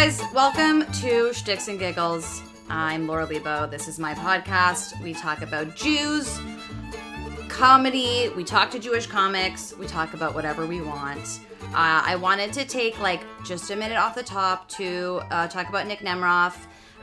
guys, 0.00 0.20
welcome 0.34 0.84
to 0.92 1.32
Shticks 1.32 1.68
and 1.68 1.78
Giggles. 1.78 2.42
I'm 2.68 3.06
Laura 3.06 3.28
Leibow. 3.28 3.70
This 3.70 3.86
is 3.86 3.96
my 3.96 4.12
podcast. 4.12 5.00
We 5.00 5.14
talk 5.14 5.40
about 5.40 5.76
Jews, 5.76 6.40
comedy, 7.46 8.28
we 8.36 8.42
talk 8.42 8.72
to 8.72 8.80
Jewish 8.80 9.06
comics, 9.06 9.72
we 9.78 9.86
talk 9.86 10.12
about 10.12 10.34
whatever 10.34 10.66
we 10.66 10.80
want. 10.80 11.38
Uh, 11.66 12.02
I 12.04 12.16
wanted 12.16 12.52
to 12.54 12.64
take 12.64 12.98
like 12.98 13.20
just 13.44 13.70
a 13.70 13.76
minute 13.76 13.96
off 13.96 14.16
the 14.16 14.24
top 14.24 14.68
to 14.70 15.22
uh, 15.30 15.46
talk 15.46 15.68
about 15.68 15.86
Nick 15.86 16.00
Nemeroff. 16.00 16.56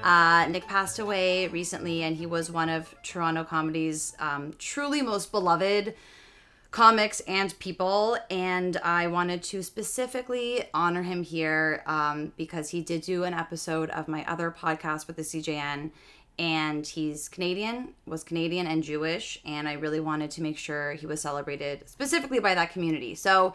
Uh, 0.03 0.47
Nick 0.47 0.67
passed 0.67 0.99
away 0.99 1.47
recently, 1.47 2.03
and 2.03 2.17
he 2.17 2.25
was 2.25 2.51
one 2.51 2.67
of 2.67 2.93
Toronto 3.03 3.45
comedy's 3.45 4.17
um, 4.19 4.53
truly 4.59 5.01
most 5.01 5.31
beloved 5.31 5.93
comics 6.71 7.19
and 7.21 7.57
people. 7.59 8.17
And 8.29 8.77
I 8.77 9.07
wanted 9.07 9.43
to 9.43 9.61
specifically 9.61 10.63
honor 10.73 11.03
him 11.03 11.23
here 11.23 11.83
um, 11.85 12.31
because 12.37 12.69
he 12.69 12.81
did 12.81 13.01
do 13.01 13.23
an 13.25 13.33
episode 13.33 13.89
of 13.91 14.07
my 14.07 14.25
other 14.25 14.49
podcast 14.57 15.07
with 15.07 15.17
the 15.17 15.21
CJN. 15.21 15.91
And 16.39 16.87
he's 16.87 17.29
Canadian, 17.29 17.89
was 18.05 18.23
Canadian 18.23 18.65
and 18.65 18.81
Jewish. 18.81 19.39
And 19.45 19.67
I 19.67 19.73
really 19.73 19.99
wanted 19.99 20.31
to 20.31 20.41
make 20.41 20.57
sure 20.57 20.93
he 20.93 21.05
was 21.05 21.21
celebrated 21.21 21.87
specifically 21.87 22.39
by 22.39 22.55
that 22.55 22.71
community. 22.71 23.15
So 23.15 23.53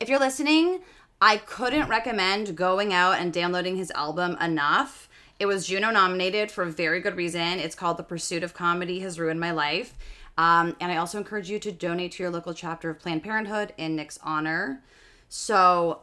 if 0.00 0.08
you're 0.08 0.18
listening, 0.18 0.80
I 1.22 1.38
couldn't 1.38 1.88
recommend 1.88 2.56
going 2.56 2.92
out 2.92 3.18
and 3.18 3.32
downloading 3.32 3.76
his 3.76 3.90
album 3.92 4.36
enough. 4.40 5.08
It 5.38 5.46
was 5.46 5.66
Juno 5.66 5.90
nominated 5.90 6.50
for 6.50 6.64
a 6.64 6.70
very 6.70 7.00
good 7.00 7.16
reason. 7.16 7.58
It's 7.58 7.74
called 7.74 7.96
The 7.96 8.02
Pursuit 8.02 8.42
of 8.42 8.54
Comedy 8.54 9.00
Has 9.00 9.18
Ruined 9.18 9.40
My 9.40 9.52
Life. 9.52 9.94
Um, 10.38 10.76
and 10.80 10.92
I 10.92 10.96
also 10.96 11.18
encourage 11.18 11.48
you 11.50 11.58
to 11.60 11.72
donate 11.72 12.12
to 12.12 12.22
your 12.22 12.30
local 12.30 12.52
chapter 12.52 12.90
of 12.90 12.98
Planned 12.98 13.22
Parenthood 13.22 13.72
in 13.78 13.96
Nick's 13.96 14.18
honor. 14.22 14.82
So, 15.28 16.00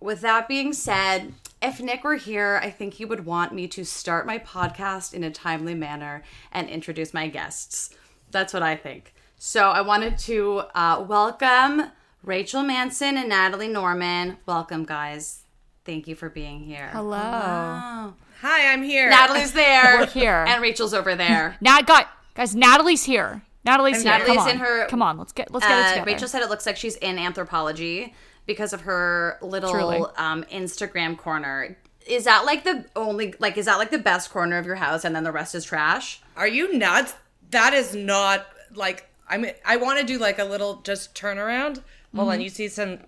with 0.00 0.20
that 0.20 0.48
being 0.48 0.72
said, 0.72 1.34
if 1.62 1.80
Nick 1.80 2.04
were 2.04 2.16
here, 2.16 2.60
I 2.62 2.70
think 2.70 2.94
he 2.94 3.04
would 3.04 3.24
want 3.26 3.52
me 3.52 3.66
to 3.68 3.84
start 3.84 4.26
my 4.26 4.38
podcast 4.38 5.12
in 5.14 5.24
a 5.24 5.30
timely 5.30 5.74
manner 5.74 6.22
and 6.52 6.68
introduce 6.68 7.12
my 7.14 7.28
guests. 7.28 7.90
That's 8.30 8.52
what 8.52 8.62
I 8.62 8.76
think. 8.76 9.12
So, 9.36 9.70
I 9.70 9.80
wanted 9.80 10.18
to 10.18 10.62
uh, 10.74 11.04
welcome 11.08 11.90
Rachel 12.22 12.62
Manson 12.62 13.16
and 13.16 13.28
Natalie 13.28 13.68
Norman. 13.68 14.38
Welcome, 14.46 14.84
guys. 14.84 15.40
Thank 15.84 16.06
you 16.06 16.14
for 16.14 16.30
being 16.30 16.60
here. 16.60 16.90
Hello. 16.92 17.18
Wow. 17.18 18.14
Hi, 18.40 18.72
I'm 18.72 18.82
here. 18.82 19.10
Natalie's 19.10 19.52
there. 19.64 19.98
We're 19.98 20.06
here. 20.06 20.44
And 20.46 20.62
Rachel's 20.62 20.94
over 20.94 21.14
there. 21.14 21.56
Now, 21.60 21.80
guys, 21.82 22.06
guys, 22.34 22.54
Natalie's 22.54 23.04
here. 23.04 23.42
Natalie's 23.64 24.02
here. 24.02 24.12
Natalie's 24.12 24.36
Come 24.36 24.46
on. 24.46 24.50
in 24.50 24.58
her- 24.58 24.86
Come 24.88 25.02
on, 25.02 25.18
let's 25.18 25.32
get 25.32 25.52
let's 25.52 25.66
get 25.66 25.78
it 25.78 25.82
Uh, 25.84 25.88
together. 25.90 26.06
Rachel 26.06 26.28
said 26.28 26.42
it 26.42 26.48
looks 26.50 26.66
like 26.66 26.76
she's 26.76 26.96
in 26.96 27.16
Anthropologie 27.16 28.12
because 28.46 28.72
of 28.72 28.82
her 28.82 29.38
little 29.42 30.12
um, 30.16 30.44
Instagram 30.44 31.16
corner. 31.16 31.76
Is 32.06 32.24
that 32.24 32.44
like 32.44 32.64
the 32.64 32.84
only 32.94 33.34
like 33.38 33.56
is 33.56 33.64
that 33.66 33.78
like 33.78 33.90
the 33.90 33.98
best 33.98 34.30
corner 34.30 34.58
of 34.58 34.66
your 34.66 34.74
house 34.76 35.04
and 35.04 35.16
then 35.16 35.24
the 35.24 35.32
rest 35.32 35.54
is 35.54 35.64
trash? 35.64 36.20
Are 36.36 36.46
you 36.48 36.76
nuts? 36.76 37.14
That 37.50 37.72
is 37.72 37.94
not 37.94 38.46
like 38.74 39.08
I'm. 39.28 39.46
I 39.64 39.76
want 39.78 39.98
to 40.00 40.04
do 40.04 40.18
like 40.18 40.38
a 40.38 40.44
little 40.44 40.82
just 40.82 41.14
turnaround. 41.14 41.82
Hold 42.14 42.28
on, 42.28 42.40
you 42.42 42.48
see 42.50 42.68
some. 42.68 42.98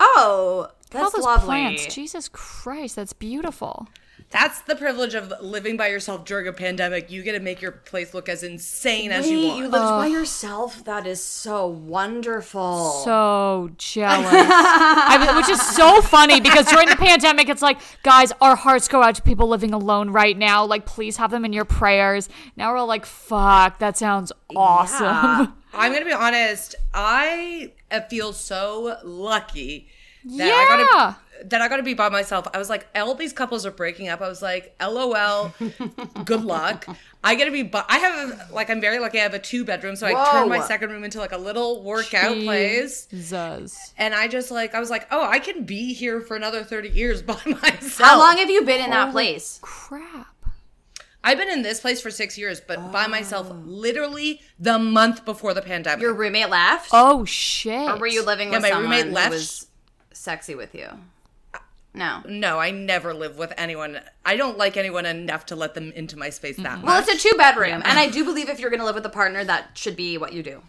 Oh, 0.00 0.68
Look 0.68 0.94
at 0.94 0.96
all 0.96 1.02
that's 1.04 1.16
those 1.16 1.24
lovely. 1.24 1.46
plants. 1.46 1.94
Jesus 1.94 2.28
Christ, 2.28 2.96
that's 2.96 3.12
beautiful. 3.12 3.88
That's 4.30 4.60
the 4.62 4.74
privilege 4.74 5.14
of 5.14 5.32
living 5.40 5.76
by 5.76 5.86
yourself 5.88 6.24
during 6.24 6.48
a 6.48 6.52
pandemic. 6.52 7.08
You 7.10 7.22
get 7.22 7.32
to 7.32 7.40
make 7.40 7.62
your 7.62 7.70
place 7.70 8.12
look 8.14 8.28
as 8.28 8.42
insane 8.42 9.12
as 9.12 9.30
you 9.30 9.36
Wait, 9.38 9.42
you 9.42 9.48
you 9.48 9.60
want. 9.62 9.72
lived 9.72 9.84
by 9.84 10.06
yourself? 10.08 10.84
That 10.84 11.06
is 11.06 11.22
so 11.22 11.68
wonderful. 11.68 13.02
So 13.04 13.70
jealous. 13.78 14.26
I 14.32 15.24
mean, 15.24 15.36
which 15.36 15.48
is 15.48 15.62
so 15.62 16.00
funny 16.02 16.40
because 16.40 16.66
during 16.66 16.88
the 16.88 16.96
pandemic, 16.96 17.48
it's 17.48 17.62
like, 17.62 17.78
guys, 18.02 18.32
our 18.40 18.56
hearts 18.56 18.88
go 18.88 19.02
out 19.02 19.14
to 19.14 19.22
people 19.22 19.46
living 19.48 19.72
alone 19.72 20.10
right 20.10 20.36
now. 20.36 20.64
Like, 20.66 20.84
please 20.84 21.16
have 21.18 21.30
them 21.30 21.44
in 21.44 21.52
your 21.52 21.64
prayers. 21.64 22.28
Now 22.56 22.72
we're 22.72 22.78
all 22.78 22.86
like, 22.88 23.06
fuck, 23.06 23.78
that 23.78 23.96
sounds 23.96 24.32
awesome. 24.56 25.04
Yeah. 25.04 25.46
I'm 25.74 25.92
gonna 25.92 26.04
be 26.04 26.12
honest. 26.12 26.74
I 26.92 27.72
uh, 27.90 28.00
feel 28.02 28.32
so 28.32 28.96
lucky 29.04 29.88
that 30.24 30.46
Yeah. 30.46 30.54
I 30.54 30.66
gotta 30.68 31.16
that 31.50 31.60
I 31.60 31.68
gotta 31.68 31.82
be 31.82 31.94
by 31.94 32.08
myself. 32.08 32.46
I 32.52 32.58
was 32.58 32.68
like, 32.68 32.86
all 32.94 33.14
these 33.14 33.32
couples 33.32 33.64
are 33.66 33.70
breaking 33.70 34.08
up. 34.08 34.20
I 34.20 34.28
was 34.28 34.42
like, 34.42 34.74
LOL, 34.80 35.54
good 36.24 36.44
luck. 36.44 36.86
I 37.22 37.34
gotta 37.34 37.50
be. 37.50 37.62
Bu- 37.62 37.80
I 37.88 37.98
have 37.98 38.50
like 38.52 38.70
I'm 38.70 38.80
very 38.80 38.98
lucky. 38.98 39.18
I 39.18 39.22
have 39.22 39.34
a 39.34 39.38
two 39.38 39.64
bedroom, 39.64 39.96
so 39.96 40.06
I 40.06 40.32
turned 40.32 40.50
my 40.50 40.60
second 40.60 40.90
room 40.90 41.04
into 41.04 41.18
like 41.18 41.32
a 41.32 41.38
little 41.38 41.82
workout 41.82 42.36
place. 42.36 43.06
Jesus. 43.06 43.94
And 43.96 44.14
I 44.14 44.28
just 44.28 44.50
like 44.50 44.74
I 44.74 44.80
was 44.80 44.90
like, 44.90 45.06
oh, 45.10 45.24
I 45.24 45.38
can 45.38 45.64
be 45.64 45.94
here 45.94 46.20
for 46.20 46.36
another 46.36 46.64
thirty 46.64 46.90
years 46.90 47.22
by 47.22 47.40
myself. 47.46 47.98
How 47.98 48.18
long 48.18 48.36
have 48.38 48.50
you 48.50 48.64
been 48.64 48.84
in 48.84 48.90
that 48.90 49.12
place? 49.12 49.58
Crap. 49.62 50.34
I've 51.26 51.38
been 51.38 51.48
in 51.48 51.62
this 51.62 51.80
place 51.80 52.02
for 52.02 52.10
six 52.10 52.36
years, 52.36 52.60
but 52.60 52.92
by 52.92 53.06
oh. 53.06 53.08
myself, 53.08 53.50
literally 53.64 54.42
the 54.58 54.78
month 54.78 55.24
before 55.24 55.54
the 55.54 55.62
pandemic. 55.62 56.02
Your 56.02 56.12
roommate 56.12 56.50
left? 56.50 56.90
Oh, 56.92 57.24
shit. 57.24 57.88
or 57.88 57.96
were 57.96 58.06
you 58.06 58.22
living 58.22 58.48
Yeah, 58.48 58.58
with 58.58 58.62
my 58.62 58.68
someone 58.68 58.90
roommate 58.90 59.06
who 59.06 59.12
left. 59.12 59.30
was 59.30 59.66
sexy 60.12 60.54
with 60.54 60.74
you? 60.74 60.86
No. 61.94 62.22
no, 62.26 62.58
I 62.58 62.72
never 62.72 63.14
live 63.14 63.38
with 63.38 63.52
anyone. 63.56 64.00
I 64.24 64.36
don't 64.36 64.58
like 64.58 64.76
anyone 64.76 65.06
enough 65.06 65.46
to 65.46 65.56
let 65.56 65.74
them 65.74 65.92
into 65.92 66.18
my 66.18 66.28
space 66.30 66.56
that 66.56 66.78
much. 66.78 66.84
Well, 66.84 67.00
it's 67.00 67.08
a 67.08 67.16
two 67.16 67.36
bedroom, 67.38 67.82
and 67.84 67.98
I 67.98 68.08
do 68.08 68.24
believe 68.24 68.48
if 68.48 68.58
you're 68.58 68.70
going 68.70 68.80
to 68.80 68.86
live 68.86 68.96
with 68.96 69.06
a 69.06 69.10
partner, 69.10 69.44
that 69.44 69.70
should 69.78 69.94
be 69.94 70.18
what 70.18 70.32
you 70.32 70.42
do. 70.42 70.62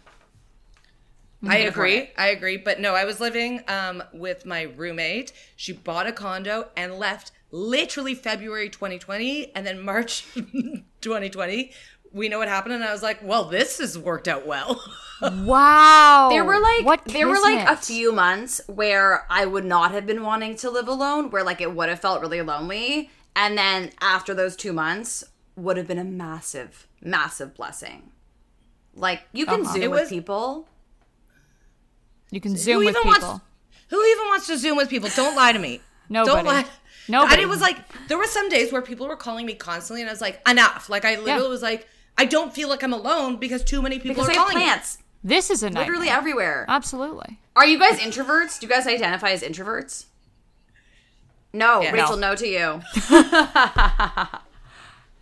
I 1.46 1.58
agree. 1.58 2.10
I 2.16 2.28
agree. 2.28 2.56
But 2.56 2.80
no, 2.80 2.94
I 2.94 3.04
was 3.04 3.20
living 3.20 3.62
um, 3.68 4.02
with 4.12 4.46
my 4.46 4.62
roommate. 4.62 5.32
She 5.56 5.72
bought 5.72 6.06
a 6.06 6.12
condo 6.12 6.68
and 6.76 6.94
left 6.94 7.32
literally 7.50 8.14
February 8.14 8.68
2020, 8.68 9.54
and 9.54 9.66
then 9.66 9.80
March 9.80 10.26
2020. 11.00 11.72
We 12.12 12.28
know 12.28 12.38
what 12.38 12.48
happened, 12.48 12.74
and 12.74 12.84
I 12.84 12.92
was 12.92 13.02
like, 13.02 13.20
"Well, 13.22 13.44
this 13.44 13.78
has 13.78 13.98
worked 13.98 14.28
out 14.28 14.46
well." 14.46 14.80
Wow. 15.22 16.28
There 16.30 16.44
were 16.44 16.58
like 16.60 16.84
what 16.84 17.02
there 17.06 17.26
were 17.26 17.40
like 17.40 17.66
a 17.66 17.74
few 17.76 18.12
months 18.12 18.60
where 18.66 19.24
I 19.30 19.46
would 19.46 19.64
not 19.64 19.92
have 19.92 20.04
been 20.06 20.22
wanting 20.22 20.56
to 20.56 20.68
live 20.70 20.88
alone, 20.88 21.30
where 21.30 21.42
like 21.42 21.62
it 21.62 21.72
would 21.74 21.88
have 21.88 22.00
felt 22.00 22.20
really 22.20 22.42
lonely, 22.42 23.08
and 23.34 23.56
then 23.56 23.92
after 24.02 24.34
those 24.34 24.56
two 24.56 24.74
months 24.74 25.24
would 25.56 25.78
have 25.78 25.88
been 25.88 25.98
a 25.98 26.04
massive, 26.04 26.86
massive 27.00 27.54
blessing. 27.54 28.10
Like 28.94 29.22
you 29.32 29.46
can 29.46 29.62
Uh-huh. 29.62 29.72
zoom 29.72 29.82
It 29.84 29.90
with 29.90 30.00
was- 30.00 30.08
people. 30.10 30.68
You 32.30 32.40
can 32.42 32.56
zoom 32.56 32.80
who 32.80 32.86
with 32.86 32.96
even 32.96 33.10
people. 33.10 33.28
wants? 33.28 33.44
Who 33.88 34.04
even 34.04 34.26
wants 34.26 34.46
to 34.48 34.58
zoom 34.58 34.76
with 34.76 34.90
people? 34.90 35.08
Don't 35.14 35.34
lie 35.34 35.52
to 35.52 35.58
me. 35.58 35.80
Nobody. 36.08 36.34
Don't 36.36 36.44
lie. 36.44 36.64
Nobody. 37.08 37.32
And 37.34 37.42
it 37.42 37.48
was 37.48 37.60
like 37.60 37.78
there 38.08 38.18
were 38.18 38.26
some 38.26 38.48
days 38.48 38.72
where 38.72 38.82
people 38.82 39.06
were 39.08 39.16
calling 39.16 39.46
me 39.46 39.54
constantly, 39.54 40.02
and 40.02 40.10
I 40.10 40.12
was 40.12 40.20
like, 40.20 40.46
enough. 40.48 40.90
Like 40.90 41.04
I 41.04 41.16
literally 41.16 41.44
Yeah. 41.44 41.48
was 41.48 41.62
like, 41.62 41.88
I 42.18 42.24
don't 42.24 42.52
feel 42.54 42.68
like 42.68 42.82
I'm 42.82 42.92
alone 42.92 43.36
because 43.36 43.62
too 43.64 43.82
many 43.82 43.98
people 43.98 44.14
Because 44.14 44.28
are 44.28 44.32
I 44.32 44.34
have 44.34 44.42
calling 44.44 44.58
me. 44.58 44.64
plants 44.64 44.98
This 45.22 45.50
is 45.50 45.62
a 45.62 45.66
nightmare. 45.70 45.84
literally 45.86 46.08
everywhere. 46.08 46.64
Absolutely. 46.68 47.38
Are 47.54 47.66
you 47.66 47.78
guys 47.78 47.98
introverts? 47.98 48.58
Do 48.60 48.66
you 48.66 48.72
guys 48.72 48.86
identify 48.86 49.30
as 49.30 49.42
introverts? 49.42 50.06
No, 51.52 51.80
Yeah. 51.82 51.92
Rachel, 51.92 52.16
No. 52.16 52.30
no 52.30 52.36
to 52.36 52.46
you. 52.46 52.82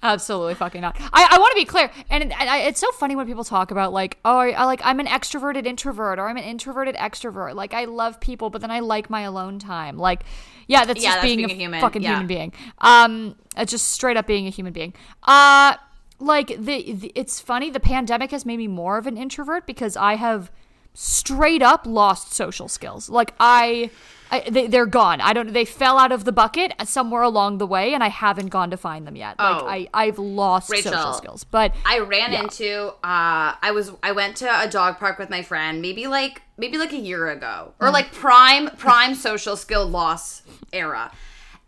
Absolutely 0.02 0.54
fucking 0.54 0.82
not. 0.82 0.96
I, 1.00 1.28
I 1.30 1.38
want 1.38 1.52
to 1.52 1.56
be 1.56 1.64
clear, 1.64 1.90
and, 2.10 2.24
it- 2.24 2.32
I, 2.38 2.58
it's 2.62 2.78
so 2.78 2.90
funny 2.92 3.16
when 3.16 3.26
people 3.26 3.42
talk 3.42 3.70
about 3.70 3.90
like, 3.94 4.18
oh, 4.26 4.36
I, 4.36 4.50
I 4.50 4.64
like 4.64 4.82
I'm 4.84 5.00
an 5.00 5.06
extroverted 5.06 5.64
introvert, 5.64 6.18
or 6.18 6.28
I'm 6.28 6.36
an 6.36 6.44
introverted 6.44 6.94
extrovert. 6.96 7.54
Like 7.54 7.72
I 7.72 7.86
love 7.86 8.20
people, 8.20 8.50
but 8.50 8.60
then 8.60 8.70
I 8.70 8.80
like 8.80 9.08
my 9.08 9.22
alone 9.22 9.58
time. 9.58 9.96
Like, 9.96 10.24
yeah, 10.66 10.84
that's 10.84 11.02
Yeah, 11.02 11.08
just 11.10 11.16
that's 11.22 11.24
being, 11.24 11.38
being 11.38 11.50
a, 11.50 11.54
a 11.54 11.56
human. 11.56 11.80
fucking 11.80 12.02
Yeah. 12.02 12.10
human 12.10 12.26
being. 12.26 12.52
Um, 12.78 13.34
it's 13.56 13.70
just 13.70 13.92
straight 13.92 14.18
up 14.18 14.26
being 14.26 14.46
a 14.46 14.50
human 14.50 14.74
being. 14.74 14.92
Uh, 15.22 15.76
like 16.18 16.48
the, 16.48 16.92
the 16.92 17.12
it's 17.14 17.40
funny. 17.40 17.70
The 17.70 17.80
pandemic 17.80 18.30
has 18.30 18.44
made 18.46 18.58
me 18.58 18.68
more 18.68 18.98
of 18.98 19.06
an 19.06 19.16
introvert 19.16 19.66
because 19.66 19.96
I 19.96 20.14
have 20.14 20.50
straight 20.94 21.62
up 21.62 21.86
lost 21.86 22.32
social 22.32 22.68
skills. 22.68 23.08
Like 23.08 23.34
I. 23.40 23.90
I, 24.30 24.40
they, 24.50 24.66
they're 24.66 24.86
gone. 24.86 25.20
I 25.20 25.32
don't. 25.32 25.52
They 25.52 25.66
fell 25.66 25.96
out 25.98 26.10
of 26.10 26.24
the 26.24 26.32
bucket 26.32 26.72
somewhere 26.84 27.22
along 27.22 27.58
the 27.58 27.66
way, 27.66 27.94
and 27.94 28.02
I 28.02 28.08
haven't 28.08 28.48
gone 28.48 28.70
to 28.70 28.76
find 28.76 29.06
them 29.06 29.14
yet. 29.16 29.38
Like 29.38 29.62
Oh. 29.62 29.66
I, 29.68 29.86
I've 29.94 30.18
lost 30.18 30.68
social 30.70 31.12
skills. 31.12 31.44
But 31.44 31.72
I 31.84 31.98
ran 32.00 32.32
Yeah. 32.32 32.42
into 32.42 32.86
uh 33.04 33.54
I 33.62 33.70
was 33.72 33.92
I 34.02 34.10
went 34.12 34.36
to 34.38 34.46
a 34.60 34.66
dog 34.66 34.98
park 34.98 35.18
with 35.18 35.30
my 35.30 35.42
friend 35.42 35.80
maybe 35.82 36.06
like 36.08 36.42
maybe 36.56 36.78
like 36.78 36.92
a 36.92 36.98
year 36.98 37.28
ago 37.28 37.74
or 37.80 37.90
like 37.90 38.12
prime 38.12 38.70
prime 38.70 39.14
social 39.14 39.56
skill 39.56 39.86
loss 39.86 40.42
era. 40.72 41.12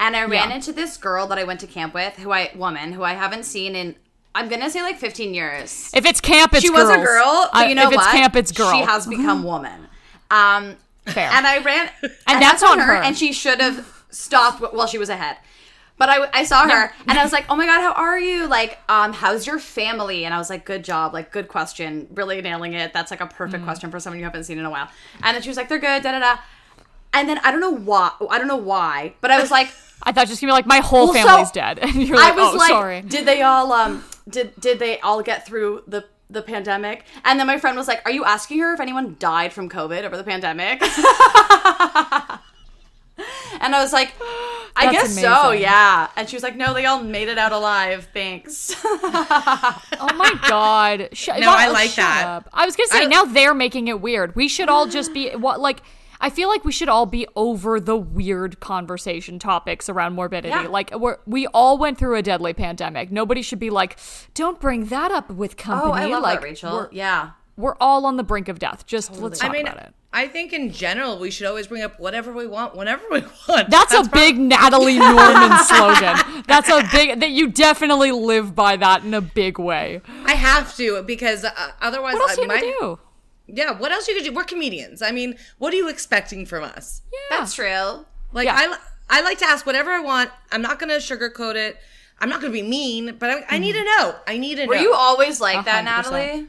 And 0.00 0.16
I 0.16 0.22
ran 0.22 0.48
Yeah. 0.48 0.56
into 0.56 0.72
this 0.72 0.96
girl 0.96 1.26
that 1.28 1.38
I 1.38 1.44
went 1.44 1.60
to 1.60 1.66
camp 1.68 1.94
with 1.94 2.14
who 2.16 2.32
I 2.32 2.50
woman 2.56 2.92
who 2.94 3.04
I 3.04 3.12
haven't 3.12 3.44
seen 3.44 3.76
in 3.76 3.94
I'm 4.36 4.48
going 4.48 4.60
to 4.60 4.70
say 4.70 4.82
like 4.82 4.98
15 4.98 5.34
years. 5.34 5.90
if 5.94 6.04
it's 6.04 6.20
camp, 6.20 6.52
it's 6.54 6.68
girl. 6.68 6.76
she 6.78 6.82
was 6.84 6.90
a 6.90 6.98
girl, 7.02 7.48
but 7.52 7.68
you 7.68 7.74
know 7.74 7.84
if 7.88 7.88
it's 7.88 7.96
what? 7.96 8.10
camp, 8.14 8.36
it's 8.36 8.52
girl. 8.52 8.70
She 8.70 8.82
has 8.82 9.06
become 9.06 9.42
woman. 9.42 9.88
Um 10.30 10.76
Fair. 11.06 11.30
and 11.32 11.46
I 11.46 11.58
ran 11.62 11.88
and 12.02 12.42
that's 12.42 12.62
on 12.62 12.78
her. 12.80 12.94
and 12.94 13.16
she 13.16 13.32
should 13.32 13.60
have 13.60 14.04
stopped 14.10 14.60
while 14.74 14.86
she 14.86 14.98
was 14.98 15.08
ahead. 15.08 15.36
But 15.98 16.10
I, 16.10 16.28
I 16.40 16.44
saw 16.44 16.68
her 16.68 16.92
and 17.08 17.18
I 17.18 17.22
was 17.22 17.32
like, 17.32 17.46
"Oh 17.48 17.56
my 17.56 17.64
god, 17.64 17.80
how 17.80 17.92
are 17.94 18.18
you? 18.18 18.46
Like, 18.46 18.78
um, 18.88 19.14
how's 19.14 19.46
your 19.46 19.58
family?" 19.58 20.26
And 20.26 20.34
I 20.34 20.38
was 20.38 20.50
like, 20.50 20.66
"Good 20.66 20.84
job, 20.84 21.14
like, 21.14 21.32
good 21.32 21.48
question, 21.48 22.06
really 22.12 22.42
nailing 22.42 22.74
it. 22.74 22.92
That's 22.92 23.10
like 23.10 23.22
a 23.22 23.26
perfect 23.26 23.62
Mm. 23.62 23.66
question 23.66 23.90
for 23.90 23.98
someone 23.98 24.18
you 24.18 24.24
haven't 24.26 24.44
seen 24.44 24.58
in 24.58 24.66
a 24.66 24.70
while." 24.70 24.88
And 25.22 25.34
then 25.34 25.40
she 25.42 25.48
was 25.48 25.56
like, 25.56 25.70
"They're 25.70 25.78
good." 25.78 26.02
Da 26.02 26.12
da 26.12 26.18
da. 26.18 26.36
And 27.14 27.26
then 27.28 27.38
I 27.38 27.50
don't 27.50 27.60
know 27.60 27.70
why. 27.74 28.10
I 28.28 28.36
don't 28.36 28.46
know 28.48 28.56
why, 28.56 29.14
but 29.22 29.30
I 29.30 29.40
was 29.40 29.50
like, 29.50 29.68
I 30.02 30.12
thought 30.12 30.28
just 30.28 30.40
gonna 30.40 30.50
be 30.50 30.54
like 30.54 30.66
my 30.66 30.78
whole 30.80 31.08
Well, 31.08 31.14
so, 31.22 31.28
family's 31.28 31.50
dead, 31.50 31.78
and 31.82 31.94
you're 31.94 32.16
like, 32.16 32.32
I 32.32 32.36
like, 32.36 32.38
was 32.38 32.54
oh, 32.54 32.58
like, 32.58 32.68
sorry. 32.68 33.02
did 33.02 33.26
they 33.26 33.42
all 33.42 33.72
um 33.72 34.04
did 34.28 34.58
did 34.60 34.78
they 34.78 34.98
all 35.00 35.22
get 35.22 35.46
through 35.46 35.82
the 35.86 36.04
the 36.30 36.42
pandemic? 36.42 37.04
And 37.24 37.38
then 37.40 37.46
my 37.46 37.58
friend 37.58 37.76
was 37.76 37.88
like, 37.88 38.02
"Are 38.04 38.10
you 38.10 38.24
asking 38.24 38.60
her 38.60 38.74
if 38.74 38.80
anyone 38.80 39.16
died 39.18 39.52
from 39.52 39.68
COVID 39.68 40.04
over 40.04 40.16
the 40.16 40.24
pandemic?" 40.24 40.82
and 43.60 43.74
I 43.74 43.82
was 43.82 43.92
like, 43.92 44.12
"I 44.76 44.92
That's 44.92 45.14
guess 45.14 45.20
so, 45.20 45.52
yeah." 45.52 46.08
And 46.16 46.28
she 46.28 46.36
was 46.36 46.42
like, 46.42 46.56
"No, 46.56 46.74
they 46.74 46.84
all 46.84 47.02
made 47.02 47.28
it 47.28 47.38
out 47.38 47.52
alive. 47.52 48.08
Thanks." 48.12 48.74
Oh 49.98 50.14
my 50.14 50.32
god! 50.48 51.08
Sh- 51.12 51.28
No, 51.38 51.50
I 51.50 51.68
oh, 51.68 51.72
like 51.72 51.88
shut 51.90 51.96
that. 52.04 52.26
up. 52.26 52.48
I 52.52 52.66
was 52.66 52.76
gonna 52.76 52.88
say 52.88 53.02
I- 53.02 53.06
now 53.06 53.24
they're 53.24 53.54
making 53.54 53.88
it 53.88 54.00
weird. 54.00 54.36
We 54.36 54.48
should 54.48 54.68
all 54.68 54.86
just 54.86 55.12
be 55.14 55.30
what 55.30 55.60
like. 55.60 55.80
I 56.20 56.30
feel 56.30 56.48
like 56.48 56.64
we 56.64 56.72
should 56.72 56.88
all 56.88 57.06
be 57.06 57.26
over 57.36 57.78
the 57.80 57.96
weird 57.96 58.60
conversation 58.60 59.38
topics 59.38 59.88
around 59.88 60.14
morbidity. 60.14 60.48
Yeah. 60.48 60.68
Like 60.68 60.94
we're 60.98 61.18
we 61.26 61.46
all 61.48 61.78
went 61.78 61.98
through 61.98 62.16
a 62.16 62.22
deadly 62.22 62.54
pandemic. 62.54 63.10
Nobody 63.12 63.42
should 63.42 63.58
be 63.58 63.70
like, 63.70 63.98
don't 64.34 64.60
bring 64.60 64.86
that 64.86 65.10
up 65.10 65.30
with 65.30 65.56
company. 65.56 65.90
oh, 65.90 65.94
I 65.94 66.06
love 66.06 66.22
like, 66.22 66.40
that, 66.40 66.46
Rachel. 66.46 66.72
We're, 66.72 66.88
yeah. 66.92 67.30
we're 67.56 67.76
all 67.80 68.06
on 68.06 68.16
the 68.16 68.24
brink 68.24 68.48
of 68.48 68.58
death. 68.58 68.86
Just 68.86 69.12
let's 69.20 69.40
talk 69.40 69.50
I 69.50 69.52
mean, 69.52 69.66
about 69.66 69.82
it. 69.82 69.94
I 70.12 70.28
think 70.28 70.54
in 70.54 70.72
general 70.72 71.18
we 71.18 71.30
should 71.30 71.46
always 71.46 71.66
bring 71.66 71.82
up 71.82 72.00
whatever 72.00 72.32
we 72.32 72.46
want, 72.46 72.74
whenever 72.74 73.04
we 73.10 73.20
want. 73.48 73.68
That's, 73.68 73.92
a 73.92 74.08
big 74.08 74.38
Natalie 74.38 74.98
Norman 74.98 75.58
slogan. 75.64 76.42
That's 76.48 76.70
a 76.70 76.88
big 76.90 77.20
that 77.20 77.30
you 77.30 77.50
definitely 77.50 78.12
live 78.12 78.54
by 78.54 78.76
that 78.78 79.04
in 79.04 79.12
a 79.12 79.20
big 79.20 79.58
way. 79.58 80.00
I 80.24 80.32
have 80.32 80.74
to 80.76 81.02
because 81.02 81.44
uh, 81.44 81.50
otherwise, 81.82 82.14
What 82.14 82.30
else 82.30 82.38
are 82.38 82.42
you 82.42 82.48
my- 82.48 82.60
do? 82.60 82.98
Yeah, 83.46 83.78
what 83.78 83.92
else 83.92 84.08
you 84.08 84.14
could 84.14 84.24
do? 84.24 84.32
We're 84.32 84.44
comedians. 84.44 85.02
I 85.02 85.12
mean, 85.12 85.36
what 85.58 85.72
are 85.72 85.76
you 85.76 85.88
expecting 85.88 86.46
from 86.46 86.64
us? 86.64 87.02
Yeah. 87.12 87.38
That's 87.38 87.54
true. 87.54 88.04
Like 88.32 88.46
Yeah. 88.46 88.56
I, 88.56 88.76
I 89.08 89.20
like 89.22 89.38
to 89.38 89.44
ask 89.46 89.64
whatever 89.66 89.90
I 89.92 90.00
want. 90.00 90.30
I'm 90.52 90.62
not 90.62 90.78
gonna 90.78 90.96
sugarcoat 90.96 91.54
it. 91.54 91.76
I'm 92.18 92.28
not 92.28 92.40
gonna 92.40 92.52
be 92.52 92.62
mean, 92.62 93.16
but 93.18 93.30
I, 93.30 93.44
I 93.56 93.58
need 93.58 93.74
to 93.74 93.84
know. 93.84 94.14
I 94.26 94.36
need 94.38 94.56
to 94.56 94.66
Were 94.66 94.74
know. 94.74 94.80
you 94.80 94.94
always 94.94 95.40
like 95.40 95.64
that, 95.66 95.82
100%. 95.82 95.84
Natalie? 95.84 96.46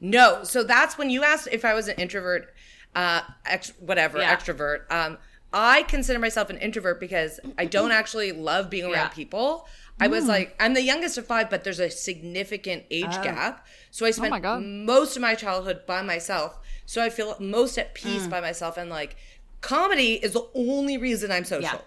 No. 0.00 0.44
So 0.44 0.62
that's 0.62 0.98
when 0.98 1.10
you 1.10 1.22
asked 1.24 1.48
if 1.50 1.64
I 1.64 1.74
was 1.74 1.88
an 1.88 1.96
introvert, 1.96 2.52
uh, 2.94 3.22
ex- 3.46 3.72
whatever, 3.80 4.18
Yeah. 4.18 4.36
extrovert. 4.36 4.90
Um, 4.92 5.18
I 5.52 5.82
consider 5.84 6.18
myself 6.18 6.50
an 6.50 6.58
introvert 6.58 7.00
because 7.00 7.40
I 7.58 7.64
don't 7.64 7.90
actually 8.00 8.32
love 8.32 8.70
being 8.70 8.84
around 8.84 8.92
Yeah. 8.94 9.08
people. 9.08 9.66
I 10.00 10.08
was 10.08 10.26
like, 10.26 10.56
I'm 10.58 10.74
the 10.74 10.82
youngest 10.82 11.18
of 11.18 11.26
five, 11.26 11.48
but 11.50 11.64
there's 11.64 11.78
a 11.78 11.88
significant 11.88 12.84
age 12.90 13.06
oh. 13.08 13.22
gap. 13.22 13.66
So 13.90 14.04
I 14.06 14.08
oh 14.08 14.12
spent 14.12 14.30
my 14.30 14.40
God. 14.40 14.62
most 14.62 15.16
of 15.16 15.22
my 15.22 15.34
childhood 15.34 15.86
by 15.86 16.02
myself. 16.02 16.58
So 16.84 17.02
I 17.02 17.10
feel 17.10 17.36
most 17.38 17.78
at 17.78 17.94
peace 17.94 18.26
mm. 18.26 18.30
by 18.30 18.40
myself. 18.40 18.76
And 18.76 18.90
like, 18.90 19.16
comedy 19.60 20.14
is 20.14 20.32
the 20.32 20.46
only 20.54 20.98
reason 20.98 21.30
I'm 21.30 21.44
social. 21.44 21.82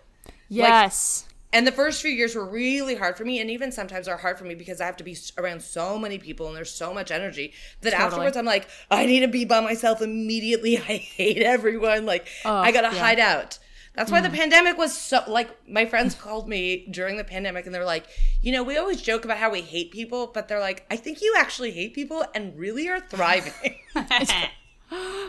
Yes. 0.49 1.27
And 1.53 1.65
the 1.65 1.71
first 1.71 2.01
few 2.01 2.11
years 2.11 2.35
were 2.35 2.45
really 2.45 2.95
hard 2.95 3.15
for 3.17 3.23
me, 3.23 3.39
and 3.39 3.49
even 3.49 3.71
sometimes 3.71 4.09
are 4.09 4.17
hard 4.17 4.37
for 4.37 4.43
me 4.43 4.53
because 4.53 4.81
I 4.81 4.85
have 4.85 4.97
to 4.97 5.03
be 5.03 5.15
around 5.37 5.61
so 5.61 5.97
many 5.97 6.17
people 6.17 6.47
and 6.47 6.55
there's 6.55 6.71
so 6.71 6.93
much 6.93 7.09
energy 7.09 7.53
that 7.81 7.93
afterwards 7.93 8.35
I'm 8.35 8.45
like, 8.45 8.67
I 8.91 9.05
need 9.05 9.21
to 9.21 9.29
be 9.29 9.45
by 9.45 9.61
myself 9.61 10.01
immediately. 10.01 10.77
I 10.89 10.97
hate 10.97 11.41
everyone. 11.41 12.05
Like, 12.05 12.27
I 12.43 12.71
gotta 12.71 12.93
yeah. 12.93 13.01
hide 13.01 13.19
out. 13.19 13.59
That's 13.97 14.11
why 14.11 14.21
the 14.21 14.29
hmm. 14.29 14.35
pandemic 14.35 14.77
was 14.77 14.95
so 14.95 15.23
like 15.27 15.49
my 15.67 15.85
friends 15.85 16.13
called 16.23 16.47
me 16.47 16.87
during 16.91 17.17
the 17.17 17.23
pandemic 17.23 17.65
and 17.65 17.73
they're 17.73 17.83
like, 17.83 18.05
you 18.41 18.51
know, 18.51 18.63
we 18.63 18.77
always 18.77 19.01
joke 19.01 19.25
about 19.25 19.37
how 19.37 19.49
we 19.49 19.61
hate 19.61 19.91
people, 19.91 20.27
but 20.27 20.47
they're 20.47 20.59
like, 20.59 20.85
I 20.91 20.95
think 20.95 21.21
you 21.21 21.33
actually 21.37 21.71
hate 21.71 21.93
people 21.95 22.23
and 22.33 22.57
really 22.57 22.87
are 22.87 23.01
thriving. 23.01 23.75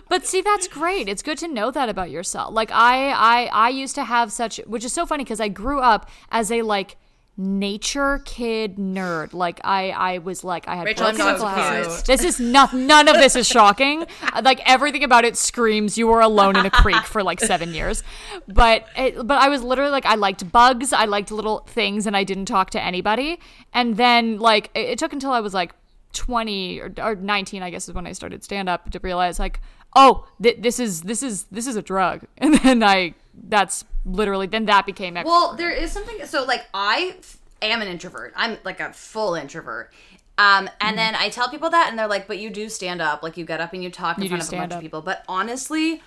But 0.09 0.25
see, 0.25 0.41
that's 0.41 0.69
great. 0.69 1.09
It's 1.09 1.21
good 1.21 1.37
to 1.39 1.49
know 1.49 1.73
that 1.73 1.89
about 1.89 2.11
yourself. 2.11 2.55
Like 2.55 2.71
I, 2.71 3.11
I, 3.11 3.51
I 3.53 3.69
used 3.71 3.97
to 3.97 4.05
have 4.05 4.31
such, 4.31 4.59
which 4.67 4.85
is 4.85 4.93
so 4.93 5.05
funny 5.05 5.25
because 5.25 5.41
I 5.41 5.49
grew 5.49 5.81
up 5.81 6.09
as 6.31 6.53
a 6.53 6.63
like 6.63 6.97
nature 7.39 8.21
kid 8.25 8.77
nerd. 8.77 9.33
Like 9.33 9.61
I, 9.63 9.91
I 9.91 10.19
was 10.19 10.43
like 10.43 10.67
I 10.67 10.75
had 10.75 10.87
Rachel, 10.87 11.13
glasses. 11.13 12.03
This 12.03 12.25
is 12.25 12.41
not. 12.41 12.75
None 12.75 13.09
of 13.09 13.17
this 13.17 13.37
is 13.37 13.47
shocking. 13.47 14.05
like 14.43 14.61
everything 14.69 15.05
about 15.05 15.25
it 15.25 15.37
screams 15.37 15.97
you 15.97 16.09
were 16.09 16.21
alone 16.21 16.57
in 16.57 16.67
a 16.67 16.71
creek 16.71 17.05
for 17.05 17.23
like 17.23 17.41
seven 17.41 17.73
years. 17.73 18.03
But 18.49 18.87
it, 18.97 19.27
but 19.27 19.41
I 19.41 19.49
was 19.49 19.63
literally 19.63 19.93
like 19.93 20.05
I 20.05 20.17
liked 20.17 20.51
bugs. 20.51 20.93
I 20.93 21.05
liked 21.05 21.31
little 21.31 21.61
things, 21.61 22.07
and 22.07 22.17
I 22.17 22.25
didn't 22.25 22.47
talk 22.47 22.71
to 22.71 22.83
anybody. 22.83 23.39
And 23.73 23.97
then 23.97 24.39
like 24.39 24.71
it, 24.75 24.91
it 24.91 24.99
took 24.99 25.13
until 25.13 25.31
I 25.31 25.41
was 25.41 25.55
like 25.55 25.75
20 26.15 26.81
or, 26.81 26.93
or 27.03 27.15
19 27.15 27.63
i 27.63 27.69
guess 27.69 27.87
is 27.87 27.95
when 27.95 28.07
i 28.07 28.13
started 28.13 28.43
stand 28.43 28.67
up 28.67 28.91
to 28.91 28.99
realize 29.03 29.39
like 29.39 29.61
oh 29.95 30.27
th- 30.43 30.57
this 30.61 30.81
is 30.81 31.03
this 31.03 31.23
is 31.23 31.45
this 31.51 31.67
is 31.67 31.77
a 31.77 31.83
drug 31.83 32.25
and 32.39 32.55
then 32.55 32.83
i 32.83 33.15
that's 33.49 33.85
literally 34.09 34.47
then 34.47 34.67
that 34.67 34.87
became 34.87 35.17
extra. 35.17 35.31
Well, 35.31 35.55
there 35.55 35.71
is 35.71 35.93
something. 35.93 36.25
So, 36.27 36.45
like, 36.45 36.67
i 36.75 37.17
am 37.63 37.83
an 37.83 37.89
introvert. 37.89 38.33
I'm 38.37 38.59
like 38.65 38.81
a 38.81 38.93
full 38.93 39.35
introvert. 39.35 39.93
Um, 40.39 40.71
and 40.81 40.97
then 40.97 41.17
I 41.17 41.31
tell 41.31 41.49
people 41.49 41.71
that, 41.71 41.89
and 41.91 41.99
they're 41.99 42.07
like, 42.07 42.29
"But 42.29 42.39
you 42.39 42.51
do 42.51 42.69
stand 42.69 43.03
up. 43.03 43.23
Like, 43.23 43.37
you 43.37 43.45
get 43.45 43.61
up 43.61 43.73
and 43.73 43.83
you 43.83 43.91
talk 43.91 44.19
in 44.19 44.25
You 44.25 44.29
front 44.31 44.43
of 44.43 44.49
a 44.49 44.53
bunch 44.53 44.71
stand 44.71 44.73
of 44.73 44.81
people." 44.81 45.03
But 45.03 45.25
honestly, 45.29 46.03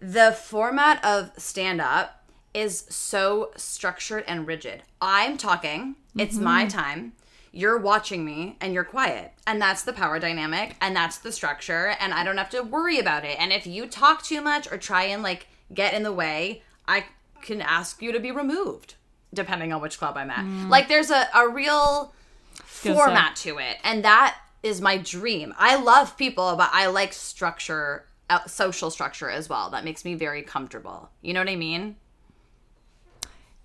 the 0.00 0.32
format 0.32 1.04
of 1.04 1.30
stand 1.36 1.80
up 1.80 2.24
is 2.52 2.84
so 2.88 3.52
structured 3.56 4.24
and 4.26 4.46
rigid. 4.46 4.82
I'm 5.00 5.36
talking. 5.36 5.96
It's 6.16 6.36
my 6.36 6.66
time. 6.66 7.12
You're 7.52 7.78
watching 7.78 8.24
me 8.24 8.56
and 8.60 8.74
you're 8.74 8.84
quiet. 8.84 9.32
And 9.46 9.60
that's 9.60 9.82
the 9.82 9.92
power 9.92 10.18
dynamic 10.18 10.76
and 10.80 10.94
that's 10.94 11.18
the 11.18 11.32
structure 11.32 11.94
and 12.00 12.12
I 12.14 12.24
don't 12.24 12.36
have 12.36 12.50
to 12.50 12.62
worry 12.62 12.98
about 12.98 13.24
it. 13.24 13.38
And 13.40 13.52
if 13.52 13.66
you 13.66 13.86
talk 13.86 14.22
too 14.22 14.40
much 14.40 14.70
or 14.70 14.78
try 14.78 15.04
and 15.04 15.22
like 15.22 15.48
get 15.72 15.94
in 15.94 16.02
the 16.02 16.12
way, 16.12 16.62
I 16.86 17.04
can 17.42 17.60
ask 17.60 18.00
you 18.02 18.12
to 18.12 18.20
be 18.20 18.30
removed 18.30 18.94
depending 19.32 19.72
on 19.72 19.80
which 19.80 19.98
club 19.98 20.16
I'm 20.16 20.30
at. 20.30 20.44
Like 20.68 20.88
there's 20.88 21.10
a, 21.10 21.28
a 21.34 21.48
real 21.48 22.12
Gonna 22.82 22.96
format 22.96 23.36
to 23.36 23.58
it 23.58 23.76
and 23.84 24.04
that 24.04 24.36
is 24.62 24.80
my 24.80 24.96
dream. 24.98 25.54
I 25.58 25.76
love 25.76 26.16
people 26.16 26.56
but 26.56 26.70
I 26.72 26.86
like 26.86 27.12
structure 27.12 28.06
uh, 28.28 28.44
social 28.46 28.90
structure 28.90 29.28
as 29.30 29.48
well. 29.48 29.70
That 29.70 29.84
makes 29.84 30.04
me 30.04 30.14
very 30.14 30.42
comfortable. 30.42 31.10
You 31.22 31.32
know 31.34 31.40
what 31.40 31.48
I 31.48 31.56
mean? 31.56 31.96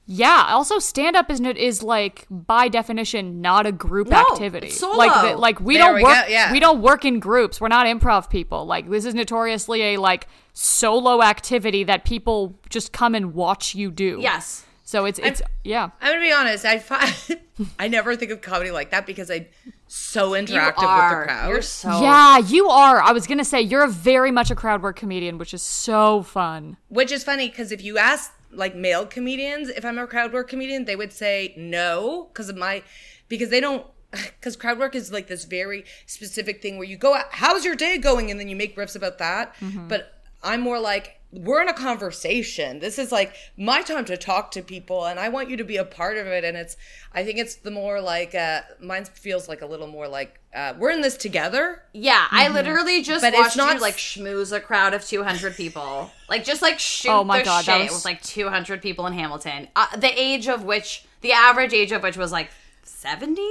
yeah 0.08 0.46
also 0.50 0.78
stand 0.78 1.16
up 1.16 1.32
is 1.32 1.40
n- 1.42 1.58
is 1.58 1.82
like 1.82 2.28
by 2.30 2.68
definition 2.68 3.42
not 3.42 3.66
a 3.66 3.72
group 3.72 4.08
No, 4.08 4.20
activity 4.20 4.68
it's 4.68 4.80
solo. 4.80 4.96
like 4.98 5.32
the, 5.32 5.36
like 5.38 5.60
we 5.60 5.78
There 5.78 5.86
don't 5.88 5.96
we 5.96 6.04
work 6.04 6.26
go, 6.28 6.32
yeah. 6.32 6.52
we 6.52 6.60
don't 6.60 6.82
work 6.84 7.06
in 7.06 7.20
groups 7.20 7.60
we're 7.60 7.70
not 7.70 7.88
improv 7.88 8.30
people 8.30 8.68
like 8.68 8.88
this 8.88 9.06
is 9.06 9.16
notoriously 9.16 9.82
a 9.96 9.98
like 9.98 10.28
solo 10.58 11.22
activity 11.22 11.84
that 11.84 12.06
people 12.06 12.58
just 12.70 12.94
come 12.94 13.14
and 13.14 13.34
watch 13.34 13.76
you 13.76 13.92
do 13.92 14.18
Yes. 14.22 14.66
so 14.86 15.04
it's 15.04 15.20
it's 15.20 15.42
yeah 15.66 15.90
I'm 16.02 16.14
gonna 16.14 16.22
be 16.26 16.32
honest. 16.32 16.64
I 16.64 16.80
find 16.80 17.14
I 17.80 17.88
never 17.90 18.16
think 18.16 18.32
of 18.32 18.42
comedy 18.42 18.72
like 18.72 18.90
that 18.92 19.06
because 19.06 19.30
I'm 19.30 19.46
so 19.88 20.34
You 20.34 20.46
interactive 20.46 20.84
are. 20.84 21.20
with 21.20 21.28
the 21.28 21.34
crowd. 21.34 21.50
You're 21.50 21.62
so 21.62 22.02
Yeah, 22.02 22.38
you 22.40 22.70
are. 22.70 23.02
I 23.02 23.12
was 23.12 23.28
gonna 23.28 23.44
say 23.46 23.62
you're 23.62 23.84
a 23.84 23.90
very 23.90 24.32
much 24.32 24.50
a 24.50 24.56
crowd 24.56 24.82
work 24.82 24.96
comedian, 24.96 25.38
which 25.38 25.54
is 25.54 25.62
so 25.62 26.24
fun. 26.24 26.78
Which 26.88 27.12
is 27.12 27.24
funny 27.24 27.50
because 27.50 27.72
if 27.74 27.84
you 27.84 27.98
ask 27.98 28.32
like 28.52 28.76
male 28.76 29.06
comedians 29.06 29.68
if 29.68 29.84
I'm 29.84 29.98
a 30.00 30.08
crowd 30.08 30.32
work 30.32 30.50
comedian, 30.50 30.86
they 30.86 30.96
would 30.96 31.12
say 31.12 31.54
no 31.58 32.30
because 32.32 32.48
of 32.48 32.56
my 32.56 32.82
because 33.28 33.50
they 33.50 33.60
don't 33.60 33.86
because 34.12 34.56
crowd 34.56 34.80
work 34.80 34.96
is 34.96 35.12
like 35.12 35.28
this 35.28 35.44
very 35.44 35.84
specific 36.06 36.62
thing 36.62 36.78
where 36.78 36.88
you 36.88 36.96
go 36.96 37.14
out, 37.14 37.26
how's 37.32 37.66
your 37.66 37.76
day 37.76 37.98
going 37.98 38.32
and 38.32 38.40
then 38.40 38.48
you 38.48 38.56
make 38.56 38.78
riffs 38.78 38.96
about 38.96 39.18
that. 39.18 39.54
Mm-hmm. 39.58 39.88
But 39.90 40.15
I'm 40.46 40.62
more 40.62 40.80
like 40.80 41.20
we're 41.32 41.62
in 41.62 41.68
a 41.68 41.74
conversation. 41.74 42.80
This 42.80 42.98
is 42.98 43.12
like 43.12 43.36
my 43.58 43.82
time 43.82 44.06
to 44.06 44.16
talk 44.16 44.52
to 44.52 44.62
people 44.62 45.06
and 45.06 45.20
I 45.20 45.28
want 45.28 45.50
you 45.50 45.58
to 45.58 45.66
be 45.66 45.76
a 45.76 45.84
part 45.84 46.18
of 46.18 46.28
it 46.28 46.46
and 46.46 46.56
it's 46.56 46.78
I 47.14 47.26
think 47.26 47.40
it's 47.40 47.56
the 47.56 47.72
more 47.72 48.00
like 48.00 48.34
uh 48.34 48.62
mine 48.80 49.04
feels 49.06 49.50
like 49.50 49.62
a 49.62 49.66
little 49.66 49.88
more 49.88 50.08
like 50.08 50.40
uh 50.56 50.74
we're 50.80 50.92
in 50.92 51.02
this 51.02 51.18
together. 51.18 51.82
Yeah, 51.92 52.26
I 52.32 52.48
literally 52.48 53.02
just 53.02 53.22
But 53.22 53.34
it's 53.34 53.58
not 53.58 53.76
you 53.76 53.82
like 53.82 53.96
schmooze 53.98 54.56
a 54.56 54.62
crowd 54.62 54.94
of 54.94 55.04
200 55.04 55.56
people. 55.56 56.10
Like 56.30 56.46
just 56.46 56.62
like 56.62 56.80
shoot 56.80 57.10
Oh 57.12 57.24
my 57.26 57.40
the 57.40 57.46
God, 57.46 57.66
that 57.66 57.78
shit 57.82 57.92
was- 57.92 57.96
with 57.98 58.06
like 58.06 58.22
200 58.22 58.82
people 58.82 59.06
in 59.08 59.14
Hamilton. 59.14 59.68
Uh, 59.76 59.94
the 59.98 60.18
age 60.18 60.48
of 60.48 60.64
which, 60.64 61.04
the 61.22 61.34
average 61.34 61.74
age 61.74 61.92
of 61.92 62.04
which 62.04 62.16
was 62.16 62.32
like 62.32 62.50
70? 62.84 63.42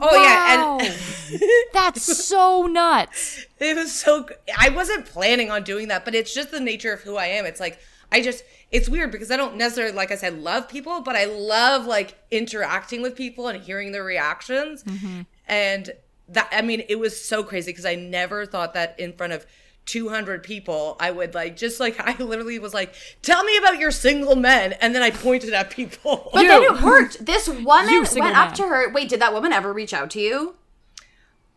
Oh 0.00 0.22
yeah, 0.22 0.80
and 0.80 1.00
That's 1.72 2.02
so 2.26 2.66
nuts. 2.66 3.46
It 3.58 3.76
was 3.76 3.92
so. 3.92 4.28
I 4.58 4.70
wasn't 4.70 5.06
planning 5.06 5.50
on 5.50 5.62
doing 5.62 5.88
that, 5.88 6.04
but 6.04 6.14
it's 6.14 6.34
just 6.34 6.50
the 6.50 6.60
nature 6.60 6.92
of 6.92 7.00
who 7.02 7.16
I 7.16 7.26
am. 7.26 7.46
It's 7.46 7.60
like 7.60 7.78
I 8.10 8.22
just. 8.22 8.44
It's 8.70 8.88
weird 8.88 9.10
because 9.10 9.32
I 9.32 9.36
don't 9.36 9.56
necessarily, 9.56 9.94
like 9.94 10.12
I 10.12 10.14
said, 10.14 10.38
love 10.38 10.68
people, 10.68 11.00
but 11.00 11.16
I 11.16 11.24
love 11.24 11.86
like 11.86 12.14
interacting 12.30 13.02
with 13.02 13.16
people 13.16 13.48
and 13.48 13.60
hearing 13.60 13.90
their 13.90 14.04
reactions. 14.04 14.84
Mm-hmm. 14.84 15.22
And 15.48 15.90
that, 16.28 16.48
I 16.52 16.62
mean, 16.62 16.84
it 16.88 17.00
was 17.00 17.20
so 17.20 17.42
crazy 17.42 17.72
because 17.72 17.84
I 17.84 17.96
never 17.96 18.46
thought 18.46 18.74
that 18.74 18.94
in 18.98 19.12
front 19.12 19.32
of 19.32 19.44
200 19.90 20.42
people, 20.42 20.96
I 21.00 21.10
would 21.10 21.34
like 21.34 21.56
just 21.56 21.80
like 21.80 21.98
I 22.06 22.16
literally 22.22 22.58
was 22.58 22.72
like, 22.72 22.94
"Tell 23.22 23.42
me 23.44 23.56
about 23.56 23.78
your 23.78 23.90
single 23.90 24.36
men," 24.36 24.74
and 24.74 24.94
then 24.94 25.02
I 25.02 25.10
pointed 25.10 25.52
at 25.52 25.70
people. 25.70 26.30
But 26.32 26.42
then 26.42 26.62
it 26.62 26.80
worked. 26.80 27.26
This 27.26 27.48
woman 27.48 27.64
went 27.64 28.08
single 28.08 28.32
up 28.32 28.54
to 28.54 28.62
her. 28.62 28.90
Wait, 28.90 29.08
did 29.08 29.20
that 29.20 29.32
woman 29.32 29.52
ever 29.52 29.72
reach 29.72 29.92
out 29.92 30.10
to 30.10 30.20
you? 30.20 30.54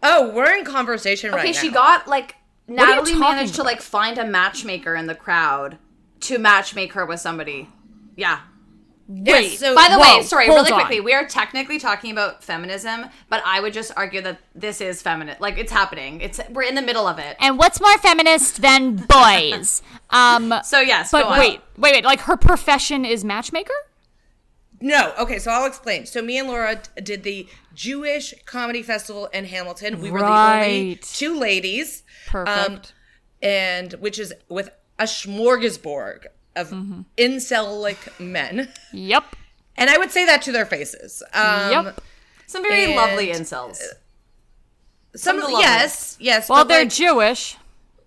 oh, 0.03 0.29
we're 0.33 0.53
in 0.53 0.65
conversation 0.65 1.31
right 1.31 1.37
now. 1.37 1.41
Okay, 1.43 1.51
now. 1.53 1.59
she 1.59 1.71
got 1.71 2.07
like 2.07 2.35
are 2.67 2.71
you 2.71 2.75
Natalie 2.75 3.11
talking 3.11 3.19
managed 3.19 3.55
to 3.55 3.63
like 3.63 3.81
find 3.81 4.17
a 4.17 4.25
matchmaker 4.25 4.95
in 4.95 5.07
the 5.07 5.15
crowd 5.15 5.77
to 6.21 6.37
matchmake 6.37 6.93
her 6.93 7.05
with 7.05 7.19
somebody. 7.19 7.69
Yeah. 8.15 8.39
Wait, 9.07 9.59
so- 9.59 9.75
By 9.75 9.89
the 9.89 9.97
whoa, 9.99 10.17
way, 10.17 10.23
sorry, 10.23 10.47
really 10.47 10.71
on. 10.71 10.79
quickly, 10.79 11.01
we 11.01 11.13
are 11.13 11.25
technically 11.27 11.77
talking 11.77 12.11
about 12.11 12.43
feminism, 12.43 13.05
but 13.29 13.41
I 13.45 13.59
would 13.59 13.73
just 13.73 13.91
argue 13.97 14.21
that 14.21 14.39
this 14.55 14.79
is 14.79 15.01
feminine. 15.01 15.35
Like 15.39 15.57
it's 15.57 15.71
happening. 15.73 16.21
It's 16.21 16.39
we're 16.49 16.63
in 16.63 16.75
the 16.75 16.81
middle 16.81 17.05
of 17.05 17.19
it. 17.19 17.35
And 17.39 17.57
what's 17.57 17.81
more 17.81 17.97
feminist 17.97 18.61
than 18.61 18.95
boys? 18.95 19.81
um, 20.09 20.53
So 20.63 20.79
yes, 20.79 21.11
but 21.11 21.23
go 21.23 21.29
on. 21.29 21.39
wait, 21.39 21.61
wait, 21.77 21.93
wait. 21.95 22.05
Like 22.05 22.21
her 22.21 22.37
profession 22.37 23.03
is 23.03 23.25
matchmaker. 23.25 23.73
No, 24.79 25.13
okay, 25.19 25.39
so 25.39 25.49
I'll 25.51 25.65
explain. 25.65 26.05
So 26.05 26.21
me 26.21 26.37
and 26.37 26.47
Laura 26.47 26.75
d- 26.75 27.01
did 27.01 27.23
the 27.23 27.47
Jewish 27.73 28.33
Comedy 28.45 28.83
Festival 28.83 29.27
in 29.27 29.45
Hamilton. 29.45 30.01
We 30.01 30.11
were 30.11 30.19
the 30.19 30.25
only 30.27 30.95
two 31.01 31.37
ladies. 31.39 32.03
um, 32.33 32.45
Perfect. 32.45 32.93
and 33.41 33.93
which 33.93 34.19
is 34.19 34.33
with 34.49 34.71
a 34.99 35.03
smorgasbord 35.05 36.25
of 36.55 36.69
Mm-hmm. 36.69 37.01
incel-like 37.17 38.19
men. 38.19 38.69
Yep. 38.91 39.35
And 39.75 39.89
I 39.89 39.97
would 39.97 40.11
say 40.11 40.25
that 40.25 40.41
to 40.43 40.51
their 40.51 40.65
faces. 40.65 41.23
Um, 41.33 41.71
yep. 41.85 42.01
Some 42.45 42.61
very 42.61 42.95
lovely 42.95 43.27
incels. 43.27 43.79
Some, 45.15 45.37
of 45.37 45.43
of 45.45 45.49
the 45.49 45.55
the, 45.57 45.61
yes, 45.61 46.17
yes. 46.19 46.49
Well, 46.49 46.65
they're 46.65 46.83
like, 46.83 46.89
Jewish. 46.93 47.55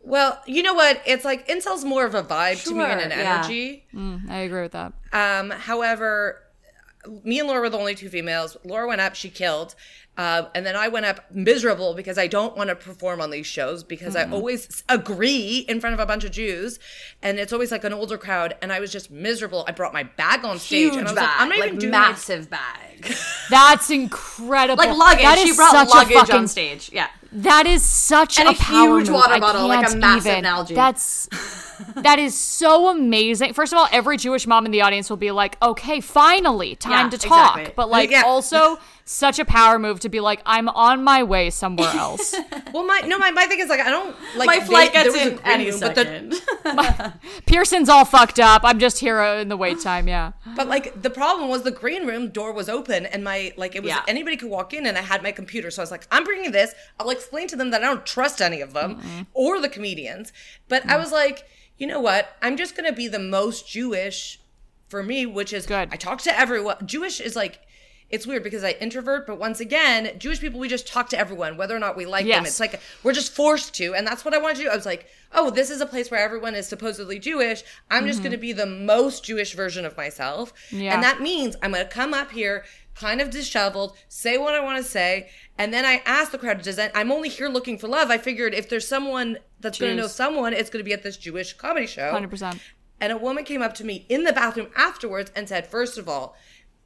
well, 0.02 0.40
you 0.46 0.62
know 0.62 0.74
what? 0.74 1.00
It's 1.06 1.24
like 1.24 1.48
incel's 1.48 1.84
more 1.84 2.04
of 2.04 2.14
a 2.14 2.22
vibe 2.22 2.62
to 2.64 2.74
me 2.74 2.84
and 2.84 3.00
Sure, 3.00 3.10
an 3.10 3.10
yeah. 3.10 3.38
energy. 3.44 3.84
I 4.28 4.38
agree 4.38 4.62
with 4.62 4.72
that. 4.72 4.92
Um, 5.12 5.50
however, 5.50 6.42
me 7.22 7.38
and 7.38 7.48
Laura 7.48 7.60
were 7.60 7.70
the 7.70 7.78
only 7.78 7.94
two 7.94 8.08
females. 8.08 8.56
Laura 8.64 8.86
went 8.88 9.00
up, 9.00 9.14
she 9.14 9.30
killed. 9.30 9.74
Uh, 10.16 10.48
and 10.54 10.64
then 10.64 10.74
I 10.76 10.88
went 10.88 11.04
up 11.04 11.30
miserable 11.30 11.92
because 11.92 12.16
I 12.16 12.26
don't 12.26 12.56
want 12.56 12.70
to 12.70 12.74
perform 12.76 13.20
on 13.20 13.30
these 13.30 13.46
shows 13.46 13.84
because 13.84 14.16
I 14.16 14.24
always 14.30 14.82
agree 14.88 15.66
in 15.68 15.78
front 15.80 15.92
of 15.92 16.00
a 16.00 16.06
bunch 16.06 16.24
of 16.24 16.30
Jews, 16.30 16.78
and 17.22 17.38
it's 17.38 17.52
always 17.52 17.70
like 17.70 17.84
an 17.84 17.92
older 17.92 18.16
crowd. 18.16 18.56
And 18.62 18.72
I 18.72 18.80
was 18.80 18.90
just 18.90 19.10
miserable. 19.10 19.64
I 19.68 19.72
brought 19.72 19.92
my 19.92 20.04
bag 20.04 20.44
on 20.44 20.58
stage, 20.58 20.92
Huge 20.92 20.96
and 20.96 21.08
I 21.08 21.10
was 21.10 21.14
bag, 21.14 21.22
like, 21.28 21.40
I'm 21.40 21.48
not 21.50 21.58
like 21.58 21.66
even 21.68 21.78
doing 21.80 21.90
my- 21.92 21.98
massive 21.98 22.48
bag, 22.48 23.14
That's 23.50 23.90
incredible. 23.90 24.82
like 24.82 24.96
luggage. 24.96 25.22
That 25.22 25.38
She 25.38 25.54
brought 25.54 25.70
such 25.72 25.88
a 25.88 25.90
luggage 25.90 26.16
fucking, 26.16 26.34
on 26.34 26.48
stage. 26.48 26.90
Yeah, 26.94 27.08
That 27.32 27.66
is 27.66 27.82
such 27.82 28.38
And 28.38 28.48
a, 28.48 28.52
a 28.52 28.54
power 28.54 28.98
huge 28.98 29.08
move. 29.10 29.16
water 29.16 29.34
I 29.34 29.40
bottle, 29.40 29.68
like 29.68 29.84
a 29.86 29.88
can't 29.90 30.00
massive 30.00 30.32
even. 30.32 30.44
Nalgene. 30.44 30.74
That's 30.74 31.28
that 31.96 32.18
is 32.18 32.34
so 32.34 32.88
amazing. 32.88 33.52
First 33.52 33.74
of 33.74 33.78
all, 33.78 33.86
every 33.92 34.16
Jewish 34.16 34.46
mom 34.46 34.64
in 34.64 34.72
the 34.72 34.80
audience 34.80 35.10
will 35.10 35.18
be 35.18 35.30
like, 35.30 35.58
"Okay, 35.62 36.00
finally, 36.00 36.74
time 36.74 37.06
Yeah, 37.06 37.10
to 37.10 37.18
talk." 37.18 37.56
exactly. 37.58 37.74
But 37.76 37.90
like, 37.90 38.10
Yeah. 38.10 38.22
also 38.24 38.78
such 39.08 39.38
a 39.38 39.44
power 39.44 39.78
move 39.78 40.00
to 40.00 40.08
be 40.08 40.18
like, 40.20 40.42
"I'm 40.44 40.68
on 40.68 41.02
my 41.04 41.22
way 41.22 41.48
somewhere 41.50 41.88
else." 41.94 42.34
Well, 42.74 42.84
my 42.84 43.00
no, 43.06 43.18
my, 43.18 43.30
my 43.30 43.46
thing 43.46 43.60
is 43.60 43.68
like 43.68 43.80
I 43.80 43.88
don't 43.90 44.14
like 44.36 44.46
my 44.46 44.58
they- 44.58 44.64
flight 44.66 44.92
there 44.92 45.04
gets 45.04 45.14
was 45.16 45.26
in 45.26 45.36
green 45.36 45.46
any 45.46 45.70
room, 45.70 45.80
but 45.80 45.94
the- 45.94 46.04
second. 46.04 47.12
Pearson's 47.46 47.88
all 47.88 48.04
fucked 48.04 48.40
up. 48.40 48.62
I'm 48.64 48.78
just 48.78 48.98
here 48.98 49.20
in 49.22 49.48
the 49.48 49.56
wait 49.56 49.80
time. 49.80 50.08
Yeah. 50.08 50.32
But 50.56 50.68
like 50.68 51.00
the 51.02 51.10
problem 51.10 51.48
was 51.48 51.62
the 51.62 51.70
green 51.70 52.06
room 52.06 52.28
door 52.30 52.52
was 52.52 52.68
open 52.68 53.06
and 53.06 53.22
my 53.24 53.52
like 53.56 53.76
it 53.76 53.82
was 53.82 53.90
Yeah. 53.90 54.02
anybody 54.08 54.36
could 54.36 54.50
walk 54.50 54.74
in 54.74 54.86
and 54.86 54.98
I 54.98 55.02
had 55.02 55.22
my 55.22 55.32
computer 55.32 55.70
so 55.70 55.82
I 55.82 55.84
was 55.84 55.90
like 55.90 56.06
I'm 56.10 56.24
bringing 56.24 56.50
this 56.52 56.74
I'll 56.98 57.10
explain 57.10 57.46
to 57.48 57.56
them 57.56 57.70
that 57.70 57.82
I 57.82 57.86
don't 57.86 58.04
trust 58.04 58.40
any 58.42 58.60
of 58.60 58.72
them 58.72 59.26
or 59.34 59.60
the 59.60 59.68
comedians 59.68 60.32
but 60.68 60.82
Mm. 60.82 60.90
I 60.90 60.96
was 60.96 61.12
like 61.12 61.44
you 61.78 61.86
know 61.86 62.00
what 62.00 62.36
I'm 62.42 62.56
just 62.56 62.76
gonna 62.76 62.92
be 62.92 63.08
the 63.08 63.18
most 63.18 63.68
Jewish 63.68 64.40
for 64.88 65.02
me 65.02 65.26
which 65.26 65.52
is 65.52 65.66
Good. 65.66 65.88
I 65.92 65.96
talk 65.96 66.20
to 66.22 66.38
everyone 66.38 66.86
Jewish 66.86 67.20
is 67.20 67.36
like 67.36 67.60
it's 68.08 68.26
weird 68.26 68.44
because 68.44 68.62
I 68.62 68.70
introvert, 68.72 69.26
but 69.26 69.38
once 69.38 69.58
again, 69.58 70.16
Jewish 70.18 70.40
people, 70.40 70.60
we 70.60 70.68
just 70.68 70.86
talk 70.86 71.08
to 71.08 71.18
everyone, 71.18 71.56
whether 71.56 71.74
or 71.74 71.80
not 71.80 71.96
we 71.96 72.06
like 72.06 72.26
them. 72.26 72.46
It's 72.46 72.60
like 72.60 72.80
we're 73.02 73.12
just 73.12 73.32
forced 73.32 73.74
to. 73.74 73.94
And 73.94 74.06
that's 74.06 74.24
what 74.24 74.32
I 74.32 74.38
wanted 74.38 74.58
to 74.58 74.62
do. 74.64 74.68
I 74.68 74.76
was 74.76 74.86
like, 74.86 75.06
oh, 75.32 75.50
this 75.50 75.70
is 75.70 75.80
a 75.80 75.86
place 75.86 76.10
where 76.10 76.20
everyone 76.20 76.54
is 76.54 76.68
supposedly 76.68 77.18
Jewish. 77.18 77.64
I'm 77.90 78.06
just 78.06 78.20
going 78.20 78.32
to 78.32 78.38
be 78.38 78.52
the 78.52 78.66
most 78.66 79.24
Jewish 79.24 79.54
version 79.54 79.84
of 79.84 79.96
myself. 79.96 80.52
Mm-hmm. 80.70 80.82
Yeah. 80.82 80.94
And 80.94 81.02
that 81.02 81.20
means 81.20 81.56
I'm 81.62 81.72
going 81.72 81.84
to 81.84 81.90
come 81.90 82.14
up 82.14 82.30
here 82.30 82.64
kind 82.94 83.20
of 83.20 83.30
disheveled, 83.30 83.96
say 84.08 84.38
what 84.38 84.54
I 84.54 84.60
want 84.60 84.82
to 84.82 84.88
say. 84.88 85.28
And 85.58 85.74
then 85.74 85.84
I 85.84 86.00
ask 86.06 86.30
the 86.30 86.38
crowd, 86.38 86.62
does 86.62 86.76
that, 86.76 86.92
I'm 86.94 87.10
only 87.10 87.28
here 87.28 87.48
looking 87.48 87.76
for 87.76 87.88
love. 87.88 88.10
I 88.10 88.18
figured 88.18 88.54
if 88.54 88.68
there's 88.68 88.86
someone 88.86 89.38
that's 89.60 89.78
going 89.78 89.96
to 89.96 90.02
know 90.02 90.08
someone, 90.08 90.52
it's 90.52 90.70
going 90.70 90.82
to 90.82 90.88
be 90.88 90.94
at 90.94 91.02
this 91.02 91.16
Jewish 91.16 91.54
comedy 91.54 91.86
show. 91.86 92.10
Hundred 92.12 92.30
percent. 92.30 92.60
And 93.00 93.12
a 93.12 93.18
woman 93.18 93.44
came 93.44 93.60
up 93.60 93.74
to 93.74 93.84
me 93.84 94.06
in 94.08 94.24
the 94.24 94.32
bathroom 94.32 94.68
afterwards 94.74 95.30
and 95.36 95.46
said, 95.48 95.66
first 95.66 95.98
of 95.98 96.08
all, 96.08 96.34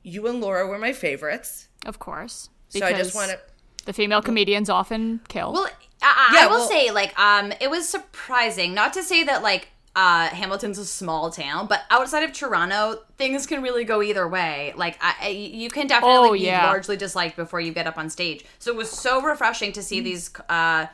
you 0.02 0.26
and 0.26 0.40
Laura 0.40 0.66
were 0.66 0.78
my 0.78 0.92
favorites. 0.92 1.68
Of 1.86 1.98
course. 1.98 2.50
So 2.68 2.84
I 2.84 2.92
just 2.92 3.14
want 3.14 3.30
to. 3.30 3.38
The 3.86 3.92
female 3.92 4.22
comedians 4.22 4.68
often 4.70 5.20
kill. 5.28 5.52
Well, 5.52 5.68
I, 6.02 6.28
I 6.30 6.34
Yeah, 6.40 6.46
will 6.46 6.58
well- 6.58 6.68
say, 6.68 6.90
like, 6.90 7.18
um, 7.18 7.52
it 7.60 7.70
was 7.70 7.88
surprising. 7.88 8.74
Not 8.74 8.92
to 8.94 9.02
say 9.02 9.24
that, 9.24 9.42
like, 9.42 9.68
uh, 9.96 10.28
Hamilton's 10.28 10.78
a 10.78 10.84
small 10.84 11.30
town, 11.30 11.66
but 11.66 11.82
outside 11.90 12.22
of 12.22 12.32
Toronto, 12.32 13.02
things 13.18 13.46
can 13.46 13.60
really 13.62 13.84
go 13.84 14.02
either 14.02 14.28
way. 14.28 14.72
Like, 14.76 14.96
I, 15.00 15.14
I, 15.22 15.28
you 15.28 15.68
can 15.68 15.86
definitely 15.88 16.28
Oh, 16.28 16.32
be 16.34 16.40
yeah. 16.40 16.66
largely 16.66 16.96
disliked 16.96 17.36
before 17.36 17.60
you 17.60 17.72
get 17.72 17.86
up 17.88 17.98
on 17.98 18.08
stage. 18.08 18.44
So 18.60 18.70
it 18.70 18.76
was 18.76 18.88
so 18.90 19.20
refreshing 19.20 19.72
to 19.72 19.82
see 19.82 20.00
these 20.00 20.30
uh, 20.48 20.86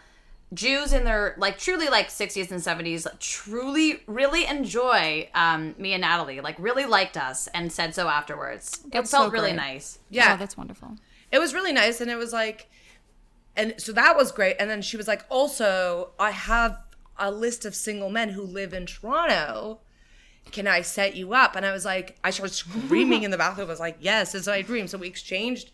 Jews 0.55 0.93
in 0.93 1.05
their 1.05 1.35
like 1.39 1.59
truly 1.59 1.89
like 1.89 2.09
60s 2.09 2.51
and 2.51 2.61
70s 2.61 3.07
truly 3.19 4.03
really 4.07 4.47
enjoy 4.47 5.29
um, 5.35 5.75
me 5.77 5.93
and 5.93 6.03
Natalie. 6.03 6.41
Like, 6.41 6.57
really 6.59 6.87
liked 6.87 7.17
us 7.17 7.49
and 7.49 7.73
said 7.73 7.95
so 7.95 8.09
afterwards. 8.09 8.79
That's 8.93 9.11
it 9.11 9.17
felt 9.17 9.27
so 9.27 9.31
really 9.31 9.53
nice. 9.53 9.99
Yeah. 10.09 10.35
Oh, 10.35 10.37
that's 10.37 10.57
wonderful. 10.57 10.97
it 11.33 11.39
was 11.41 11.53
really 11.53 11.73
nice 11.73 12.01
and 12.01 12.11
it 12.11 12.17
was 12.17 12.33
like 12.33 12.71
and 13.57 13.75
so 13.79 13.91
that 13.93 14.17
was 14.17 14.31
great 14.33 14.55
and 14.61 14.71
then 14.71 14.81
she 14.83 14.97
was 14.97 15.09
like 15.09 15.25
also 15.29 16.11
i 16.19 16.31
have 16.31 16.79
a 17.19 17.31
list 17.31 17.65
of 17.65 17.75
single 17.75 18.11
men 18.11 18.29
who 18.29 18.43
live 18.43 18.73
in 18.73 18.87
toronto 18.87 19.81
can 20.53 20.67
i 20.69 20.81
set 20.83 21.17
you 21.17 21.33
up 21.33 21.57
and 21.57 21.65
i 21.67 21.73
was 21.73 21.85
like 21.85 22.17
i 22.23 22.31
started 22.31 22.55
screaming 22.55 23.23
in 23.25 23.31
the 23.31 23.39
bathroom 23.39 23.67
i 23.67 23.71
was 23.71 23.81
like 23.81 23.97
yes 23.99 24.35
it's 24.35 24.47
my 24.47 24.63
dream 24.63 24.87
so 24.87 24.99
we 24.99 25.09
exchanged 25.09 25.71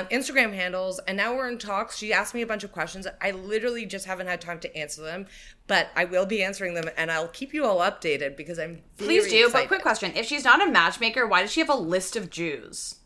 um, 0.00 0.06
instagram 0.06 0.52
handles 0.54 0.98
and 1.06 1.16
now 1.16 1.34
we're 1.34 1.48
in 1.48 1.58
talks 1.58 1.96
she 1.98 2.12
asked 2.12 2.34
me 2.34 2.42
a 2.42 2.46
bunch 2.46 2.64
of 2.64 2.72
questions 2.72 3.06
i 3.20 3.30
literally 3.30 3.84
just 3.86 4.06
haven't 4.06 4.26
had 4.26 4.40
time 4.40 4.58
to 4.58 4.76
answer 4.76 5.02
them 5.02 5.26
but 5.66 5.88
i 5.94 6.04
will 6.04 6.26
be 6.26 6.42
answering 6.42 6.74
them 6.74 6.84
and 6.96 7.10
i'll 7.12 7.28
keep 7.28 7.52
you 7.54 7.64
all 7.64 7.78
updated 7.78 8.36
because 8.36 8.58
i'm 8.58 8.80
Please 8.98 9.28
do. 9.28 9.36
excited. 9.46 9.52
But 9.52 9.68
quick 9.68 9.82
question: 9.82 10.12
If 10.14 10.26
she's 10.26 10.44
not 10.44 10.66
a 10.66 10.70
matchmaker, 10.70 11.26
why 11.26 11.42
does 11.42 11.52
she 11.52 11.60
have 11.60 11.68
a 11.68 11.74
list 11.74 12.14
of 12.16 12.30
Jews? 12.30 12.96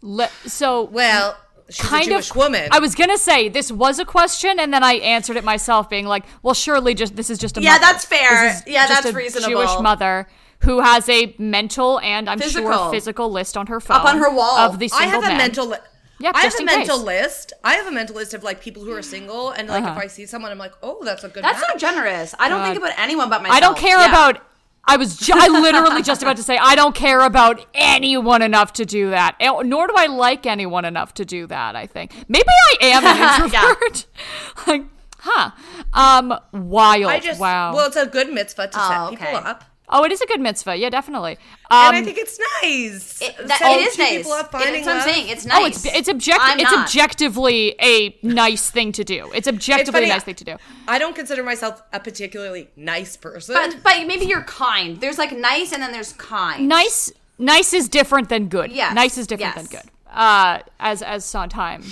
Le- 0.00 0.28
so 0.46 0.84
well 0.84 1.36
she's 1.68 1.84
kind 1.86 2.06
a 2.06 2.10
jewish 2.10 2.30
of 2.30 2.36
woman 2.36 2.68
I 2.70 2.78
was 2.78 2.94
gonna 2.94 3.18
say 3.18 3.48
this 3.48 3.70
was 3.72 3.98
a 3.98 4.04
question, 4.04 4.58
and 4.60 4.72
then 4.72 4.82
I 4.84 4.94
answered 4.94 5.36
it 5.36 5.44
myself, 5.44 5.90
being 5.90 6.06
like, 6.06 6.24
"Well, 6.42 6.54
surely 6.54 6.94
just 6.94 7.16
this 7.16 7.30
is 7.30 7.38
just 7.38 7.56
a 7.58 7.60
Yeah, 7.62 7.72
mother. 7.72 7.80
that's 7.80 8.04
fair. 8.04 8.48
This 8.48 8.60
is 8.60 8.66
Yeah, 8.68 8.86
just 8.86 9.02
that's 9.02 9.14
a 9.14 9.16
reasonable. 9.16 9.50
Jewish 9.66 9.80
mother 9.80 10.28
who 10.60 10.80
has 10.80 11.08
a 11.08 11.34
mental 11.38 12.00
and 12.00 12.28
I'm 12.30 12.38
Physical. 12.38 12.72
sure 12.72 12.90
physical 12.90 13.30
list 13.30 13.56
on 13.56 13.66
her 13.68 13.80
phone 13.80 13.96
Up 13.98 14.04
on 14.06 14.18
her 14.18 14.30
wall. 14.32 14.58
of 14.58 14.78
the 14.78 14.90
I 14.94 15.04
have 15.06 15.22
a 15.24 15.28
men. 15.28 15.36
mental. 15.38 15.66
Li- 15.66 15.76
Yeah, 16.20 16.32
I 16.34 16.42
have 16.44 16.54
a 16.58 16.64
mental 16.64 16.96
case. 16.98 17.06
list. 17.06 17.52
I 17.62 17.74
have 17.74 17.86
a 17.86 17.92
mental 17.92 18.16
list 18.16 18.34
of 18.34 18.42
like 18.42 18.60
people 18.60 18.82
who 18.84 18.92
are 18.92 19.02
single, 19.02 19.50
and 19.50 19.68
like 19.68 19.84
Uh-huh. 19.84 19.92
if 19.92 19.98
I 19.98 20.06
see 20.08 20.26
someone, 20.26 20.50
I'm 20.50 20.58
like, 20.58 20.72
oh, 20.82 21.02
that's 21.04 21.22
a 21.24 21.28
good. 21.28 21.44
That's 21.44 21.60
so 21.64 21.76
generous. 21.78 22.34
I 22.38 22.48
don't 22.48 22.62
think 22.64 22.76
about 22.76 22.92
anyone 22.98 23.28
but 23.30 23.42
myself. 23.42 23.56
I 23.56 23.60
don't 23.60 23.76
care 23.78 23.98
Yeah. 23.98 24.08
about. 24.08 24.42
I 24.90 24.96
was 24.96 25.18
ju- 25.18 25.34
I 25.36 25.48
literally 25.48 26.02
just 26.02 26.22
about 26.22 26.36
to 26.38 26.42
say 26.42 26.56
I 26.56 26.74
don't 26.74 26.94
care 26.94 27.20
about 27.20 27.64
anyone 27.74 28.40
enough 28.40 28.72
to 28.74 28.86
do 28.86 29.10
that. 29.10 29.36
Eh, 29.38 29.52
Nor 29.64 29.86
do 29.86 29.92
I 29.96 30.06
like 30.06 30.46
anyone 30.46 30.86
enough 30.86 31.12
to 31.14 31.26
do 31.26 31.46
that. 31.48 31.76
I 31.76 31.86
think 31.86 32.12
maybe 32.26 32.48
I 32.48 32.86
am 32.86 33.04
an 33.04 33.16
Yeah. 33.52 33.68
introvert. 33.70 34.06
like, 34.66 34.84
huh? 35.18 35.50
Um, 35.92 36.34
wild. 36.52 37.10
I 37.12 37.20
just 37.20 37.38
wow. 37.38 37.74
well, 37.74 37.86
it's 37.86 37.96
a 37.96 38.06
good 38.06 38.32
mitzvah 38.32 38.68
to 38.68 38.78
Oh, 38.80 38.88
set 39.10 39.10
people 39.10 39.26
okay. 39.36 39.46
up, 39.50 39.64
oh, 39.90 40.04
it 40.04 40.12
is 40.12 40.20
a 40.20 40.26
good 40.26 40.40
mitzvah. 40.40 40.76
Yeah, 40.76 40.90
definitely. 40.90 41.38
Um, 41.70 41.94
and 41.94 41.96
I 41.96 42.02
think 42.02 42.18
it's 42.18 42.38
nice. 42.62 43.20
It, 43.22 43.36
that, 43.46 43.60
it 43.62 43.80
is 43.88 43.98
nice. 43.98 44.16
People 44.18 44.32
up, 44.32 44.46
It- 44.46 44.58
that's 44.58 44.86
what 44.86 44.96
I'm 44.96 45.02
saying. 45.02 45.28
It's 45.28 45.44
nice. 45.46 45.58
Oh, 45.60 45.66
it's 45.66 45.84
it's 45.86 46.08
object 46.08 46.38
I'm 46.42 46.60
it's 46.60 46.70
not. 46.70 46.84
objectively 46.86 47.74
a 47.80 48.16
nice 48.22 48.70
thing 48.70 48.92
to 48.92 49.04
do. 49.04 49.30
It's 49.34 49.48
objectively 49.48 50.04
a 50.04 50.08
nice 50.08 50.24
thing 50.24 50.34
to 50.36 50.44
do. 50.44 50.56
I 50.86 50.98
don't 50.98 51.14
consider 51.16 51.42
myself 51.42 51.82
a 51.92 52.00
particularly 52.00 52.68
nice 52.76 53.16
person. 53.16 53.54
But 53.54 53.76
but 53.82 54.06
maybe 54.06 54.26
you're 54.26 54.42
kind. 54.44 55.00
There's 55.00 55.18
like 55.18 55.32
nice 55.32 55.72
and 55.72 55.82
then 55.82 55.92
there's 55.92 56.12
kind. 56.14 56.68
Nice 56.68 57.12
nice 57.38 57.72
is 57.72 57.88
different 57.88 58.28
than 58.28 58.48
good. 58.48 58.72
Yes, 58.72 58.94
Nice 58.94 59.16
is 59.18 59.26
different 59.26 59.54
yes. 59.56 59.68
than 59.68 59.80
good. 59.80 59.90
Uh 60.12 60.60
as 60.80 61.02
as 61.02 61.24
Sondheim. 61.24 61.82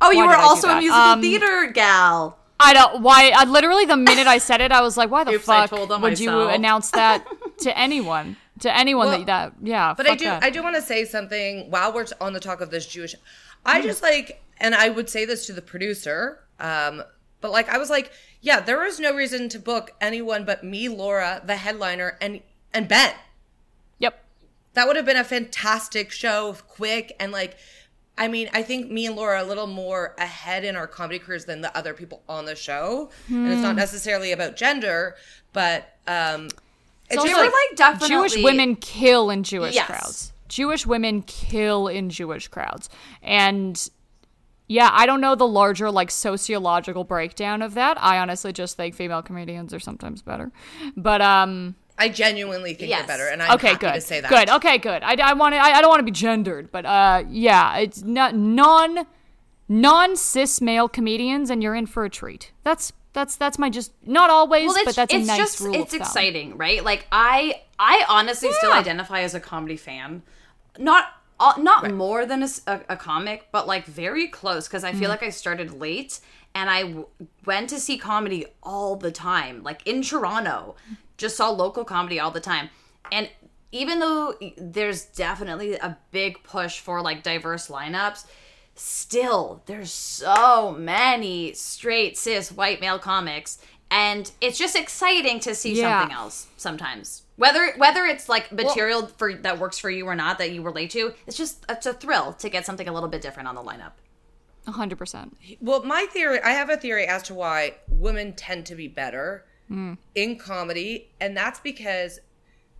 Oh, 0.00 0.10
you 0.12 0.24
were 0.24 0.32
did 0.32 0.38
I 0.38 0.42
do 0.42 0.48
also 0.48 0.68
a 0.68 0.78
musical 0.78 1.00
Um, 1.00 1.20
theater 1.20 1.70
gal. 1.72 2.38
I 2.60 2.74
don't 2.74 3.02
why 3.02 3.32
I 3.34 3.44
literally 3.44 3.84
the 3.84 3.96
minute 3.96 4.26
I 4.26 4.38
said 4.38 4.60
it 4.60 4.72
I 4.72 4.80
was 4.80 4.96
like 4.96 5.10
why 5.10 5.24
the 5.24 5.32
Oops, 5.32 5.44
fuck 5.44 5.70
would 5.72 6.18
you 6.18 6.40
announce 6.48 6.90
that 6.90 7.26
to 7.58 7.78
anyone? 7.78 8.36
To 8.60 8.76
anyone 8.76 9.08
Well, 9.08 9.18
that 9.18 9.26
that 9.26 9.52
yeah. 9.62 9.94
But 9.96 10.08
I 10.08 10.16
do 10.16 10.24
that. 10.24 10.42
I 10.42 10.50
do 10.50 10.62
want 10.62 10.76
to 10.76 10.82
say 10.82 11.04
something 11.04 11.70
while 11.70 11.92
we're 11.92 12.06
on 12.20 12.32
the 12.32 12.40
talk 12.40 12.60
of 12.60 12.70
this 12.70 12.86
Jewish. 12.86 13.14
I 13.64 13.82
just 13.82 14.02
like 14.02 14.42
and 14.58 14.74
I 14.74 14.88
would 14.88 15.08
say 15.08 15.24
this 15.24 15.46
to 15.46 15.52
the 15.52 15.62
producer 15.62 16.40
um 16.58 17.02
but 17.40 17.52
like 17.52 17.68
I 17.68 17.78
was 17.78 17.90
like 17.90 18.10
yeah 18.40 18.60
there 18.60 18.80
was 18.80 18.98
no 18.98 19.14
reason 19.14 19.48
to 19.50 19.58
book 19.58 19.92
anyone 20.00 20.44
but 20.44 20.64
me 20.64 20.88
Laura 20.88 21.42
the 21.44 21.56
headliner 21.56 22.18
and 22.20 22.40
and 22.74 22.88
Ben. 22.88 23.14
Yep. 23.98 24.24
That 24.74 24.86
would 24.86 24.96
have 24.96 25.06
been 25.06 25.16
a 25.16 25.24
fantastic 25.24 26.12
show, 26.12 26.56
quick 26.68 27.14
and 27.18 27.32
like 27.32 27.56
I 28.18 28.28
mean, 28.28 28.50
I 28.52 28.62
think 28.62 28.90
me 28.90 29.06
and 29.06 29.16
Laura 29.16 29.36
are 29.38 29.42
a 29.42 29.46
little 29.46 29.66
more 29.68 30.14
ahead 30.18 30.64
in 30.64 30.76
our 30.76 30.86
comedy 30.86 31.18
careers 31.18 31.44
than 31.46 31.60
the 31.60 31.74
other 31.76 31.94
people 31.94 32.22
on 32.28 32.44
the 32.44 32.54
show. 32.56 33.10
And 33.28 33.48
it's 33.48 33.62
not 33.62 33.76
necessarily 33.76 34.32
about 34.32 34.56
gender, 34.56 35.14
but 35.52 35.94
um 36.06 36.48
It's 37.08 37.16
also 37.16 37.32
like 37.32 37.52
definitely 37.76 38.08
Jewish 38.08 38.42
women 38.42 38.76
kill 38.76 39.30
in 39.30 39.42
Jewish 39.44 39.74
Yes. 39.74 39.86
crowds. 39.86 40.32
Jewish 40.48 40.86
women 40.86 41.22
kill 41.22 41.88
in 41.88 42.10
Jewish 42.10 42.48
crowds. 42.48 42.90
And 43.22 43.88
yeah, 44.66 44.90
I 44.92 45.06
don't 45.06 45.20
know 45.22 45.34
the 45.34 45.46
larger 45.46 45.90
like 45.90 46.10
sociological 46.10 47.04
breakdown 47.04 47.62
of 47.62 47.74
that. 47.74 47.96
I 48.02 48.18
honestly 48.18 48.52
just 48.52 48.76
think 48.76 48.94
female 48.94 49.22
comedians 49.22 49.72
are 49.72 49.80
sometimes 49.80 50.22
better. 50.22 50.50
But 50.96 51.22
um 51.22 51.76
I 51.98 52.08
genuinely 52.08 52.74
think 52.74 52.90
Yes. 52.90 53.00
they're 53.00 53.16
better, 53.18 53.28
and 53.28 53.42
I'm 53.42 53.52
okay, 53.56 53.68
happy 53.68 53.80
good. 53.86 53.94
to 53.94 54.00
say 54.00 54.20
that. 54.20 54.30
Good. 54.30 54.48
Okay, 54.48 54.78
good. 54.78 55.02
I, 55.02 55.14
I 55.22 55.32
want 55.34 55.54
to 55.54 55.58
I, 55.58 55.78
I 55.78 55.80
don't 55.80 55.88
want 55.90 56.00
to 56.00 56.04
be 56.04 56.10
gendered, 56.12 56.70
but 56.70 56.86
uh 56.86 57.24
yeah, 57.28 57.76
it's 57.78 58.02
not 58.02 58.34
non 58.34 59.06
non 59.68 60.16
cis 60.16 60.60
male 60.60 60.88
comedians 60.88 61.50
and 61.50 61.62
you're 61.62 61.74
in 61.74 61.86
for 61.86 62.04
a 62.04 62.10
treat. 62.10 62.52
That's 62.64 62.92
that's 63.12 63.36
that's 63.36 63.58
my 63.58 63.68
just 63.70 63.92
not 64.06 64.30
always, 64.30 64.68
well, 64.68 64.76
it's, 64.76 64.84
but 64.84 64.96
that's 64.96 65.12
a 65.12 65.16
it's 65.18 65.26
nice 65.26 65.38
just 65.38 65.60
rule 65.60 65.74
it's 65.74 65.92
of 65.94 65.98
thumb. 65.98 66.00
exciting, 66.00 66.56
right? 66.56 66.84
Like 66.84 67.06
I 67.10 67.62
I 67.78 68.04
honestly 68.08 68.52
still 68.52 68.72
identify 68.72 69.20
as 69.20 69.34
a 69.34 69.40
comedy 69.40 69.76
fan, 69.76 70.22
not 70.78 71.06
uh, 71.40 71.54
not 71.58 71.90
more 71.92 72.26
than 72.26 72.44
a 72.66 72.96
comic, 72.96 73.48
but 73.52 73.66
like 73.66 73.86
very 73.86 74.26
close 74.28 74.66
because 74.68 74.84
I 74.84 74.92
Mm. 74.92 74.98
feel 74.98 75.08
like 75.08 75.22
I 75.22 75.30
started 75.30 75.72
late 75.72 76.18
and 76.54 76.68
I 76.68 76.82
w- 76.82 77.06
went 77.46 77.70
to 77.70 77.78
see 77.78 77.96
comedy 77.98 78.46
all 78.62 78.96
the 78.96 79.12
time, 79.12 79.62
like 79.62 79.86
in 79.86 80.02
Toronto, 80.02 80.74
just 81.18 81.36
saw 81.36 81.50
local 81.50 81.84
comedy 81.84 82.18
all 82.18 82.30
the 82.30 82.40
time, 82.40 82.70
and 83.12 83.28
even 83.70 83.98
though 83.98 84.34
there's 84.56 85.04
definitely 85.04 85.74
a 85.74 85.98
big 86.10 86.42
push 86.42 86.80
for 86.80 87.02
like 87.02 87.22
diverse 87.22 87.68
lineups 87.68 88.24
still 88.74 89.60
there's 89.66 89.90
so 89.92 90.70
many 90.78 91.52
straight 91.52 92.16
cis 92.16 92.52
white 92.52 92.80
male 92.80 92.98
comics 92.98 93.58
and 93.90 94.30
it's 94.40 94.56
just 94.56 94.76
exciting 94.76 95.40
to 95.40 95.52
see 95.54 95.74
Yeah. 95.74 96.00
something 96.00 96.16
else 96.16 96.46
sometimes 96.56 97.22
whether 97.36 97.72
whether 97.76 98.04
it's 98.04 98.28
like 98.28 98.52
material 98.52 99.08
for 99.08 99.34
that 99.34 99.58
works 99.58 99.78
for 99.78 99.90
you 99.90 100.06
or 100.06 100.14
not 100.14 100.38
that 100.38 100.52
you 100.52 100.62
relate 100.62 100.90
to 100.90 101.12
it's 101.26 101.36
just 101.36 101.64
it's 101.68 101.86
a 101.86 101.92
thrill 101.92 102.32
to 102.34 102.48
get 102.48 102.64
something 102.64 102.86
a 102.86 102.92
little 102.92 103.08
bit 103.08 103.20
different 103.20 103.48
on 103.48 103.56
the 103.56 103.62
lineup 103.62 103.92
A 104.68 104.70
hundred 104.70 104.96
percent. 104.98 105.36
Well, 105.60 105.82
my 105.82 106.06
theory, 106.12 106.40
I 106.40 106.50
have 106.50 106.70
a 106.70 106.76
theory 106.76 107.06
as 107.06 107.22
to 107.24 107.34
why 107.34 107.74
women 107.88 108.32
tend 108.34 108.64
to 108.66 108.74
be 108.76 108.86
better 108.86 109.44
Mm. 109.70 109.98
in 110.14 110.36
comedy, 110.36 111.10
and 111.20 111.36
that's 111.36 111.60
because 111.60 112.20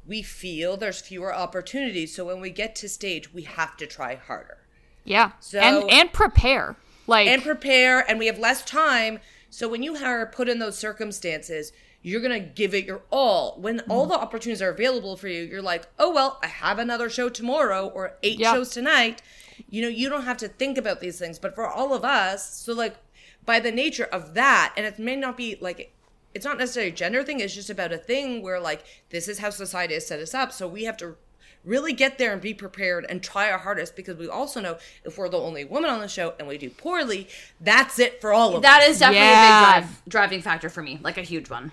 we 0.06 0.22
feel 0.22 0.76
there's 0.76 1.00
fewer 1.00 1.34
opportunities. 1.34 2.14
So 2.14 2.24
when 2.24 2.40
we 2.40 2.50
get 2.50 2.74
to 2.76 2.88
stage, 2.88 3.32
we 3.34 3.42
have 3.42 3.76
to 3.76 3.86
try 3.86 4.14
harder 4.14 4.58
Yeah. 5.04 5.32
So- 5.40 5.60
and 5.60 5.90
and 5.90 6.12
prepare. 6.12 6.76
Like 7.06 7.26
and 7.28 7.42
prepare, 7.42 8.00
and 8.08 8.18
we 8.18 8.26
have 8.26 8.38
less 8.38 8.64
time. 8.64 9.20
So 9.50 9.68
when 9.68 9.82
you 9.82 9.96
are 9.96 10.26
put 10.26 10.48
in 10.48 10.58
those 10.58 10.78
circumstances, 10.78 11.72
you're 12.02 12.20
gonna 12.20 12.40
give 12.40 12.74
it 12.74 12.84
your 12.84 13.02
all. 13.10 13.56
When 13.60 13.80
mm. 13.80 13.84
all 13.90 14.06
the 14.06 14.14
opportunities 14.14 14.62
are 14.62 14.70
available 14.70 15.16
for 15.16 15.28
you, 15.28 15.42
you're 15.42 15.62
like, 15.62 15.86
oh 15.98 16.10
well, 16.12 16.38
I 16.42 16.46
have 16.46 16.78
another 16.78 17.10
show 17.10 17.28
tomorrow 17.28 17.88
or 17.88 18.14
eight 18.22 18.38
Yep. 18.38 18.54
shows 18.54 18.70
tonight. 18.70 19.20
You 19.68 19.82
know, 19.82 19.88
you 19.88 20.08
don't 20.08 20.24
have 20.24 20.36
to 20.38 20.48
think 20.48 20.78
about 20.78 21.00
these 21.00 21.18
things. 21.18 21.38
But 21.38 21.54
for 21.54 21.66
all 21.66 21.92
of 21.92 22.04
us, 22.04 22.54
so 22.60 22.72
like 22.72 22.96
by 23.44 23.60
the 23.60 23.72
nature 23.72 24.04
of 24.04 24.34
that, 24.34 24.72
and 24.76 24.86
it 24.86 24.98
may 24.98 25.16
not 25.16 25.36
be 25.36 25.56
like 25.60 25.92
it's 26.38 26.46
not 26.46 26.56
necessarily 26.56 26.92
a 26.92 26.94
gender 26.94 27.24
thing, 27.24 27.40
it's 27.40 27.54
just 27.54 27.68
about 27.68 27.92
a 27.92 27.98
thing 27.98 28.42
where 28.42 28.60
like 28.60 28.84
this 29.10 29.26
is 29.26 29.40
how 29.40 29.50
society 29.50 29.94
has 29.94 30.06
set 30.06 30.20
us 30.20 30.32
up. 30.34 30.52
So 30.52 30.68
we 30.68 30.84
have 30.84 30.96
to 30.98 31.16
really 31.64 31.92
get 31.92 32.16
there 32.18 32.32
and 32.32 32.40
be 32.40 32.54
prepared 32.54 33.04
and 33.10 33.20
try 33.20 33.50
our 33.50 33.58
hardest 33.58 33.96
because 33.96 34.16
we 34.16 34.28
also 34.28 34.60
know 34.60 34.78
if 35.04 35.18
we're 35.18 35.28
the 35.28 35.36
only 35.38 35.64
woman 35.64 35.90
on 35.90 35.98
the 35.98 36.06
show 36.08 36.32
and 36.38 36.46
we 36.46 36.56
do 36.56 36.70
poorly, 36.70 37.26
that's 37.60 37.98
it 37.98 38.20
for 38.20 38.32
all 38.32 38.54
of 38.54 38.62
that 38.62 38.80
us. 38.80 38.86
that 38.86 38.90
is 38.90 38.98
definitely 39.00 39.26
Yeah. 39.26 39.78
a 39.78 39.80
big 39.80 39.88
drive 39.88 40.02
driving 40.08 40.40
factor 40.42 40.70
for 40.70 40.80
me 40.82 41.00
like 41.02 41.18
a 41.18 41.22
huge 41.22 41.50
one 41.50 41.72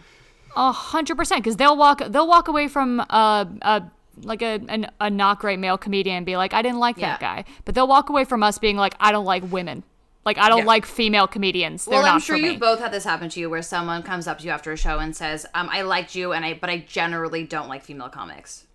A 0.55 0.71
hundred 0.71 1.15
percent, 1.17 1.43
because 1.43 1.57
they'll 1.57 1.77
walk 1.77 2.01
they'll 2.09 2.27
walk 2.27 2.47
away 2.47 2.67
from 2.67 2.99
uh, 3.09 3.45
a 3.61 3.83
like 4.23 4.41
a 4.41 4.59
an, 4.67 4.87
a 4.99 5.09
not 5.09 5.39
great 5.39 5.59
male 5.59 5.77
comedian 5.77 6.15
and 6.17 6.25
be 6.25 6.35
like, 6.37 6.53
I 6.53 6.61
didn't 6.63 6.79
like 6.79 6.97
that 6.97 7.19
guy, 7.19 7.45
but 7.65 7.75
they'll 7.75 7.87
walk 7.87 8.09
away 8.09 8.23
from 8.25 8.41
us 8.41 8.57
being 8.57 8.77
like, 8.77 8.95
I 8.99 9.11
don't 9.11 9.25
like 9.25 9.43
women, 9.51 9.83
like 10.25 10.37
I 10.37 10.49
don't 10.49 10.59
Yeah. 10.59 10.65
like 10.65 10.85
female 10.85 11.27
comedians. 11.27 11.85
They're 11.85 11.99
well 12.01 12.13
i'm 12.13 12.19
sure 12.19 12.35
for 12.37 12.41
me. 12.41 12.51
you've 12.51 12.59
both 12.59 12.79
had 12.79 12.91
this 12.91 13.03
happen 13.03 13.29
to 13.29 13.39
you 13.39 13.49
where 13.49 13.61
someone 13.61 14.01
comes 14.03 14.27
up 14.27 14.39
to 14.39 14.45
you 14.45 14.51
after 14.51 14.71
a 14.71 14.77
show 14.77 14.99
and 14.99 15.15
says 15.15 15.45
um, 15.53 15.69
i 15.71 15.81
liked 15.81 16.15
you 16.15 16.33
and 16.33 16.43
i 16.45 16.53
but 16.53 16.69
i 16.69 16.77
generally 16.79 17.43
don't 17.45 17.67
like 17.69 17.83
female 17.83 18.09
comics 18.09 18.65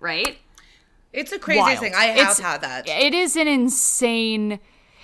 right 0.00 0.38
It's 1.12 1.30
a 1.32 1.38
crazy 1.38 1.60
Wild. 1.60 1.78
thing. 1.78 1.94
I 1.94 2.04
have 2.06 2.16
It's- 2.16 2.40
had 2.40 2.62
that. 2.62 2.88
It 2.88 3.12
is 3.12 3.36
an 3.36 3.46
insane. 3.48 4.58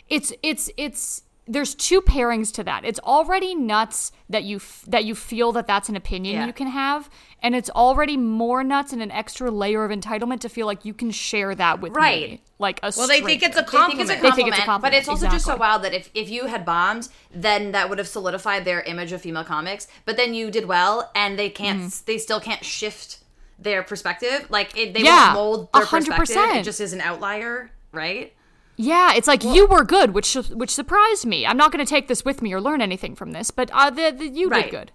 It's 0.08 0.32
it's 0.42 0.70
it's. 0.78 1.22
There's 1.50 1.74
two 1.74 2.02
pairings 2.02 2.52
to 2.54 2.64
that. 2.64 2.84
It's 2.84 3.00
already 3.00 3.54
nuts 3.54 4.12
that 4.28 4.44
you 4.44 4.56
f- 4.56 4.84
that 4.86 5.04
you 5.06 5.14
feel 5.14 5.50
that 5.52 5.66
that's 5.66 5.88
an 5.88 5.96
opinion 5.96 6.34
Yeah. 6.36 6.46
you 6.46 6.52
can 6.52 6.66
have, 6.68 7.08
and 7.42 7.56
it's 7.56 7.70
already 7.70 8.18
more 8.18 8.62
nuts 8.62 8.92
and 8.92 9.00
an 9.00 9.10
extra 9.10 9.50
layer 9.50 9.82
of 9.84 9.90
entitlement 9.90 10.40
to 10.40 10.50
feel 10.50 10.66
like 10.66 10.84
you 10.84 10.92
can 10.92 11.10
share 11.10 11.54
that 11.54 11.80
with 11.80 11.94
Right. 11.94 12.30
me, 12.32 12.42
like 12.58 12.80
a 12.82 12.92
Well, 12.94 13.08
they 13.08 13.22
think 13.22 13.42
it's 13.42 13.56
a 13.56 13.62
compliment. 13.62 14.08
They 14.08 14.14
think 14.14 14.22
compliment. 14.22 14.54
it's 14.54 14.62
a 14.62 14.66
compliment, 14.66 14.94
it's 14.94 15.06
a 15.06 15.10
but 15.10 15.14
it's 15.14 15.22
also 15.24 15.28
just 15.34 15.46
so 15.46 15.56
wild 15.56 15.82
that 15.84 15.94
if, 15.94 16.10
if 16.14 16.28
you 16.28 16.46
had 16.46 16.66
bombed, 16.66 17.08
then 17.34 17.72
that 17.72 17.88
would 17.88 17.96
have 17.98 18.08
solidified 18.08 18.66
their 18.66 18.82
image 18.82 19.12
of 19.12 19.22
female 19.22 19.44
comics. 19.44 19.88
But 20.04 20.18
then 20.18 20.34
you 20.34 20.50
did 20.50 20.66
well, 20.66 21.10
and 21.14 21.38
they 21.38 21.48
can't, 21.48 21.80
Mm-hmm. 21.80 22.04
they 22.04 22.18
still 22.18 22.40
can't 22.40 22.64
shift 22.64 23.20
their 23.58 23.82
perspective. 23.82 24.46
Like 24.50 24.76
it, 24.76 24.92
they 24.92 25.00
Yeah, 25.00 25.32
won't 25.32 25.34
mold 25.34 25.72
their 25.72 25.82
a 25.82 25.86
hundred 25.86 26.14
perspective. 26.14 26.58
It 26.58 26.64
just 26.64 26.80
is 26.80 26.92
an 26.92 27.00
outlier, 27.00 27.70
right? 27.92 28.34
Yeah, 28.80 29.12
it's 29.12 29.26
like 29.26 29.42
you 29.42 29.66
were 29.66 29.82
good, 29.82 30.14
which 30.14 30.34
which 30.34 30.70
surprised 30.70 31.26
me. 31.26 31.44
I'm 31.44 31.56
not 31.56 31.72
going 31.72 31.84
to 31.84 31.88
take 31.88 32.06
this 32.06 32.24
with 32.24 32.40
me 32.40 32.52
or 32.52 32.60
learn 32.60 32.80
anything 32.80 33.16
from 33.16 33.32
this, 33.32 33.50
but 33.50 33.70
uh, 33.72 33.90
the, 33.90 34.12
the, 34.12 34.28
you 34.28 34.48
Right. 34.48 34.70
did 34.70 34.70
good. 34.70 34.92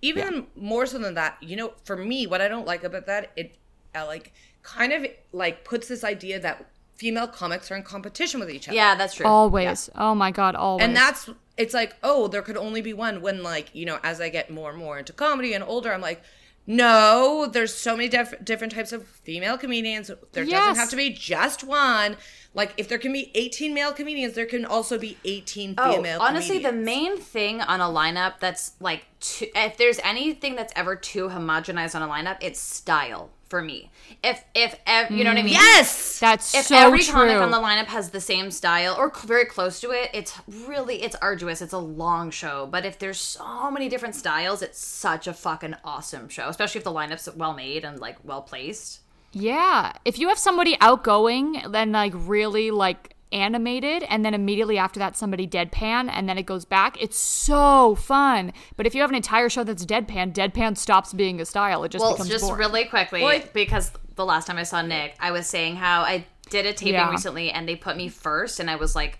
Even 0.00 0.46
more 0.56 0.86
so 0.86 0.98
than 0.98 1.14
that, 1.14 1.36
you 1.42 1.54
know, 1.54 1.74
for 1.84 1.96
me, 1.96 2.26
what 2.26 2.40
I 2.40 2.48
don't 2.48 2.66
like 2.66 2.82
about 2.82 3.04
that, 3.06 3.32
it 3.36 3.54
uh, 3.94 4.06
like 4.06 4.32
kind 4.62 4.92
of 4.92 5.06
like 5.32 5.64
puts 5.64 5.86
this 5.86 6.02
idea 6.02 6.40
that 6.40 6.64
female 6.96 7.28
comics 7.28 7.70
are 7.70 7.76
in 7.76 7.82
competition 7.82 8.40
with 8.40 8.50
each 8.50 8.68
other. 8.68 8.74
Yeah, 8.76 8.94
that's 8.94 9.14
true. 9.14 9.26
Always. 9.26 9.90
Oh 9.94 10.14
my 10.14 10.30
god, 10.30 10.54
always. 10.54 10.84
And 10.84 10.96
that's 10.96 11.28
it's 11.58 11.74
like, 11.74 11.94
oh, 12.02 12.28
there 12.28 12.40
could 12.42 12.56
only 12.56 12.80
be 12.80 12.94
one 12.94 13.20
when 13.20 13.42
like, 13.42 13.74
you 13.74 13.84
know, 13.84 13.98
as 14.02 14.18
I 14.18 14.30
get 14.30 14.50
more 14.50 14.70
and 14.70 14.78
more 14.78 14.98
into 14.98 15.12
comedy 15.12 15.52
and 15.52 15.62
older, 15.62 15.92
I'm 15.92 16.00
like, 16.00 16.22
no, 16.66 17.46
there's 17.46 17.74
so 17.74 17.96
many 17.96 18.08
diff- 18.08 18.44
different 18.44 18.72
types 18.72 18.92
of 18.92 19.06
female 19.06 19.56
comedians. 19.56 20.10
There 20.32 20.44
doesn't 20.44 20.76
have 20.76 20.90
to 20.90 20.96
be 20.96 21.10
just 21.10 21.62
one. 21.62 22.16
Like 22.54 22.72
if 22.76 22.88
there 22.88 22.98
can 22.98 23.12
be 23.12 23.30
18 23.34 23.72
male 23.74 23.92
comedians, 23.92 24.34
there 24.34 24.46
can 24.46 24.64
also 24.64 24.98
be 24.98 25.16
18 25.24 25.74
Oh, 25.78 25.96
female 25.96 26.20
honestly, 26.20 26.58
the 26.58 26.72
main 26.72 27.18
thing 27.18 27.60
on 27.60 27.80
a 27.80 27.84
lineup 27.84 28.40
that's 28.40 28.72
like, 28.80 29.04
too, 29.20 29.46
if 29.54 29.76
there's 29.76 30.00
anything 30.02 30.56
that's 30.56 30.72
ever 30.74 30.96
too 30.96 31.28
homogenized 31.28 31.94
on 31.94 32.02
a 32.02 32.08
lineup, 32.08 32.38
it's 32.40 32.60
style 32.60 33.30
for 33.48 33.62
me. 33.62 33.90
If 34.24 34.44
if 34.54 34.78
ev- 34.86 35.10
you 35.10 35.24
know 35.24 35.30
what 35.30 35.38
I 35.38 35.42
mean? 35.42 35.52
Yes. 35.54 36.18
that's 36.18 36.54
if 36.54 36.66
so 36.66 36.76
every 36.76 37.00
true. 37.02 37.12
comic 37.14 37.36
on 37.36 37.50
the 37.50 37.58
lineup 37.58 37.86
has 37.86 38.10
the 38.10 38.20
same 38.20 38.50
style 38.50 38.94
or 38.98 39.12
c- 39.14 39.26
very 39.26 39.44
close 39.44 39.80
to 39.80 39.90
it 39.90 40.10
it's 40.14 40.32
really 40.48 41.02
it's 41.02 41.14
arduous 41.16 41.60
it's 41.60 41.72
a 41.74 41.78
long 41.78 42.30
show 42.30 42.66
but 42.66 42.86
if 42.86 42.98
there's 42.98 43.18
so 43.20 43.70
many 43.70 43.88
different 43.88 44.14
styles 44.14 44.62
it's 44.62 44.78
such 44.78 45.26
a 45.26 45.34
fucking 45.34 45.74
awesome 45.84 46.28
show 46.28 46.48
especially 46.48 46.78
if 46.78 46.84
the 46.84 46.92
lineup's 46.92 47.28
well 47.36 47.52
made 47.52 47.84
and 47.84 48.00
like 48.00 48.16
well 48.24 48.40
placed 48.42 49.00
Yeah. 49.32 49.92
If 50.06 50.18
you 50.18 50.28
have 50.28 50.38
somebody 50.38 50.76
outgoing, 50.80 51.62
then 51.68 51.92
like 51.92 52.14
really 52.14 52.70
like 52.70 53.15
animated, 53.32 54.02
and 54.04 54.24
then 54.24 54.34
immediately 54.34 54.78
after 54.78 54.98
that 55.00 55.16
somebody 55.16 55.46
deadpan, 55.46 56.08
and 56.12 56.28
then 56.28 56.38
it 56.38 56.44
goes 56.46 56.64
back, 56.64 57.00
it's 57.02 57.18
so 57.18 57.94
fun. 57.96 58.52
But 58.76 58.86
if 58.86 58.94
you 58.94 59.00
have 59.00 59.10
an 59.10 59.16
entire 59.16 59.48
show 59.48 59.64
that's 59.64 59.84
deadpan, 59.84 60.32
deadpan 60.32 60.76
stops 60.76 61.12
being 61.12 61.40
a 61.40 61.44
style. 61.44 61.84
It 61.84 61.90
just 61.90 62.02
well 62.02 62.12
becomes 62.12 62.30
just 62.30 62.44
boring. 62.44 62.58
really 62.58 62.84
quickly 62.84 63.22
Well, 63.22 63.32
I- 63.32 63.48
because 63.52 63.92
the 64.14 64.24
last 64.24 64.46
time 64.46 64.56
i 64.56 64.62
saw 64.62 64.80
nick 64.80 65.14
i 65.20 65.30
was 65.30 65.46
saying 65.46 65.76
how 65.76 66.00
i 66.00 66.24
did 66.48 66.64
a 66.64 66.72
taping 66.72 66.94
Yeah. 66.94 67.10
recently 67.10 67.50
and 67.50 67.68
they 67.68 67.76
put 67.76 67.98
me 67.98 68.08
first 68.08 68.60
and 68.60 68.70
i 68.70 68.76
was 68.76 68.96
like 68.96 69.18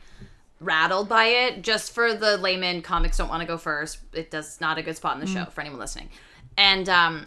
rattled 0.59 1.07
by 1.07 1.25
it 1.27 1.61
just 1.63 1.93
for 1.93 2.15
the 2.15 2.39
layman 2.39 2.81
comics 2.81 3.19
don't 3.19 3.29
want 3.29 3.43
to 3.43 3.47
go 3.47 3.59
first 3.59 3.99
it 4.15 4.31
does 4.31 4.59
not 4.59 4.79
a 4.79 4.83
good 4.83 4.97
spot 4.97 5.15
in 5.15 5.21
the 5.21 5.27
show 5.27 5.45
for 5.51 5.61
anyone 5.61 5.79
listening 5.79 6.09
and 6.57 6.89
um 6.89 7.27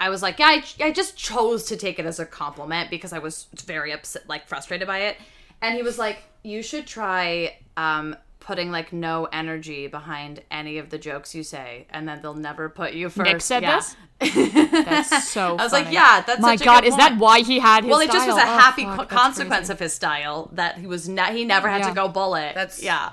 I 0.00 0.08
was 0.10 0.22
like, 0.22 0.40
yeah, 0.40 0.46
I, 0.48 0.64
I 0.86 0.90
just 0.90 1.16
chose 1.16 1.62
to 1.66 1.76
take 1.76 2.00
it 2.00 2.04
as 2.04 2.18
a 2.18 2.26
compliment 2.26 2.90
because 2.90 3.12
I 3.12 3.20
was 3.20 3.46
very 3.64 3.92
upset, 3.92 4.28
like 4.28 4.48
frustrated 4.48 4.88
by 4.88 4.98
it. 5.02 5.16
And 5.62 5.74
he 5.74 5.82
was 5.82 5.98
like, 5.98 6.18
you 6.42 6.62
should 6.62 6.86
try 6.86 7.56
um, 7.76 8.16
putting 8.40 8.70
like 8.70 8.92
no 8.92 9.26
energy 9.32 9.86
behind 9.88 10.42
any 10.50 10.78
of 10.78 10.90
the 10.90 10.98
jokes 10.98 11.34
you 11.34 11.42
say, 11.42 11.86
and 11.90 12.08
then 12.08 12.22
they'll 12.22 12.34
never 12.34 12.68
put 12.68 12.92
you 12.94 13.08
first. 13.08 13.30
Nick 13.30 13.40
said 13.40 13.62
Yeah. 13.62 13.76
this? 13.76 13.96
That's 14.84 15.28
so. 15.28 15.56
I 15.56 15.62
was 15.62 15.72
like, 15.72 15.92
yeah, 15.92 16.22
that's 16.26 16.40
my 16.40 16.56
such 16.56 16.62
a 16.62 16.64
god. 16.64 16.80
good 16.82 16.88
Is 16.88 16.96
that 16.96 17.18
why 17.18 17.40
he 17.40 17.58
had 17.60 17.84
his? 17.84 17.90
Well, 17.90 18.00
it 18.00 18.10
just 18.10 18.26
was 18.26 18.36
a? 18.36 18.40
Oh, 18.40 18.44
happy 18.44 18.84
fuck, 18.84 18.96
co- 19.08 19.16
consequence 19.16 19.66
crazy. 19.68 19.72
of 19.74 19.78
his 19.78 19.94
style 19.94 20.50
that 20.54 20.78
he 20.78 20.86
was 20.88 21.08
ne- 21.08 21.32
he 21.36 21.44
never 21.44 21.68
had 21.68 21.82
Yeah. 21.82 21.88
to 21.90 21.94
go 21.94 22.08
bullet. 22.08 22.52
That's- 22.54 22.82
yeah. 22.82 23.10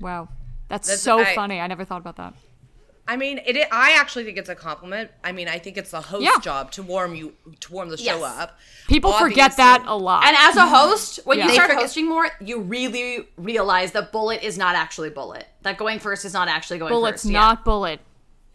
Wow, 0.00 0.28
that's, 0.68 0.86
That's- 0.88 1.02
so 1.02 1.18
I- 1.20 1.34
funny. 1.34 1.60
I 1.60 1.66
never 1.66 1.84
thought 1.84 2.00
about 2.00 2.16
that. 2.16 2.34
I 3.08 3.16
mean, 3.16 3.40
it. 3.46 3.56
I 3.70 3.92
actually 3.92 4.24
think 4.24 4.36
it's 4.36 4.48
a 4.48 4.54
compliment. 4.54 5.10
I 5.22 5.32
mean, 5.32 5.48
I 5.48 5.58
think 5.58 5.76
it's 5.76 5.92
the 5.92 6.00
host 6.00 6.24
Yeah. 6.24 6.38
job 6.42 6.72
to 6.72 6.82
warm 6.82 7.14
you, 7.14 7.34
to 7.60 7.72
warm 7.72 7.88
the 7.88 7.96
show 7.96 8.18
Yes. 8.18 8.22
up. 8.22 8.58
People 8.88 9.12
forget 9.12 9.56
that 9.58 9.84
a 9.86 9.96
lot. 9.96 10.24
And 10.24 10.36
as 10.36 10.56
a 10.56 10.60
mm-hmm. 10.60 10.74
host, 10.74 11.20
when 11.24 11.38
Yeah. 11.38 11.46
you 11.46 11.54
start 11.54 11.70
hosting 11.72 12.08
more, 12.08 12.28
you 12.40 12.60
really 12.60 13.28
realize 13.36 13.92
that 13.92 14.10
bullet 14.10 14.42
is 14.42 14.58
not 14.58 14.74
actually 14.74 15.10
bullet. 15.10 15.46
That 15.62 15.78
going 15.78 16.00
first 16.00 16.24
is 16.24 16.32
not 16.32 16.48
actually 16.48 16.78
going 16.78 16.92
Bullet's 16.92 17.22
first. 17.22 17.32
Yeah. 17.32 17.40
not 17.40 17.64
bullet. 17.64 18.00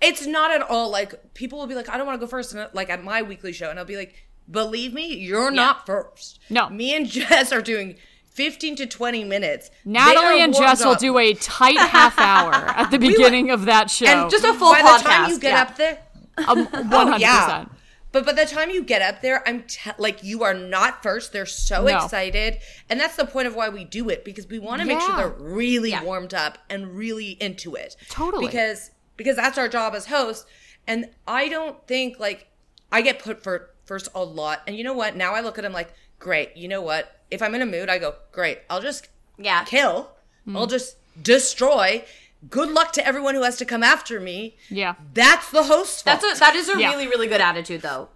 It's 0.01 0.25
not 0.25 0.51
at 0.51 0.61
all 0.61 0.89
like 0.89 1.33
people 1.33 1.59
will 1.59 1.67
be 1.67 1.75
like, 1.75 1.87
I 1.87 1.97
don't 1.97 2.05
want 2.07 2.19
to 2.19 2.25
go 2.25 2.29
first, 2.29 2.53
and 2.53 2.67
like 2.73 2.89
at 2.89 3.03
my 3.03 3.21
weekly 3.21 3.53
show, 3.53 3.69
and 3.69 3.79
I'll 3.79 3.85
be 3.85 3.97
like, 3.97 4.27
believe 4.49 4.93
me, 4.93 5.15
you're 5.15 5.51
not 5.51 5.85
first. 5.85 6.39
No. 6.49 6.69
me 6.69 6.95
and 6.95 7.05
Jess 7.09 7.51
are 7.51 7.61
doing. 7.61 7.97
15 8.41 8.75
to 8.77 8.85
20 8.87 9.23
minutes. 9.23 9.69
Natalie 9.85 10.41
and 10.41 10.51
warmed 10.53 10.55
Jess 10.67 10.83
will 10.83 10.93
up. 10.93 10.99
do 10.99 11.17
a 11.19 11.33
tight 11.35 11.77
half 11.77 12.17
hour 12.17 12.53
at 12.81 12.89
the 12.89 12.97
beginning 12.97 13.51
of 13.51 13.65
that 13.65 13.91
show. 13.91 14.05
and 14.07 14.31
Just 14.31 14.43
a 14.43 14.53
full 14.53 14.71
by 14.71 14.81
podcast. 14.81 14.97
the 15.03 15.09
time 15.09 15.29
you 15.29 15.39
get 15.39 15.51
yeah. 15.53 15.61
up 15.61 15.75
there, 15.77 15.99
Um, 16.47 16.65
one 16.89 17.07
hundred 17.07 17.21
yeah. 17.21 17.45
percent. 17.45 17.71
But 18.11 18.25
by 18.25 18.33
the 18.33 18.45
time 18.45 18.71
you 18.71 18.83
get 18.83 19.01
up 19.01 19.21
there, 19.21 19.47
I'm 19.47 19.63
te- 19.63 19.91
like, 19.97 20.23
you 20.23 20.43
are 20.43 20.53
not 20.55 21.01
first. 21.03 21.31
They're 21.31 21.45
so 21.45 21.85
No. 21.85 22.03
excited. 22.03 22.57
And 22.89 22.99
that's 22.99 23.15
the 23.15 23.25
point 23.25 23.47
of 23.47 23.55
why 23.55 23.69
we 23.69 23.83
do 23.85 24.09
it 24.09 24.25
because 24.25 24.47
we 24.47 24.57
want 24.59 24.81
to 24.81 24.87
make 24.87 24.99
sure 24.99 25.15
they're 25.15 25.29
really 25.29 25.91
Yeah. 25.91 26.03
warmed 26.03 26.33
up 26.33 26.57
and 26.69 26.97
really 26.97 27.37
into 27.39 27.75
it. 27.75 27.95
Totally. 28.09 28.47
Because 28.47 28.89
because 29.17 29.35
that's 29.35 29.57
our 29.57 29.69
job 29.69 29.93
as 29.93 30.07
hosts. 30.07 30.45
And 30.87 31.09
I 31.27 31.47
don't 31.47 31.85
think 31.87 32.19
like 32.19 32.47
I 32.91 33.01
get 33.01 33.19
put 33.19 33.43
for 33.43 33.69
first 33.85 34.09
a 34.15 34.23
lot. 34.23 34.61
And 34.67 34.75
you 34.75 34.83
know 34.83 34.93
what? 34.93 35.15
Now 35.15 35.33
I 35.35 35.39
look 35.41 35.57
at 35.57 35.61
them 35.61 35.71
like, 35.73 35.93
great. 36.19 36.57
You 36.57 36.67
know 36.67 36.81
what? 36.81 37.15
If 37.31 37.41
I'm 37.41 37.55
in 37.55 37.61
a 37.61 37.65
mood, 37.65 37.89
I 37.89 37.97
go, 37.97 38.15
great. 38.31 38.59
I'll 38.69 38.81
just 38.81 39.07
Yeah. 39.37 39.63
kill. 39.63 40.11
I'll 40.53 40.67
just 40.67 40.97
destroy. 41.21 42.03
Good 42.49 42.69
luck 42.71 42.91
to 42.93 43.05
everyone 43.07 43.35
who 43.35 43.43
has 43.43 43.57
to 43.57 43.65
come 43.65 43.83
after 43.83 44.19
me. 44.19 44.57
Yeah, 44.69 44.95
That's 45.13 45.49
the 45.51 45.63
host's 45.63 46.01
fault. 46.01 46.21
That's 46.21 46.37
a, 46.37 46.39
that 46.39 46.55
is 46.55 46.67
a 46.69 46.79
Yeah. 46.79 46.89
really 46.91 47.07
really 47.07 47.27
good 47.27 47.41
attitude 47.41 47.81
though. 47.81 48.09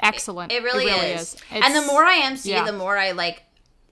excellent. 0.00 0.52
It 0.52 0.62
really, 0.62 0.86
is. 0.86 1.36
and 1.50 1.74
the 1.74 1.82
more 1.82 2.04
I 2.04 2.18
MC, 2.24 2.50
yeah. 2.50 2.64
the 2.64 2.72
more 2.72 2.96
I 2.96 3.10
like. 3.12 3.42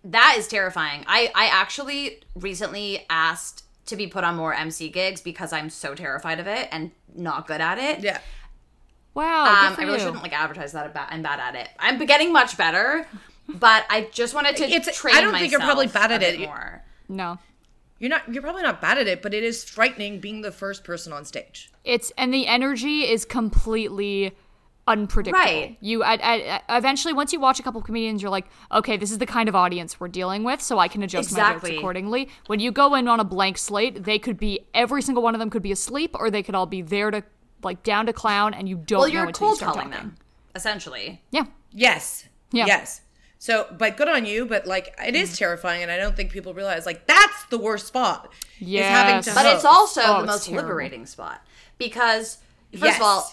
That 0.04 0.36
is 0.38 0.46
terrifying. 0.46 1.04
I 1.08 1.30
I 1.34 1.46
actually 1.48 2.22
recently 2.36 3.04
asked 3.10 3.64
to 3.86 3.96
be 3.96 4.06
put 4.06 4.22
on 4.22 4.36
more 4.36 4.54
MC 4.54 4.88
gigs 4.88 5.20
because 5.20 5.52
I'm 5.52 5.68
so 5.68 5.94
terrified 5.96 6.38
of 6.40 6.46
it 6.46 6.68
and 6.70 6.92
not 7.14 7.46
good 7.48 7.60
at 7.60 7.78
it. 7.78 8.00
yeah. 8.00 8.18
wow, 9.14 9.44
good 9.46 9.66
Um, 9.70 9.74
for 9.74 9.80
I 9.80 9.84
really 9.84 9.98
you. 9.98 10.04
shouldn't 10.04 10.22
like 10.22 10.32
advertise 10.32 10.72
that 10.72 10.84
I'm 10.86 10.92
bad, 10.92 11.08
I'm 11.10 11.22
bad 11.22 11.40
at 11.40 11.54
it. 11.56 11.68
I'm 11.80 11.98
getting 12.06 12.32
much 12.32 12.56
better, 12.56 13.08
but 13.48 13.84
I 13.90 14.08
just 14.12 14.34
wanted 14.34 14.56
to 14.56 14.64
It's- 14.64 15.04
I 15.04 15.20
don't 15.20 15.34
think 15.34 15.50
you're 15.52 15.60
probably 15.60 15.86
bad 15.86 16.12
at 16.12 16.22
it. 16.22 16.40
more. 16.40 16.82
No, 17.08 17.38
You're 17.98 18.10
not. 18.10 18.32
You're 18.32 18.42
probably 18.42 18.62
not 18.62 18.80
bad 18.80 18.98
at 18.98 19.06
it, 19.06 19.22
but 19.22 19.32
it 19.32 19.42
is 19.44 19.64
frightening 19.64 20.20
being 20.20 20.42
the 20.42 20.52
first 20.52 20.84
person 20.84 21.12
on 21.12 21.24
stage. 21.24 21.70
it's 21.84 22.12
and 22.18 22.34
the 22.34 22.46
energy 22.46 23.02
is 23.10 23.24
completely 23.24 24.34
unpredictable. 24.88 25.38
Right. 25.44 25.76
You 25.80 26.02
at, 26.04 26.20
at, 26.20 26.62
eventually 26.68 27.12
once 27.14 27.32
you 27.32 27.40
watch 27.40 27.58
a 27.58 27.62
couple 27.62 27.80
of 27.80 27.86
comedians, 27.86 28.22
you're 28.22 28.30
like, 28.30 28.46
okay, 28.70 28.96
this 28.96 29.10
is 29.10 29.18
the 29.18 29.26
kind 29.26 29.48
of 29.48 29.54
audience 29.56 29.98
we're 29.98 30.08
dealing 30.08 30.44
with, 30.44 30.60
so 30.60 30.78
I 30.78 30.88
can 30.88 31.02
adjust 31.02 31.32
my 31.32 31.52
jokes 31.54 31.68
accordingly. 31.70 32.28
When 32.46 32.60
you 32.60 32.70
go 32.70 32.94
in 32.94 33.08
on 33.08 33.18
a 33.18 33.24
blank 33.24 33.58
slate, 33.58 34.04
they 34.04 34.18
could 34.18 34.38
be 34.38 34.60
every 34.74 35.02
single 35.02 35.22
one 35.22 35.34
of 35.34 35.38
them 35.40 35.50
could 35.50 35.62
be 35.62 35.72
asleep, 35.72 36.14
or 36.18 36.30
they 36.30 36.42
could 36.42 36.54
all 36.54 36.66
be 36.66 36.82
there 36.82 37.10
to 37.10 37.22
like 37.62 37.82
down 37.82 38.06
to 38.06 38.12
clown, 38.12 38.52
and 38.54 38.68
you 38.68 38.76
don't 38.76 38.98
Well, 39.00 39.08
know 39.08 39.14
you're 39.14 39.24
until 39.26 39.48
you 39.48 39.56
cold 39.56 39.60
calling 39.74 39.90
talking. 39.90 40.08
them 40.08 40.16
essentially. 40.54 41.22
Yeah. 41.30 41.44
Yes. 41.72 42.26
Yeah. 42.52 42.66
Yes. 42.66 43.00
So, 43.46 43.68
but 43.78 43.96
good 43.96 44.08
on 44.08 44.26
you. 44.26 44.44
But 44.44 44.66
like, 44.66 44.92
it 45.06 45.14
is 45.14 45.38
terrifying, 45.38 45.82
and 45.84 45.92
I 45.92 45.96
don't 45.98 46.16
think 46.16 46.32
people 46.32 46.52
realize 46.52 46.84
like 46.84 47.06
that's 47.06 47.44
the 47.44 47.58
worst 47.58 47.86
spot. 47.86 48.32
is 48.60 48.66
having 48.84 49.14
Yes. 49.16 49.32
But 49.34 49.46
it's 49.46 49.64
also 49.64 50.00
Oh, 50.04 50.12
the 50.14 50.18
it's 50.24 50.26
most 50.32 50.46
terrible. 50.46 50.62
liberating 50.64 51.06
spot 51.06 51.46
because 51.78 52.38
first 52.72 52.82
Yes. 52.82 52.96
of 52.96 53.02
all, 53.02 53.32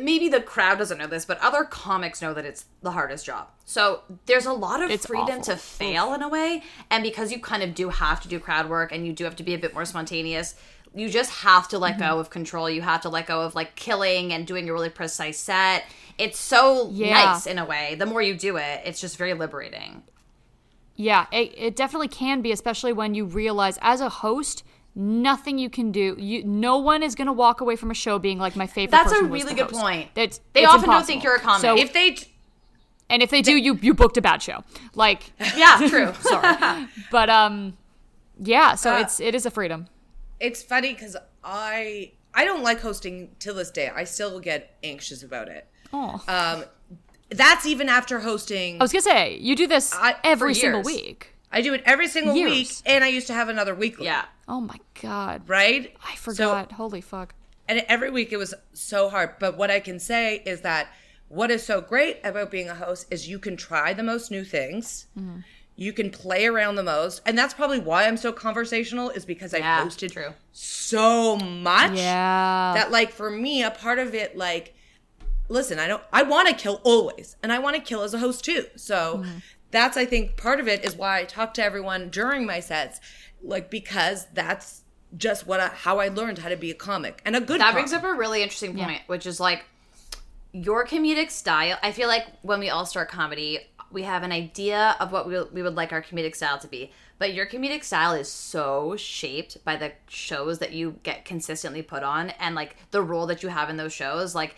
maybe 0.00 0.28
the 0.28 0.40
crowd 0.40 0.78
doesn't 0.78 0.98
know 0.98 1.06
this, 1.06 1.24
but 1.24 1.38
other 1.40 1.62
comics 1.62 2.20
know 2.22 2.34
that 2.34 2.44
it's 2.44 2.64
the 2.82 2.90
hardest 2.90 3.24
job. 3.26 3.48
So 3.64 4.00
there's 4.26 4.46
a 4.46 4.52
lot 4.52 4.82
of 4.82 4.90
It's 4.90 5.06
freedom 5.06 5.38
awful. 5.40 5.44
to 5.44 5.56
fail 5.56 6.12
in 6.14 6.20
a 6.22 6.28
way, 6.28 6.64
and 6.90 7.04
because 7.04 7.30
you 7.30 7.38
kind 7.38 7.62
of 7.62 7.72
do 7.72 7.90
have 7.90 8.20
to 8.22 8.28
do 8.28 8.40
crowd 8.40 8.68
work 8.68 8.90
and 8.90 9.06
you 9.06 9.12
do 9.12 9.22
have 9.22 9.36
to 9.36 9.44
be 9.44 9.54
a 9.54 9.58
bit 9.58 9.74
more 9.74 9.84
spontaneous. 9.84 10.56
You 10.96 11.08
just 11.10 11.30
have 11.42 11.66
to 11.68 11.78
let 11.78 11.94
Mm-hmm. 11.98 12.02
go 12.14 12.18
of 12.20 12.30
control. 12.30 12.70
You 12.70 12.82
have 12.82 13.00
to 13.02 13.08
let 13.08 13.26
go 13.26 13.40
of 13.42 13.54
like 13.56 13.74
killing 13.74 14.32
and 14.32 14.46
doing 14.46 14.68
a 14.68 14.72
really 14.72 14.90
precise 14.90 15.38
set. 15.38 15.84
It's 16.18 16.38
so 16.38 16.90
Yeah. 16.92 17.12
nice 17.24 17.46
in 17.46 17.58
a 17.58 17.64
way. 17.64 17.94
The 17.96 18.06
more 18.06 18.22
you 18.22 18.34
do 18.34 18.56
it, 18.56 18.82
it's 18.84 19.00
just 19.00 19.16
very 19.16 19.34
liberating. 19.34 20.02
Yeah, 20.96 21.26
it, 21.32 21.52
it 21.56 21.76
definitely 21.76 22.08
can 22.08 22.40
be, 22.40 22.52
especially 22.52 22.92
when 22.92 23.14
you 23.14 23.24
realize 23.24 23.78
as 23.82 24.00
a 24.00 24.08
host, 24.08 24.62
nothing 24.94 25.58
you 25.58 25.68
can 25.68 25.90
do. 25.90 26.14
You, 26.18 26.44
no 26.44 26.78
one 26.78 27.02
is 27.02 27.16
going 27.16 27.26
to 27.26 27.32
walk 27.32 27.60
away 27.60 27.74
from 27.74 27.90
a 27.90 27.94
show 27.94 28.18
being 28.20 28.38
like 28.38 28.54
my 28.54 28.68
favorite. 28.68 28.92
That's 28.92 29.12
a 29.12 29.24
really 29.24 29.54
good 29.54 29.70
host. 29.70 29.74
point. 29.80 30.10
That's, 30.14 30.40
They 30.52 30.62
it's 30.62 30.72
often 30.72 30.88
don't 30.88 31.04
think 31.04 31.24
you're 31.24 31.34
a 31.34 31.40
comic. 31.40 31.62
So, 31.62 31.76
if 31.76 31.92
they. 31.92 32.16
and 33.10 33.22
if 33.24 33.30
they 33.30 33.42
do, 33.42 33.56
you 33.56 33.76
you 33.82 33.92
booked 33.92 34.16
a 34.18 34.22
bad 34.22 34.40
show. 34.40 34.62
Like, 34.94 35.32
Yeah, 35.56 35.84
true. 35.88 36.12
sorry, 36.20 36.86
but 37.10 37.28
um, 37.28 37.76
yeah. 38.38 38.76
So 38.76 38.94
Uh, 38.94 39.00
it's 39.00 39.18
it 39.18 39.34
is 39.34 39.46
a 39.46 39.50
freedom. 39.50 39.88
It's 40.38 40.62
funny 40.62 40.92
because 40.94 41.16
I 41.42 42.12
I 42.32 42.44
don't 42.44 42.62
like 42.62 42.80
hosting 42.80 43.30
till 43.40 43.54
this 43.54 43.72
day. 43.72 43.90
I 43.92 44.04
still 44.04 44.38
get 44.38 44.76
anxious 44.84 45.24
about 45.24 45.48
it. 45.48 45.66
Oh, 45.94 46.20
Um, 46.28 46.64
that's 47.30 47.64
even 47.66 47.88
after 47.88 48.20
hosting. 48.20 48.80
I 48.80 48.84
was 48.84 48.92
gonna 48.92 49.02
say 49.02 49.36
you 49.38 49.54
do 49.56 49.66
this 49.66 49.94
I- 49.94 50.16
every 50.24 50.54
single 50.54 50.82
week. 50.82 51.34
I 51.52 51.60
do 51.60 51.72
it 51.72 51.82
every 51.86 52.08
single 52.08 52.34
Years. 52.34 52.50
week, 52.50 52.68
and 52.84 53.04
I 53.04 53.08
used 53.08 53.28
to 53.28 53.32
have 53.32 53.48
another 53.48 53.74
weekly. 53.74 54.06
yeah. 54.06 54.24
Oh 54.48 54.60
my 54.60 54.78
god, 55.00 55.48
Right. 55.48 55.94
I 56.04 56.16
So- 56.16 56.32
forgot. 56.32 56.72
Holy 56.72 57.00
fuck. 57.00 57.34
and 57.68 57.82
every 57.88 58.10
week 58.10 58.30
it 58.32 58.36
was 58.36 58.52
so 58.74 59.08
hard. 59.08 59.38
But 59.38 59.56
what 59.56 59.70
I 59.70 59.80
can 59.80 59.98
say 59.98 60.42
is 60.44 60.60
that 60.62 60.88
what 61.28 61.50
is 61.50 61.64
so 61.64 61.80
great 61.80 62.18
about 62.22 62.50
being 62.50 62.68
a 62.68 62.74
host 62.74 63.06
is 63.10 63.26
you 63.28 63.38
can 63.38 63.56
try 63.56 63.94
the 63.94 64.02
most 64.02 64.30
new 64.30 64.44
things. 64.44 65.06
Mm-hmm. 65.18 65.38
You 65.76 65.92
can 65.94 66.10
play 66.10 66.44
around 66.46 66.74
the 66.76 66.82
most, 66.82 67.22
and 67.24 67.38
that's 67.38 67.54
probably 67.54 67.78
why 67.80 68.06
I'm 68.06 68.16
so 68.18 68.32
conversational. 68.32 69.08
Is 69.10 69.24
because 69.24 69.54
I've 69.54 69.60
Yeah, 69.60 69.82
hosted 69.84 70.12
true. 70.12 70.34
so 70.52 71.36
much 71.36 71.92
Yeah. 71.98 72.72
that, 72.76 72.90
like, 72.92 73.10
for 73.12 73.30
me, 73.30 73.62
a 73.62 73.70
part 73.70 73.98
of 73.98 74.14
it, 74.14 74.36
like, 74.36 74.74
listen, 75.48 75.78
I 75.78 75.86
don't, 75.86 76.02
I 76.12 76.22
want 76.22 76.48
to 76.48 76.54
kill 76.54 76.80
always, 76.84 77.36
and 77.42 77.52
I 77.52 77.58
want 77.58 77.76
to 77.76 77.82
kill 77.82 78.02
as 78.02 78.14
a 78.14 78.18
host 78.18 78.44
too. 78.44 78.66
So 78.76 79.18
Mm-hmm. 79.18 79.38
that's, 79.70 79.96
I 79.96 80.04
think, 80.04 80.36
part 80.36 80.60
of 80.60 80.68
it 80.68 80.84
is 80.84 80.96
why 80.96 81.20
I 81.20 81.24
talk 81.24 81.54
to 81.54 81.64
everyone 81.64 82.08
during 82.10 82.46
my 82.46 82.60
sets, 82.60 83.00
like, 83.42 83.70
because 83.70 84.26
that's 84.32 84.82
just 85.16 85.46
what 85.46 85.60
I, 85.60 85.68
how 85.68 85.98
I 86.00 86.08
learned 86.08 86.38
how 86.38 86.48
to 86.48 86.56
be 86.56 86.70
a 86.70 86.74
comic 86.74 87.20
and 87.24 87.36
a 87.36 87.40
good. 87.40 87.60
That 87.60 87.66
comic. 87.70 87.74
brings 87.74 87.92
up 87.92 88.04
a 88.04 88.14
really 88.14 88.42
interesting 88.42 88.76
point, 88.76 89.02
which 89.06 89.26
is 89.26 89.38
like 89.38 89.64
your 90.52 90.86
comedic 90.86 91.30
style. 91.30 91.78
I 91.82 91.92
feel 91.92 92.08
like 92.08 92.26
when 92.42 92.58
we 92.60 92.70
all 92.70 92.86
start 92.86 93.08
comedy, 93.08 93.60
we 93.92 94.02
have 94.02 94.22
an 94.24 94.32
idea 94.32 94.96
of 94.98 95.12
what 95.12 95.28
we, 95.28 95.40
we 95.52 95.62
would 95.62 95.74
like 95.76 95.92
our 95.92 96.02
comedic 96.02 96.34
style 96.34 96.58
to 96.58 96.66
be. 96.66 96.90
But 97.18 97.32
your 97.32 97.46
comedic 97.46 97.84
style 97.84 98.12
is 98.12 98.28
so 98.28 98.96
shaped 98.96 99.64
by 99.64 99.76
the 99.76 99.92
shows 100.08 100.58
that 100.58 100.72
you 100.72 100.98
get 101.04 101.24
consistently 101.24 101.82
put 101.82 102.02
on 102.02 102.30
and 102.30 102.54
like 102.56 102.76
the 102.90 103.02
role 103.02 103.26
that 103.26 103.42
you 103.44 103.50
have 103.50 103.70
in 103.70 103.76
those 103.76 103.92
shows. 103.92 104.34
Like, 104.34 104.56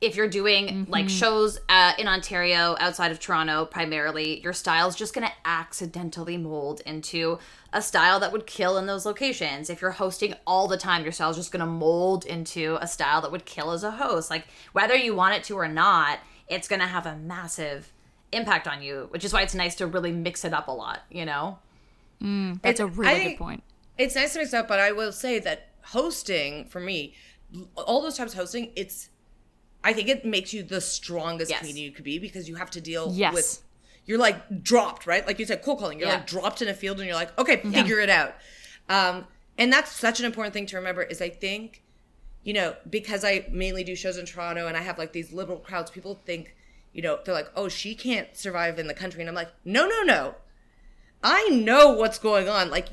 if 0.00 0.16
you're 0.16 0.28
doing 0.28 0.86
like 0.88 1.10
shows 1.10 1.60
uh, 1.68 1.92
in 1.98 2.08
Ontario 2.08 2.74
outside 2.80 3.12
of 3.12 3.20
Toronto 3.20 3.66
primarily, 3.66 4.40
your 4.40 4.54
style 4.54 4.88
is 4.88 4.96
just 4.96 5.14
going 5.14 5.26
to 5.26 5.32
accidentally 5.44 6.38
mold 6.38 6.80
into 6.86 7.38
a 7.74 7.82
style 7.82 8.18
that 8.20 8.32
would 8.32 8.46
kill 8.46 8.78
in 8.78 8.86
those 8.86 9.04
locations. 9.04 9.68
If 9.68 9.82
you're 9.82 9.90
hosting 9.90 10.34
all 10.46 10.68
the 10.68 10.78
time, 10.78 11.02
your 11.02 11.12
style 11.12 11.30
is 11.30 11.36
just 11.36 11.52
going 11.52 11.60
to 11.60 11.66
mold 11.66 12.24
into 12.24 12.78
a 12.80 12.86
style 12.86 13.20
that 13.20 13.30
would 13.30 13.44
kill 13.44 13.72
as 13.72 13.84
a 13.84 13.90
host. 13.90 14.30
Like 14.30 14.46
whether 14.72 14.94
you 14.94 15.14
want 15.14 15.34
it 15.34 15.44
to 15.44 15.56
or 15.56 15.68
not, 15.68 16.20
it's 16.48 16.66
going 16.66 16.80
to 16.80 16.86
have 16.86 17.04
a 17.04 17.16
massive 17.16 17.92
impact 18.32 18.66
on 18.66 18.82
you, 18.82 19.06
which 19.10 19.24
is 19.24 19.34
why 19.34 19.42
it's 19.42 19.54
nice 19.54 19.74
to 19.76 19.86
really 19.86 20.12
mix 20.12 20.46
it 20.46 20.54
up 20.54 20.68
a 20.68 20.72
lot, 20.72 21.00
you 21.10 21.26
know? 21.26 21.58
That's 22.62 22.80
a 22.80 22.86
really 22.86 23.10
I 23.10 23.24
good 23.24 23.38
point. 23.38 23.62
It's 23.98 24.14
nice 24.14 24.32
to 24.32 24.38
mix 24.38 24.54
up, 24.54 24.66
but 24.66 24.80
I 24.80 24.92
will 24.92 25.12
say 25.12 25.40
that 25.40 25.68
hosting 25.82 26.64
for 26.64 26.80
me, 26.80 27.14
all 27.76 28.00
those 28.00 28.16
times 28.16 28.32
hosting, 28.32 28.70
it's 28.76 29.09
I 29.82 29.92
think 29.92 30.08
it 30.08 30.24
makes 30.24 30.52
you 30.52 30.62
the 30.62 30.80
strongest 30.80 31.50
Yes. 31.50 31.60
comedian 31.60 31.84
you 31.86 31.92
could 31.92 32.04
be 32.04 32.18
because 32.18 32.48
you 32.48 32.56
have 32.56 32.70
to 32.72 32.80
deal 32.80 33.12
Yes. 33.14 33.34
with 33.34 33.62
you're 34.06 34.18
like 34.18 34.62
dropped, 34.62 35.06
right? 35.06 35.24
Like 35.26 35.38
you 35.38 35.44
said, 35.46 35.62
cold 35.62 35.78
calling. 35.78 35.98
You're 36.00 36.08
Yeah. 36.08 36.14
like 36.16 36.26
dropped 36.26 36.62
in 36.62 36.68
a 36.68 36.74
field 36.74 36.98
and 36.98 37.06
you're 37.06 37.14
like, 37.14 37.38
okay, 37.38 37.56
figure 37.58 38.00
it 38.00 38.10
out. 38.10 38.34
Um, 38.88 39.26
and 39.56 39.72
that's 39.72 39.92
such 39.92 40.18
an 40.18 40.26
important 40.26 40.52
thing 40.52 40.66
to 40.66 40.76
remember 40.76 41.02
is 41.02 41.20
I 41.22 41.28
think, 41.28 41.82
you 42.42 42.52
know, 42.52 42.74
because 42.88 43.24
I 43.24 43.46
mainly 43.52 43.84
do 43.84 43.94
shows 43.94 44.16
in 44.16 44.26
Toronto 44.26 44.66
and 44.66 44.76
I 44.76 44.80
have 44.80 44.98
like 44.98 45.12
these 45.12 45.32
liberal 45.32 45.58
crowds, 45.58 45.90
people 45.90 46.14
think, 46.14 46.56
you 46.92 47.02
know, 47.02 47.20
they're 47.24 47.34
like, 47.34 47.50
oh, 47.54 47.68
she 47.68 47.94
can't 47.94 48.34
survive 48.36 48.78
in 48.80 48.88
the 48.88 48.94
country. 48.94 49.20
And 49.20 49.28
I'm 49.28 49.34
like, 49.36 49.50
no, 49.64 49.86
no, 49.86 50.02
no. 50.02 50.34
I 51.22 51.48
know 51.50 51.90
what's 51.92 52.18
going 52.18 52.48
on. 52.48 52.70
Like, 52.70 52.88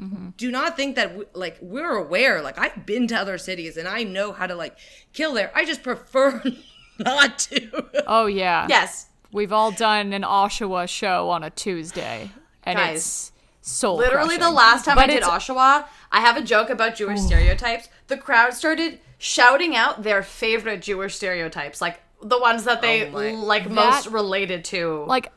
Mm-hmm. 0.00 0.28
do 0.36 0.50
not 0.50 0.76
think 0.76 0.96
that 0.96 1.16
we, 1.16 1.24
like 1.34 1.58
we're 1.60 1.94
aware. 1.96 2.40
Like 2.42 2.58
I've 2.58 2.86
been 2.86 3.06
to 3.08 3.16
other 3.16 3.36
cities 3.38 3.76
and 3.76 3.86
I 3.86 4.02
know 4.02 4.32
how 4.32 4.46
to 4.46 4.54
like 4.54 4.76
kill 5.12 5.34
there. 5.34 5.50
I 5.54 5.64
just 5.64 5.82
prefer 5.82 6.42
not 6.98 7.38
to. 7.40 7.84
Oh 8.06 8.26
yeah. 8.26 8.66
Yes. 8.68 9.06
We've 9.32 9.52
all 9.52 9.70
done 9.70 10.12
an 10.12 10.22
Oshawa 10.22 10.88
show 10.88 11.28
on 11.30 11.44
a 11.44 11.50
Tuesday, 11.50 12.30
and 12.64 12.76
Guys, 12.76 12.96
it's 12.96 13.32
soul. 13.60 13.96
Literally 13.96 14.36
the 14.36 14.50
last 14.50 14.84
time 14.84 14.96
But 14.96 15.04
I 15.04 15.06
did 15.06 15.16
it's- 15.18 15.30
Oshawa, 15.30 15.84
I 16.10 16.20
have 16.20 16.36
a 16.36 16.42
joke 16.42 16.68
about 16.70 16.96
Jewish 16.96 17.20
oh. 17.20 17.26
stereotypes. 17.26 17.88
The 18.08 18.16
crowd 18.16 18.54
started 18.54 18.98
shouting 19.18 19.76
out 19.76 20.02
their 20.02 20.22
favorite 20.24 20.82
Jewish 20.82 21.14
stereotypes, 21.14 21.80
like 21.80 22.00
the 22.22 22.40
ones 22.40 22.64
that 22.64 22.82
they 22.82 23.06
Oh 23.08 23.10
my- 23.12 23.30
like 23.32 23.70
most 23.70 24.06
related 24.08 24.64
to. 24.66 25.04
like 25.06 25.30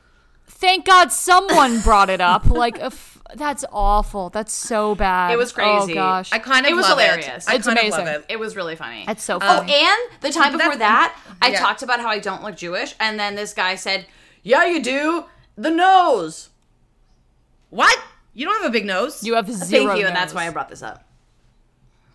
thank 0.46 0.84
god 0.84 1.10
someone 1.10 1.80
brought 1.80 2.10
it 2.10 2.20
up 2.20 2.44
like 2.46 2.78
if 2.80 3.13
That's 3.36 3.64
awful. 3.72 4.30
That's 4.30 4.52
so 4.52 4.94
bad. 4.94 5.32
It 5.32 5.36
was 5.38 5.52
crazy. 5.52 5.92
Oh 5.92 5.94
gosh. 5.94 6.32
I 6.32 6.38
kind 6.38 6.64
of 6.66 6.72
It 6.72 6.74
was 6.74 6.84
love 6.88 6.98
hilarious. 6.98 7.46
It. 7.46 7.50
I 7.50 7.54
It's 7.56 7.66
kind 7.66 7.78
of 7.78 7.84
amazing. 7.84 8.04
love 8.06 8.14
it. 8.22 8.26
It 8.28 8.38
was 8.38 8.56
really 8.56 8.76
funny. 8.76 9.04
That's 9.06 9.22
so 9.22 9.38
funny. 9.40 9.72
Oh, 9.74 9.74
and 9.74 10.20
the 10.22 10.30
time 10.30 10.52
before 10.52 10.76
That's- 10.76 10.78
that, 10.78 11.18
I 11.42 11.48
yeah. 11.48 11.58
talked 11.60 11.82
about 11.82 12.00
how 12.00 12.08
I 12.08 12.18
don't 12.18 12.42
look 12.42 12.56
Jewish, 12.56 12.94
and 13.00 13.18
then 13.18 13.34
this 13.34 13.52
guy 13.54 13.74
said, 13.74 14.06
"Yeah, 14.42 14.64
you 14.64 14.82
do. 14.82 15.24
The 15.56 15.70
nose." 15.70 16.50
What? 17.70 17.98
You 18.32 18.46
don't 18.46 18.62
have 18.62 18.70
a 18.70 18.72
big 18.72 18.86
nose. 18.86 19.22
you 19.24 19.34
have 19.34 19.50
zero. 19.50 19.86
Thank 19.88 20.00
you, 20.00 20.06
and 20.06 20.14
that's 20.16 20.34
why 20.34 20.46
I 20.46 20.50
brought 20.50 20.68
this 20.68 20.82
up. 20.82 21.04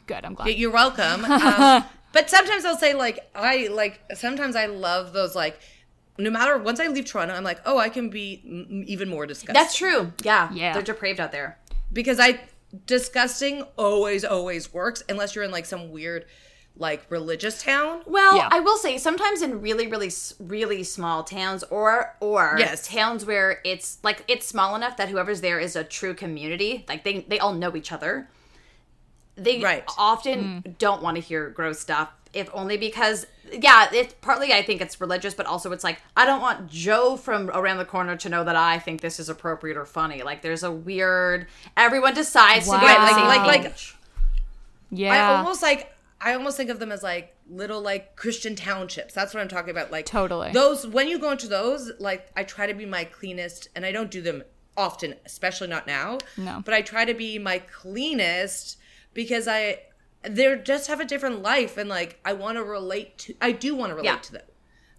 Good. 0.08 0.25
I'm 0.25 0.34
glad. 0.34 0.49
You're 0.49 0.71
welcome. 0.71 1.25
Um, 1.29 1.86
but 2.12 2.27
sometimes 2.29 2.65
I'll 2.65 2.77
say 2.77 2.93
like 2.95 3.19
I 3.36 3.67
like 3.71 3.99
sometimes 4.15 4.55
I 4.55 4.65
love 4.65 5.13
those 5.13 5.36
like 5.36 5.60
no 6.19 6.29
matter 6.29 6.58
once 6.58 6.79
I 6.79 6.88
leave 6.88 7.05
Toronto 7.05 7.34
I'm 7.34 7.43
like 7.43 7.62
oh 7.65 7.77
I 7.77 7.89
can 7.89 8.10
be 8.10 8.41
m- 8.45 8.84
even 8.88 9.10
more 9.10 9.25
disgusting. 9.25 9.53
That's 9.53 9.75
true. 9.75 10.13
Yeah, 10.23 10.49
Yeah. 10.53 10.73
they're 10.73 10.82
depraved 10.84 11.19
out 11.19 11.32
there. 11.32 11.58
because 11.91 12.19
I 12.19 12.39
disgusting 12.86 13.63
always 13.77 14.23
always 14.23 14.71
works 14.73 15.01
unless 15.10 15.34
you're 15.36 15.43
in 15.43 15.51
like 15.51 15.65
some 15.65 15.89
weird 15.91 16.25
like 16.75 17.05
religious 17.10 17.62
town. 17.63 18.03
Well, 18.05 18.38
Yeah. 18.38 18.47
I 18.51 18.60
will 18.62 18.77
say 18.77 18.97
sometimes 18.97 19.41
in 19.41 19.60
really, 19.60 19.88
really, 19.88 20.12
really 20.39 20.84
small 20.84 21.23
towns, 21.23 21.63
or 21.63 22.15
or 22.21 22.55
Yes. 22.60 22.88
towns 22.88 23.25
where 23.25 23.60
it's 23.65 23.97
like 24.03 24.23
it's 24.27 24.45
small 24.45 24.75
enough 24.75 24.95
that 24.97 25.10
whoever's 25.10 25.41
there 25.41 25.60
is 25.60 25.75
a 25.75 25.84
true 25.84 26.13
community. 26.13 26.86
Like 26.88 27.03
they 27.03 27.25
they 27.27 27.39
all 27.39 27.53
know 27.53 27.75
each 27.75 27.91
other. 27.91 28.29
They 29.36 29.62
Right. 29.62 29.84
often 29.97 30.63
mm. 30.65 30.77
don't 30.77 31.01
want 31.01 31.15
to 31.15 31.21
hear 31.21 31.49
gross 31.49 31.79
stuff, 31.79 32.10
if 32.34 32.50
only 32.54 32.78
because 32.78 33.26
yeah, 33.52 33.89
it's 33.92 34.13
partly 34.22 34.54
I 34.54 34.62
think 34.62 34.82
it's 34.82 35.02
religious, 35.02 35.34
but 35.34 35.46
also 35.48 35.72
it's 35.72 35.84
like 35.84 36.00
I 36.15 36.26
don't 36.26 36.42
want 36.42 36.68
Joe 36.70 37.18
from 37.18 37.50
around 37.50 37.78
the 37.78 37.86
corner 37.86 38.15
to 38.18 38.30
know 38.30 38.44
that 38.44 38.56
I 38.56 38.78
think 38.80 39.02
this 39.02 39.20
is 39.20 39.30
appropriate 39.30 39.78
or 39.78 39.86
funny. 39.86 40.22
Like 40.24 40.42
there's 40.42 40.63
a 40.63 40.72
weird. 40.72 41.48
Everyone 41.76 42.13
decides 42.13 42.65
to 42.65 42.78
be 42.80 42.86
Wow. 42.86 43.08
on 43.10 43.20
the 43.20 43.26
Like- 43.28 43.48
like- 43.48 43.63
like- 43.63 43.78
yeah. 44.92 45.13
I 45.32 45.36
almost 45.38 45.62
like 45.62 45.96
I 46.22 46.34
almost 46.34 46.58
think 46.58 46.70
of 46.70 46.80
them 46.80 46.92
as 46.92 47.02
like 47.02 47.34
little 47.50 47.82
like 47.82 48.15
Christian 48.15 48.56
townships. 48.56 49.13
That's 49.13 49.34
what 49.34 49.42
I'm 49.42 49.48
talking 49.48 49.72
about. 49.72 49.89
Like 49.92 50.06
Totally. 50.06 50.52
those 50.52 50.86
when 50.86 51.08
you 51.08 51.18
go 51.20 51.32
into 51.32 51.48
those, 51.48 51.92
like 52.00 52.30
I 52.36 52.44
try 52.44 52.68
to 52.68 52.74
be 52.74 52.86
my 52.86 53.04
cleanest, 53.06 53.70
and 53.76 53.86
I 53.86 53.92
don't 53.92 54.12
do 54.12 54.22
them 54.22 54.44
often, 54.78 55.15
especially 55.26 55.68
not 55.68 55.88
now. 55.88 56.20
No. 56.38 56.62
but 56.63 56.74
I 56.74 56.82
try 56.82 57.06
to 57.06 57.13
be 57.13 57.39
my 57.39 57.60
cleanest 57.60 58.78
because 59.13 59.48
I 59.48 59.82
they 60.23 60.58
just 60.63 60.88
have 60.88 60.99
a 60.99 61.05
different 61.05 61.41
life, 61.41 61.77
and 61.77 61.89
like 61.89 62.19
I 62.25 62.34
want 62.34 62.58
to 62.58 62.63
relate 62.63 63.17
to. 63.19 63.36
I 63.41 63.51
do 63.51 63.75
want 63.75 63.91
to 63.91 63.95
relate 63.95 64.05
Yeah. 64.10 64.17
to 64.17 64.32
them. 64.34 64.41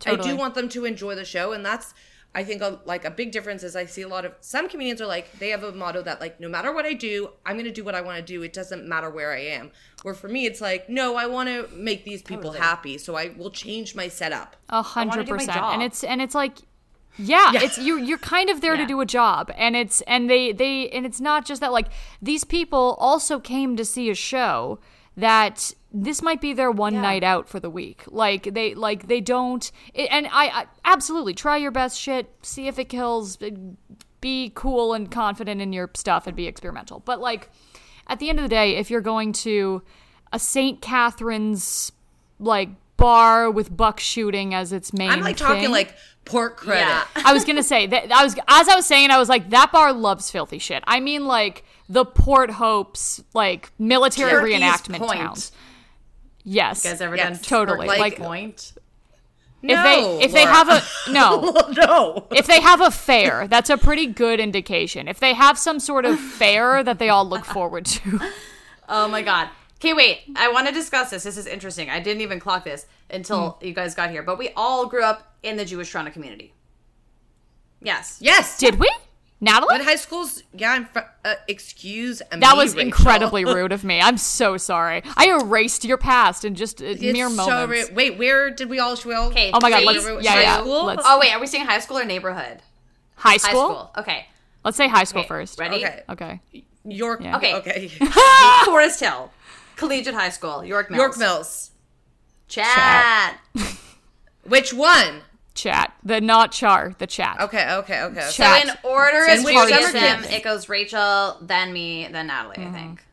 I 0.06 0.16
do 0.16 0.34
want 0.36 0.54
them 0.54 0.68
to 0.70 0.84
enjoy 0.86 1.14
the 1.14 1.24
show, 1.24 1.52
and 1.52 1.64
that's. 1.64 1.94
I 2.32 2.44
think 2.44 2.62
a, 2.62 2.78
like 2.84 3.04
a 3.04 3.10
big 3.10 3.32
difference 3.32 3.64
is 3.64 3.74
I 3.74 3.86
see 3.86 4.02
a 4.02 4.08
lot 4.08 4.24
of 4.24 4.34
some 4.40 4.68
comedians 4.68 5.00
are 5.00 5.06
like 5.08 5.32
they 5.40 5.48
have 5.48 5.64
a 5.64 5.72
motto 5.72 6.00
that 6.02 6.20
like 6.20 6.38
no 6.38 6.48
matter 6.48 6.72
what 6.72 6.84
I 6.86 6.92
do 6.92 7.30
I'm 7.44 7.56
gonna 7.56 7.72
do 7.72 7.82
what 7.82 7.96
I 7.96 8.02
want 8.02 8.18
to 8.18 8.22
do 8.22 8.40
it 8.44 8.52
doesn't 8.52 8.86
matter 8.86 9.10
where 9.10 9.32
I 9.32 9.40
am 9.40 9.72
where 10.02 10.14
for 10.14 10.28
me 10.28 10.46
it's 10.46 10.60
like 10.60 10.88
no 10.88 11.16
I 11.16 11.26
want 11.26 11.48
to 11.48 11.68
make 11.74 12.04
these 12.04 12.22
people 12.22 12.52
Totally. 12.52 12.60
happy 12.60 12.98
so 12.98 13.16
I 13.16 13.32
will 13.36 13.50
change 13.50 13.96
my 13.96 14.06
setup 14.06 14.54
A 14.68 14.80
hundred 14.80 15.26
percent. 15.26 15.56
And 15.58 15.82
it's 15.82 16.04
and 16.04 16.22
it's 16.22 16.36
like 16.36 16.58
yeah, 17.18 17.50
Yeah. 17.52 17.62
it's 17.64 17.78
you 17.78 17.96
you're 17.98 18.16
kind 18.18 18.48
of 18.48 18.60
there 18.60 18.74
Yeah. 18.76 18.82
to 18.82 18.86
do 18.86 19.00
a 19.00 19.06
job. 19.06 19.50
And 19.56 19.74
it's 19.74 20.00
and 20.02 20.30
they 20.30 20.52
they 20.52 20.88
and 20.90 21.04
it's 21.04 21.20
not 21.20 21.44
just 21.44 21.60
that 21.62 21.72
like 21.72 21.88
these 22.22 22.44
people 22.44 22.96
also 23.00 23.40
came 23.40 23.76
to 23.76 23.84
see 23.84 24.08
a 24.08 24.14
show 24.14 24.78
that 25.20 25.72
this 25.92 26.22
might 26.22 26.40
be 26.40 26.52
their 26.52 26.70
one 26.70 26.94
Yeah. 26.94 27.00
night 27.02 27.24
out 27.24 27.48
for 27.48 27.58
the 27.60 27.70
week. 27.70 28.02
Like 28.08 28.54
they 28.54 28.74
like 28.74 29.06
they 29.08 29.20
don't 29.20 29.70
it, 29.94 30.08
and 30.10 30.26
I, 30.26 30.46
I 30.60 30.66
absolutely 30.84 31.34
try 31.34 31.56
your 31.56 31.70
best 31.70 31.98
shit, 31.98 32.30
see 32.42 32.68
if 32.68 32.78
it 32.78 32.88
kills, 32.88 33.40
uh, 33.42 33.50
be 34.20 34.52
cool 34.54 34.92
and 34.92 35.10
confident 35.10 35.60
in 35.60 35.72
your 35.72 35.90
stuff 35.94 36.26
and 36.26 36.36
be 36.36 36.46
experimental. 36.46 37.00
But 37.00 37.20
like 37.20 37.50
at 38.06 38.18
the 38.18 38.28
end 38.28 38.38
of 38.38 38.42
the 38.42 38.48
day, 38.48 38.76
if 38.76 38.90
you're 38.90 39.00
going 39.00 39.32
to 39.32 39.82
a 40.32 40.38
St. 40.38 40.80
Catharines 40.80 41.92
like 42.38 42.68
bar 42.96 43.50
with 43.50 43.74
buck 43.74 43.98
shooting 43.98 44.52
as 44.54 44.72
its 44.72 44.92
main 44.92 45.10
I'm 45.10 45.20
like 45.22 45.36
talking 45.38 45.70
like 45.70 45.94
Port 46.26 46.56
Credit 46.58 46.80
Yeah. 46.86 47.04
I 47.16 47.32
was 47.32 47.44
gonna 47.46 47.62
say 47.62 47.86
that 47.86 48.12
I 48.12 48.22
was 48.22 48.34
as 48.46 48.68
I 48.68 48.74
was 48.76 48.84
saying 48.86 49.10
I 49.10 49.18
was 49.18 49.28
like 49.28 49.50
that 49.50 49.72
bar 49.72 49.92
loves 49.92 50.30
filthy 50.30 50.58
shit. 50.58 50.84
I 50.86 51.00
mean 51.00 51.26
like 51.26 51.64
the 51.90 52.04
Port 52.04 52.50
Hopes 52.52 53.22
like 53.34 53.70
military 53.78 54.30
Turkey's 54.30 54.60
reenactment 54.60 54.98
Point. 54.98 55.20
towns. 55.20 55.52
Yes, 56.44 56.84
You 56.84 56.90
guys 56.92 57.00
ever 57.00 57.16
Yes, 57.16 57.40
done 57.40 57.66
totally, 57.66 57.86
Turkey 57.88 58.00
like- 58.00 58.16
point? 58.18 58.72
if 59.62 59.68
no, 59.68 59.82
they 59.82 60.24
if 60.24 60.32
they 60.32 60.44
have 60.46 60.70
a 60.70 60.80
no 61.12 61.52
no 61.76 62.26
if 62.30 62.46
they 62.46 62.60
have 62.62 62.80
a 62.80 62.90
fair 62.90 63.46
that's 63.46 63.68
a 63.68 63.76
pretty 63.76 64.06
good 64.06 64.40
indication. 64.40 65.06
If 65.06 65.20
they 65.20 65.34
have 65.34 65.58
some 65.58 65.78
sort 65.80 66.06
of 66.06 66.18
fair 66.18 66.82
that 66.82 66.98
they 66.98 67.10
all 67.10 67.28
look 67.28 67.44
forward 67.44 67.84
to. 67.86 68.20
Oh 68.92 69.06
my 69.06 69.22
god. 69.22 69.48
Okay, 69.76 69.92
wait. 69.94 70.22
I 70.34 70.50
want 70.50 70.66
to 70.66 70.72
discuss 70.74 71.10
this. 71.10 71.22
This 71.22 71.36
is 71.36 71.46
interesting. 71.46 71.88
I 71.90 72.00
didn't 72.00 72.22
even 72.22 72.40
clock 72.40 72.64
this 72.64 72.86
until 73.08 73.50
Hmm. 73.50 73.66
you 73.66 73.72
guys 73.72 73.94
got 73.94 74.10
here. 74.10 74.22
But 74.24 74.36
we 74.36 74.50
all 74.56 74.86
grew 74.86 75.04
up 75.04 75.36
in 75.44 75.56
the 75.56 75.64
Jewish 75.64 75.92
Toronto 75.92 76.10
community. 76.10 76.52
Yes. 77.80 78.18
yes 78.20 78.58
Did 78.58 78.78
we, 78.80 78.90
Natalie? 79.42 79.78
But 79.78 79.84
high 79.86 79.96
schools 79.96 80.42
yeah 80.52 80.72
I'm 80.72 80.84
fr- 80.86 80.98
uh, 81.24 81.34
excuse 81.48 82.20
That 82.30 82.40
me, 82.40 82.46
was 82.56 82.74
Rachel. 82.74 82.80
incredibly 82.88 83.44
rude 83.56 83.72
of 83.72 83.84
me. 83.84 84.00
I'm 84.00 84.18
so 84.18 84.56
sorry. 84.56 85.02
I 85.16 85.30
erased 85.40 85.84
your 85.84 85.96
past 85.98 86.44
in 86.44 86.54
just 86.54 86.82
uh, 86.82 86.86
It's 86.86 87.00
mere 87.02 87.28
so 87.30 87.36
moments. 87.36 87.88
rude. 87.88 87.96
wait 87.96 88.18
where 88.18 88.50
did 88.50 88.68
we 88.68 88.78
all 88.78 88.96
should 88.96 89.08
we 89.08 89.14
all 89.14 89.28
Okay. 89.28 89.50
Oh 89.54 89.58
my 89.62 89.70
God, 89.70 89.84
let's- 89.84 90.04
yeah, 90.24 90.32
high 90.32 90.42
yeah, 90.42 90.60
School? 90.60 90.84
let's- 90.84 91.02
Oh 91.06 91.18
wait, 91.18 91.32
are 91.32 91.40
we 91.40 91.46
saying 91.46 91.64
high 91.66 91.78
school 91.80 91.98
or 91.98 92.04
neighborhood? 92.04 92.60
High 93.16 93.36
school. 93.38 93.50
High 93.50 93.52
school? 93.52 93.68
school. 93.70 93.90
Okay. 93.98 94.26
Let's 94.64 94.76
say 94.76 94.88
high 94.88 95.04
school 95.04 95.20
Okay, 95.20 95.28
first. 95.28 95.58
Ready? 95.58 95.84
okay 95.86 96.02
Okay. 96.10 96.40
York 96.84 97.20
Yeah. 97.22 97.36
Okay. 97.38 97.54
okay 97.54 97.88
Forest 98.66 99.00
Hill, 99.00 99.30
Collegiate 99.76 100.14
High 100.14 100.28
School, 100.30 100.64
York 100.64 100.90
Mills. 100.90 100.98
York 101.00 101.18
Mills 101.18 101.70
Chat. 102.48 103.38
which 104.44 104.72
one 104.74 105.22
Chat. 105.54 105.92
The 106.04 106.20
not 106.20 106.52
char, 106.52 106.94
the 106.98 107.06
chat. 107.06 107.38
okay 107.40 107.72
okay 107.74 108.02
okay 108.02 108.20
So 108.22 108.42
Chat. 108.44 108.64
in 108.64 108.70
order 108.84 109.24
So 109.26 109.32
of 109.32 109.38
in 109.38 109.44
which 109.44 109.54
Judaism, 109.54 109.82
summer 109.92 109.98
camp? 109.98 110.32
it 110.32 110.42
goes 110.44 110.68
Rachel, 110.68 111.36
then 111.42 111.72
me, 111.72 112.08
then 112.10 112.28
Natalie. 112.28 112.64
I 112.64 112.70
think. 112.70 113.04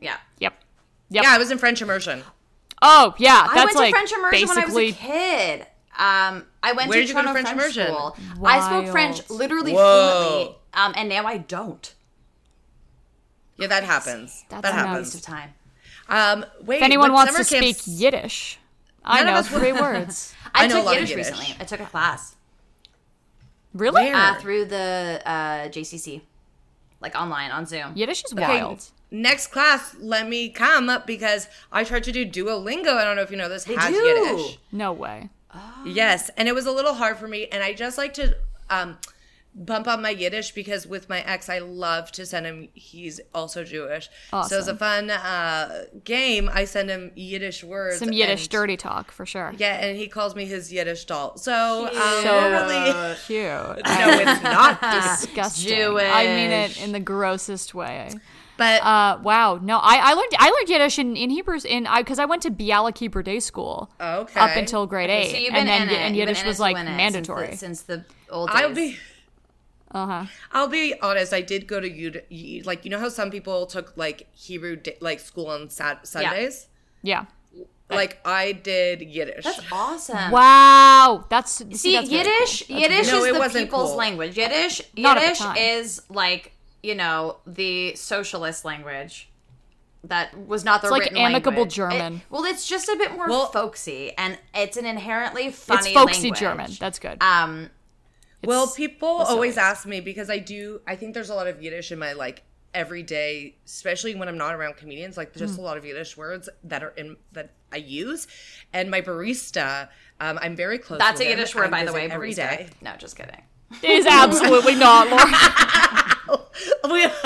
Yeah. 0.00 0.16
Yep. 0.38 0.52
Yep. 1.10 1.24
yeah 1.24 1.30
I 1.32 1.38
was 1.38 1.50
in 1.50 1.58
French 1.58 1.80
immersion 1.82 2.22
Oh, 2.82 3.14
yeah. 3.18 3.46
That's 3.46 3.56
I 3.56 3.64
went 3.64 3.76
like 3.76 3.86
to 3.86 3.90
French 3.98 4.12
immersion 4.12 4.48
when 4.48 4.58
I 4.58 4.64
was 4.66 4.74
basically 4.74 4.88
a 4.90 4.92
kid. 4.92 5.60
Um, 5.98 6.44
I 6.62 6.72
went 6.72 6.90
Where 6.90 6.98
to 6.98 7.06
did 7.06 7.08
you 7.08 7.14
go 7.14 7.22
to 7.22 7.30
French 7.32 7.48
French, 7.48 7.58
immersion? 7.58 7.86
school. 7.86 8.16
I 8.44 8.60
spoke 8.60 8.92
French 8.92 9.30
literally 9.30 9.72
Whoa. 9.72 10.18
fluently, 10.18 10.56
um, 10.74 10.92
and 10.94 11.08
now 11.08 11.24
I 11.24 11.38
don't. 11.38 11.94
yeah 13.56 13.68
that 13.68 13.82
happens 13.84 14.44
That's 14.50 14.60
that 14.62 14.74
a 14.74 14.76
Waste 14.76 14.86
happens 14.86 15.14
of 15.14 15.22
time. 15.22 15.54
um 16.10 16.44
wait 16.62 16.76
if 16.76 16.82
anyone 16.82 17.14
wants 17.14 17.32
summer 17.32 17.44
to 17.44 17.44
speak 17.44 17.78
Yiddish. 17.86 18.58
I 19.02 19.22
None 19.22 19.32
know 19.34 19.42
three 19.42 19.72
words. 19.84 20.34
I, 20.56 20.64
I 20.64 20.66
know 20.66 20.82
took 20.82 20.92
Yiddish, 20.94 21.10
Yiddish. 21.10 21.26
recently. 21.30 21.56
I 21.60 21.64
took 21.64 21.80
a 21.80 21.86
class 21.86 22.34
Really? 23.74 24.08
Uh, 24.10 24.34
through 24.36 24.64
the 24.66 25.20
uh, 25.26 25.68
JCC, 25.68 26.22
like 27.00 27.14
online 27.14 27.50
on 27.50 27.66
Zoom. 27.66 27.92
Yiddish 27.94 28.24
is 28.24 28.32
Okay, 28.32 28.42
wild. 28.62 28.84
Next 29.10 29.48
class, 29.48 29.94
let 30.00 30.28
me 30.28 30.48
come 30.48 30.88
up 30.88 31.06
because 31.06 31.46
I 31.70 31.84
tried 31.84 32.04
to 32.04 32.12
do 32.12 32.24
Duolingo. 32.26 32.94
I 32.94 33.04
don't 33.04 33.16
know 33.16 33.22
if 33.22 33.30
you 33.30 33.36
know 33.36 33.48
this. 33.48 33.64
They 33.64 33.74
has 33.76 33.92
do. 33.92 34.00
Yiddish. 34.00 34.58
No 34.72 34.92
way. 34.92 35.28
Yes, 35.86 36.30
and 36.36 36.48
it 36.48 36.54
was 36.54 36.66
a 36.66 36.72
little 36.72 36.94
hard 36.94 37.16
for 37.16 37.28
me, 37.28 37.46
and 37.46 37.62
I 37.62 37.72
just 37.72 37.96
like 37.98 38.12
to 38.14 38.36
um, 38.68 38.98
bump 39.58 39.88
up 39.88 39.98
my 40.00 40.10
Yiddish 40.10 40.52
because 40.52 40.86
with 40.86 41.08
my 41.08 41.20
ex, 41.22 41.48
I 41.48 41.58
love 41.60 42.12
to 42.12 42.26
send 42.26 42.44
him. 42.46 42.68
He's 42.74 43.20
also 43.34 43.64
Jewish, 43.64 44.08
so 44.30 44.58
it's 44.58 44.68
a 44.68 44.76
fun 44.76 45.10
uh, 45.10 45.84
game. 46.04 46.50
I 46.52 46.66
send 46.66 46.90
him 46.90 47.10
Yiddish 47.16 47.64
words, 47.64 47.98
Some 47.98 48.12
Yiddish 48.12 48.42
and- 48.42 48.50
dirty 48.50 48.76
talk 48.76 49.10
for 49.10 49.24
sure. 49.24 49.54
Yeah, 49.56 49.74
and 49.76 49.96
he 49.96 50.08
calls 50.08 50.34
me 50.36 50.44
his 50.44 50.72
Yiddish 50.72 51.06
doll. 51.06 51.36
So, 51.38 51.86
um, 51.86 52.22
So 52.22 52.50
really 52.50 53.16
cute. 53.26 53.42
no, 53.86 54.32
it's 54.32 54.42
not. 54.42 54.80
Disgusting. 54.92 55.72
I 55.98 56.24
mean 56.26 56.50
it 56.50 56.80
in 56.82 56.92
the 56.92 57.00
grossest 57.00 57.74
way. 57.74 58.10
But 58.58 58.82
Uh, 58.82 59.18
wow. 59.22 59.58
No, 59.62 59.76
I, 59.78 59.96
I 60.02 60.14
learned 60.14 60.32
I 60.38 60.50
learned 60.50 60.68
Yiddish 60.68 60.98
in, 60.98 61.14
in 61.16 61.28
Hebrews 61.30 61.64
in 61.66 61.86
I 61.86 62.00
because 62.02 62.18
I 62.18 62.24
went 62.24 62.40
to 62.42 62.50
Bialik 62.50 62.96
Hebrew 62.96 63.22
Day 63.22 63.38
School 63.40 63.90
okay, 64.00 64.40
up 64.40 64.56
until 64.56 64.86
grade 64.86 65.10
eight, 65.10 65.30
So 65.30 65.36
you've 65.36 65.52
been 65.52 65.68
and 65.68 65.68
then 65.68 65.82
in 65.88 65.94
it. 65.94 65.98
and 65.98 66.16
Yiddish 66.16 66.42
was 66.44 66.58
like 66.58 66.74
mandatory. 66.76 67.54
since 67.56 67.82
the, 67.82 67.94
since 67.96 68.06
the 68.28 68.32
old 68.32 68.50
days. 68.50 68.56
I'll 68.62 68.74
be. 68.74 68.96
Uh 69.92 70.06
huh. 70.06 70.24
I'll 70.52 70.68
be 70.68 70.94
honest. 71.00 71.32
I 71.32 71.40
did 71.42 71.66
go 71.66 71.80
to 71.80 71.88
you 71.90 72.62
like 72.64 72.84
you 72.84 72.90
know 72.90 72.98
how 72.98 73.08
some 73.08 73.30
people 73.30 73.66
took 73.66 73.96
like 73.96 74.26
Hebrew 74.32 74.76
day, 74.76 74.96
like 75.00 75.20
school 75.20 75.46
on 75.48 75.70
sat- 75.70 76.06
Sundays. 76.06 76.66
Yeah. 77.02 77.26
Like 77.88 78.18
I 78.24 78.50
did 78.52 79.00
Yiddish. 79.00 79.44
That's 79.44 79.60
awesome. 79.70 80.32
Wow. 80.32 81.24
That's 81.30 81.52
See, 81.80 81.94
that's 81.94 82.10
Yiddish, 82.10 82.66
cool. 82.66 82.78
Yiddish 82.78 83.06
No, 83.06 83.18
is 83.18 83.24
it 83.26 83.32
the 83.34 83.38
wasn't 83.38 83.64
people's 83.66 83.90
cool. 83.90 83.96
language. 83.96 84.36
Yiddish, 84.36 84.82
Not 84.96 85.18
at 85.18 85.22
Yiddish 85.22 85.38
time. 85.38 85.56
is 85.56 86.02
like 86.10 86.52
you 86.82 86.96
know 86.96 87.36
the 87.46 87.94
socialist 87.94 88.64
language 88.64 89.28
that 90.02 90.36
was 90.46 90.64
not 90.64 90.82
the 90.82 90.88
It's 90.88 90.92
like 90.92 91.12
amicable 91.16 91.58
language. 91.58 91.74
German. 91.74 92.14
It- 92.16 92.20
well, 92.28 92.44
it's 92.44 92.66
just 92.66 92.88
a 92.88 92.96
bit 92.96 93.12
more 93.16 93.28
Well- 93.28 93.46
folksy, 93.52 94.12
and 94.18 94.36
it's 94.52 94.76
an 94.76 94.84
inherently 94.84 95.50
funny. 95.52 95.78
It's 95.90 95.90
folksy 95.92 96.22
language. 96.22 96.40
German. 96.40 96.70
That's 96.80 96.98
good. 96.98 97.22
um. 97.22 97.70
Well, 98.44 98.66
people 98.68 99.18
facilities. 99.20 99.34
always 99.34 99.56
ask 99.58 99.86
me 99.86 100.00
because 100.00 100.30
I 100.30 100.38
do. 100.38 100.80
I 100.86 100.96
think 100.96 101.14
there's 101.14 101.30
a 101.30 101.34
lot 101.34 101.46
of 101.46 101.62
Yiddish 101.62 101.90
in 101.92 101.98
my 101.98 102.12
like 102.12 102.42
every 102.74 103.02
day, 103.02 103.56
especially 103.64 104.14
when 104.14 104.28
I'm 104.28 104.36
not 104.38 104.54
around 104.54 104.76
comedians. 104.76 105.16
Like 105.16 105.34
just 105.34 105.58
a 105.58 105.62
lot 105.62 105.76
of 105.76 105.84
Yiddish 105.84 106.16
words 106.16 106.48
that 106.64 106.82
are 106.82 106.90
in 106.90 107.16
that 107.32 107.50
I 107.72 107.76
use, 107.78 108.26
and 108.72 108.90
my 108.90 109.00
barista, 109.00 109.88
um, 110.20 110.38
I'm 110.42 110.54
very 110.56 110.78
close. 110.78 110.98
That's 110.98 111.20
a 111.20 111.24
with 111.24 111.32
him. 111.32 111.38
Yiddish 111.38 111.54
word, 111.54 111.66
I 111.66 111.70
by 111.70 111.84
the 111.84 111.92
way. 111.92 112.08
every 112.10 112.32
barista. 112.32 112.36
day. 112.36 112.68
No, 112.82 112.94
just 112.96 113.16
kidding. 113.16 113.42
It 113.82 113.90
is 113.90 114.06
absolutely 114.06 114.74
not, 114.86 115.08
Laura. 115.08 115.22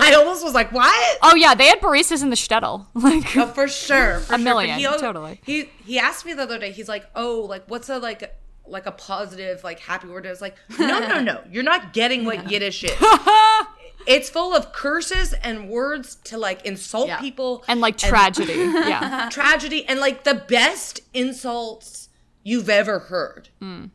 I 0.02 0.14
almost 0.18 0.42
was 0.44 0.54
like, 0.54 0.72
what? 0.72 1.18
Oh 1.22 1.34
yeah, 1.34 1.54
they 1.54 1.66
had 1.66 1.80
baristas 1.80 2.22
in 2.22 2.30
the 2.30 2.36
shtetl. 2.36 2.86
Like 2.94 3.36
Oh, 3.36 3.46
for 3.46 3.68
sure, 3.68 4.20
for 4.20 4.34
A 4.34 4.38
sure. 4.38 4.44
Million, 4.44 4.78
he 4.78 4.86
al- 4.86 4.98
totally. 4.98 5.40
He 5.44 5.68
he 5.84 5.98
asked 5.98 6.24
me 6.24 6.32
the 6.32 6.42
other 6.42 6.58
day. 6.58 6.72
He's 6.72 6.88
like, 6.88 7.06
"Oh, 7.14 7.46
like 7.48 7.64
what's 7.68 7.88
a 7.88 7.98
like 7.98 8.34
like 8.70 8.86
a 8.86 8.92
positive 8.92 9.62
like 9.64 9.80
happy 9.80 10.08
word?" 10.08 10.26
I 10.26 10.30
was 10.30 10.40
like, 10.40 10.56
"No, 10.78 10.98
no, 11.00 11.20
no. 11.20 11.42
You're 11.50 11.62
not 11.62 11.92
getting 11.92 12.24
what 12.24 12.50
Yiddish 12.50 12.84
is. 12.84 12.92
it's 14.06 14.30
full 14.30 14.54
of 14.54 14.72
curses 14.72 15.32
and 15.34 15.68
words 15.68 16.16
to 16.24 16.38
like 16.38 16.64
insult 16.64 17.08
Yeah. 17.08 17.20
people 17.20 17.64
and 17.68 17.80
like 17.80 17.98
tragedy. 17.98 18.54
yeah. 18.54 19.28
tragedy 19.30 19.84
and 19.86 20.00
like 20.00 20.24
the 20.24 20.34
best 20.34 21.00
insults 21.12 22.08
you've 22.42 22.70
ever 22.70 22.98
heard. 23.00 23.48
Hmm. 23.60 23.86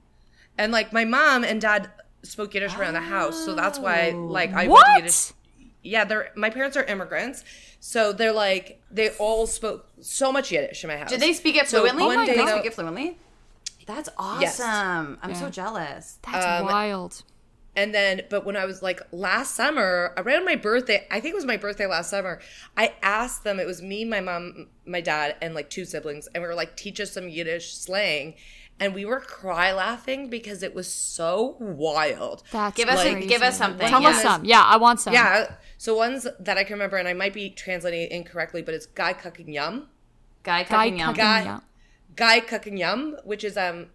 And 0.58 0.72
like 0.72 0.94
my 0.94 1.06
mom 1.06 1.44
and 1.44 1.60
dad 1.60 1.90
spoke 2.24 2.54
Yiddish 2.54 2.76
around 2.76 2.94
the 2.94 3.02
house, 3.02 3.44
so 3.44 3.56
that's 3.56 3.78
why 3.80 4.12
like 4.12 4.54
I 4.54 4.68
What? 4.68 4.88
Yiddish. 4.98 5.32
Yeah, 5.84 6.04
they're 6.06 6.32
my 6.36 6.50
parents 6.50 6.76
are 6.78 6.84
immigrants, 6.84 7.44
so 7.80 8.12
they're 8.14 8.32
like 8.32 8.82
they 8.90 9.10
all 9.18 9.46
spoke 9.48 9.88
so 10.02 10.32
much 10.32 10.52
Yiddish 10.52 10.84
in 10.84 10.88
my 10.88 10.98
house. 10.98 11.10
Did 11.10 11.20
they 11.20 11.34
speak 11.34 11.56
it 11.58 11.68
So 11.68 11.80
fluently? 11.82 12.04
one 12.06 12.20
Did 12.20 12.28
day 12.28 12.38
they 12.38 12.46
though- 12.46 12.58
speak 12.58 12.66
it 12.68 12.74
fluently? 12.74 13.18
That's 13.86 14.10
awesome. 14.18 14.42
Yes. 14.42 15.20
I'm 15.22 15.36
so 15.36 15.50
jealous. 15.50 16.20
That's 16.24 16.46
Um, 16.62 16.66
wild. 16.66 17.24
And 17.78 17.94
then, 17.94 18.22
but 18.30 18.46
when 18.46 18.56
I 18.56 18.64
was 18.66 18.82
like 18.82 19.02
last 19.12 19.54
summer, 19.54 20.14
around 20.16 20.46
my 20.46 20.56
birthday, 20.56 21.06
I 21.12 21.20
think 21.20 21.34
it 21.34 21.36
was 21.36 21.46
my 21.46 21.58
birthday 21.58 21.86
last 21.86 22.10
summer, 22.10 22.40
I 22.78 22.94
asked 23.04 23.44
them, 23.44 23.60
it 23.60 23.68
was 23.68 23.82
me, 23.82 24.06
my 24.06 24.22
mom, 24.22 24.68
my 24.86 25.02
dad, 25.02 25.36
and 25.42 25.54
like 25.54 25.70
two 25.70 25.84
siblings, 25.84 26.28
and 26.34 26.42
we 26.42 26.48
were 26.48 26.56
like, 26.56 26.78
teach 26.78 27.02
us 27.02 27.12
some 27.12 27.28
Yiddish 27.28 27.74
slang. 27.76 28.36
And 28.80 28.94
we 28.94 29.06
were 29.06 29.22
cry 29.22 29.72
laughing 29.72 30.30
because 30.30 30.62
it 30.64 30.74
was 30.76 30.92
so 30.92 31.56
wild. 31.60 32.44
That's 32.52 32.76
Give 32.76 32.90
us 32.90 33.06
a- 33.06 33.12
crazy. 33.12 33.28
give 33.28 33.42
us 33.42 33.58
something, 33.58 33.88
Tell 33.88 34.02
yeah. 34.02 34.10
us 34.10 34.22
some. 34.22 34.44
Yeah, 34.44 34.62
I 34.64 34.76
want 34.78 35.00
some. 35.00 35.14
Yeah. 35.14 35.56
So 35.78 35.96
ones 35.96 36.28
that 36.40 36.58
I 36.58 36.64
can 36.66 36.74
remember, 36.74 36.98
and 36.98 37.08
I 37.08 37.14
might 37.14 37.34
be 37.34 37.50
translating 37.50 38.02
it 38.02 38.12
incorrectly, 38.12 38.62
but 38.62 38.74
it's 38.74 38.86
guy 38.86 39.14
cooking 39.14 39.52
yum. 39.54 39.88
Guy 40.44 40.64
Guy 40.64 40.86
cooking 40.88 41.00
yum. 41.00 41.08
cooking 41.10 41.24
Guy, 41.24 41.44
yum. 41.46 41.62
Guy 42.16 42.40
cooking 42.40 42.78
yum, 42.78 43.18
which 43.24 43.44
is 43.44 43.58
um, 43.58 43.88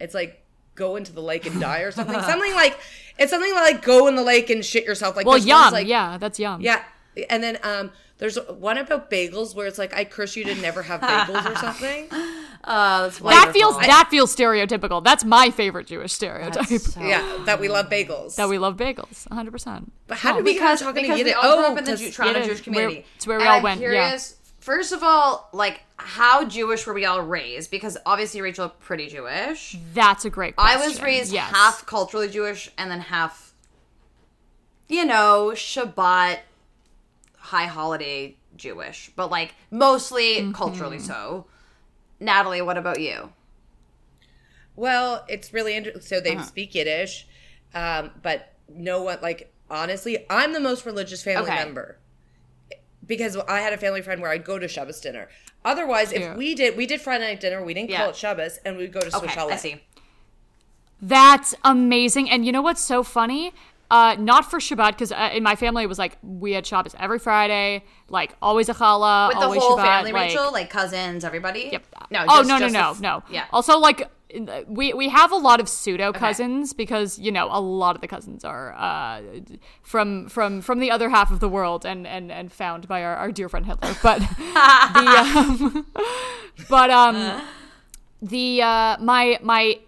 it's 0.00 0.14
like 0.14 0.42
go 0.74 0.96
into 0.96 1.12
the 1.12 1.22
lake 1.22 1.46
and 1.46 1.60
die 1.60 1.80
or 1.80 1.90
something. 1.90 2.20
something 2.22 2.52
like 2.54 2.78
it's 3.18 3.30
something 3.30 3.54
like 3.54 3.82
go 3.82 4.06
in 4.08 4.16
the 4.16 4.22
lake 4.22 4.50
and 4.50 4.64
shit 4.64 4.84
yourself. 4.84 5.16
Like 5.16 5.26
Well, 5.26 5.38
yum. 5.38 5.72
like, 5.72 5.86
yeah, 5.86 6.18
that's 6.18 6.38
yum. 6.38 6.60
Yeah. 6.60 6.82
And 7.30 7.42
then 7.42 7.58
um 7.62 7.92
there's 8.18 8.36
one 8.48 8.78
about 8.78 9.10
bagels 9.10 9.54
where 9.54 9.66
it's 9.66 9.78
like 9.78 9.94
I 9.94 10.04
curse 10.04 10.36
you 10.36 10.44
to 10.44 10.54
never 10.56 10.82
have 10.82 11.00
bagels 11.00 11.50
or 11.50 11.56
something. 11.56 12.08
Oh, 12.68 13.02
that's 13.04 13.20
That 13.20 13.52
feels 13.52 13.76
that 13.78 14.08
feels 14.10 14.34
stereotypical. 14.34 15.04
That's 15.04 15.24
my 15.24 15.50
favorite 15.50 15.86
Jewish 15.86 16.12
stereotype. 16.12 16.66
So- 16.66 17.00
Yeah, 17.00 17.42
that 17.46 17.60
we 17.60 17.68
love 17.68 17.88
bagels. 17.88 18.34
that 18.36 18.48
we 18.48 18.58
love 18.58 18.76
bagels, 18.76 19.28
100. 19.30 19.52
percent 19.52 19.92
but 20.08 20.18
how 20.18 20.34
did 20.34 20.44
we 20.44 20.54
because 20.54 20.80
get 20.80 20.84
talking 20.86 21.02
because 21.02 21.18
to 21.18 21.24
we 21.24 21.30
Yiddish? 21.30 21.44
all 21.44 21.56
grew 21.58 21.64
Oh, 21.64 21.72
up 21.72 21.78
in 21.78 21.84
the 21.84 21.92
to- 21.92 21.96
Jew- 21.96 22.10
Toronto 22.10 22.42
Jewish 22.42 22.60
community. 22.62 22.94
where- 22.96 23.04
it's 23.14 23.26
where 23.28 23.38
we 23.38 23.42
And 23.44 23.50
all 23.50 23.56
I'm 23.58 23.62
went, 23.62 23.80
yeah. 23.82 24.18
Curious, 24.66 24.90
First 24.90 24.92
of 24.92 25.02
all, 25.02 25.48
like 25.52 25.80
how 25.96 26.44
Jewish 26.44 26.86
were 26.86 26.94
we 26.94 27.04
all 27.04 27.22
raised? 27.22 27.70
Because 27.70 27.96
obviously 28.04 28.40
Rachel 28.40 28.68
pretty 28.68 29.06
Jewish. 29.08 29.76
That's 29.94 30.24
a 30.24 30.30
great 30.30 30.56
question. 30.56 30.80
I 30.80 30.86
was 30.86 31.00
raised 31.00 31.32
Yes. 31.32 31.50
half 31.50 31.86
culturally 31.86 32.28
Jewish 32.28 32.70
and 32.76 32.90
then 32.90 33.00
half, 33.00 33.54
you 34.88 35.04
know, 35.04 35.52
Shabbat, 35.54 36.40
high 37.38 37.66
holiday 37.66 38.36
Jewish, 38.56 39.10
but 39.16 39.30
like 39.30 39.54
mostly 39.70 40.38
Mm-hmm. 40.38 40.52
culturally 40.52 40.98
so. 40.98 41.46
Natalie, 42.18 42.62
what 42.62 42.76
about 42.78 43.00
you? 43.00 43.32
Well, 44.74 45.24
it's 45.28 45.52
really 45.52 45.76
interesting. 45.76 46.02
So 46.02 46.16
Uh-huh. 46.16 46.24
they 46.24 46.42
speak 46.42 46.74
Yiddish, 46.74 47.26
um, 47.74 48.10
but 48.22 48.52
no 48.68 49.02
one 49.02 49.18
like 49.22 49.52
honestly. 49.70 50.26
I'm 50.28 50.52
the 50.52 50.60
most 50.60 50.84
religious 50.86 51.22
family 51.22 51.50
Okay. 51.50 51.64
member 51.64 51.98
because 53.06 53.36
I 53.36 53.60
had 53.60 53.72
a 53.72 53.76
family 53.78 54.02
friend 54.02 54.20
where 54.20 54.30
I'd 54.30 54.44
go 54.44 54.58
to 54.58 54.68
Shabbos 54.68 55.00
dinner. 55.00 55.28
Otherwise, 55.64 56.10
Cute. 56.10 56.22
if 56.22 56.36
we 56.36 56.54
did, 56.54 56.76
we 56.76 56.86
did 56.86 57.00
Friday 57.00 57.24
night 57.26 57.40
dinner. 57.40 57.64
We 57.64 57.74
didn't 57.74 57.90
Yeah. 57.90 57.98
call 58.02 58.10
it 58.10 58.16
Shabbos, 58.16 58.58
and 58.64 58.76
we'd 58.76 58.92
go 58.92 59.00
to 59.00 59.06
Okay, 59.16 59.32
Swiss 59.32 59.36
I 59.36 59.56
see. 59.56 59.82
That's 61.02 61.54
amazing. 61.64 62.30
And 62.30 62.46
you 62.46 62.52
know 62.52 62.62
what's 62.62 62.82
so 62.82 63.02
funny? 63.02 63.52
Uh, 63.88 64.16
not 64.18 64.50
for 64.50 64.58
Shabbat, 64.58 64.92
because 64.92 65.12
uh, 65.12 65.30
in 65.32 65.44
my 65.44 65.54
family 65.54 65.84
it 65.84 65.86
was 65.86 65.98
like 65.98 66.18
we 66.22 66.52
had 66.52 66.66
Shabbos 66.66 66.94
every 66.98 67.20
Friday, 67.20 67.84
like 68.08 68.34
always 68.42 68.68
a 68.68 68.74
challah, 68.74 69.28
With 69.28 69.36
the 69.38 69.44
always 69.44 69.62
whole 69.62 69.76
Shabbat, 69.78 69.84
family, 69.84 70.12
like, 70.12 70.28
Rachel, 70.30 70.50
like 70.52 70.70
cousins, 70.70 71.24
everybody. 71.24 71.68
Yep. 71.70 71.86
No. 72.10 72.24
oh 72.28 72.38
just- 72.38 72.48
no 72.48 72.54
no 72.58 72.60
just 72.68 72.74
no 72.74 72.94
the- 72.94 73.02
no. 73.02 73.22
Yeah. 73.30 73.44
Also, 73.52 73.78
like 73.78 74.10
we 74.66 74.92
we 74.92 75.08
have 75.08 75.32
a 75.32 75.36
lot 75.36 75.60
of 75.60 75.68
pseudo 75.68 76.12
cousins 76.12 76.72
because 76.72 77.18
you 77.18 77.32
know 77.32 77.48
a 77.50 77.60
lot 77.60 77.94
of 77.94 78.00
the 78.00 78.08
cousins 78.08 78.44
are 78.44 78.74
uh, 78.74 79.22
from 79.82 80.28
from 80.28 80.60
from 80.60 80.78
the 80.78 80.90
other 80.90 81.08
half 81.08 81.30
of 81.30 81.40
the 81.40 81.48
world 81.48 81.84
and 81.84 82.06
and 82.06 82.30
and 82.30 82.52
found 82.52 82.86
by 82.88 83.02
our, 83.02 83.16
our 83.16 83.32
dear 83.32 83.48
friend 83.48 83.66
Hitler. 83.66 83.94
But 84.02 84.18
the 84.38 85.06
um, 85.36 85.86
but 86.68 86.90
um 86.90 87.42
the 88.22 88.62
uh 88.62 88.96
my 89.00 89.38
my 89.42 89.80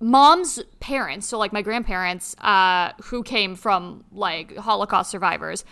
mom's 0.00 0.62
parents, 0.80 1.26
so 1.26 1.38
like 1.38 1.52
my 1.52 1.62
grandparents, 1.62 2.36
uh, 2.38 2.92
who 3.04 3.22
came 3.22 3.56
from 3.56 4.04
like 4.12 4.56
Holocaust 4.56 5.10
survivors, 5.10 5.64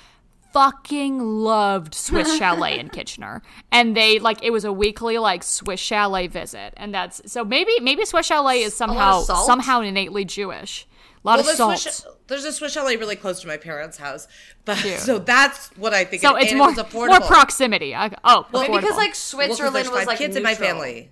fucking 0.53 1.19
loved 1.21 1.95
Swiss 1.95 2.37
Chalet 2.39 2.79
in 2.79 2.89
Kitchener, 2.89 3.43
and 3.71 3.97
they 3.97 4.19
like 4.19 4.43
it 4.43 4.51
was 4.51 4.65
a 4.65 4.73
weekly 4.73 5.19
like 5.19 5.43
Swiss 5.43 5.81
Chalet 5.81 6.27
visit, 6.27 6.75
and 6.77 6.95
that's 6.95 7.21
so 7.31 7.45
maybe 7.45 7.73
maybe 7.81 8.05
Swiss 8.05 8.27
Chalet 8.27 8.63
is 8.63 8.75
somehow 8.75 9.21
somehow 9.23 9.81
innately 9.81 10.25
Jewish. 10.25 10.87
A 11.25 11.29
lot 11.29 11.39
Well, 11.39 11.49
of 11.51 11.57
salt. 11.57 11.79
Swiss, 11.79 12.05
there's 12.27 12.45
a 12.45 12.53
Swiss 12.53 12.73
Chalet 12.73 12.97
really 12.97 13.15
close 13.15 13.41
to 13.43 13.47
my 13.47 13.57
parents' 13.57 13.97
house, 13.97 14.27
but 14.65 14.77
Cute. 14.79 14.99
so 14.99 15.19
that's 15.21 15.69
what 15.77 15.95
I 15.95 16.05
think. 16.05 16.21
so 16.23 16.35
it, 16.37 16.43
it's 16.43 16.51
and 16.53 16.59
more 16.59 16.71
it 16.73 16.77
affordable. 16.79 17.09
more 17.09 17.21
proximity. 17.21 17.95
I, 17.95 18.11
oh, 18.25 18.47
Maybe 18.53 18.73
because 18.79 18.91
like 18.91 18.97
Well, 18.97 19.07
'cause 19.09 19.17
Switzerland 19.19 19.77
there's 19.77 19.89
was 19.89 19.99
five 20.01 20.07
like 20.09 20.19
kids 20.19 20.35
in 20.35 20.43
my 20.43 20.57
family. 20.57 21.11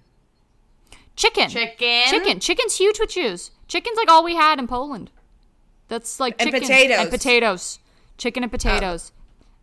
chicken, 1.16 1.48
Chicken. 1.48 2.04
chicken, 2.08 2.40
chicken's 2.40 2.76
huge 2.76 2.98
with 2.98 3.10
Jews. 3.10 3.50
Chicken's 3.68 3.96
like 3.96 4.08
all 4.10 4.24
we 4.24 4.34
had 4.34 4.58
in 4.58 4.66
Poland. 4.66 5.10
That's 5.88 6.18
like 6.20 6.34
And 6.40 6.50
potatoes. 6.50 6.98
and 6.98 7.10
potatoes, 7.10 7.78
chicken 8.18 8.42
and 8.42 8.50
potatoes. 8.50 9.12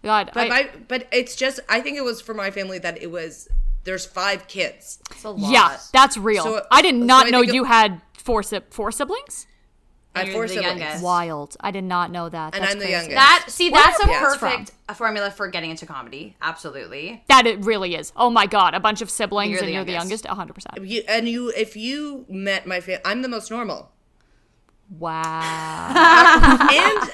God, 0.04 0.32
But 0.34 0.46
I- 0.46 0.50
my 0.50 0.70
but 0.88 1.08
it's 1.12 1.36
just 1.36 1.60
I 1.68 1.82
think 1.82 1.98
it 1.98 2.04
was 2.04 2.22
for 2.22 2.34
my 2.34 2.52
family 2.52 2.80
that 2.80 3.02
it 3.02 3.12
was 3.12 3.48
there's 3.84 4.06
five 4.06 4.48
kids. 4.48 5.00
It's 5.12 5.24
a 5.24 5.30
lot. 5.30 5.52
Yeah, 5.52 5.78
that's 5.94 6.18
real. 6.18 6.44
So- 6.44 6.66
I 6.72 6.82
did 6.82 6.96
so 6.96 7.06
not 7.06 7.28
I 7.28 7.30
know 7.30 7.40
think 7.42 7.52
it- 7.52 7.56
you 7.56 7.64
had 7.66 8.02
four 8.14 8.44
si- 8.44 8.60
four 8.70 8.92
siblings. 8.92 9.48
I 10.16 10.24
have 10.24 10.34
four 10.34 10.44
the 10.48 10.56
siblings. 10.56 10.80
youngest. 10.82 11.04
Wild. 11.04 11.56
I 11.60 11.70
did 11.70 11.84
not 11.84 12.10
know 12.10 12.28
that. 12.28 12.56
And 12.56 12.64
That's 12.64 12.74
I'm 12.74 12.80
the 12.80 12.86
crazy. 12.86 12.92
youngest. 13.12 13.16
That 13.16 13.46
see, 13.50 13.70
Where 13.70 13.84
that's 13.84 14.04
a 14.04 14.08
your 14.10 14.20
perfect 14.20 14.72
a 14.90 14.96
formula 14.96 15.30
for 15.30 15.48
getting 15.48 15.70
into 15.70 15.86
comedy. 15.86 16.36
Absolutely. 16.42 17.24
That 17.28 17.46
it 17.46 17.64
really 17.64 17.94
is. 17.94 18.12
Oh 18.16 18.32
my 18.32 18.48
god, 18.48 18.74
a 18.74 18.80
bunch 18.80 19.02
of 19.04 19.12
siblings 19.12 19.52
You're 19.52 19.60
and 19.60 19.68
the 19.68 19.74
you're 19.74 19.84
the 19.86 19.92
youngest. 19.92 20.26
youngest. 20.26 20.38
hundred 20.40 20.54
percent. 20.54 20.84
You, 20.88 21.04
and 21.08 21.28
you 21.30 21.50
if 21.56 21.76
you 21.76 22.26
met 22.30 22.66
my 22.66 22.80
family, 22.82 23.02
I'm 23.06 23.22
the 23.22 23.28
most 23.30 23.52
normal. 23.52 23.92
Wow. 24.90 26.58
and 26.72 27.14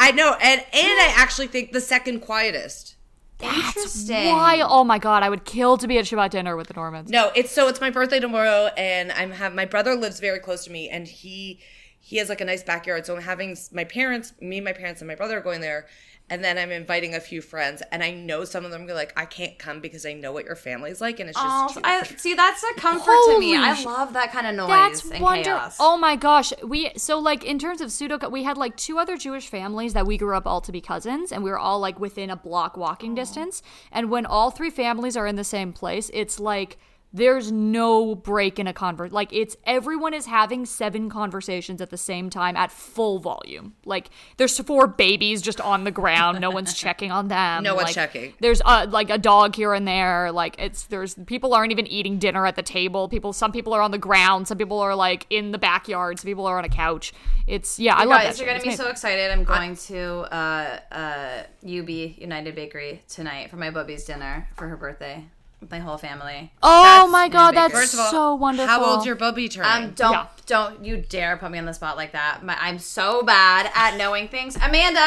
I 0.00 0.12
know, 0.12 0.32
and 0.40 0.60
and 0.60 0.66
I 0.72 1.12
actually 1.14 1.48
think 1.48 1.72
the 1.72 1.80
second 1.80 2.20
quietest. 2.20 2.96
Interesting. 3.42 4.28
Why? 4.28 4.62
Oh 4.66 4.82
my 4.82 4.98
god, 4.98 5.22
I 5.22 5.28
would 5.28 5.44
kill 5.44 5.76
to 5.76 5.86
be 5.86 5.98
at 5.98 6.06
Shabbat 6.06 6.30
dinner 6.30 6.56
with 6.56 6.68
the 6.68 6.74
Normans. 6.74 7.10
No, 7.10 7.30
it's 7.34 7.52
so 7.52 7.68
it's 7.68 7.80
my 7.80 7.90
birthday 7.90 8.18
tomorrow, 8.18 8.70
and 8.76 9.12
I'm 9.12 9.30
have 9.30 9.54
my 9.54 9.66
brother 9.66 9.94
lives 9.94 10.18
very 10.18 10.38
close 10.38 10.64
to 10.64 10.70
me, 10.70 10.88
and 10.88 11.06
he 11.06 11.60
he 11.98 12.16
has 12.16 12.30
like 12.30 12.40
a 12.40 12.44
nice 12.46 12.62
backyard. 12.62 13.04
So 13.04 13.14
I'm 13.14 13.22
having 13.22 13.56
my 13.72 13.84
parents, 13.84 14.32
me, 14.40 14.60
my 14.60 14.72
parents, 14.72 15.02
and 15.02 15.08
my 15.08 15.14
brother 15.14 15.38
are 15.38 15.42
going 15.42 15.60
there, 15.60 15.86
and 16.30 16.42
then 16.44 16.56
I'm 16.56 16.70
inviting 16.70 17.14
a 17.14 17.20
few 17.20 17.42
friends, 17.42 17.82
and 17.92 18.02
I 18.02 18.12
know 18.12 18.44
some 18.44 18.64
of 18.64 18.70
them 18.70 18.88
are 18.88 18.94
like, 18.94 19.12
I 19.16 19.26
can't 19.26 19.58
come 19.58 19.80
because 19.80 20.06
I 20.06 20.12
know 20.14 20.32
what 20.32 20.44
your 20.44 20.56
family's 20.56 21.00
like, 21.00 21.20
and 21.20 21.28
it's 21.28 21.38
just 21.38 21.76
Oh, 21.76 21.80
I, 21.84 22.04
see, 22.04 22.34
that's 22.34 22.62
a 22.62 22.74
comfort 22.80 23.18
to 23.26 23.38
me. 23.38 23.56
I 23.56 23.82
love 23.82 24.12
that 24.14 24.32
kind 24.32 24.46
of 24.46 24.54
noise 24.54 24.68
That's 24.68 25.10
and 25.10 25.20
wonder. 25.20 25.44
chaos. 25.44 25.76
Oh 25.80 25.98
my 25.98 26.16
gosh, 26.16 26.52
we 26.62 26.92
so 26.96 27.18
like 27.18 27.44
in 27.44 27.58
terms 27.58 27.80
of 27.80 27.90
pseudo, 27.92 28.16
we 28.30 28.44
had 28.44 28.56
like 28.56 28.76
two 28.76 28.98
other 28.98 29.16
Jewish 29.16 29.48
families 29.48 29.92
that 29.92 30.06
we 30.06 30.16
grew 30.16 30.36
up 30.36 30.46
all 30.46 30.60
to 30.60 30.72
be 30.72 30.80
cousins, 30.80 31.32
and 31.32 31.42
we 31.42 31.50
were 31.50 31.58
all 31.58 31.80
like 31.80 31.98
within 31.98 32.30
a 32.30 32.36
block 32.36 32.76
walking 32.76 33.14
distance. 33.14 33.62
And 33.90 34.08
when 34.10 34.24
all 34.24 34.50
three 34.50 34.70
families 34.70 35.16
are 35.16 35.26
in 35.26 35.36
the 35.36 35.44
same 35.44 35.72
place, 35.72 36.10
it's 36.14 36.38
like 36.38 36.78
there's 37.12 37.50
no 37.50 38.14
break 38.14 38.58
in 38.58 38.66
a 38.68 38.72
convert. 38.72 39.10
Like 39.12 39.32
it's 39.32 39.56
everyone 39.64 40.14
is 40.14 40.26
having 40.26 40.64
seven 40.64 41.10
conversations 41.10 41.80
at 41.80 41.90
the 41.90 41.96
same 41.96 42.30
time 42.30 42.56
at 42.56 42.70
full 42.70 43.18
volume. 43.18 43.74
Like 43.84 44.10
there's 44.36 44.58
four 44.60 44.86
babies 44.86 45.42
just 45.42 45.60
on 45.60 45.84
the 45.84 45.90
ground. 45.90 46.40
No 46.40 46.50
one's 46.50 46.72
checking 46.84 47.10
on 47.10 47.28
them. 47.28 47.64
No 47.64 47.74
one's 47.74 47.86
Like, 47.86 47.94
checking. 47.94 48.34
There's 48.40 48.62
uh, 48.64 48.86
like 48.88 49.10
a 49.10 49.18
dog 49.18 49.56
here 49.56 49.74
and 49.74 49.88
there. 49.88 50.30
Like 50.30 50.54
it's 50.58 50.84
there's 50.84 51.14
people 51.26 51.52
aren't 51.52 51.72
even 51.72 51.86
eating 51.88 52.18
dinner 52.18 52.46
at 52.46 52.54
the 52.54 52.62
table. 52.62 53.08
People 53.08 53.32
some 53.32 53.50
people 53.50 53.72
are 53.74 53.82
on 53.82 53.90
the 53.90 53.98
ground. 53.98 54.46
Some 54.46 54.58
people 54.58 54.78
are 54.78 54.94
like 54.94 55.26
in 55.30 55.50
the 55.50 55.58
backyard. 55.58 56.20
Some 56.20 56.28
people 56.28 56.46
are 56.46 56.58
on 56.58 56.64
a 56.64 56.68
couch. 56.68 57.12
It's 57.48 57.80
yeah. 57.80 57.96
I 57.96 58.04
love 58.04 58.20
Guys, 58.22 58.38
you're 58.38 58.46
gonna 58.46 58.56
It's 58.58 58.64
be 58.64 58.70
made- 58.70 58.76
so 58.78 58.88
excited. 58.88 59.30
I'm 59.32 59.42
going 59.44 59.74
to 59.76 60.18
uh, 60.32 60.78
uh, 60.92 61.42
UB 61.64 61.88
United 61.90 62.54
Bakery 62.54 63.02
tonight 63.08 63.50
for 63.50 63.56
my 63.56 63.70
bubby's 63.70 64.04
dinner 64.04 64.48
for 64.54 64.68
her 64.68 64.76
birthday 64.76 65.24
my 65.70 65.78
whole 65.78 65.98
family. 65.98 66.52
Oh 66.62 66.82
That's 66.82 67.12
my 67.12 67.28
god, 67.28 67.54
that's 67.54 67.72
First 67.72 67.94
of 67.94 68.00
all, 68.00 68.10
so 68.10 68.34
wonderful. 68.34 68.68
How 68.68 68.84
old's 68.84 69.04
your 69.06 69.14
bubby 69.16 69.48
turning? 69.48 69.70
Um, 69.88 69.90
don't 69.94 70.12
Yeah. 70.12 70.26
don't 70.46 70.84
you 70.84 70.96
dare 70.98 71.36
put 71.36 71.50
me 71.50 71.58
on 71.58 71.64
the 71.66 71.74
spot 71.74 71.96
like 71.96 72.12
that. 72.12 72.42
My, 72.44 72.56
I'm 72.58 72.78
so 72.78 73.22
bad 73.22 73.70
at 73.74 73.96
knowing 73.96 74.28
things. 74.28 74.56
Amanda, 74.56 75.06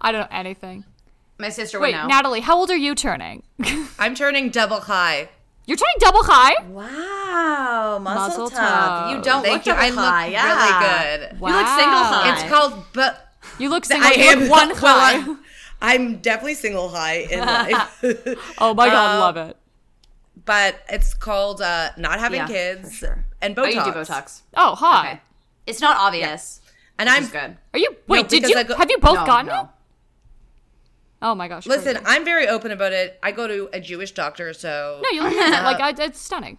I 0.00 0.12
don't 0.12 0.22
know 0.22 0.28
anything. 0.36 0.84
my 1.38 1.48
sister 1.48 1.78
Wait, 1.80 1.94
would 1.94 2.02
know. 2.02 2.06
Natalie, 2.08 2.40
how 2.40 2.56
old 2.58 2.70
are 2.70 2.76
you 2.76 2.94
turning? 2.94 3.42
I'm 3.98 4.14
turning 4.14 4.50
double 4.50 4.80
chai. 4.80 5.28
You're 5.66 5.76
turning 5.76 5.96
double 6.00 6.22
chai. 6.22 6.54
wow, 6.68 7.98
muscle, 8.00 8.44
Mazel 8.44 8.50
tov. 8.50 8.54
tough. 8.56 9.10
You 9.10 9.22
don't 9.22 9.42
Thank 9.42 9.64
look 9.64 9.66
you. 9.66 9.72
double 9.72 10.00
I 10.00 10.24
look. 10.26 10.32
Yeah. 10.32 11.16
really 11.16 11.28
good. 11.30 11.40
Wow. 11.40 11.48
You 11.48 11.54
look 11.56 11.66
single 11.68 12.00
chai. 12.00 12.32
It's 12.34 12.42
called 12.50 12.84
but 12.92 13.28
You 13.58 13.68
look 13.70 13.84
single. 13.84 14.08
I 14.08 14.12
you 14.12 14.22
am 14.30 14.40
look 14.40 14.50
one 14.50 14.68
well, 14.68 14.76
chai. 14.80 15.12
I'm- 15.14 15.38
I'm 15.80 16.16
definitely 16.16 16.54
single 16.54 16.90
chai 16.90 17.26
in 17.30 17.38
life. 17.46 18.54
Oh 18.58 18.74
my 18.74 18.88
god, 18.88 19.14
Um, 19.14 19.20
love 19.20 19.36
it. 19.50 19.56
But 20.44 20.80
it's 20.88 21.14
called 21.14 21.60
uh, 21.62 21.90
not 21.96 22.18
having 22.20 22.38
Yeah, 22.40 22.46
kids 22.46 22.94
sure. 22.94 23.24
and 23.40 23.58
Oh, 23.58 23.62
Botox. 23.62 23.74
you 23.74 23.84
do 23.84 23.98
Botox. 23.98 24.40
Oh, 24.56 24.74
hot. 24.74 25.04
Okay. 25.06 25.20
It's 25.66 25.80
not 25.80 25.96
obvious. 25.96 26.60
And 26.98 27.08
I'm 27.08 27.26
good. 27.26 27.56
Are 27.74 27.78
you? 27.78 27.96
Wait, 28.08 28.28
did 28.28 28.42
you? 28.48 28.64
Go- 28.64 28.74
have 28.76 28.90
you 28.90 28.98
both 28.98 29.18
no, 29.18 29.26
gotten 29.26 29.46
no. 29.46 29.60
it? 29.62 29.66
Oh 31.20 31.34
my 31.34 31.48
gosh. 31.48 31.66
listen. 31.66 31.94
crazy. 31.96 32.06
I'm 32.06 32.24
very 32.24 32.46
open 32.48 32.70
about 32.70 32.92
it. 32.92 33.18
I 33.22 33.32
go 33.32 33.46
to 33.48 33.68
a 33.72 33.80
Jewish 33.80 34.12
doctor, 34.12 34.52
so 34.52 35.00
No, 35.02 35.10
you 35.10 35.22
look 35.22 35.32
handsome. 35.32 35.64
like 35.64 35.80
I, 36.00 36.04
it's 36.04 36.20
stunning. 36.20 36.58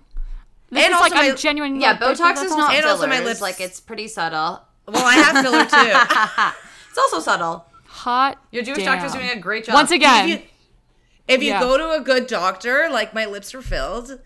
This 0.70 0.84
And 0.84 0.92
is 0.94 0.96
also 1.00 1.04
like 1.10 1.14
my- 1.24 1.30
I'm 1.32 1.38
genuine. 1.38 1.80
Yeah, 1.82 1.92
like, 1.92 2.02
Botox 2.02 2.44
is 2.44 2.56
not 2.56 2.74
And 2.74 2.86
also 2.86 3.08
my 3.08 3.14
fillers. 3.18 3.28
lips- 3.28 3.42
Like 3.42 3.62
it's 3.62 3.80
pretty 3.80 4.08
subtle. 4.08 4.62
well, 4.88 5.06
I 5.06 5.16
have 5.16 5.44
filler 5.46 5.66
too. 5.66 6.56
It's 6.90 6.98
also 6.98 7.20
subtle. 7.20 7.66
hot. 7.86 8.38
Your 8.52 8.64
Jewish 8.64 8.80
damn. 8.80 8.96
doctor's 8.98 9.14
doing 9.14 9.30
a 9.30 9.40
great 9.40 9.66
job. 9.66 9.76
Once 9.76 9.92
again. 9.92 10.42
If 11.30 11.42
you, 11.42 11.50
Yeah. 11.50 11.60
go 11.62 11.78
to 11.78 11.92
a 11.92 12.02
good 12.02 12.28
doctor, 12.28 12.90
like 12.92 13.14
my 13.14 13.26
lips 13.26 13.54
are 13.56 13.62
filled. 13.62 14.20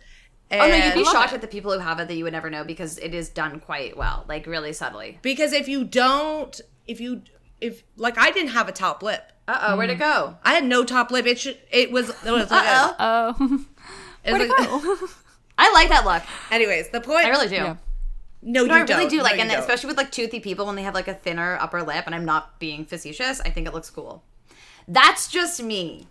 And 0.51 0.61
Oh 0.61 0.67
no, 0.67 0.75
you'd 0.75 0.93
be 0.93 1.03
shocked 1.05 1.31
it. 1.31 1.35
at 1.35 1.41
the 1.41 1.47
people 1.47 1.71
who 1.73 1.79
have 1.79 1.99
it 1.99 2.07
that 2.07 2.13
you 2.15 2.23
would 2.25 2.33
never 2.33 2.49
know 2.49 2.63
because 2.63 2.97
it 2.99 3.13
is 3.13 3.29
done 3.29 3.59
quite 3.59 3.97
well, 3.97 4.25
like 4.27 4.45
really 4.45 4.73
subtly. 4.73 5.17
because 5.21 5.51
if 5.53 5.67
you 5.67 5.83
don't, 5.83 6.59
if 6.87 6.99
you 7.01 7.21
if 7.61 7.83
like 7.95 8.17
I 8.17 8.29
didn't 8.31 8.51
have 8.51 8.67
a 8.67 8.71
top 8.71 9.01
lip. 9.01 9.31
Uh 9.47 9.59
oh, 9.69 9.77
where'd 9.77 9.89
it 9.89 9.99
go? 9.99 10.37
I 10.43 10.53
had 10.53 10.63
no 10.63 10.83
top 10.83 11.11
lip. 11.11 11.25
It 11.25 11.39
should. 11.39 11.57
It 11.71 11.91
was. 11.91 12.09
It 12.25 12.31
was 12.31 12.51
like 12.51 12.67
Uh 12.67 12.93
a- 12.93 12.95
oh. 12.99 13.35
Oh, 13.39 13.65
it 14.25 14.33
was 14.33 14.49
like- 14.49 15.09
I 15.57 15.71
like 15.73 15.89
that 15.89 16.05
look. 16.05 16.23
anyways, 16.51 16.89
the 16.89 17.01
point. 17.01 17.25
I 17.25 17.29
really 17.29 17.47
do. 17.49 17.55
Yeah. 17.55 17.75
No, 18.41 18.65
No, 18.65 18.75
you 18.75 18.81
I 18.81 18.83
really 18.83 19.03
don't. 19.03 19.09
do. 19.09 19.21
Like, 19.21 19.35
you 19.35 19.41
and 19.41 19.49
don't. 19.49 19.59
especially 19.59 19.87
with 19.87 19.97
like 19.97 20.11
toothy 20.11 20.39
people 20.39 20.65
when 20.65 20.75
they 20.75 20.83
have 20.83 20.93
like 20.93 21.07
a 21.07 21.13
thinner 21.13 21.57
upper 21.59 21.81
lip, 21.83 22.03
and 22.05 22.13
I'm 22.15 22.25
not 22.25 22.59
being 22.59 22.85
facetious. 22.85 23.39
I 23.41 23.49
think 23.49 23.67
it 23.67 23.73
looks 23.73 23.89
cool. 23.89 24.23
That's 24.87 25.27
just 25.29 25.61
me. 25.63 26.07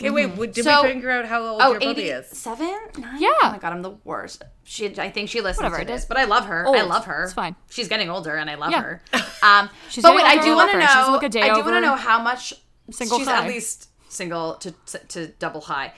Okay, 0.00 0.10
wait. 0.10 0.26
w- 0.30 0.50
Did 0.52 0.64
So- 0.64 0.82
we 0.82 0.92
figure 0.92 1.10
out 1.10 1.24
how 1.26 1.44
old 1.44 1.60
Oh, 1.62 1.70
your 1.72 1.80
bubby 1.80 2.02
is? 2.04 2.26
Seven, 2.28 2.78
Nine? 2.98 3.20
Yeah. 3.20 3.30
Oh 3.42 3.50
my 3.50 3.58
god, 3.58 3.72
I'm 3.72 3.82
the 3.82 3.96
worst. 4.04 4.42
She, 4.64 4.86
I 4.98 5.10
think 5.10 5.28
she 5.28 5.40
listens 5.40 5.62
Whatever, 5.64 5.78
to 5.80 5.84
this, 5.84 6.02
is 6.02 6.06
but 6.08 6.16
I 6.16 6.24
love 6.24 6.46
her. 6.46 6.66
I 6.66 6.82
love 6.82 7.04
her. 7.06 7.24
It's 7.24 7.32
fine. 7.32 7.56
She's 7.70 7.88
getting 7.88 8.10
older, 8.10 8.36
and 8.36 8.48
I 8.50 8.54
love 8.56 8.70
Yeah. 8.72 8.82
her. 8.82 9.02
Um, 9.42 9.70
She's 9.90 10.02
but 10.02 10.14
wait, 10.14 10.24
I 10.24 10.42
do 10.42 10.54
want 10.54 10.70
to 10.72 10.76
her. 10.80 10.86
She's 10.86 11.06
know. 11.06 11.12
like 11.14 11.22
a 11.22 11.28
day 11.28 11.42
I 11.42 11.54
do 11.54 11.60
want 11.62 11.76
to 11.76 11.80
know 11.80 11.94
how 11.96 12.20
much 12.22 12.52
single 12.90 13.18
she's 13.18 13.26
chai. 13.26 13.42
at 13.44 13.48
least 13.48 13.88
single 14.08 14.54
to 14.56 14.72
to 15.08 15.28
double 15.38 15.60
chai. 15.60 15.92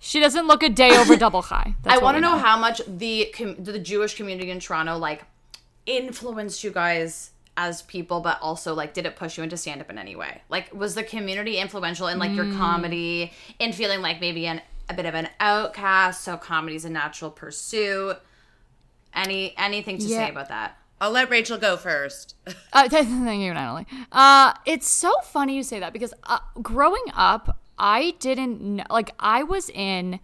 she 0.00 0.18
doesn't 0.20 0.46
look 0.46 0.62
a 0.62 0.68
day 0.68 0.96
over 0.96 1.16
double 1.26 1.42
chai. 1.42 1.74
That's 1.82 2.00
I 2.00 2.02
want 2.02 2.16
to 2.16 2.18
we 2.20 2.22
know 2.22 2.38
how 2.38 2.58
much 2.58 2.80
the 2.86 3.32
com- 3.36 3.56
the 3.62 3.78
Jewish 3.78 4.14
community 4.14 4.50
in 4.50 4.60
Toronto 4.60 4.96
like 4.98 5.24
influenced 5.86 6.62
you 6.64 6.70
guys 6.70 7.30
as 7.56 7.82
people, 7.82 8.20
but 8.20 8.38
also 8.40 8.74
like 8.74 8.94
did 8.94 9.04
it 9.06 9.16
push 9.16 9.36
you 9.36 9.42
into 9.44 9.56
stand 9.56 9.80
up 9.80 9.90
in 9.90 9.98
any 9.98 10.16
way? 10.16 10.42
Like, 10.48 10.72
was 10.74 10.94
the 10.94 11.02
community 11.02 11.58
influential 11.58 12.06
in 12.06 12.18
like 12.18 12.30
Mm. 12.30 12.36
your 12.36 12.54
comedy, 12.56 13.32
in 13.58 13.72
feeling 13.72 14.00
like 14.02 14.20
maybe 14.20 14.46
an 14.46 14.62
a 14.88 14.94
bit 14.94 15.06
of 15.06 15.14
an 15.14 15.28
outcast? 15.40 16.22
So 16.24 16.36
comedy's 16.36 16.84
a 16.84 16.90
natural 16.90 17.30
pursuit. 17.30 18.16
Any 19.14 19.54
anything 19.58 19.98
to 19.98 20.04
Yeah. 20.06 20.26
say 20.26 20.30
about 20.30 20.48
that? 20.48 20.76
I'll 21.00 21.10
let 21.10 21.30
Rachel 21.30 21.58
go 21.58 21.76
first. 21.76 22.34
Uh, 22.72 22.86
th- 22.88 23.04
thank 23.06 23.42
you, 23.42 23.52
Natalie. 23.52 23.86
Uh, 24.12 24.52
it's 24.64 24.88
so 24.88 25.12
funny 25.24 25.56
you 25.56 25.62
say 25.64 25.80
that 25.80 25.92
because 25.92 26.14
uh, 26.24 26.38
growing 26.62 27.02
up, 27.14 27.58
I 27.78 28.14
didn't 28.20 28.60
know, 28.60 28.84
like 28.90 29.10
I 29.18 29.42
was 29.42 29.68
in 29.70 30.20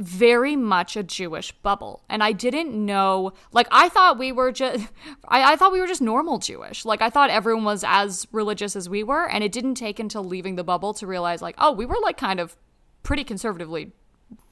very 0.00 0.56
much 0.56 0.96
a 0.96 1.02
Jewish 1.02 1.52
bubble, 1.52 2.02
and 2.08 2.22
I 2.22 2.32
didn't 2.32 2.72
know. 2.74 3.32
Like 3.52 3.68
I 3.70 3.88
thought 3.88 4.18
we 4.18 4.32
were 4.32 4.50
just, 4.50 4.86
I, 5.28 5.52
I 5.52 5.56
thought 5.56 5.72
we 5.72 5.80
were 5.80 5.86
just 5.86 6.02
normal 6.02 6.38
Jewish. 6.38 6.84
Like 6.84 7.02
I 7.02 7.10
thought 7.10 7.30
everyone 7.30 7.64
was 7.64 7.84
as 7.86 8.26
religious 8.32 8.74
as 8.74 8.88
we 8.88 9.04
were, 9.04 9.28
and 9.28 9.44
it 9.44 9.52
didn't 9.52 9.74
take 9.74 9.98
until 9.98 10.24
leaving 10.24 10.56
the 10.56 10.64
bubble 10.64 10.94
to 10.94 11.06
realize, 11.06 11.42
like, 11.42 11.54
oh, 11.58 11.72
we 11.72 11.86
were 11.86 11.98
like 12.02 12.16
kind 12.16 12.40
of 12.40 12.56
pretty 13.02 13.24
conservatively 13.24 13.92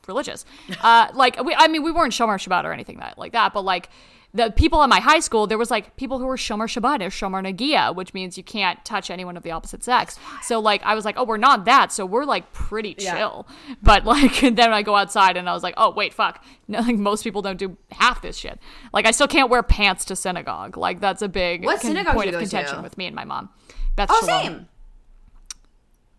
religious. 0.07 0.45
Uh, 0.83 1.09
like 1.15 1.43
we, 1.45 1.55
I 1.57 1.69
mean, 1.69 1.83
we 1.83 1.91
weren't 1.91 2.13
Shomer 2.13 2.37
Shabbat 2.39 2.65
or 2.65 2.73
anything 2.73 2.99
that 2.99 3.19
like 3.19 3.33
that, 3.33 3.53
but 3.53 3.63
like 3.63 3.89
the 4.35 4.51
people 4.51 4.83
at 4.83 4.91
my 4.91 5.01
high 5.01 5.21
school, 5.21 5.47
there 5.47 5.57
was 5.57 5.71
like 5.71 5.97
people 5.97 6.19
who 6.19 6.27
were 6.27 6.37
Shomer 6.37 6.65
Shabbat 6.69 7.01
or 7.01 7.09
Shomer 7.09 7.43
Negiah, 7.43 7.95
which 7.95 8.13
means 8.13 8.37
you 8.37 8.45
can't 8.45 8.83
touch 8.85 9.09
anyone 9.11 9.39
of 9.39 9.43
the 9.43 9.51
opposite 9.51 9.83
sex. 9.83 10.19
So 10.43 10.61
like 10.61 10.83
I 10.85 10.95
was 10.95 11.07
like, 11.07 11.15
oh, 11.19 11.25
we're 11.25 11.39
not 11.39 11.65
that, 11.65 11.93
so 11.93 12.05
we're 12.05 12.25
like 12.27 12.53
pretty 12.53 12.95
chill. 12.95 13.47
But 13.83 14.05
like 14.05 14.41
then 14.41 14.73
I 14.73 14.83
go 14.83 14.97
outside 14.97 15.37
and 15.39 15.49
I 15.49 15.55
was 15.55 15.63
like, 15.63 15.75
oh 15.79 15.91
wait, 15.93 16.13
fuck, 16.13 16.45
no, 16.69 16.81
like 16.81 16.97
most 16.97 17.25
people 17.25 17.41
don't 17.43 17.59
do 17.59 17.77
half 17.91 18.21
this 18.23 18.37
shit. 18.37 18.59
Like 18.93 19.07
I 19.07 19.13
still 19.13 19.29
can't 19.29 19.49
wear 19.51 19.63
pants 19.63 20.05
to 20.07 20.17
synagogue. 20.17 20.77
Like 20.77 21.01
that's 21.01 21.23
a 21.23 21.29
big 21.29 21.65
What 21.65 21.81
con- 21.81 21.91
synagogue 21.91 22.15
point 22.15 22.29
of 22.29 22.33
go 22.35 22.39
to? 22.41 22.45
contention 22.45 22.83
with 22.83 22.99
me 22.99 23.07
and 23.07 23.17
my 23.17 23.25
mom. 23.25 23.49
Beth 23.97 24.09
Oh, 24.13 24.21
Shalom. 24.27 24.43
same. 24.43 24.69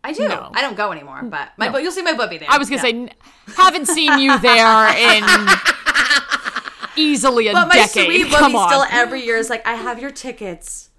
I 0.03 0.13
do. 0.13 0.27
No. 0.27 0.49
I 0.53 0.61
don't 0.61 0.77
go 0.77 0.91
anymore, 0.91 1.21
but 1.23 1.49
my 1.57 1.69
but 1.69 1.83
you'll 1.83 1.91
see 1.91 2.01
my 2.01 2.13
bubby 2.13 2.37
there. 2.37 2.47
I 2.49 2.57
was 2.57 2.69
gonna 2.69 2.77
Yeah. 2.77 2.83
say, 2.83 2.89
n- 2.89 3.11
haven't 3.57 3.87
seen 3.87 4.17
you 4.19 4.37
there 4.39 4.87
in 4.97 5.23
easily 6.95 7.47
a 7.47 7.53
But 7.53 7.67
my 7.67 7.75
decade. 7.75 8.05
sweet 8.05 8.27
Come 8.31 8.55
on. 8.55 8.69
still 8.69 8.85
every 8.89 9.23
year 9.25 9.37
is 9.37 9.49
like, 9.49 9.65
I 9.67 9.73
have 9.73 9.99
your 9.99 10.11
tickets. 10.11 10.89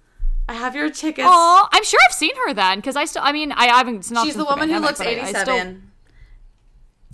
I 0.49 0.53
have 0.53 0.75
your 0.75 0.89
tickets. 0.89 1.27
Oh, 1.29 1.67
I'm 1.71 1.83
sure 1.83 1.99
I've 2.07 2.13
seen 2.13 2.35
her 2.45 2.53
then 2.53 2.79
because 2.79 2.95
I 2.95 3.05
still. 3.05 3.21
I 3.23 3.31
mean, 3.31 3.51
I 3.53 3.67
haven't. 3.67 3.95
It's 3.97 4.11
not 4.11 4.25
She's 4.25 4.35
the 4.35 4.43
woman 4.43 4.69
who 4.69 4.75
pandemic, 4.81 4.87
looks 4.89 4.99
but 4.99 5.07
I- 5.07 5.11
I 5.39 5.41
still- 5.43 5.55
87. 5.55 5.91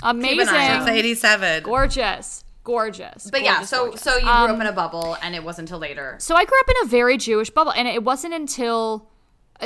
amazing, 0.04 0.38
Keep 0.40 0.48
an 0.48 0.56
eye 0.56 0.68
out. 0.70 0.82
It's 0.82 0.90
87. 0.90 1.64
gorgeous, 1.64 2.44
gorgeous. 2.64 3.30
But 3.32 3.44
yeah, 3.44 3.62
so 3.64 3.86
gorgeous. 3.86 4.02
so 4.02 4.16
you 4.16 4.22
grew 4.22 4.30
Um, 4.32 4.52
up 4.56 4.62
in 4.62 4.68
a 4.68 4.72
bubble, 4.72 5.18
and 5.22 5.36
it 5.36 5.44
wasn't 5.44 5.70
until 5.70 5.80
later. 5.80 6.16
So 6.20 6.36
I 6.36 6.46
grew 6.46 6.60
up 6.60 6.70
in 6.70 6.76
a 6.84 6.86
very 6.90 7.18
Jewish 7.18 7.50
bubble, 7.50 7.72
and 7.74 7.88
it 7.88 8.04
wasn't 8.04 8.34
until. 8.34 9.08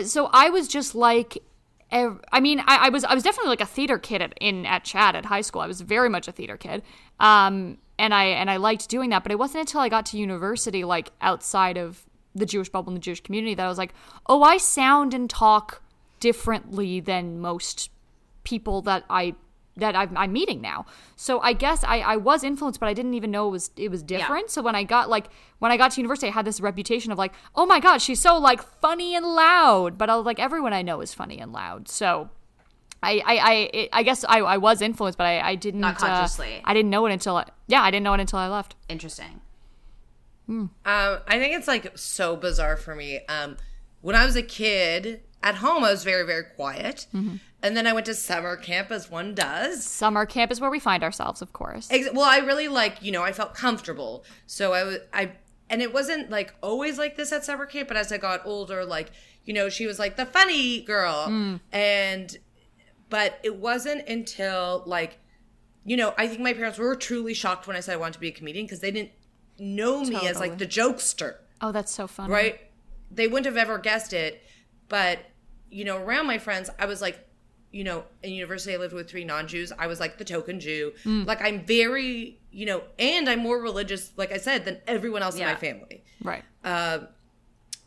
So 0.03 0.29
I 0.33 0.49
was 0.49 0.67
just 0.67 0.93
like. 0.95 1.37
I 1.91 2.39
mean, 2.39 2.59
I, 2.61 2.87
I 2.87 2.89
was 2.89 3.03
I 3.03 3.13
was 3.13 3.23
definitely 3.23 3.49
like 3.49 3.61
a 3.61 3.65
theater 3.65 3.97
kid 3.97 4.21
at, 4.21 4.33
in 4.39 4.65
at 4.65 4.83
CHAT 4.83 5.15
at 5.15 5.25
high 5.25 5.41
school. 5.41 5.61
I 5.61 5.67
was 5.67 5.81
very 5.81 6.09
much 6.09 6.27
a 6.27 6.31
theater 6.31 6.57
kid, 6.57 6.83
um, 7.19 7.77
and 7.99 8.13
I 8.13 8.25
and 8.25 8.49
I 8.49 8.57
liked 8.57 8.87
doing 8.89 9.09
that. 9.09 9.23
But 9.23 9.31
it 9.31 9.39
wasn't 9.39 9.61
until 9.61 9.81
I 9.81 9.89
got 9.89 10.05
to 10.07 10.17
university, 10.17 10.83
like 10.83 11.11
outside 11.21 11.77
of 11.77 12.05
the 12.33 12.45
Jewish 12.45 12.69
bubble 12.69 12.91
and 12.91 12.97
the 12.97 13.01
Jewish 13.01 13.21
community, 13.21 13.55
that 13.55 13.65
I 13.65 13.69
was 13.69 13.77
like, 13.77 13.93
oh, 14.27 14.41
I 14.41 14.57
sound 14.57 15.13
and 15.13 15.29
talk 15.29 15.81
differently 16.21 17.01
than 17.01 17.39
most 17.39 17.91
people 18.43 18.81
that 18.83 19.03
I 19.09 19.35
that 19.77 19.95
I'm, 19.95 20.15
I'm 20.17 20.33
meeting 20.33 20.61
now. 20.61 20.85
So 21.15 21.39
I 21.39 21.53
guess 21.53 21.83
I, 21.83 21.99
I 21.99 22.17
was 22.17 22.43
influenced, 22.43 22.79
but 22.79 22.89
I 22.89 22.93
didn't 22.93 23.13
even 23.13 23.31
know 23.31 23.47
it 23.47 23.51
was 23.51 23.71
it 23.77 23.89
was 23.89 24.03
different. 24.03 24.49
So 24.49 24.61
when 24.61 24.75
I 24.75 24.83
got 24.83 25.09
like 25.09 25.27
when 25.59 25.71
I 25.71 25.77
got 25.77 25.91
to 25.91 26.01
university, 26.01 26.27
I 26.27 26.31
had 26.31 26.45
this 26.45 26.59
reputation 26.59 27.11
of 27.11 27.17
like, 27.17 27.33
oh 27.55 27.65
my 27.65 27.79
god, 27.79 28.01
she's 28.01 28.19
so 28.19 28.37
like 28.37 28.61
funny 28.81 29.15
and 29.15 29.25
loud. 29.25 29.97
But 29.97 30.09
I 30.09 30.15
was 30.15 30.25
like, 30.25 30.39
everyone 30.39 30.73
I 30.73 30.81
know 30.81 31.01
is 31.01 31.13
funny 31.13 31.39
and 31.39 31.51
loud. 31.51 31.87
So. 31.87 32.29
I, 33.03 33.19
I, 33.25 33.35
I, 33.37 33.53
it, 33.73 33.89
I 33.93 34.03
guess 34.03 34.23
I, 34.29 34.41
I 34.41 34.57
was 34.57 34.79
influenced, 34.79 35.17
but 35.17 35.25
I, 35.25 35.39
I 35.39 35.55
didn't. 35.55 35.79
Not 35.79 35.95
uh, 35.95 36.05
consciously. 36.05 36.61
I 36.63 36.75
didn't 36.75 36.91
know 36.91 37.07
it 37.07 37.11
until 37.11 37.35
I, 37.35 37.47
yeah, 37.65 37.81
I 37.81 37.89
didn't 37.89 38.03
know 38.03 38.13
it 38.13 38.19
until 38.19 38.37
I 38.37 38.47
left. 38.47 38.75
Interesting. 38.89 39.41
Um, 40.51 40.69
I 40.85 41.39
think 41.39 41.55
it's 41.55 41.67
like 41.67 41.97
so 41.97 42.35
bizarre 42.35 42.77
for 42.77 42.93
me. 42.93 43.21
Um, 43.27 43.57
when 44.01 44.15
I 44.15 44.25
was 44.25 44.35
a 44.35 44.43
kid, 44.43 45.21
at 45.41 45.55
home 45.55 45.83
I 45.83 45.91
was 45.91 46.03
very, 46.03 46.25
very 46.25 46.43
quiet. 46.43 47.07
Mm-hmm. 47.13 47.37
And 47.63 47.77
then 47.77 47.85
I 47.85 47.93
went 47.93 48.05
to 48.07 48.13
summer 48.15 48.55
camp 48.57 48.89
as 48.91 49.09
one 49.09 49.35
does. 49.35 49.85
Summer 49.85 50.25
camp 50.25 50.51
is 50.51 50.59
where 50.59 50.71
we 50.71 50.79
find 50.79 51.03
ourselves, 51.03 51.41
of 51.41 51.53
course. 51.53 51.87
Ex- 51.91 52.09
Well, 52.11 52.25
I 52.25 52.37
really 52.39 52.67
like, 52.67 53.01
you 53.03 53.11
know, 53.11 53.21
I 53.23 53.31
felt 53.31 53.53
comfortable. 53.53 54.23
So 54.47 54.73
I 54.73 54.83
was, 54.83 54.97
I, 55.13 55.33
and 55.69 55.81
it 55.81 55.93
wasn't 55.93 56.29
like 56.31 56.55
always 56.61 56.97
like 56.97 57.17
this 57.17 57.31
at 57.31 57.45
summer 57.45 57.65
camp, 57.67 57.87
but 57.87 57.97
as 57.97 58.11
I 58.11 58.17
got 58.17 58.41
older, 58.45 58.83
like, 58.83 59.11
you 59.45 59.53
know, 59.53 59.69
she 59.69 59.85
was 59.85 59.99
like 59.99 60.15
the 60.17 60.25
funny 60.25 60.81
girl. 60.81 61.27
Mm. 61.29 61.59
And, 61.71 62.37
but 63.09 63.39
it 63.43 63.55
wasn't 63.57 64.07
until 64.07 64.83
like 64.85 65.19
you 65.83 65.97
know, 65.97 66.13
I 66.15 66.27
think 66.27 66.41
my 66.41 66.53
parents 66.53 66.77
were 66.77 66.95
truly 66.95 67.33
shocked 67.33 67.65
when 67.65 67.75
I 67.75 67.79
said 67.79 67.93
I 67.93 67.97
wanted 67.97 68.13
to 68.13 68.19
be 68.19 68.27
a 68.27 68.31
comedian 68.31 68.65
because 68.67 68.81
they 68.81 68.91
didn't 68.91 69.09
know 69.57 70.03
me 70.03 70.27
as 70.27 70.39
like 70.39 70.59
the 70.59 70.67
jokester, 70.67 71.37
Oh, 71.59 71.71
that's 71.71 71.91
so 71.91 72.05
funny. 72.05 72.31
right? 72.31 72.59
They 73.09 73.27
wouldn't 73.27 73.47
have 73.47 73.57
ever 73.57 73.79
guessed 73.79 74.13
it. 74.13 74.43
But, 74.89 75.19
you 75.71 75.83
know, 75.83 75.97
around 75.97 76.27
my 76.27 76.37
friends, 76.37 76.69
I 76.77 76.85
was 76.85 77.01
like, 77.01 77.27
you 77.71 77.83
know, 77.83 78.03
in 78.23 78.33
university, 78.33 78.73
I 78.73 78.77
lived 78.77 78.93
with 78.93 79.09
three 79.09 79.23
non 79.23 79.47
Jews. 79.47 79.71
I 79.77 79.87
was 79.87 79.99
like 79.99 80.17
the 80.17 80.25
token 80.25 80.59
Jew. 80.59 80.93
Like, 81.05 81.41
I'm 81.41 81.65
very, 81.65 82.37
you 82.51 82.65
know, 82.65 82.83
and 82.99 83.29
I'm 83.29 83.39
more 83.39 83.59
religious, 83.61 84.11
like 84.17 84.31
I 84.31 84.37
said, 84.37 84.65
than 84.65 84.79
everyone 84.87 85.23
else 85.23 85.35
in 85.37 85.45
my 85.45 85.55
family. 85.55 86.03
Right. 86.21 86.43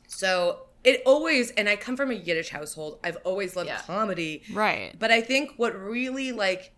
So 0.06 0.60
it 0.84 1.02
always, 1.06 1.50
and 1.52 1.68
I 1.68 1.76
come 1.76 1.96
from 1.96 2.10
a 2.10 2.14
Yiddish 2.14 2.50
household. 2.50 2.98
I've 3.02 3.16
always 3.24 3.56
loved 3.56 3.68
Yeah. 3.68 3.80
comedy. 3.86 4.42
Right. 4.52 4.94
But 4.98 5.10
I 5.10 5.20
think 5.20 5.52
what 5.56 5.74
really 5.78 6.32
like 6.32 6.72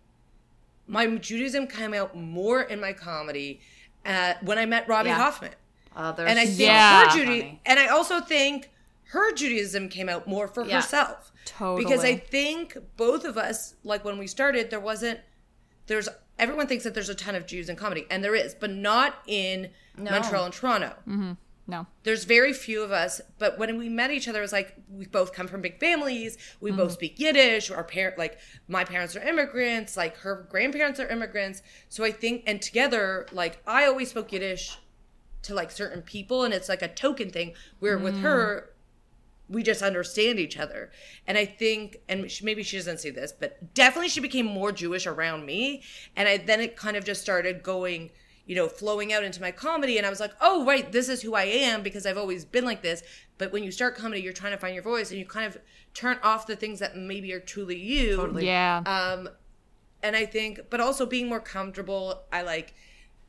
my 0.87 1.05
Judaism 1.17 1.67
came 1.67 1.93
out 1.93 2.15
more 2.15 2.61
in 2.61 2.79
my 2.79 2.93
comedy 2.93 3.59
uh, 4.05 4.35
when 4.41 4.57
I 4.57 4.65
met 4.65 4.87
Robbie 4.87 5.09
Yeah. 5.09 5.15
Hoffman, 5.17 5.51
Uh, 5.95 6.13
and 6.19 6.39
I 6.39 6.45
think 6.45 6.59
Yeah. 6.59 7.05
her 7.09 7.17
Judy, 7.17 7.39
Funny. 7.41 7.61
and 7.65 7.77
I 7.79 7.87
also 7.87 8.21
think 8.21 8.69
her 9.11 9.33
Judaism 9.33 9.89
came 9.89 10.07
out 10.07 10.27
more 10.27 10.47
for 10.47 10.65
Yeah. 10.65 10.77
herself. 10.77 11.31
Totally. 11.47 11.83
Because 11.83 12.03
I 12.03 12.15
think 12.17 12.77
both 12.97 13.23
of 13.25 13.37
us, 13.37 13.75
like 13.83 14.03
when 14.05 14.17
we 14.17 14.27
started, 14.27 14.69
there 14.69 14.79
wasn't. 14.79 15.19
There's 15.87 16.09
everyone 16.37 16.67
thinks 16.67 16.83
that 16.83 16.93
there's 16.93 17.09
a 17.09 17.15
ton 17.15 17.35
of 17.35 17.47
Jews 17.47 17.69
in 17.69 17.75
comedy, 17.77 18.05
and 18.11 18.23
there 18.23 18.35
is, 18.35 18.53
but 18.53 18.69
not 18.71 19.15
in 19.25 19.69
Montreal 19.97 20.45
and 20.45 20.53
Toronto 20.53 20.93
Mm-hmm. 21.07 21.31
No. 21.69 21.85
there's 22.03 22.23
very 22.23 22.53
few 22.53 22.81
of 22.81 22.93
us 22.93 23.19
but 23.39 23.59
when 23.59 23.77
we 23.77 23.89
met 23.89 24.09
each 24.09 24.29
other 24.29 24.39
it 24.39 24.41
was 24.41 24.53
like 24.53 24.73
we 24.89 25.05
both 25.05 25.33
come 25.33 25.47
from 25.47 25.59
big 25.61 25.81
families 25.81 26.37
we 26.61 26.71
both 26.71 26.93
speak 26.93 27.19
yiddish 27.19 27.69
our 27.69 27.83
parent 27.83 28.17
like 28.17 28.37
my 28.69 28.85
parents 28.85 29.17
are 29.17 29.21
immigrants 29.21 29.97
like 29.97 30.15
her 30.19 30.47
grandparents 30.49 30.97
are 30.97 31.09
immigrants 31.09 31.61
so 31.89 32.05
i 32.05 32.11
think 32.11 32.43
and 32.47 32.61
together 32.61 33.25
like 33.33 33.61
i 33.67 33.83
always 33.85 34.09
spoke 34.11 34.31
yiddish 34.31 34.77
to 35.41 35.53
like 35.53 35.69
certain 35.69 36.01
people 36.01 36.45
and 36.45 36.53
it's 36.53 36.69
like 36.69 36.81
a 36.81 36.87
token 36.87 37.29
thing 37.29 37.53
where 37.79 37.97
with 37.97 38.17
her 38.21 38.69
we 39.49 39.63
just 39.63 39.81
understand 39.81 40.39
each 40.39 40.57
other. 40.57 40.91
And 41.25 41.37
i 41.37 41.45
think 41.45 41.97
and 42.09 42.29
she, 42.29 42.43
maybe 42.45 42.63
she 42.63 42.77
doesn't 42.77 42.99
see 42.99 43.09
this 43.09 43.31
but 43.31 43.73
definitely 43.73 44.09
she 44.09 44.19
became 44.19 44.45
more 44.45 44.71
jewish 44.71 45.07
around 45.07 45.45
me. 45.45 45.83
And 46.15 46.27
i 46.27 46.37
then 46.37 46.59
it 46.59 46.75
kind 46.75 46.97
of 46.97 47.05
just 47.05 47.21
started 47.21 47.63
going 47.63 48.11
you 48.45 48.55
know 48.55 48.67
flowing 48.67 49.11
out 49.13 49.23
into 49.23 49.41
my 49.41 49.51
comedy. 49.51 49.97
And 49.97 50.05
i 50.05 50.09
was 50.09 50.19
like 50.19 50.33
oh 50.41 50.65
right 50.65 50.91
this 50.91 51.09
is 51.09 51.21
who 51.21 51.35
i 51.35 51.43
am 51.43 51.83
because 51.83 52.05
i've 52.05 52.17
always 52.17 52.45
been 52.45 52.65
like 52.65 52.81
this. 52.81 53.03
But 53.37 53.51
when 53.51 53.63
you 53.63 53.71
start 53.71 53.95
comedy 53.95 54.21
you're 54.21 54.33
trying 54.33 54.53
to 54.53 54.57
find 54.57 54.73
your 54.73 54.83
voice 54.83 55.11
and 55.11 55.19
you 55.19 55.25
kind 55.25 55.45
of 55.45 55.57
turn 55.93 56.17
off 56.23 56.47
the 56.47 56.55
things 56.55 56.79
that 56.79 56.95
maybe 56.95 57.31
are 57.33 57.39
truly 57.39 57.77
you. 57.77 58.17
Totally. 58.17 58.45
Yeah. 58.45 58.83
um 58.85 59.29
and 60.03 60.15
i 60.15 60.25
think 60.25 60.59
but 60.69 60.79
also 60.79 61.05
being 61.05 61.27
more 61.27 61.39
comfortable 61.39 62.23
i 62.31 62.41
like 62.41 62.73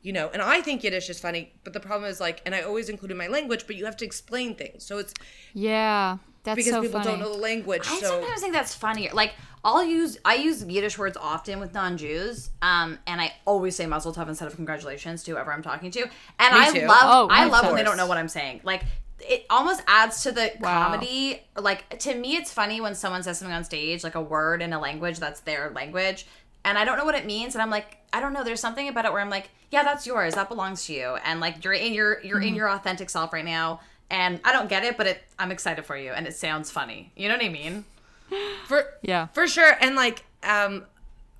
you 0.01 0.13
know 0.13 0.29
and 0.33 0.41
i 0.41 0.61
think 0.61 0.83
yiddish 0.83 1.09
is 1.09 1.19
funny 1.19 1.53
but 1.63 1.73
the 1.73 1.79
problem 1.79 2.09
is 2.09 2.19
like 2.19 2.41
and 2.45 2.55
i 2.55 2.61
always 2.61 2.87
include 2.89 3.11
in 3.11 3.17
my 3.17 3.27
language 3.27 3.65
but 3.67 3.75
you 3.75 3.85
have 3.85 3.97
to 3.97 4.05
explain 4.05 4.55
things 4.55 4.85
so 4.85 4.97
it's 4.97 5.13
yeah. 5.53 6.17
That's 6.43 6.55
because 6.55 6.71
so 6.71 6.81
people 6.81 7.01
funny. 7.01 7.11
don't 7.11 7.19
know 7.19 7.33
the 7.33 7.41
language 7.41 7.83
I 7.85 7.99
so 7.99 8.07
sometimes 8.21 8.39
think 8.41 8.53
that's 8.53 8.73
funnier. 8.73 9.11
Like 9.13 9.33
I'll 9.63 9.83
use 9.83 10.17
I 10.23 10.35
use 10.35 10.63
Yiddish 10.63 10.97
words 10.97 11.17
often 11.17 11.59
with 11.59 11.73
non-Jews, 11.73 12.49
um, 12.61 12.97
and 13.05 13.19
I 13.19 13.33
always 13.45 13.75
say 13.75 13.85
"mazel 13.85 14.13
tov" 14.13 14.29
instead 14.29 14.47
of 14.47 14.55
"congratulations" 14.55 15.21
to 15.25 15.31
whoever 15.31 15.51
I'm 15.51 15.61
talking 15.61 15.91
to. 15.91 16.01
And 16.01 16.09
Me 16.55 16.61
I 16.61 16.71
too. 16.71 16.87
love 16.87 16.99
Oh, 17.03 17.27
I 17.29 17.43
of 17.45 17.51
love 17.51 17.65
when 17.65 17.75
they 17.75 17.83
don't 17.83 17.97
know 17.97 18.07
what 18.07 18.17
I'm 18.17 18.29
saying. 18.29 18.61
Like 18.63 18.83
it 19.19 19.45
almost 19.49 19.81
adds 19.85 20.23
to 20.23 20.31
the 20.31 20.53
Wow. 20.61 20.85
comedy. 20.87 21.43
Like 21.57 21.99
to 21.99 22.15
me, 22.15 22.37
it's 22.37 22.53
funny 22.53 22.79
when 22.79 22.95
someone 22.95 23.21
says 23.21 23.37
something 23.37 23.53
on 23.55 23.65
stage, 23.65 24.01
like 24.05 24.15
a 24.15 24.21
word 24.21 24.61
in 24.61 24.71
a 24.71 24.79
language 24.79 25.19
that's 25.19 25.41
their 25.41 25.71
language, 25.71 26.25
and 26.65 26.77
I 26.77 26.85
don't 26.85 26.97
know 26.97 27.05
what 27.05 27.15
it 27.15 27.25
means, 27.25 27.55
and 27.55 27.61
I'm 27.61 27.69
like, 27.69 27.97
I 28.13 28.19
don't 28.19 28.33
know. 28.33 28.43
There's 28.43 28.59
something 28.59 28.87
about 28.87 29.05
it 29.05 29.11
where 29.13 29.21
I'm 29.21 29.29
like, 29.29 29.49
yeah, 29.71 29.83
that's 29.83 30.05
yours. 30.07 30.35
That 30.35 30.49
belongs 30.49 30.85
to 30.85 30.93
you, 30.93 31.17
and 31.23 31.39
like 31.39 31.63
you're 31.63 31.73
in 31.73 31.93
your 31.93 32.21
you're 32.21 32.37
Mm-hmm. 32.39 32.47
in 32.47 32.55
your 32.55 32.69
authentic 32.69 33.09
self 33.09 33.33
right 33.33 33.45
now. 33.45 33.79
And 34.11 34.39
I 34.43 34.51
don't 34.51 34.67
get 34.69 34.83
it, 34.83 34.97
but 34.97 35.05
it, 35.05 35.21
I'm 35.37 35.51
excited 35.51 35.85
for 35.85 35.95
you, 35.95 36.11
and 36.13 36.25
it 36.25 36.35
sounds 36.35 36.71
funny. 36.71 37.11
You 37.15 37.27
know 37.29 37.35
what 37.35 37.45
I 37.45 37.49
mean? 37.49 37.85
for 38.67 38.85
Yeah. 39.01 39.27
for 39.33 39.47
sure 39.47 39.75
and 39.81 39.95
like 39.95 40.23
um 40.43 40.85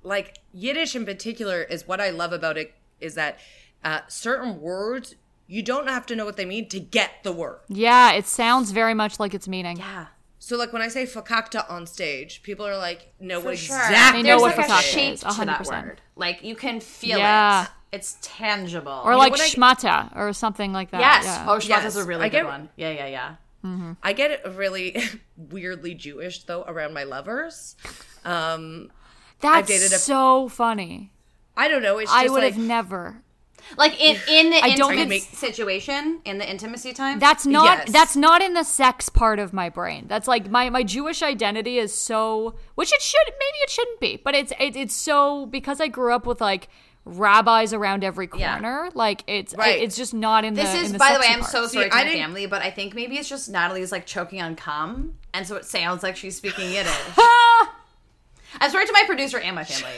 like 0.02 0.38
yiddish 0.52 0.96
in 0.96 1.04
particular 1.06 1.62
is 1.62 1.86
what 1.86 2.00
i 2.00 2.10
love 2.10 2.32
about 2.32 2.58
it 2.58 2.74
is 3.00 3.14
that 3.14 3.38
uh 3.84 4.00
certain 4.08 4.60
words 4.60 5.14
you 5.46 5.62
don't 5.62 5.88
have 5.88 6.04
to 6.06 6.16
know 6.16 6.24
what 6.24 6.36
they 6.36 6.44
mean 6.44 6.68
to 6.68 6.80
get 6.80 7.10
the 7.22 7.30
word 7.30 7.58
Yeah, 7.68 8.10
it 8.12 8.26
sounds 8.26 8.72
very 8.72 8.94
much 8.94 9.20
like 9.20 9.34
its 9.34 9.46
meaning. 9.46 9.76
Yeah. 9.76 10.06
So 10.42 10.56
like 10.56 10.72
when 10.72 10.82
i 10.82 10.88
say 10.88 11.04
fakakta 11.04 11.70
on 11.70 11.86
stage 11.86 12.42
people 12.42 12.66
are 12.66 12.76
like 12.76 13.12
know 13.20 13.38
what 13.40 13.56
sure. 13.58 13.76
exactly 13.76 14.22
They 14.22 14.28
know 14.28 14.38
There's 14.40 14.56
what 14.56 14.56
like 14.58 14.68
a 14.68 14.72
fakakta 14.72 14.80
shape 14.82 15.14
is, 15.14 15.20
to 15.20 15.44
that 15.44 15.60
100%. 15.60 15.84
word. 15.84 16.00
Like 16.16 16.42
you 16.42 16.56
can 16.56 16.80
feel 16.80 17.18
Yeah. 17.18 17.64
it. 17.64 17.68
It's 17.92 18.16
tangible. 18.22 19.02
Or 19.04 19.12
You 19.12 19.18
like 19.18 19.32
know 19.32 19.38
what 19.38 19.84
I- 19.84 20.08
or 20.14 20.32
something 20.32 20.72
like 20.72 20.90
that. 20.92 21.00
yes. 21.00 21.24
Yeah. 21.24 21.46
Oh, 21.48 21.56
schmata's 21.58 21.94
Yes. 21.94 21.96
a 21.96 22.04
really 22.04 22.24
I 22.26 22.28
good 22.30 22.44
one. 22.44 22.68
Yeah, 22.76 22.90
yeah, 22.90 23.06
yeah. 23.06 23.94
i 24.02 24.12
get 24.14 24.30
it 24.30 24.40
really 24.56 24.96
weirdly 25.36 25.92
jewish 25.94 26.44
though 26.44 26.62
around 26.66 26.94
my 26.94 27.04
lovers 27.04 27.76
um 28.24 28.90
That's 29.40 29.68
dated 29.68 29.92
a- 29.92 29.98
so 29.98 30.48
funny. 30.48 31.12
i 31.56 31.68
don't 31.68 31.82
know 31.82 31.98
it's 31.98 32.10
just 32.10 32.24
I 32.24 32.28
would 32.32 32.42
like 32.42 32.54
have 32.54 32.62
never. 32.62 33.22
Like 33.76 34.00
in 34.00 34.16
in 34.28 34.50
the 34.50 34.56
I 34.62 34.74
don't 34.74 34.92
intimate 34.94 35.22
think- 35.22 35.36
situation, 35.36 36.20
in 36.24 36.38
the 36.38 36.48
intimacy 36.50 36.92
time. 36.92 37.18
That's 37.18 37.46
not 37.46 37.64
Yes. 37.78 37.92
that's 37.92 38.16
not 38.16 38.42
in 38.42 38.54
the 38.54 38.64
sex 38.64 39.08
part 39.08 39.38
of 39.38 39.52
my 39.52 39.68
brain. 39.68 40.06
That's 40.08 40.26
like 40.28 40.50
my 40.50 40.70
my 40.70 40.82
Jewish 40.82 41.22
identity 41.22 41.78
is 41.78 41.94
so 41.94 42.54
which 42.74 42.92
it 42.92 43.02
should 43.02 43.26
maybe 43.26 43.58
it 43.62 43.70
shouldn't 43.70 44.00
be, 44.00 44.20
but 44.24 44.34
it's 44.34 44.52
it, 44.58 44.76
it's 44.76 44.94
so 44.94 45.46
because 45.46 45.80
I 45.80 45.88
grew 45.88 46.12
up 46.14 46.26
with 46.26 46.40
like 46.40 46.68
rabbis 47.06 47.72
around 47.72 48.04
every 48.04 48.28
Yeah. 48.36 48.54
corner. 48.58 48.90
Like 48.94 49.24
it's 49.26 49.54
Right. 49.54 49.80
it's 49.82 49.96
just 49.96 50.12
not 50.12 50.44
in 50.44 50.54
the 50.54 50.62
This 50.62 50.72
the. 50.72 50.78
is, 50.78 50.86
in 50.88 50.92
the 50.92 50.98
by 50.98 51.12
the 51.14 51.20
way, 51.20 51.26
sexy 51.26 51.32
I'm 51.34 51.40
part. 51.40 51.50
so 51.52 51.66
sorry 51.66 51.88
to 51.88 51.94
I 51.94 51.98
my 51.98 52.04
didn't- 52.04 52.20
family, 52.20 52.46
but 52.46 52.62
I 52.62 52.70
think 52.70 52.94
maybe 52.94 53.16
it's 53.16 53.28
just 53.28 53.48
Natalie's 53.48 53.90
like 53.92 54.04
choking 54.06 54.40
on 54.42 54.54
cum, 54.56 55.14
and 55.32 55.46
so 55.46 55.56
it 55.56 55.64
sounds 55.64 56.02
like 56.02 56.16
she's 56.16 56.36
speaking 56.36 56.70
Yiddish. 56.70 56.92
I'm 58.60 58.70
sorry 58.70 58.86
to 58.86 58.92
my 58.92 59.04
producer 59.06 59.38
and 59.38 59.54
my 59.56 59.64
family. 59.64 59.96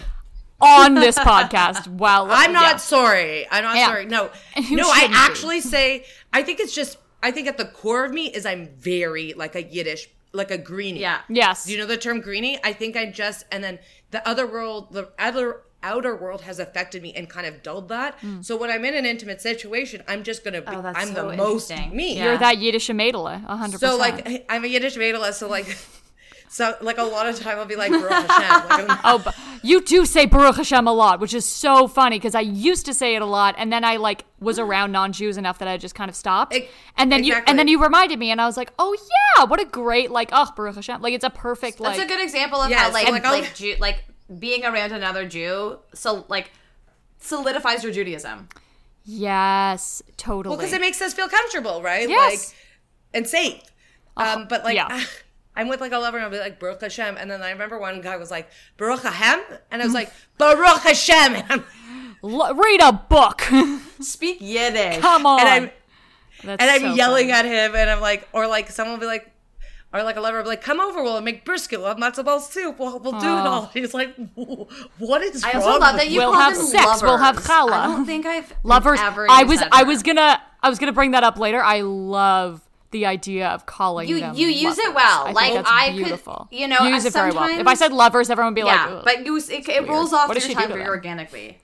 On 0.62 0.94
this 0.94 1.18
podcast. 1.18 1.88
Well, 2.02 2.28
I'm 2.30 2.52
not 2.52 2.62
yeah. 2.62 2.76
sorry. 2.76 3.46
I'm 3.50 3.64
not 3.64 3.76
Yeah. 3.76 3.86
sorry. 3.86 4.06
No, 4.06 4.30
no. 4.70 4.88
I 4.88 5.00
shouldn't 5.00 5.12
be. 5.12 5.18
actually 5.18 5.60
say. 5.60 6.04
I 6.32 6.42
think 6.42 6.60
it's 6.60 6.74
just. 6.74 6.96
I 7.22 7.30
think 7.30 7.46
at 7.48 7.56
the 7.58 7.66
core 7.66 8.04
of 8.04 8.12
me 8.12 8.26
is 8.28 8.44
I'm 8.46 8.68
very 8.78 9.32
like 9.34 9.54
a 9.54 9.62
Yiddish, 9.62 10.08
like 10.32 10.50
a 10.50 10.58
greenie. 10.58 11.00
Yeah. 11.00 11.20
Yes. 11.28 11.64
Do 11.66 11.72
you 11.72 11.78
know 11.78 11.86
the 11.86 11.96
term 11.96 12.20
greenie? 12.20 12.58
I 12.64 12.72
think 12.72 12.96
I 12.96 13.06
just 13.06 13.44
and 13.52 13.62
then 13.62 13.78
the 14.10 14.26
other 14.28 14.46
world, 14.46 14.92
the 14.92 15.10
other 15.18 15.60
outer 15.84 16.14
world 16.16 16.42
has 16.42 16.58
affected 16.60 17.02
me 17.02 17.12
and 17.14 17.28
kind 17.28 17.44
of 17.46 17.62
dulled 17.62 17.88
that. 17.88 18.14
Hmm. 18.20 18.40
So 18.42 18.56
when 18.56 18.70
I'm 18.70 18.84
in 18.84 18.94
an 18.94 19.04
intimate 19.06 19.40
situation, 19.40 20.02
I'm 20.08 20.22
just 20.22 20.42
gonna 20.44 20.60
be. 20.62 20.68
Oh, 20.68 20.82
I'm 20.94 21.08
so 21.08 21.30
the 21.30 21.36
most 21.36 21.70
me. 21.92 22.16
Yeah. 22.16 22.24
You're 22.24 22.38
that 22.38 22.58
Yiddish 22.58 22.88
Madela, 22.88 23.44
a 23.48 23.56
hundred 23.56 23.80
So 23.80 23.98
percent. 23.98 24.26
like 24.26 24.46
I'm 24.48 24.64
a 24.64 24.68
Yiddish 24.68 24.96
Vedala, 24.96 25.32
so 25.32 25.48
like. 25.48 25.76
So 26.53 26.76
like 26.82 26.98
a 26.98 27.03
lot 27.03 27.26
of 27.26 27.40
time 27.40 27.59
I'll 27.59 27.64
be 27.64 27.76
like 27.76 27.90
Baruch 27.90 28.11
Hashem. 28.11 28.68
Like, 28.68 28.98
Oh, 29.05 29.22
but 29.24 29.34
you 29.62 29.80
do 29.80 30.05
say 30.05 30.26
Baruch 30.26 30.57
Hashem 30.57 30.86
a 30.86 30.92
lot, 30.92 31.18
which 31.18 31.32
is 31.32 31.46
so 31.46 31.88
funny 31.88 32.18
because 32.18 32.34
I 32.34 32.40
used 32.42 32.84
to 32.84 32.92
say 32.92 33.16
it 33.16 33.22
a 33.22 33.26
lot, 33.26 33.55
and 33.57 33.72
then 33.72 33.84
I 33.84 33.96
like 33.96 34.26
was 34.38 34.59
around 34.59 34.92
non-Jews 34.92 35.38
enough 35.38 35.59
that 35.61 35.68
I 35.68 35.78
just 35.78 35.94
kind 35.94 36.11
of 36.11 36.14
stopped. 36.14 36.55
Ex- 36.55 36.68
and 36.98 37.11
then 37.11 37.24
you 37.24 37.34
and 37.46 37.59
then 37.59 37.68
you 37.68 37.82
reminded 37.82 38.18
me, 38.18 38.30
and 38.30 38.38
I 38.38 38.44
was 38.44 38.59
like, 38.59 38.70
oh 38.78 38.94
yeah, 39.38 39.44
what 39.44 39.62
a 39.62 39.64
great 39.64 40.11
like 40.11 40.28
oh 40.30 40.53
Baruch 40.55 40.74
Hashem, 40.74 41.00
like 41.00 41.14
it's 41.14 41.24
a 41.24 41.30
perfect 41.30 41.80
like 41.80 41.96
That's 41.96 42.05
a 42.05 42.14
good 42.14 42.22
example 42.22 42.61
of 42.61 42.68
Yes, 42.68 42.88
how 42.88 42.92
like 42.92 43.11
like, 43.11 43.24
like 43.24 43.55
Jew, 43.55 43.76
like 43.80 44.05
being 44.38 44.66
around 44.66 44.92
another 44.92 45.26
Jew, 45.26 45.78
so 45.94 46.26
like 46.28 46.50
solidifies 47.18 47.82
your 47.82 47.92
Judaism. 47.94 48.50
yes, 49.07 50.03
totally. 50.18 50.50
Well, 50.50 50.59
because 50.59 50.74
it 50.74 50.82
makes 50.82 51.00
us 51.00 51.14
feel 51.14 51.28
comfortable, 51.30 51.80
right? 51.80 52.07
Yes. 52.07 52.50
Like 52.50 52.57
and 53.14 53.26
safe. 53.26 53.62
Um, 54.18 54.48
but 54.50 54.64
like 54.64 54.74
yeah. 54.74 55.03
I'm 55.55 55.68
with 55.68 55.80
like 55.80 55.92
a 55.92 55.98
lover 55.98 56.16
and 56.16 56.24
I'll 56.24 56.30
be 56.30 56.38
like 56.38 56.59
Baruch 56.59 56.80
Hashem, 56.80 57.16
and 57.18 57.30
then 57.30 57.42
I 57.42 57.50
remember 57.50 57.78
one 57.78 58.00
guy 58.00 58.16
was 58.16 58.30
like 58.30 58.48
Baruch 58.78 59.03
Hashem, 59.03 59.59
and 59.70 59.82
I 59.82 59.84
was 59.84 59.94
like 59.94 60.11
Baruch 60.38 60.80
Hashem, 60.82 61.34
and 61.48 61.62
L- 62.24 62.55
read 62.55 62.80
a 62.80 62.92
book. 62.92 63.42
Speak 64.00 64.38
Yiddish. 64.40 64.98
Come 65.00 65.26
on, 65.26 65.40
and 65.40 65.48
I'm 65.48 65.70
That's 66.44 66.62
and 66.62 66.70
I'm 66.70 66.80
so 66.80 66.94
yelling 66.94 67.28
funny. 67.30 67.48
at 67.50 67.68
him, 67.70 67.74
and 67.76 67.90
I'm 67.90 68.00
like, 68.00 68.28
or 68.32 68.46
like 68.46 68.70
someone 68.70 68.94
will 68.94 69.00
be 69.00 69.07
like. 69.07 69.28
Or 69.94 70.03
like 70.03 70.16
a 70.16 70.22
lover 70.22 70.38
will 70.38 70.44
be 70.44 70.48
like, 70.48 70.62
come 70.62 70.80
over, 70.80 71.03
we'll 71.03 71.20
make 71.20 71.44
brisket, 71.44 71.78
we'll 71.78 71.88
have 71.88 71.98
matzo 71.98 72.24
ball 72.24 72.40
soup, 72.40 72.78
we'll, 72.78 72.98
we'll 73.00 73.20
do 73.20 73.26
it 73.26 73.46
all. 73.46 73.66
He's 73.74 73.92
like, 73.92 74.16
what 74.34 75.20
is 75.20 75.44
I 75.44 75.53
wrong 75.53 75.62
also 75.64 75.78
love 75.80 75.96
that 75.96 76.09
you 76.09 76.18
We'll 76.20 76.32
call 76.32 76.40
have 76.40 76.57
them 76.57 76.64
sex, 76.66 76.82
lovers. 76.86 77.03
we'll 77.03 77.18
have 77.18 77.36
challah. 77.36 77.72
I 77.72 77.86
don't 77.88 78.07
think 78.07 78.24
I've 78.24 78.55
lovers. 78.62 78.98
Ever 79.03 79.26
I 79.28 79.42
was 79.42 79.62
I 79.70 79.82
was 79.82 80.03
gonna 80.03 80.40
I 80.62 80.70
was 80.70 80.78
gonna 80.78 80.92
bring 80.94 81.11
that 81.11 81.24
up 81.24 81.36
later. 81.38 81.62
I 81.62 81.82
love 81.82 82.62
the 82.93 83.07
idea 83.07 83.49
of 83.49 83.66
calling 83.66 84.09
You- 84.09 84.20
them 84.20 84.36
you 84.36 84.47
use 84.49 84.78
it 84.78 84.95
well. 84.95 85.26
I 85.26 85.32
Like, 85.32 85.64
I 85.66 85.88
could- 85.88 85.97
beautiful. 85.97 86.49
you 86.51 86.68
know, 86.68 86.84
use 86.84 87.05
it 87.05 87.12
very 87.12 87.32
well. 87.32 87.49
If 87.49 87.66
I 87.66 87.74
said 87.74 87.93
lovers, 87.93 88.30
everyone 88.30 88.55
would 88.55 88.61
be 88.62 88.66
yeah, 88.66 88.86
like, 88.86 89.05
but 89.05 89.26
you, 89.26 89.36
it, 89.36 89.68
it 89.68 89.88
rolls 89.88 90.12
off 90.12 90.28
What 90.28 90.43
your 90.47 90.55
tongue 90.55 90.68
very 90.68 90.86
organically. 90.86 91.59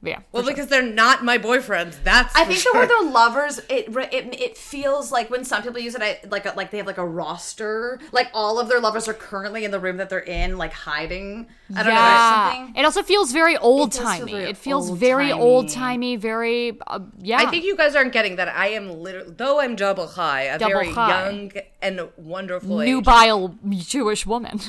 Yeah. 0.00 0.20
Well, 0.30 0.44
because 0.44 0.68
they're 0.68 0.80
not 0.80 1.24
my 1.24 1.38
boyfriends. 1.38 2.02
That's 2.04 2.34
I 2.36 2.44
for 2.44 2.50
think 2.50 2.60
sure. 2.60 2.72
the 2.72 2.78
word 2.78 2.88
the 3.06 3.10
lovers 3.10 3.58
it, 3.68 3.88
it 4.12 4.40
it 4.40 4.56
feels 4.56 5.10
like 5.10 5.28
when 5.28 5.44
some 5.44 5.62
people 5.62 5.80
use 5.80 5.96
it 5.96 6.02
I, 6.02 6.20
like 6.30 6.44
like 6.54 6.70
they 6.70 6.78
have 6.78 6.86
like 6.86 6.98
a 6.98 7.06
roster 7.06 7.98
like 8.12 8.28
all 8.32 8.60
of 8.60 8.68
their 8.68 8.78
lovers 8.80 9.08
are 9.08 9.14
currently 9.14 9.64
in 9.64 9.72
the 9.72 9.80
room 9.80 9.96
that 9.96 10.08
they're 10.08 10.20
in 10.20 10.56
like 10.56 10.72
hiding 10.72 11.48
I 11.74 11.82
don't 11.82 11.86
know 11.94 11.98
yeah. 12.00 12.48
or 12.48 12.54
something 12.54 12.76
It 12.76 12.84
also 12.84 13.02
feels 13.02 13.32
very 13.32 13.56
old 13.56 13.90
timey. 13.92 14.34
It 14.34 14.56
feels 14.56 14.88
old-timey. 14.90 15.00
very 15.00 15.32
old 15.32 15.68
timey. 15.68 16.14
Very 16.16 16.78
uh, 16.86 17.00
yeah. 17.20 17.38
I 17.38 17.46
think 17.46 17.64
you 17.64 17.76
guys 17.76 17.96
aren't 17.96 18.12
getting 18.12 18.36
that. 18.36 18.48
I 18.48 18.68
am 18.68 18.90
literally, 19.02 19.32
though 19.36 19.60
I'm 19.60 19.74
double 19.74 20.08
chai, 20.08 20.42
a 20.42 20.58
Double 20.58 20.74
very 20.74 20.92
high. 20.92 21.28
young 21.30 21.52
and 21.82 22.08
wonderful 22.16 22.80
age. 22.82 22.86
nubile 22.88 23.56
Jewish 23.68 24.24
woman. 24.26 24.60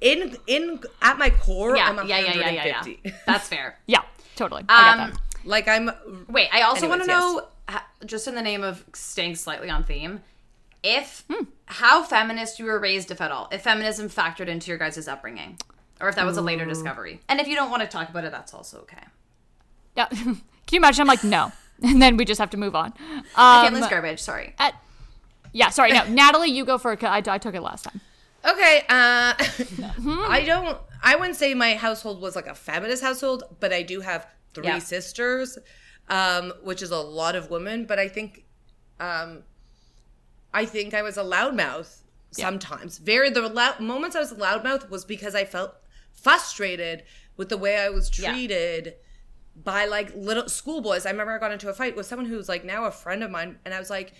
in 0.00 0.36
in 0.46 0.80
at 1.02 1.18
my 1.18 1.30
core, 1.30 1.76
yeah 1.76 1.88
I'm 1.88 2.08
yeah 2.08 2.18
yeah 2.20 2.34
yeah 2.34 2.50
yeah 2.50 2.72
150. 2.80 3.00
yeah 3.04 3.12
that's 3.26 3.48
fair 3.48 3.78
yeah, 3.86 4.02
totally. 4.36 4.64
I 4.68 4.92
Um, 4.92 4.98
that. 5.10 5.18
like 5.44 5.66
I'm. 5.68 5.90
Wait, 6.28 6.48
I 6.52 6.62
also 6.62 6.88
want 6.88 7.02
to 7.02 7.08
know, 7.08 7.48
ha- 7.68 7.86
just 8.04 8.28
in 8.28 8.34
the 8.36 8.42
name 8.42 8.62
of 8.62 8.84
staying 8.94 9.34
slightly 9.34 9.68
on 9.68 9.82
theme, 9.84 10.22
if 10.84 11.24
Hmm. 11.28 11.44
how 11.66 12.02
feminist 12.04 12.58
you 12.60 12.66
were 12.66 12.78
raised, 12.78 13.10
if 13.10 13.20
at 13.20 13.32
all, 13.32 13.48
if 13.50 13.62
feminism 13.62 14.08
factored 14.08 14.46
into 14.48 14.68
your 14.70 14.78
guys' 14.78 15.08
upbringing, 15.08 15.58
or 16.00 16.08
if 16.08 16.14
that 16.14 16.24
was 16.26 16.36
a 16.36 16.42
later 16.42 16.64
discovery. 16.64 17.20
And 17.28 17.40
if 17.40 17.48
you 17.48 17.56
don't 17.56 17.70
want 17.70 17.82
to 17.82 17.88
talk 17.88 18.08
about 18.08 18.24
it, 18.24 18.30
that's 18.32 18.54
also 18.54 18.78
okay. 18.82 19.02
Yeah. 19.96 20.06
Can 20.08 20.36
you 20.72 20.78
imagine? 20.78 21.02
I'm 21.02 21.06
like 21.08 21.24
no, 21.24 21.52
and 21.82 22.00
then 22.02 22.16
we 22.16 22.24
just 22.24 22.38
have 22.38 22.50
to 22.50 22.56
move 22.56 22.74
on. 22.76 22.92
I 23.36 23.58
Um, 23.60 23.64
can't 23.64 23.74
lose 23.74 23.86
garbage. 23.88 24.20
Sorry. 24.20 24.54
at- 24.58 24.74
yeah, 25.52 25.70
sorry. 25.70 25.92
No, 25.92 26.04
Natalie, 26.06 26.50
you 26.50 26.66
go 26.66 26.76
for 26.76 26.92
it. 26.92 27.02
I, 27.02 27.22
I 27.26 27.38
took 27.38 27.54
it 27.54 27.62
last 27.62 27.84
time. 27.84 28.00
Okay, 28.46 28.80
uh. 28.88 29.34
I 30.28 30.42
don't. 30.46 30.78
I 31.02 31.16
wouldn't 31.16 31.36
say 31.36 31.54
my 31.54 31.74
household 31.74 32.20
was 32.20 32.36
like 32.36 32.46
a 32.46 32.54
feminist 32.54 33.02
household, 33.02 33.44
but 33.60 33.72
I 33.72 33.82
do 33.82 34.00
have 34.00 34.26
three 34.54 34.66
Yeah. 34.66 34.78
sisters, 34.78 35.58
um, 36.08 36.52
which 36.62 36.82
is 36.82 36.90
a 36.90 36.96
lot 36.98 37.36
of 37.36 37.50
women. 37.50 37.86
But 37.86 37.98
I 37.98 38.08
think, 38.08 38.44
um, 39.00 39.42
I 40.54 40.64
think 40.64 40.94
I 40.94 41.02
was 41.02 41.16
a 41.16 41.22
loudmouth 41.22 42.02
sometimes. 42.30 42.98
Very 42.98 43.30
the 43.30 43.42
loud, 43.48 43.80
moments 43.80 44.16
I 44.16 44.20
was 44.20 44.32
a 44.32 44.36
loudmouth 44.36 44.90
was 44.90 45.04
because 45.04 45.34
I 45.34 45.44
felt 45.44 45.74
frustrated 46.12 47.02
with 47.36 47.48
the 47.50 47.56
way 47.58 47.76
I 47.78 47.88
was 47.90 48.16
Yeah. 48.18 48.32
treated 48.32 48.94
by 49.54 49.86
like 49.86 50.14
little 50.14 50.48
schoolboys. 50.48 51.06
I 51.06 51.10
remember 51.10 51.32
I 51.34 51.38
got 51.38 51.52
into 51.52 51.68
a 51.68 51.74
fight 51.74 51.96
with 51.96 52.06
someone 52.06 52.26
who's 52.26 52.48
like 52.48 52.64
now 52.64 52.84
a 52.84 52.90
friend 52.90 53.22
of 53.22 53.30
mine, 53.30 53.58
and 53.64 53.72
I 53.74 53.78
was 53.78 53.90
like, 53.90 54.12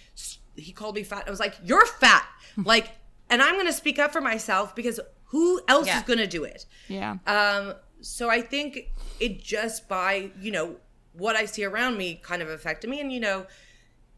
he 0.56 0.72
called 0.72 0.94
me 0.94 1.02
fat. 1.02 1.24
I 1.26 1.30
was 1.30 1.40
like, 1.40 1.54
you're 1.62 1.84
fat, 1.86 2.26
like, 2.64 2.88
and 3.30 3.42
I'm 3.42 3.56
gonna 3.56 3.72
speak 3.72 3.98
up 3.98 4.12
for 4.12 4.20
myself 4.20 4.74
because 4.74 5.00
who 5.30 5.60
else 5.68 5.86
Yeah. 5.86 5.98
is 5.98 6.02
gonna 6.04 6.26
do 6.26 6.44
it? 6.44 6.66
Yeah. 6.88 7.16
Um, 7.26 7.74
so 8.00 8.30
I 8.30 8.40
think 8.40 8.92
it 9.20 9.42
just 9.42 9.88
by 9.88 10.30
you 10.40 10.50
know 10.52 10.76
what 11.12 11.34
I 11.36 11.46
see 11.46 11.64
around 11.64 11.96
me 11.96 12.20
kind 12.22 12.42
of 12.42 12.48
affected 12.48 12.90
me, 12.90 13.00
and 13.00 13.12
you 13.12 13.20
know, 13.20 13.46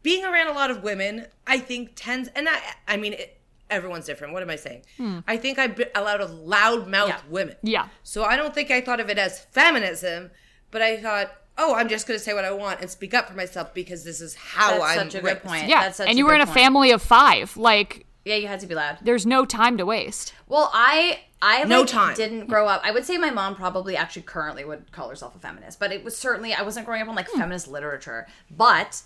being 0.03 0.25
around 0.25 0.47
a 0.47 0.53
lot 0.53 0.69
of 0.71 0.83
women, 0.83 1.27
I 1.47 1.59
think 1.59 1.91
tends, 1.95 2.29
and 2.35 2.47
I, 2.49 2.59
I 2.87 2.97
mean, 2.97 3.13
it, 3.13 3.39
everyone's 3.69 4.05
different. 4.05 4.33
What 4.33 4.41
am 4.43 4.49
I 4.49 4.55
saying? 4.57 4.83
I 5.27 5.37
think 5.37 5.59
I 5.59 5.67
be 5.67 5.85
allowed 5.95 6.21
a 6.21 6.25
loud 6.25 6.87
mouth 6.87 7.09
Yeah. 7.09 7.19
women. 7.29 7.55
Yeah. 7.63 7.87
So 8.03 8.23
I 8.23 8.35
don't 8.35 8.53
think 8.53 8.69
I 8.71 8.81
thought 8.81 8.99
of 8.99 9.09
it 9.09 9.17
as 9.17 9.39
feminism, 9.39 10.31
but 10.71 10.81
I 10.81 10.97
thought, 11.01 11.31
oh, 11.57 11.73
I'm 11.75 11.87
just 11.89 12.07
going 12.07 12.17
to 12.19 12.23
say 12.23 12.33
what 12.33 12.45
I 12.45 12.51
want 12.51 12.81
and 12.81 12.89
speak 12.89 13.13
up 13.13 13.27
for 13.29 13.35
myself 13.35 13.73
because 13.73 14.03
this 14.03 14.21
is 14.21 14.33
how 14.35 14.71
That's 14.79 14.83
I'm 14.83 15.11
such 15.11 15.15
a 15.21 15.21
raised. 15.25 15.41
good 15.41 15.47
point. 15.49 15.67
Yeah. 15.67 15.81
That's 15.83 15.97
such 15.97 16.07
and 16.09 16.17
you 16.17 16.25
were 16.25 16.33
in 16.35 16.41
a 16.41 16.45
point. 16.45 16.57
family 16.57 16.91
of 16.91 17.01
five. 17.01 17.55
Like, 17.57 18.05
Yeah, 18.25 18.35
you 18.35 18.47
had 18.47 18.59
to 18.59 18.67
be 18.67 18.75
loud. 18.75 18.97
there's 19.01 19.25
no 19.25 19.45
time 19.45 19.77
to 19.77 19.85
waste. 19.85 20.33
Well, 20.47 20.69
I 20.73 21.21
I 21.41 21.63
No 21.63 21.81
like, 21.81 21.89
time. 21.89 22.15
didn't 22.15 22.47
grow 22.47 22.67
up. 22.67 22.81
I 22.83 22.91
would 22.91 23.05
say 23.05 23.17
my 23.17 23.29
mom 23.31 23.55
probably 23.55 23.95
actually 23.95 24.23
currently 24.23 24.65
would 24.65 24.91
call 24.91 25.09
herself 25.09 25.35
a 25.35 25.39
feminist, 25.39 25.79
but 25.79 25.91
it 25.91 26.03
was 26.03 26.17
certainly 26.17 26.53
I 26.53 26.63
wasn't 26.63 26.85
growing 26.85 27.01
up 27.01 27.07
on 27.07 27.15
like 27.15 27.29
hmm. 27.29 27.39
feminist 27.39 27.67
literature. 27.67 28.27
But 28.51 29.03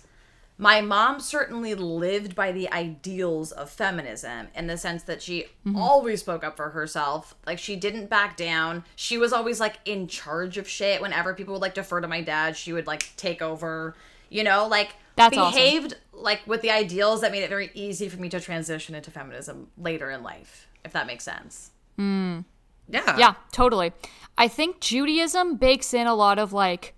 my 0.56 0.80
mom 0.80 1.18
certainly 1.18 1.74
lived 1.74 2.34
by 2.36 2.52
the 2.52 2.70
ideals 2.72 3.50
of 3.50 3.70
feminism 3.70 4.48
in 4.54 4.68
the 4.68 4.76
sense 4.76 5.02
that 5.04 5.20
she 5.20 5.46
mm-hmm. 5.66 5.76
always 5.76 6.20
spoke 6.20 6.44
up 6.44 6.56
for 6.56 6.70
herself. 6.70 7.34
Like 7.46 7.58
she 7.58 7.76
didn't 7.76 8.08
back 8.08 8.36
down. 8.36 8.84
She 8.94 9.18
was 9.18 9.32
always 9.32 9.58
like 9.58 9.78
in 9.84 10.06
charge 10.06 10.56
of 10.56 10.68
shit. 10.68 11.02
Whenever 11.02 11.34
people 11.34 11.54
would 11.54 11.62
like 11.62 11.74
defer 11.74 12.00
to 12.00 12.08
my 12.08 12.20
dad, 12.20 12.56
she 12.56 12.72
would 12.72 12.86
like 12.86 13.12
take 13.16 13.42
over. 13.42 13.94
You 14.34 14.42
know, 14.44 14.66
like 14.66 14.94
That's 15.16 15.36
awesome. 15.38 15.54
behaved 15.54 15.96
like 16.12 16.40
with 16.46 16.60
the 16.62 16.70
ideals 16.70 17.20
that 17.20 17.30
made 17.32 17.42
it 17.42 17.48
very 17.48 17.70
easy 17.74 18.08
for 18.08 18.18
me 18.20 18.28
to 18.30 18.40
transition 18.40 18.94
into 18.94 19.10
feminism 19.10 19.68
later 19.78 20.10
in 20.10 20.22
life, 20.22 20.66
if 20.84 20.92
that 20.92 21.06
makes 21.06 21.22
sense. 21.24 21.70
Hmm. 21.96 22.40
Yeah. 22.88 23.16
Yeah, 23.16 23.34
totally. 23.52 23.92
I 24.36 24.48
think 24.48 24.80
Judaism 24.80 25.56
bakes 25.56 25.94
in 25.94 26.06
a 26.06 26.14
lot 26.14 26.38
of 26.40 26.52
like 26.52 26.94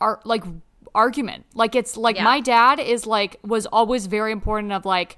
art 0.00 0.26
like 0.26 0.44
argument. 0.94 1.46
Like 1.54 1.74
it's 1.74 1.96
like 1.96 2.16
Yeah. 2.16 2.24
my 2.24 2.40
dad 2.40 2.78
is 2.78 3.06
like 3.06 3.36
was 3.42 3.64
always 3.66 4.06
very 4.06 4.30
important 4.32 4.72
of 4.72 4.84
like 4.84 5.16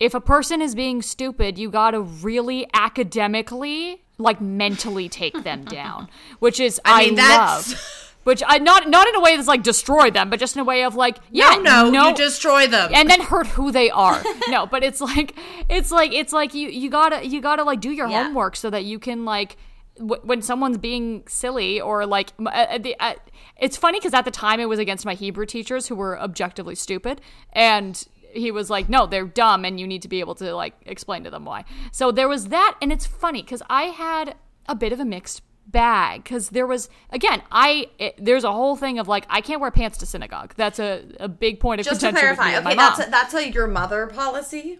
if 0.00 0.14
a 0.14 0.20
person 0.20 0.60
is 0.60 0.74
being 0.74 1.00
stupid, 1.00 1.58
you 1.58 1.70
got 1.70 1.92
to 1.92 2.00
really 2.00 2.66
academically 2.74 4.02
like 4.18 4.40
mentally 4.40 5.08
take 5.08 5.44
them 5.44 5.64
down, 5.80 6.08
which 6.40 6.58
is 6.60 6.80
I, 6.84 7.02
I 7.02 7.04
mean, 7.06 7.14
that's- 7.14 7.70
love. 7.72 8.02
Which 8.26 8.42
I 8.44 8.58
not 8.58 8.88
not 8.88 9.06
in 9.06 9.14
a 9.14 9.20
way 9.20 9.36
that's 9.36 9.46
like 9.46 9.62
destroy 9.62 10.10
them, 10.10 10.30
but 10.30 10.40
just 10.40 10.56
in 10.56 10.60
a 10.60 10.64
way 10.64 10.82
of 10.82 10.96
like 10.96 11.18
yeah, 11.30 11.50
No, 11.62 11.84
no, 11.84 11.90
no 11.90 12.08
you 12.08 12.14
destroy 12.16 12.66
them. 12.66 12.90
and 12.92 13.08
then 13.08 13.20
hurt 13.20 13.46
who 13.46 13.70
they 13.70 13.88
are. 13.88 14.20
no, 14.48 14.66
but 14.66 14.82
it's 14.82 15.00
like 15.00 15.36
it's 15.68 15.92
like 15.92 16.12
it's 16.12 16.32
like 16.32 16.52
you 16.52 16.68
you 16.68 16.90
gotta 16.90 17.24
you 17.24 17.40
gotta 17.40 17.62
like 17.62 17.80
do 17.80 17.90
your 17.92 18.08
Yeah. 18.08 18.24
homework 18.24 18.56
so 18.56 18.68
that 18.70 18.84
you 18.84 18.98
can 18.98 19.24
like 19.24 19.56
w- 19.96 20.20
when 20.24 20.42
someone's 20.42 20.76
being 20.76 21.22
silly 21.28 21.80
or 21.80 22.04
like 22.04 22.32
uh, 22.44 22.78
the, 22.78 22.96
uh, 22.98 23.14
it's 23.58 23.76
funny 23.76 24.00
because 24.00 24.12
at 24.12 24.24
the 24.24 24.32
time 24.32 24.58
it 24.58 24.68
was 24.68 24.80
against 24.80 25.06
my 25.06 25.14
Hebrew 25.14 25.46
teachers 25.46 25.86
who 25.86 25.94
were 25.94 26.18
objectively 26.20 26.74
stupid 26.74 27.20
and. 27.52 28.02
He 28.32 28.50
was 28.50 28.68
like, 28.68 28.90
no, 28.90 29.06
they're 29.06 29.24
dumb, 29.24 29.64
and 29.64 29.80
you 29.80 29.86
need 29.86 30.02
to 30.02 30.08
be 30.08 30.20
able 30.20 30.34
to 30.34 30.54
like 30.54 30.74
explain 30.84 31.24
to 31.24 31.30
them 31.30 31.46
why. 31.46 31.64
So 31.90 32.12
there 32.12 32.28
was 32.28 32.48
that, 32.48 32.76
and 32.82 32.92
it's 32.92 33.06
funny 33.06 33.40
because 33.40 33.62
I 33.70 33.84
had 33.84 34.34
a 34.68 34.74
bit 34.74 34.92
of 34.92 35.00
a 35.00 35.06
mixed 35.06 35.40
bag 35.66 36.22
because 36.22 36.50
there 36.50 36.66
was 36.66 36.88
again, 37.10 37.42
I 37.50 37.88
it, 37.98 38.14
there's 38.18 38.44
a 38.44 38.52
whole 38.52 38.76
thing 38.76 38.98
of 38.98 39.08
like 39.08 39.26
I 39.28 39.40
can't 39.40 39.60
wear 39.60 39.70
pants 39.70 39.98
to 39.98 40.06
synagogue. 40.06 40.54
That's 40.56 40.78
a, 40.78 41.04
a 41.20 41.28
big 41.28 41.60
point 41.60 41.80
of 41.80 41.86
Just 41.86 42.00
to 42.00 42.06
contention 42.06 42.30
with 42.30 42.38
me 42.38 42.44
clarify, 42.52 42.68
okay, 42.70 42.76
that's 42.76 43.06
a, 43.06 43.10
that's 43.10 43.34
a 43.34 43.50
your 43.50 43.66
mother 43.66 44.06
policy. 44.06 44.78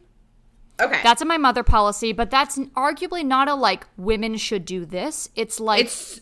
Okay, 0.78 1.00
That's 1.02 1.22
in 1.22 1.28
my 1.28 1.38
mother 1.38 1.62
policy, 1.62 2.12
but 2.12 2.30
that's 2.30 2.58
arguably 2.58 3.24
not 3.24 3.48
a 3.48 3.54
like 3.54 3.86
women 3.96 4.36
should 4.36 4.66
do 4.66 4.84
this. 4.84 5.30
It's 5.34 5.58
like 5.58 5.86
it's, 5.86 6.20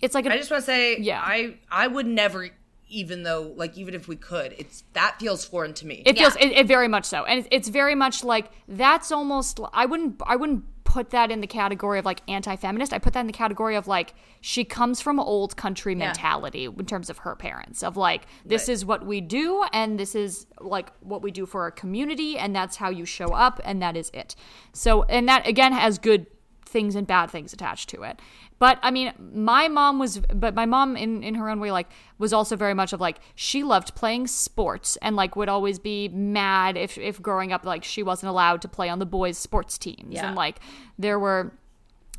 it's 0.00 0.14
like 0.14 0.26
a, 0.26 0.32
I 0.32 0.38
just 0.38 0.50
want 0.50 0.62
to 0.62 0.66
say 0.66 0.98
Yeah. 0.98 1.22
I 1.24 1.58
I 1.70 1.86
would 1.86 2.06
never 2.06 2.50
even 2.92 3.22
though 3.22 3.52
like 3.56 3.76
even 3.76 3.94
if 3.94 4.06
we 4.06 4.16
could, 4.16 4.54
it's 4.58 4.84
that 4.92 5.16
feels 5.18 5.44
foreign 5.44 5.74
to 5.74 5.86
me. 5.86 6.02
it 6.06 6.16
feels 6.18 6.36
yeah. 6.36 6.46
it, 6.46 6.52
it 6.52 6.66
very 6.66 6.88
much 6.88 7.04
so, 7.04 7.24
and 7.24 7.40
it's, 7.40 7.48
it's 7.50 7.68
very 7.68 7.94
much 7.94 8.22
like 8.22 8.50
that's 8.68 9.10
almost 9.10 9.58
I 9.72 9.86
wouldn't 9.86 10.20
I 10.26 10.36
wouldn't 10.36 10.64
put 10.84 11.08
that 11.10 11.30
in 11.30 11.40
the 11.40 11.46
category 11.46 11.98
of 11.98 12.04
like 12.04 12.20
anti-feminist. 12.28 12.92
I 12.92 12.98
put 12.98 13.14
that 13.14 13.20
in 13.20 13.26
the 13.26 13.32
category 13.32 13.76
of 13.76 13.88
like 13.88 14.14
she 14.42 14.62
comes 14.62 15.00
from 15.00 15.18
old 15.18 15.56
country 15.56 15.94
mentality 15.94 16.66
in 16.66 16.84
terms 16.84 17.08
of 17.08 17.18
her 17.18 17.34
parents 17.34 17.82
of 17.82 17.96
like 17.96 18.26
this 18.44 18.68
Right. 18.68 18.74
is 18.74 18.84
what 18.84 19.06
we 19.06 19.22
do 19.22 19.64
and 19.72 19.98
this 19.98 20.14
is 20.14 20.46
like 20.60 20.92
what 21.00 21.22
we 21.22 21.30
do 21.30 21.46
for 21.46 21.62
our 21.62 21.70
community 21.70 22.36
and 22.36 22.54
that's 22.54 22.76
how 22.76 22.90
you 22.90 23.06
show 23.06 23.28
up 23.28 23.58
and 23.64 23.80
that 23.80 23.96
is 23.96 24.10
it. 24.12 24.36
So 24.74 25.04
and 25.04 25.26
that 25.30 25.46
again 25.46 25.72
has 25.72 25.98
good 25.98 26.26
things 26.72 26.96
and 26.96 27.06
bad 27.06 27.30
things 27.30 27.52
attached 27.52 27.88
to 27.90 28.02
it. 28.02 28.18
But 28.58 28.78
I 28.82 28.90
mean, 28.90 29.12
my 29.18 29.68
mom 29.68 29.98
was, 29.98 30.20
but 30.32 30.54
my 30.54 30.66
mom 30.66 30.96
in, 30.96 31.22
in 31.22 31.34
her 31.34 31.48
own 31.48 31.60
way, 31.60 31.70
like, 31.70 31.88
was 32.18 32.32
also 32.32 32.56
very 32.56 32.74
much 32.74 32.92
of 32.92 33.00
like, 33.00 33.18
she 33.34 33.62
loved 33.62 33.94
playing 33.94 34.28
sports 34.28 34.96
and 35.02 35.14
like 35.16 35.36
would 35.36 35.48
always 35.48 35.78
be 35.78 36.08
mad 36.08 36.76
if, 36.76 36.96
if 36.96 37.20
growing 37.20 37.52
up, 37.52 37.64
like, 37.64 37.84
she 37.84 38.02
wasn't 38.02 38.30
allowed 38.30 38.62
to 38.62 38.68
play 38.68 38.88
on 38.88 38.98
the 38.98 39.06
boys' 39.06 39.36
sports 39.36 39.78
teams. 39.78 40.14
Yeah. 40.14 40.28
And 40.28 40.36
like, 40.36 40.60
there 40.98 41.18
were 41.18 41.52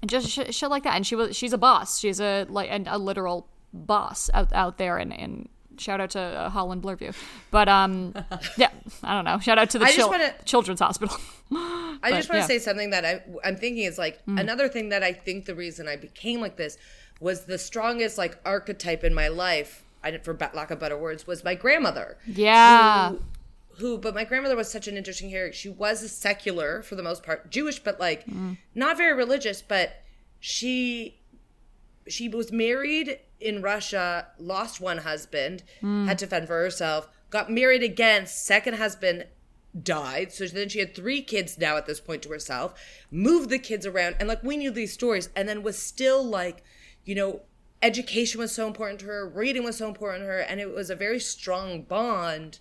just 0.05 0.29
sh- 0.29 0.51
shit 0.55 0.69
like 0.69 0.83
that. 0.83 0.95
And 0.95 1.07
she 1.07 1.15
was, 1.15 1.35
she's 1.35 1.53
a 1.53 1.57
boss. 1.57 1.99
She's 1.99 2.19
a, 2.19 2.45
like, 2.49 2.69
an, 2.69 2.87
a 2.89 2.97
literal 2.97 3.47
boss 3.73 4.29
out, 4.33 4.51
out 4.53 4.77
there. 4.77 4.97
And, 4.97 5.17
and 5.17 5.49
shout 5.77 6.01
out 6.01 6.11
to 6.11 6.19
uh, 6.19 6.49
Holland 6.49 6.81
Bloorview. 6.83 7.15
But, 7.51 7.69
um, 7.69 8.13
yeah, 8.57 8.69
I 9.03 9.13
don't 9.13 9.25
know. 9.25 9.39
Shout 9.39 9.57
out 9.57 9.69
to 9.71 9.79
the 9.79 9.85
I 9.85 9.87
just 9.87 9.97
chil- 9.99 10.09
wanna- 10.09 10.33
children's 10.45 10.79
hospital. 10.79 11.17
I 11.51 12.09
just 12.11 12.29
want 12.29 12.31
to 12.31 12.37
yeah. 12.37 12.43
Mm. 12.43 12.47
say 12.47 12.59
something 12.59 12.89
that 12.89 13.05
I, 13.05 13.21
I'm 13.43 13.55
thinking 13.55 13.83
is 13.83 13.97
like 13.97 14.19
another 14.27 14.67
thing 14.67 14.89
that 14.89 15.03
I 15.03 15.13
think 15.13 15.45
the 15.45 15.55
reason 15.55 15.87
I 15.87 15.95
became 15.95 16.41
like 16.41 16.57
this 16.57 16.77
was 17.19 17.45
the 17.45 17.57
strongest 17.57 18.17
like 18.17 18.37
archetype 18.45 19.03
in 19.03 19.13
my 19.13 19.27
life. 19.27 19.83
I 20.03 20.11
didn't, 20.11 20.25
for 20.25 20.37
lack 20.53 20.71
of 20.71 20.79
better 20.79 20.97
words, 20.97 21.25
was 21.25 21.43
my 21.43 21.55
grandmother. 21.55 22.17
Yeah. 22.27 23.11
Who, 23.11 23.19
who, 23.77 23.97
but 23.97 24.13
my 24.13 24.25
grandmother 24.25 24.55
was 24.55 24.69
such 24.69 24.87
an 24.87 24.97
interesting 24.97 25.29
character. 25.29 25.55
She 25.57 25.69
was 25.69 26.03
a 26.03 26.09
secular 26.09 26.81
for 26.81 26.95
the 26.95 27.03
most 27.03 27.23
part, 27.23 27.49
Jewish, 27.49 27.79
but 27.79 27.99
like 27.99 28.25
not 28.75 28.97
very 28.97 29.13
religious. 29.13 29.61
But 29.61 30.01
she, 30.39 31.19
she 32.07 32.27
was 32.27 32.51
married 32.51 33.19
in 33.43 33.61
Russia, 33.61 34.27
lost 34.39 34.81
one 34.81 34.99
husband, 34.99 35.63
had 35.81 36.17
to 36.19 36.27
fend 36.27 36.47
for 36.47 36.61
herself, 36.61 37.09
got 37.29 37.51
married 37.51 37.83
again, 37.83 38.25
second 38.25 38.75
husband 38.75 39.25
died. 39.81 40.31
So 40.31 40.45
then 40.45 40.69
she 40.69 40.79
had 40.79 40.95
three 40.95 41.21
kids 41.21 41.57
now 41.57 41.77
at 41.77 41.85
this 41.85 41.99
point 41.99 42.21
to 42.23 42.29
herself, 42.29 42.73
moved 43.11 43.49
the 43.49 43.59
kids 43.59 43.85
around, 43.85 44.15
and 44.19 44.27
like 44.27 44.43
we 44.43 44.55
knew 44.55 44.71
these 44.71 44.93
stories, 44.93 45.29
and 45.35 45.49
then 45.49 45.63
was 45.63 45.77
still 45.77 46.23
like, 46.23 46.63
you 47.05 47.15
know, 47.15 47.41
education 47.81 48.39
was 48.39 48.51
so 48.51 48.67
important 48.67 48.99
to 49.01 49.07
her, 49.07 49.27
reading 49.27 49.63
was 49.63 49.77
so 49.77 49.87
important 49.87 50.23
to 50.23 50.27
her, 50.27 50.39
and 50.39 50.61
it 50.61 50.73
was 50.73 50.89
a 50.89 50.95
very 50.95 51.19
strong 51.19 51.81
bond 51.81 52.59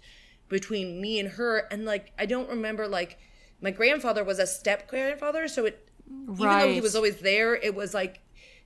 between 0.48 1.00
me 1.00 1.20
and 1.20 1.30
her. 1.30 1.68
And 1.70 1.84
like, 1.84 2.12
I 2.18 2.26
don't 2.26 2.48
remember 2.48 2.88
like 2.88 3.18
my 3.60 3.70
grandfather 3.70 4.24
was 4.24 4.38
a 4.38 4.46
step 4.46 4.88
grandfather, 4.88 5.46
so 5.48 5.66
it 5.66 5.88
even 6.08 6.36
though 6.36 6.72
he 6.72 6.80
was 6.80 6.96
always 6.96 7.18
there, 7.18 7.54
it 7.54 7.74
was 7.74 7.94
like, 7.94 8.21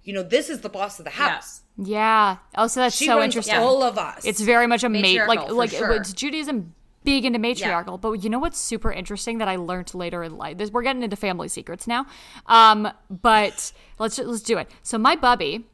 you 0.06 0.14
know, 0.14 0.22
this 0.22 0.48
is 0.48 0.62
the 0.62 0.70
boss 0.70 0.98
of 0.98 1.04
the 1.04 1.10
house. 1.10 1.60
Yeah. 1.76 2.38
Oh, 2.56 2.66
so 2.68 2.80
that's 2.80 2.96
She 2.96 3.04
so 3.04 3.18
runs 3.18 3.34
interesting. 3.34 3.56
all 3.58 3.82
of 3.82 3.98
us. 3.98 4.24
It's 4.24 4.40
very 4.40 4.66
much 4.66 4.82
a 4.84 4.88
mate 4.88 5.02
Matriarchal, 5.02 5.36
like 5.36 5.48
for 5.48 5.54
like 5.54 5.70
sure. 5.70 5.92
it's 5.92 6.14
Judaism 6.14 6.74
big 7.04 7.24
into 7.24 7.38
matriarchal. 7.38 7.98
But 7.98 8.12
you 8.24 8.30
know 8.30 8.38
what's 8.38 8.58
super 8.58 8.90
interesting 8.90 9.38
that 9.38 9.48
I 9.48 9.56
learned 9.56 9.94
later 9.94 10.22
in 10.22 10.36
life? 10.38 10.56
This, 10.58 10.70
we're 10.70 10.82
getting 10.82 11.02
into 11.02 11.16
family 11.16 11.48
secrets 11.48 11.86
now. 11.86 12.06
Um, 12.46 12.88
but 13.10 13.72
let's 13.98 14.18
let's 14.18 14.40
do 14.42 14.56
it. 14.58 14.70
So 14.82 14.96
my 14.96 15.16
bubby 15.16 15.66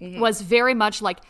Mm-hmm. 0.00 0.18
was 0.20 0.40
very 0.40 0.74
much 0.74 1.00
like 1.00 1.20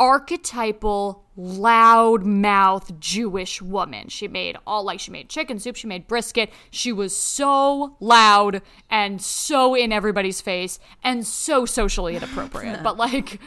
archetypal 0.00 1.21
loud 1.36 2.24
mouth 2.24 2.98
Jewish 3.00 3.62
woman. 3.62 4.08
She 4.08 4.28
made 4.28 4.56
all 4.66 4.84
like 4.84 5.00
she 5.00 5.10
made 5.10 5.28
chicken 5.28 5.58
soup, 5.58 5.76
she 5.76 5.86
made 5.86 6.06
brisket. 6.06 6.50
She 6.70 6.92
was 6.92 7.16
so 7.16 7.96
loud 8.00 8.62
and 8.90 9.20
so 9.20 9.74
in 9.74 9.92
everybody's 9.92 10.40
face 10.40 10.78
and 11.02 11.26
so 11.26 11.64
socially 11.64 12.16
inappropriate. 12.16 12.82
but 12.84 12.96
like 12.96 13.40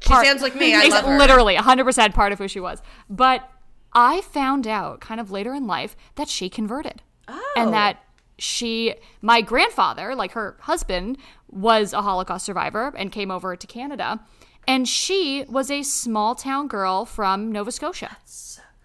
she 0.00 0.14
sounds 0.14 0.42
like 0.42 0.54
me. 0.54 0.74
I 0.74 0.86
love 0.86 1.04
her. 1.04 1.18
Literally, 1.18 1.56
100% 1.56 2.14
part 2.14 2.32
of 2.32 2.38
who 2.38 2.48
she 2.48 2.60
was. 2.60 2.82
But 3.08 3.48
I 3.92 4.20
found 4.20 4.66
out 4.66 5.00
kind 5.00 5.20
of 5.20 5.30
later 5.30 5.54
in 5.54 5.66
life 5.66 5.96
that 6.16 6.28
she 6.28 6.48
converted. 6.48 7.02
Oh. 7.28 7.54
And 7.56 7.72
that 7.72 8.02
she, 8.38 8.94
my 9.22 9.40
grandfather, 9.40 10.14
like 10.14 10.32
her 10.32 10.56
husband, 10.60 11.18
was 11.48 11.92
a 11.92 12.02
Holocaust 12.02 12.44
survivor 12.44 12.92
and 12.96 13.10
came 13.10 13.30
over 13.30 13.56
to 13.56 13.66
Canada. 13.66 14.20
And 14.66 14.88
she 14.88 15.44
was 15.48 15.70
a 15.70 15.82
small 15.82 16.34
town 16.34 16.68
girl 16.68 17.04
from 17.04 17.52
Nova 17.52 17.70
Scotia. 17.70 18.16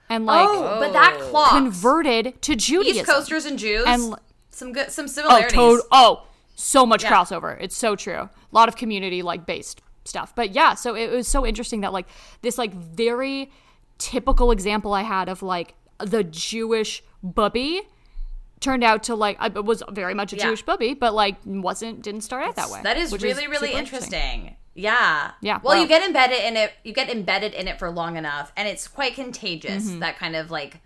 And 0.09 0.25
like 0.25 0.47
oh, 0.47 0.77
but 0.79 0.93
that 0.93 1.17
oh. 1.19 1.29
clock. 1.29 1.51
converted 1.51 2.41
to 2.41 2.55
Judaism. 2.55 2.97
East 2.97 3.09
Coasters 3.09 3.45
and 3.45 3.57
Jews. 3.57 3.85
And- 3.87 4.15
some 4.53 4.73
good, 4.73 4.91
some 4.91 5.07
similarities. 5.07 5.53
Oh, 5.57 5.77
similarities. 5.77 5.83
to- 5.83 5.87
oh, 5.93 6.27
so 6.55 6.85
much 6.85 7.03
Yeah. 7.03 7.11
crossover. 7.11 7.57
It's 7.59 7.75
so 7.75 7.95
true. 7.95 8.13
A 8.13 8.29
lot 8.51 8.67
of 8.67 8.75
community 8.75 9.21
like 9.21 9.45
based 9.45 9.81
stuff. 10.05 10.33
But 10.35 10.51
yeah, 10.51 10.73
so 10.75 10.95
it 10.95 11.09
was 11.09 11.27
so 11.27 11.45
interesting 11.45 11.81
that 11.81 11.93
like 11.93 12.07
this 12.41 12.57
like 12.57 12.73
very 12.73 13.51
typical 13.97 14.51
example 14.51 14.93
I 14.93 15.03
had 15.03 15.29
of 15.29 15.41
like 15.41 15.75
the 15.99 16.23
Jewish 16.23 17.03
bubby 17.23 17.81
turned 18.59 18.83
out 18.83 19.03
to 19.03 19.15
like 19.15 19.37
I 19.39 19.47
was 19.47 19.81
very 19.89 20.13
much 20.13 20.33
a 20.33 20.35
Yeah. 20.35 20.47
Jewish 20.47 20.63
bubby, 20.63 20.93
but 20.93 21.13
like 21.13 21.37
wasn't 21.45 22.01
didn't 22.01 22.21
start 22.21 22.43
out 22.43 22.55
that 22.57 22.69
way. 22.69 22.81
That 22.83 22.97
is 22.97 23.11
which 23.11 23.23
really, 23.23 23.47
really 23.47 23.69
super 23.69 23.79
interesting. 23.79 24.55
Yeah. 24.73 25.31
Yeah, 25.41 25.59
Well, 25.63 25.75
wow. 25.75 25.81
you 25.81 25.87
get 25.87 26.01
embedded 26.03 26.39
in 26.41 26.55
it. 26.57 26.71
You 26.83 26.93
get 26.93 27.09
embedded 27.09 27.53
in 27.53 27.67
it 27.67 27.77
for 27.77 27.89
long 27.91 28.15
enough, 28.17 28.51
and 28.55 28.67
it's 28.67 28.87
quite 28.87 29.15
contagious. 29.15 29.89
That 29.99 30.17
kind 30.17 30.35
of 30.35 30.49
like 30.51 30.79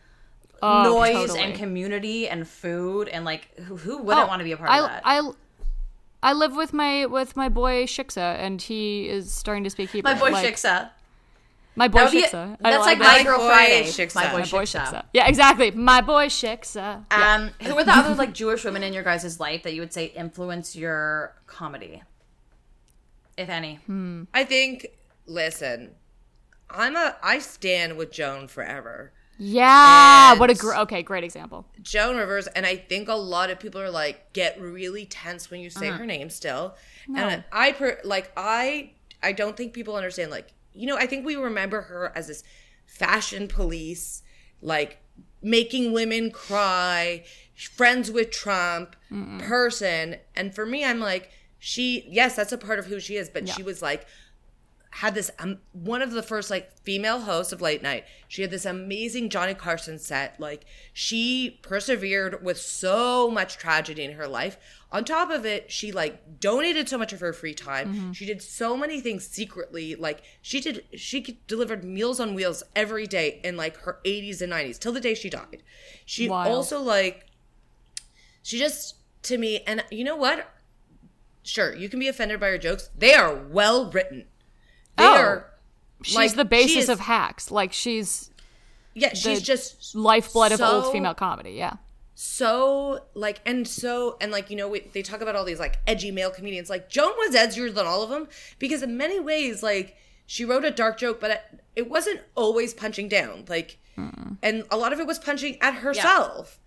Mm-hmm. 0.63 0.87
Oh, 0.87 0.93
noise 0.99 1.13
totally. 1.29 1.41
and 1.41 1.53
community 1.55 2.29
and 2.29 2.47
food 2.47 3.09
and 3.09 3.25
like 3.25 3.53
who, 3.59 3.75
who 3.75 3.97
wouldn't 4.01 4.25
Oh, 4.25 4.27
want 4.29 4.39
to 4.39 4.43
be 4.45 4.53
a 4.53 4.57
part 4.57 4.69
I, 4.69 4.79
of 4.79 4.85
that? 4.87 5.01
I 5.03 5.31
I 6.23 6.33
live 6.33 6.55
with 6.55 6.71
my 6.73 7.05
with 7.05 7.35
my 7.35 7.49
boy 7.49 7.83
Shiksa, 7.85 8.37
and 8.39 8.59
he 8.61 9.07
is 9.07 9.31
starting 9.31 9.65
to 9.65 9.69
speak 9.69 9.91
Hebrew. 9.91 10.11
My 10.13 10.17
boy 10.19 10.31
like, 10.31 10.45
Shiksa. 10.55 10.89
My 11.75 11.89
boy 11.89 11.99
That 12.05 12.11
be- 12.13 12.23
Shiksa. 12.23 12.57
I 12.63 12.71
that's 12.71 12.85
like 12.85 12.99
that. 12.99 13.17
my 13.17 13.23
girl 13.23 13.37
boy 13.39 13.47
Friday. 13.47 13.83
Shiksa. 13.83 14.15
My 14.15 14.31
boy, 14.31 14.39
My 14.39 14.45
boy 14.45 14.63
Shiksa. 14.63 14.85
Shiksa. 14.85 15.03
Yeah, 15.13 15.27
exactly. 15.27 15.71
My 15.71 15.99
boy 16.01 16.27
Shiksa. 16.27 17.03
Yeah. 17.11 17.33
Um, 17.35 17.51
who 17.67 17.77
are 17.77 17.83
the 17.83 17.91
other 17.95 18.15
like 18.15 18.33
Jewish 18.33 18.63
women 18.63 18.81
in 18.81 18.93
your 18.93 19.03
guys' 19.03 19.39
life 19.41 19.63
that 19.63 19.73
you 19.73 19.81
would 19.81 19.93
say 19.93 20.05
influence 20.05 20.73
your 20.75 21.35
comedy, 21.47 22.01
if 23.37 23.49
any? 23.49 23.75
Hmm. 23.85 24.23
I 24.33 24.43
think. 24.43 24.87
Listen, 25.27 25.91
I'm 26.69 26.95
a. 26.95 27.15
I 27.23 27.39
stand 27.39 27.97
with 27.97 28.11
Joan 28.11 28.47
forever. 28.47 29.11
Yeah, 29.37 30.31
And- 30.31 30.39
what 30.39 30.49
a 30.49 30.53
gr- 30.53 30.75
okay, 30.75 31.03
great 31.03 31.23
example. 31.25 31.65
Joan 31.81 32.15
Rivers, 32.15 32.47
and 32.47 32.65
I 32.65 32.77
think 32.77 33.09
a 33.09 33.15
lot 33.15 33.49
of 33.49 33.59
people 33.59 33.81
are 33.81 33.89
like 33.89 34.31
get 34.33 34.59
really 34.61 35.05
tense 35.05 35.51
when 35.51 35.59
you 35.59 35.69
say 35.69 35.89
Uh-huh. 35.89 35.97
her 35.97 36.05
name 36.05 36.29
still. 36.29 36.75
And 37.13 37.43
I 37.51 37.71
per 37.73 37.99
like 38.05 38.31
I 38.37 38.91
I 39.21 39.31
don't 39.33 39.57
think 39.57 39.73
people 39.73 39.95
understand 39.95 40.31
like 40.31 40.53
you 40.73 40.87
know 40.87 40.95
I 40.95 41.05
think 41.05 41.25
we 41.25 41.35
remember 41.35 41.81
her 41.81 42.13
as 42.15 42.27
this 42.27 42.43
fashion 42.85 43.47
police 43.49 44.21
like 44.61 44.99
making 45.41 45.91
women 45.91 46.31
cry, 46.31 47.23
friends 47.75 48.09
with 48.11 48.31
Trump 48.31 48.95
person, 49.39 50.15
and 50.35 50.55
for 50.55 50.65
me 50.65 50.85
I'm 50.85 50.99
like 50.99 51.29
she 51.65 52.05
yes 52.11 52.35
that's 52.35 52.51
a 52.51 52.59
part 52.59 52.77
of 52.77 52.85
who 52.85 52.99
she 52.99 53.15
is, 53.15 53.27
but 53.27 53.49
she 53.49 53.63
was 53.63 53.81
like 53.81 54.05
had 54.91 55.15
this 55.15 55.31
um, 55.39 55.57
one 55.73 56.03
of 56.03 56.11
the 56.11 56.21
first 56.21 56.51
like 56.51 56.71
female 56.83 57.21
hosts 57.21 57.51
of 57.51 57.59
late 57.59 57.81
night. 57.81 58.05
She 58.27 58.43
had 58.43 58.51
this 58.51 58.65
amazing 58.65 59.31
Johnny 59.31 59.55
Carson 59.55 59.97
set. 59.97 60.39
Like 60.39 60.65
she 60.93 61.59
persevered 61.63 62.45
with 62.45 62.59
so 62.59 63.31
much 63.31 63.57
tragedy 63.57 64.03
in 64.03 64.11
her 64.11 64.27
life. 64.27 64.59
On 64.91 65.03
top 65.03 65.31
of 65.31 65.43
it, 65.43 65.71
she 65.71 65.91
like 65.91 66.39
donated 66.39 66.87
so 66.87 66.99
much 66.99 67.13
of 67.13 67.19
her 67.19 67.33
free 67.33 67.55
time. 67.55 68.13
She 68.13 68.27
did 68.27 68.43
so 68.43 68.77
many 68.77 69.01
things 69.01 69.25
secretly. 69.25 69.95
Like 69.95 70.21
she 70.43 70.61
did, 70.61 70.85
she 70.93 71.39
delivered 71.47 71.83
Meals 71.83 72.19
on 72.19 72.35
Wheels 72.35 72.61
every 72.75 73.07
day 73.07 73.41
in 73.43 73.57
like 73.57 73.77
her 73.77 73.99
80s 74.05 74.39
and 74.39 74.53
90s 74.53 74.77
till 74.77 74.91
the 74.91 75.01
day 75.01 75.15
she 75.15 75.31
died. 75.31 75.63
She 76.05 76.29
Wild. 76.29 76.55
also 76.55 76.79
like 76.79 77.25
she 78.43 78.59
just 78.59 78.97
to 79.23 79.39
me 79.39 79.61
and 79.65 79.83
you 79.89 80.03
know 80.03 80.15
what 80.15 80.54
sure 81.45 81.75
you 81.75 81.87
can 81.89 81.99
be 81.99 82.07
offended 82.07 82.39
by 82.39 82.47
her 82.47 82.57
jokes 82.57 82.89
they 82.97 83.13
are 83.13 83.35
well 83.35 83.89
written 83.91 84.25
they 84.97 85.03
Oh. 85.05 85.13
are 85.15 85.51
She's 86.03 86.15
like, 86.15 86.31
the 86.33 86.43
she 86.43 86.47
basis 86.47 86.83
is- 86.83 86.89
of 86.89 86.99
hacks. 86.99 87.49
Like 87.51 87.71
she's 87.73 88.29
yeah 88.93 89.13
she's 89.13 89.39
the 89.39 89.45
just 89.45 89.95
lifeblood 89.95 90.51
of 90.51 90.61
old 90.61 90.91
female 90.91 91.13
comedy. 91.13 91.51
Yeah. 91.51 91.75
so 92.13 93.01
like 93.13 93.41
and 93.45 93.67
so 93.67 94.15
and 94.21 94.31
like 94.31 94.49
you 94.49 94.55
know 94.55 94.67
we, 94.69 94.81
they 94.93 95.01
talk 95.01 95.21
about 95.21 95.35
all 95.35 95.43
these 95.45 95.59
like 95.59 95.79
edgy 95.85 96.11
male 96.11 96.31
comedians 96.31 96.69
like 96.69 96.87
joan 96.89 97.11
was 97.17 97.35
edgier 97.35 97.73
than 97.73 97.85
all 97.85 98.01
of 98.03 98.09
them 98.09 98.27
because 98.57 98.81
in 98.83 98.95
many 98.97 99.19
ways 99.19 99.61
like 99.61 99.97
she 100.25 100.45
wrote 100.45 100.63
a 100.63 100.71
dark 100.71 100.97
joke 100.97 101.19
but 101.19 101.29
it, 101.31 101.41
it 101.75 101.89
wasn't 101.89 102.19
always 102.35 102.73
punching 102.73 103.09
down 103.09 103.43
like 103.49 103.77
hmm. 103.95 104.33
and 104.41 104.63
a 104.71 104.77
lot 104.77 104.93
of 104.93 104.99
it 104.99 105.05
was 105.07 105.19
punching 105.19 105.57
at 105.61 105.75
herself 105.75 106.59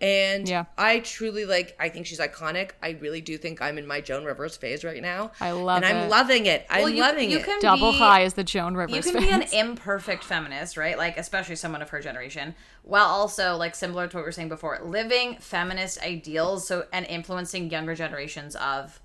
and 0.00 0.46
Yeah. 0.46 0.64
i 0.76 0.98
truly 1.00 1.46
like 1.46 1.74
i 1.80 1.88
think 1.88 2.04
she's 2.04 2.20
iconic 2.20 2.72
i 2.82 2.90
really 3.00 3.22
do 3.22 3.38
think 3.38 3.62
i'm 3.62 3.78
in 3.78 3.86
my 3.86 4.02
joan 4.02 4.24
rivers 4.26 4.54
phase 4.54 4.84
right 4.84 5.00
now 5.00 5.30
I 5.40 5.52
love 5.52 5.82
it. 5.82 5.86
and 5.86 5.98
i'm 5.98 6.10
loving 6.10 6.44
it 6.44 6.66
i'm 6.68 6.82
Well, 6.82 6.90
you, 6.90 7.00
loving 7.00 7.30
you 7.30 7.38
it 7.38 7.44
can 7.46 7.60
Double 7.60 7.92
be, 7.92 7.98
high 7.98 8.20
is 8.20 8.34
the 8.34 8.44
Joan 8.44 8.74
Rivers. 8.74 9.06
You 9.06 9.12
can 9.12 9.22
be 9.22 9.30
an 9.30 9.42
imperfect 9.54 10.22
feminist, 10.22 10.76
right? 10.76 10.98
Like, 10.98 11.16
especially 11.16 11.56
someone 11.56 11.80
of 11.80 11.88
her 11.90 12.00
generation, 12.00 12.54
while 12.82 13.06
also, 13.06 13.56
like, 13.56 13.74
similar 13.74 14.06
to 14.06 14.16
what 14.16 14.22
we 14.22 14.26
were 14.26 14.32
saying 14.32 14.50
before, 14.50 14.78
living 14.84 15.36
feminist 15.40 16.00
ideals, 16.02 16.68
so 16.68 16.84
and 16.92 17.06
influencing 17.06 17.70
younger 17.70 17.94
generations 17.94 18.54
of 18.56 19.00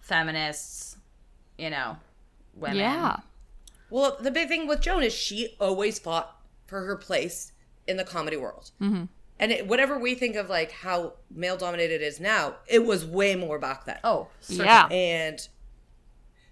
feminists, 0.00 0.96
you 1.56 1.70
know, 1.70 1.96
women. 2.54 2.78
yeah. 2.78 3.16
Well, 3.90 4.16
the 4.20 4.30
big 4.30 4.48
thing 4.48 4.66
with 4.66 4.80
Joan 4.80 5.02
is 5.04 5.12
she 5.14 5.54
always 5.60 5.98
fought 5.98 6.36
for 6.66 6.84
her 6.84 6.96
place 6.96 7.52
in 7.86 7.96
the 7.96 8.04
comedy 8.04 8.36
world. 8.36 8.70
Mm-hmm. 8.80 9.04
And 9.42 9.50
it, 9.52 9.66
whatever 9.66 9.98
we 9.98 10.14
think 10.14 10.36
of 10.36 10.48
like 10.48 10.70
how 10.70 11.14
male 11.34 11.56
dominated 11.56 12.00
it 12.00 12.04
is 12.04 12.20
now, 12.20 12.54
it 12.68 12.86
was 12.86 13.04
way 13.04 13.34
more 13.34 13.58
back 13.58 13.84
then. 13.86 13.98
Oh, 14.04 14.28
certainly. 14.40 14.66
Yeah. 14.66 14.86
And 14.86 15.48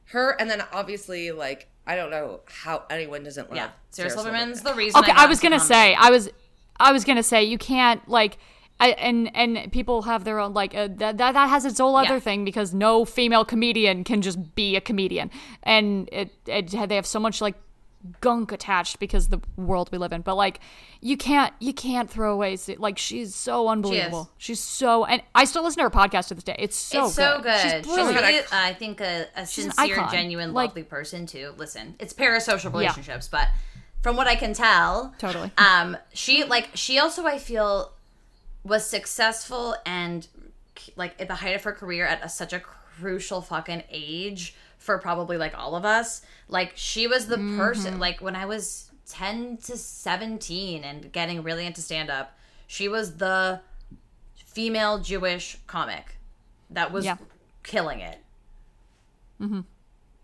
her, 0.06 0.30
and 0.40 0.50
then 0.50 0.62
obviously, 0.72 1.30
like, 1.30 1.68
I 1.86 1.94
don't 1.96 2.10
know 2.10 2.40
how 2.46 2.82
anyone 2.90 3.22
doesn't 3.22 3.48
love 3.48 3.56
Yeah. 3.56 3.68
Sarah, 3.90 4.10
Sarah 4.10 4.22
Silverman's 4.24 4.62
the 4.62 4.74
reason. 4.74 4.98
Okay, 4.98 5.12
got 5.12 5.18
I 5.20 5.26
was 5.26 5.38
gonna 5.40 5.58
comedy. 5.58 5.74
say, 5.74 5.94
I 5.94 6.10
was, 6.10 6.30
I 6.78 6.92
was 6.92 7.04
gonna 7.04 7.22
say, 7.22 7.44
you 7.44 7.58
can't 7.58 8.06
like, 8.08 8.38
I, 8.80 8.90
and 8.92 9.30
and 9.36 9.70
people 9.72 10.02
have 10.02 10.24
their 10.24 10.38
own 10.38 10.54
like 10.54 10.74
uh, 10.74 10.88
that, 10.96 11.18
that 11.18 11.32
that 11.32 11.48
has 11.48 11.64
its 11.64 11.78
whole 11.78 11.94
other 11.96 12.14
Yeah. 12.14 12.18
thing 12.20 12.44
because 12.44 12.72
no 12.74 13.04
female 13.04 13.44
comedian 13.44 14.04
can 14.04 14.22
just 14.22 14.54
be 14.54 14.74
a 14.74 14.80
comedian, 14.80 15.30
and 15.62 16.08
it, 16.10 16.30
it 16.46 16.70
they 16.88 16.96
have 16.96 17.06
so 17.06 17.20
much 17.20 17.40
like 17.40 17.54
gunk 18.20 18.50
attached 18.52 18.98
because 18.98 19.28
the 19.28 19.40
world 19.56 19.90
we 19.92 19.98
live 19.98 20.12
in. 20.12 20.22
But 20.22 20.36
like, 20.36 20.60
you 21.00 21.16
can't 21.16 21.52
you 21.60 21.72
can't 21.72 22.10
throw 22.10 22.32
away 22.32 22.56
like 22.78 22.98
she's 22.98 23.34
so 23.34 23.68
unbelievable. 23.68 24.30
She's 24.38 24.60
so, 24.60 25.04
and 25.04 25.22
I 25.34 25.44
still 25.44 25.62
listen 25.62 25.78
to 25.78 25.84
her 25.84 25.90
podcast 25.90 26.28
to 26.28 26.34
this 26.34 26.44
day. 26.44 26.56
It's 26.58 26.76
so 26.76 27.06
it's 27.06 27.14
so 27.14 27.36
good. 27.36 27.44
good. 27.44 27.60
She's 27.60 27.72
She's, 27.72 27.86
brilliant. 27.86 28.20
really, 28.20 28.42
I 28.52 28.72
think, 28.74 29.00
a, 29.00 29.26
a 29.36 29.46
sincere, 29.46 30.06
genuine, 30.10 30.52
Like- 30.52 30.70
lovely 30.70 30.84
person 30.84 31.26
too. 31.26 31.54
Listen, 31.56 31.94
it's 31.98 32.12
parasocial 32.12 32.72
relationships, 32.72 33.28
but 33.28 33.48
from 34.02 34.16
what 34.16 34.26
I 34.26 34.34
can 34.34 34.54
tell, 34.54 35.14
Totally. 35.18 35.50
Um, 35.58 35.96
she 36.14 36.44
like 36.44 36.70
she 36.74 36.98
also 36.98 37.26
I 37.26 37.38
feel 37.38 37.92
was 38.64 38.84
successful 38.88 39.74
and 39.86 40.26
like 40.96 41.20
at 41.20 41.28
the 41.28 41.34
height 41.36 41.54
of 41.54 41.62
her 41.64 41.72
career 41.72 42.06
at 42.06 42.24
a, 42.24 42.28
such 42.28 42.52
a 42.52 42.60
crucial 42.60 43.40
fucking 43.42 43.82
age 43.90 44.54
for 44.80 44.98
probably 44.98 45.36
like 45.36 45.56
all 45.56 45.76
of 45.76 45.84
us. 45.84 46.22
Like 46.48 46.72
she 46.74 47.06
was 47.06 47.28
the 47.28 47.36
person. 47.56 47.92
Mm-hmm. 47.92 48.00
Like 48.00 48.20
when 48.20 48.34
I 48.34 48.46
was 48.46 48.90
ten 49.06 49.56
to 49.58 49.76
seventeen 49.76 50.82
and 50.82 51.12
getting 51.12 51.42
really 51.44 51.64
into 51.66 51.80
stand 51.82 52.10
up, 52.10 52.36
she 52.66 52.88
was 52.88 53.18
the 53.18 53.60
female 54.34 54.98
Jewish 54.98 55.56
comic 55.68 56.16
that 56.70 56.90
was 56.90 57.04
Yeah. 57.04 57.18
killing 57.62 58.00
it. 58.00 58.18
Mhm. 59.40 59.64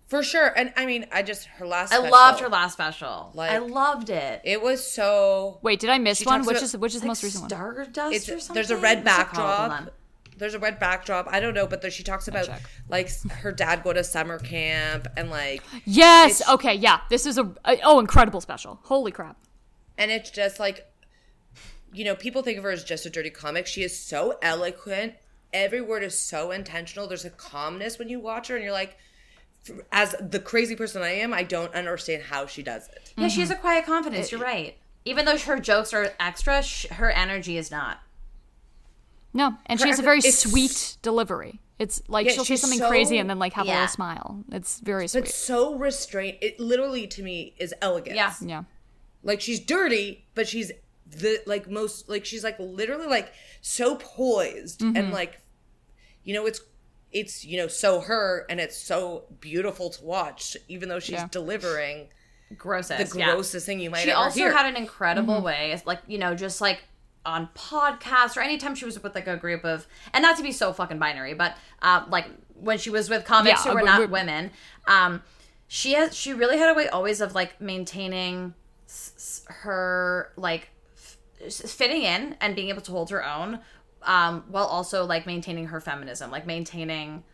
For 0.09 0.23
sure. 0.23 0.47
And 0.57 0.73
I 0.77 0.87
mean, 0.87 1.07
I 1.13 1.23
just 1.23 1.45
her 1.47 1.67
last 1.67 1.93
I 1.93 1.97
special, 1.97 2.11
loved 2.13 2.41
her 2.41 2.49
last 2.49 2.73
special. 2.75 3.31
Like- 3.35 3.51
I 3.51 3.59
loved 3.59 4.09
it. 4.11 4.41
It 4.45 4.63
was 4.63 4.89
so 4.89 5.59
Wait, 5.63 5.81
did 5.81 5.91
I 5.91 5.99
miss 5.99 6.19
She 6.19 6.25
one? 6.25 6.41
Which 6.41 6.57
about- 6.59 6.63
is 6.63 6.77
which 6.77 6.95
is 6.95 7.01
the 7.01 7.07
Like 7.07 7.11
most 7.11 7.23
recent 7.25 7.43
one? 7.43 7.51
Stardust 7.51 8.15
it's 8.17 8.29
or 8.29 8.39
something. 8.41 8.55
there's 8.55 8.71
a 8.71 8.77
red 8.77 9.05
What's 9.05 9.19
it? 9.19 9.27
Hold 9.27 9.71
backdrop. 9.71 9.95
On. 10.37 10.39
There's 10.39 10.55
a 10.55 10.59
red 10.59 10.79
backdrop. 10.79 11.27
I 11.31 11.41
don't 11.41 11.55
know, 11.55 11.67
but 11.67 11.83
there, 11.83 11.91
she 11.91 12.03
talks 12.03 12.29
about 12.29 12.49
like 12.89 13.11
her 13.29 13.53
dad 13.53 13.83
go 13.83 13.93
to 13.93 14.05
summer 14.05 14.39
camp 14.39 15.09
and 15.17 15.31
like 15.31 15.63
Yes. 15.85 16.47
Okay. 16.49 16.75
Yeah. 16.75 17.01
This 17.11 17.27
is 17.27 17.39
a, 17.39 17.45
a 17.65 17.79
oh 17.85 18.01
incredible 18.01 18.41
special. 18.41 18.79
Holy 18.85 19.13
crap. 19.13 19.37
and 19.99 20.11
it's 20.11 20.31
just 20.31 20.61
like 20.61 20.87
you 21.93 22.05
know 22.05 22.15
people 22.15 22.43
think 22.43 22.59
of 22.59 22.65
her 22.65 22.71
as 22.71 22.85
just 22.85 23.07
a 23.07 23.11
dirty 23.11 23.31
comic 23.31 23.67
she 23.67 23.83
is 23.83 23.99
so 23.99 24.37
eloquent 24.43 25.15
every 25.53 25.81
word 25.81 26.03
is 26.03 26.19
so 26.19 26.51
intentional 26.51 27.07
there's 27.07 27.25
a 27.25 27.31
calmness 27.31 27.99
when 27.99 28.09
you 28.09 28.21
watch 28.21 28.49
her 28.49 28.57
and 28.57 28.65
you're 28.65 28.73
like 28.73 28.99
as 29.93 30.15
the 30.21 30.39
crazy 30.41 30.77
person 30.77 31.01
i 31.03 31.11
am 31.11 31.33
i 31.33 31.43
don't 31.43 31.75
understand 31.75 32.23
how 32.25 32.45
she 32.47 32.63
does 32.63 32.89
it 32.89 33.13
Yeah, 33.17 33.29
she 33.29 33.41
has 33.41 33.51
a 33.51 33.55
mm-hmm. 33.55 33.63
quiet 33.63 33.87
confidence. 33.87 34.31
You're 34.31 34.41
right. 34.41 34.77
Even 35.07 35.25
though 35.25 35.39
her 35.39 35.59
jokes 35.59 35.95
are 35.95 36.13
extra, 36.21 36.63
sh- 36.63 36.87
her 36.87 37.11
energy 37.11 37.57
is 37.57 37.71
not. 37.71 38.01
No, 39.37 39.55
and 39.67 39.81
she 39.81 39.89
has 39.89 39.99
a 39.99 40.03
very 40.03 40.21
sweet 40.21 40.97
delivery. 41.03 41.61
It's 41.79 42.03
like 42.09 42.27
Yeah, 42.27 42.33
she'll 42.33 42.45
say 42.45 42.57
something 42.57 42.79
so- 42.79 42.89
crazy 42.89 43.19
and 43.19 43.29
then 43.29 43.39
like 43.39 43.53
have 43.53 43.67
a 43.67 43.71
little 43.71 43.87
smile. 43.89 44.43
It's 44.51 44.81
very 44.81 45.07
sweet. 45.09 45.21
but 45.23 45.29
sweet. 45.29 45.35
so 45.35 45.75
restrained 45.77 46.39
it 46.41 46.59
literally 46.59 47.07
to 47.09 47.23
me 47.23 47.55
is 47.59 47.75
elegant 47.83 48.17
Yeah. 48.17 48.33
Yeah. 48.41 48.63
like 49.23 49.41
she's 49.43 49.61
dirty 49.61 50.27
but 50.35 50.49
she's 50.49 50.73
the 51.07 51.41
like 51.47 51.69
most 51.71 52.09
like 52.09 52.25
she's 52.25 52.43
like 52.43 52.59
literally 52.59 53.07
like 53.07 53.33
so 53.61 53.97
poised 53.97 54.81
Mm-hmm. 54.81 54.97
and 54.97 55.13
like 55.13 55.41
you 56.25 56.33
know 56.35 56.47
it's 56.47 56.61
it's 57.13 57.45
you 57.45 57.59
know 57.59 57.69
so 57.69 58.01
her 58.01 58.47
and 58.49 58.59
it's 58.59 58.77
so 58.79 59.25
beautiful 59.41 59.91
to 59.91 60.03
watch 60.05 60.57
even 60.69 60.89
though 60.89 60.99
she's 60.99 61.13
Yeah. 61.21 61.29
delivering 61.31 62.09
Grossest. 62.57 63.13
the 63.13 63.19
yeah. 63.19 63.33
grossest 63.35 63.67
thing 63.67 63.81
you 63.81 63.91
might 63.91 63.99
ever. 63.99 64.05
She 64.07 64.11
ever 64.13 64.21
also 64.21 64.39
hear. 64.41 64.53
had 64.57 64.67
an 64.67 64.77
incredible 64.77 65.43
way, 65.43 65.81
like 65.85 66.01
you 66.07 66.17
know, 66.17 66.35
just 66.35 66.61
like 66.61 66.85
on 67.27 67.49
podcasts 67.55 68.37
or 68.37 68.41
anytime 68.41 68.75
she 68.75 68.85
was 68.85 69.03
with 69.03 69.15
like 69.15 69.27
a 69.27 69.37
group 69.37 69.65
of, 69.65 69.87
and 70.15 70.23
not 70.23 70.37
to 70.39 70.43
be 70.43 70.53
so 70.53 70.73
fucking 70.73 70.99
binary, 70.99 71.35
but 71.35 71.57
uh, 71.83 72.05
like 72.09 72.27
when 72.55 72.79
she 72.79 72.89
was 72.91 73.11
with 73.11 73.25
comics 73.25 73.65
Yeah, 73.65 73.73
who 73.73 73.77
were 73.79 73.85
not 73.85 73.99
we're- 73.99 74.11
women, 74.11 74.51
um, 74.87 75.23
she 75.69 75.95
has 75.95 76.17
she 76.17 76.33
really 76.33 76.57
had 76.59 76.71
a 76.71 76.75
way 76.75 76.89
always 76.89 77.21
of 77.21 77.35
like 77.35 77.61
maintaining 77.61 78.55
s- 78.87 79.45
her 79.49 80.33
like 80.37 80.71
f- 80.97 81.53
fitting 81.53 82.03
in 82.03 82.37
and 82.41 82.55
being 82.55 82.69
able 82.69 82.83
to 82.83 82.93
hold 82.93 83.11
her 83.11 83.27
own, 83.27 83.59
um, 84.03 84.45
while 84.49 84.67
also 84.67 85.05
like 85.05 85.27
maintaining 85.27 85.67
her 85.67 85.81
feminism, 85.81 86.31
like 86.31 86.47
maintaining 86.47 87.25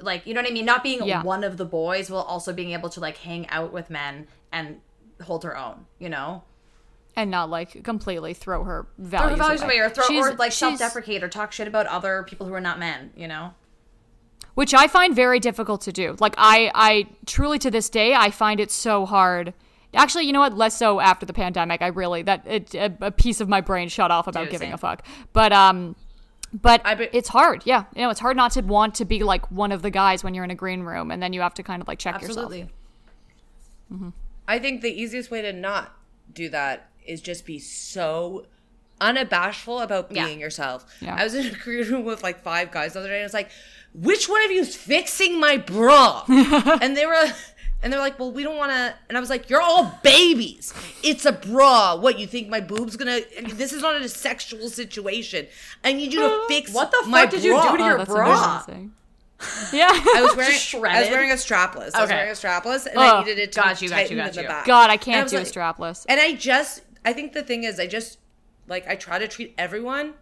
like 0.00 0.26
you 0.26 0.34
know 0.34 0.40
what 0.42 0.48
I 0.50 0.52
mean, 0.54 0.64
not 0.64 0.82
being 0.84 1.02
Yeah. 1.04 1.22
one 1.22 1.42
of 1.42 1.56
the 1.56 1.64
boys, 1.64 2.08
while 2.10 2.22
also 2.22 2.52
being 2.52 2.70
able 2.72 2.88
to 2.90 3.00
like 3.00 3.16
hang 3.18 3.48
out 3.48 3.72
with 3.72 3.90
men 3.90 4.28
and 4.52 4.80
hold 5.22 5.42
her 5.44 5.56
own. 5.56 5.86
You 5.98 6.08
know, 6.10 6.44
and 7.16 7.30
not 7.30 7.48
like 7.50 7.82
completely 7.82 8.34
throw 8.34 8.62
her 8.64 8.86
throw 8.96 9.06
values, 9.08 9.30
her 9.30 9.36
values 9.36 9.62
away, 9.62 9.78
or 9.78 9.88
throw 9.88 10.04
She's- 10.04 10.24
or 10.24 10.34
like 10.34 10.52
self-deprecate 10.52 11.24
or 11.24 11.28
talk 11.28 11.50
shit 11.52 11.66
about 11.66 11.86
other 11.86 12.22
people 12.28 12.46
who 12.46 12.52
are 12.54 12.60
not 12.60 12.78
men. 12.78 13.10
You 13.16 13.26
know, 13.26 13.54
which 14.54 14.74
I 14.74 14.86
find 14.86 15.14
very 15.16 15.40
difficult 15.40 15.80
to 15.82 15.92
do. 15.92 16.16
Like 16.20 16.34
I, 16.36 16.70
I 16.74 17.06
truly 17.24 17.58
to 17.60 17.70
this 17.70 17.88
day, 17.88 18.14
I 18.14 18.30
find 18.30 18.60
it 18.60 18.70
so 18.70 19.06
hard. 19.06 19.54
Actually, 19.94 20.26
you 20.26 20.32
know 20.32 20.40
what? 20.40 20.54
Less 20.54 20.76
so 20.76 21.00
after 21.00 21.24
the 21.24 21.32
pandemic. 21.32 21.80
I 21.80 21.86
really 21.88 22.22
that 22.22 22.46
it, 22.46 22.74
a, 22.74 22.92
a 23.00 23.10
piece 23.10 23.40
of 23.40 23.48
my 23.48 23.62
brain 23.62 23.88
shut 23.88 24.10
off 24.10 24.26
about 24.26 24.44
Dude, 24.44 24.52
giving 24.52 24.68
same. 24.68 24.74
a 24.74 24.78
fuck. 24.78 25.02
But 25.32 25.52
um, 25.52 25.96
but 26.52 26.82
I 26.84 26.94
bet- 26.96 27.10
it's 27.14 27.30
hard. 27.30 27.62
Yeah, 27.64 27.84
you 27.94 28.02
know, 28.02 28.10
it's 28.10 28.20
hard 28.20 28.36
not 28.36 28.52
to 28.52 28.60
want 28.60 28.94
to 28.96 29.06
be 29.06 29.22
like 29.22 29.50
one 29.50 29.72
of 29.72 29.80
the 29.80 29.90
guys 29.90 30.22
when 30.22 30.34
you're 30.34 30.44
in 30.44 30.50
a 30.50 30.54
green 30.56 30.82
room, 30.82 31.10
and 31.10 31.22
then 31.22 31.32
you 31.32 31.40
have 31.40 31.54
to 31.54 31.62
kind 31.62 31.80
of 31.80 31.88
like 31.88 31.98
check 31.98 32.16
absolutely. 32.16 32.68
yourself. 33.90 34.12
I 34.46 34.58
think 34.58 34.82
the 34.82 34.90
easiest 34.90 35.30
way 35.30 35.42
to 35.42 35.52
not 35.52 35.96
do 36.32 36.48
that 36.50 36.90
is 37.06 37.20
just 37.20 37.46
be 37.46 37.58
so 37.58 38.46
unabashful 39.00 39.82
about 39.82 40.10
Yeah. 40.10 40.26
being 40.26 40.40
yourself. 40.40 40.84
Yeah. 41.00 41.14
I 41.16 41.24
was 41.24 41.34
in 41.34 41.46
a 41.46 41.50
green 41.58 41.86
room 41.90 42.04
with 42.10 42.22
like 42.22 42.42
five 42.42 42.70
guys 42.70 42.94
the 42.94 43.00
other 43.00 43.08
day, 43.08 43.16
and 43.16 43.22
I 43.22 43.26
was 43.26 43.34
like, 43.34 43.50
"Which 43.94 44.28
one 44.28 44.44
of 44.44 44.50
you 44.50 44.60
is 44.60 44.74
fixing 44.74 45.38
my 45.40 45.56
bra?" 45.56 46.24
and 46.28 46.96
they 46.96 47.06
were. 47.06 47.26
And 47.82 47.92
they're 47.92 48.00
like, 48.00 48.18
well, 48.18 48.32
we 48.32 48.42
don't 48.42 48.56
want 48.56 48.72
to. 48.72 48.94
And 49.08 49.18
I 49.18 49.20
was 49.20 49.28
like, 49.28 49.50
you're 49.50 49.60
all 49.60 50.00
babies. 50.02 50.72
It's 51.04 51.26
a 51.26 51.30
bra. 51.30 51.94
What, 51.94 52.18
you 52.18 52.26
think 52.26 52.48
my 52.48 52.58
boob's 52.60 52.96
gonna. 52.96 53.20
This 53.52 53.72
is 53.74 53.82
not 53.82 54.00
a 54.00 54.08
sexual 54.08 54.70
situation. 54.70 55.46
I 55.84 55.92
need 55.92 56.12
you 56.12 56.20
to 56.20 56.44
fix 56.48 56.72
What 56.72 56.90
the 56.90 57.06
my 57.06 57.22
fuck 57.22 57.30
did 57.32 57.44
you 57.44 57.54
do 57.54 57.60
to 57.62 57.68
Oh, 57.82 57.86
your 57.86 57.98
that's 57.98 58.08
bra? 58.10 58.64
amazing. 58.66 58.92
Yeah. 59.74 59.88
I 59.90 60.22
was 60.22 60.34
wearing 60.34 60.52
Just 60.52 60.74
I 60.74 61.00
was 61.02 61.10
wearing 61.10 61.30
a 61.30 61.34
strapless. 61.34 61.94
I 61.94 62.00
was 62.00 62.10
wearing 62.10 62.30
a 62.30 62.32
strapless, 62.32 62.86
and 62.86 62.96
Oh, 62.96 63.00
I 63.18 63.20
needed 63.20 63.38
it 63.38 63.52
to 63.52 63.60
got 63.60 63.78
be 63.78 63.84
you, 63.84 63.90
got 63.90 63.96
you, 64.10 64.16
tightened 64.16 64.18
got 64.20 64.36
in 64.38 64.42
the 64.42 64.48
back. 64.48 64.64
God, 64.66 64.88
I 64.90 64.96
can't 64.96 65.24
was 65.24 65.32
do 65.32 65.38
like- 65.38 65.46
a 65.46 65.50
strapless. 65.50 66.06
And 66.08 66.18
I 66.18 66.32
just, 66.32 66.80
I 67.06 67.12
think 67.14 67.32
the 67.32 67.42
thing 67.42 67.64
is, 67.64 67.80
I 67.80 67.86
just 67.86 68.18
like 68.68 68.86
I 68.86 68.96
try 68.96 69.18
to 69.18 69.26
treat 69.28 69.54
everyone 69.56 70.14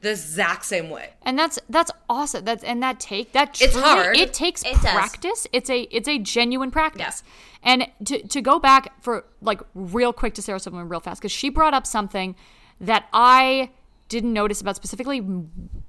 the 0.00 0.10
exact 0.10 0.64
same 0.64 0.90
way. 0.90 1.10
and 1.22 1.38
that's 1.38 1.60
that's 1.70 1.92
awesome 2.10 2.44
that's 2.44 2.64
and 2.64 2.82
that 2.82 2.98
take 2.98 3.30
that 3.32 3.62
It's 3.62 3.76
hard. 3.78 4.16
it 4.16 4.32
takes 4.34 4.62
It 4.64 4.72
does. 4.72 4.80
practice 4.80 5.46
it's 5.52 5.70
a 5.70 5.82
it's 5.92 6.08
a 6.08 6.18
genuine 6.18 6.72
practice 6.72 7.22
and 7.62 7.86
to, 8.06 8.20
to 8.26 8.40
go 8.42 8.58
back 8.58 9.00
for 9.00 9.24
like 9.40 9.60
real 9.76 10.12
quick 10.12 10.34
to 10.34 10.42
sarah 10.42 10.58
silverman 10.58 10.88
real 10.88 10.98
fast 10.98 11.20
because 11.20 11.30
she 11.30 11.48
brought 11.48 11.72
up 11.72 11.86
something 11.86 12.34
that 12.80 13.06
i 13.12 13.70
didn't 14.08 14.32
notice 14.32 14.60
about 14.60 14.74
specifically 14.74 15.22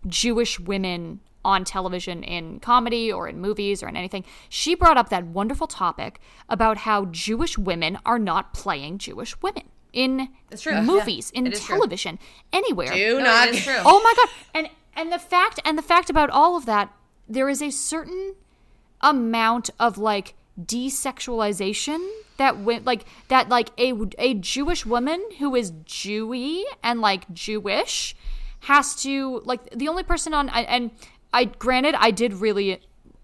jewish 0.06 0.60
women 0.60 1.20
on 1.44 1.64
television 1.66 2.22
in 2.22 2.60
comedy 2.60 3.12
or 3.12 3.28
in 3.28 3.40
movies 3.42 3.82
or 3.82 3.88
in 3.90 3.98
anything 3.98 4.24
she 4.48 4.76
brought 4.76 4.96
up 4.98 5.10
that 5.10 5.26
wonderful 5.26 5.66
topic 5.66 6.20
about 6.50 6.78
how 6.78 7.06
jewish 7.06 7.58
women 7.58 7.98
are 8.06 8.20
not 8.20 8.54
playing 8.54 9.00
jewish 9.00 9.36
women 9.42 9.64
in 9.94 10.28
true. 10.60 10.82
movies 10.82 11.30
in 11.32 11.48
It 11.48 11.54
is 11.54 11.60
true. 11.64 11.76
television 11.76 12.20
anywhere 12.52 12.92
Do 12.94 13.18
No, 13.20 13.24
not. 13.24 13.54
true. 13.54 13.78
oh 13.86 14.02
my 14.04 14.14
god 14.18 14.30
and 14.54 14.70
and 14.96 15.12
the 15.12 15.20
fact 15.20 15.60
and 15.64 15.78
the 15.78 15.82
fact 15.84 16.10
about 16.10 16.30
all 16.30 16.58
of 16.58 16.66
that 16.66 16.92
there 17.30 17.48
is 17.48 17.62
a 17.62 17.70
certain 17.72 18.36
amount 19.02 19.70
of 19.80 19.98
like 19.98 20.34
desexualization 20.60 22.00
that 22.38 22.60
went 22.60 22.86
like 22.86 23.06
that 23.28 23.50
like 23.50 23.70
a 23.80 23.94
a 24.18 24.34
Jewish 24.36 24.86
woman 24.86 25.24
who 25.40 25.56
is 25.56 25.72
Jewy 25.72 26.64
and 26.84 27.02
like 27.02 27.32
Jewish 27.34 28.16
has 28.62 28.96
to 29.04 29.42
like 29.46 29.70
the 29.72 29.88
only 29.88 30.04
person 30.04 30.34
on 30.34 30.50
and 30.50 30.92
I 31.34 31.46
granted 31.46 31.96
I 31.98 32.12
did 32.12 32.34
really 32.34 32.82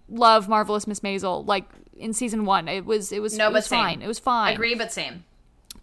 love 0.08 0.48
marvelous 0.48 0.86
Miss 0.86 1.00
Maisel 1.00 1.46
like 1.46 1.64
in 1.96 2.12
season 2.12 2.44
1 2.44 2.68
it 2.68 2.84
was 2.84 3.12
it 3.12 3.20
was 3.22 3.36
No, 3.36 3.46
it 3.46 3.50
but 3.50 3.54
was 3.54 3.66
same. 3.66 3.78
fine 3.80 4.02
it 4.02 4.08
was 4.08 4.18
fine 4.18 4.54
Agree, 4.54 4.74
but 4.74 4.92
same. 4.92 5.24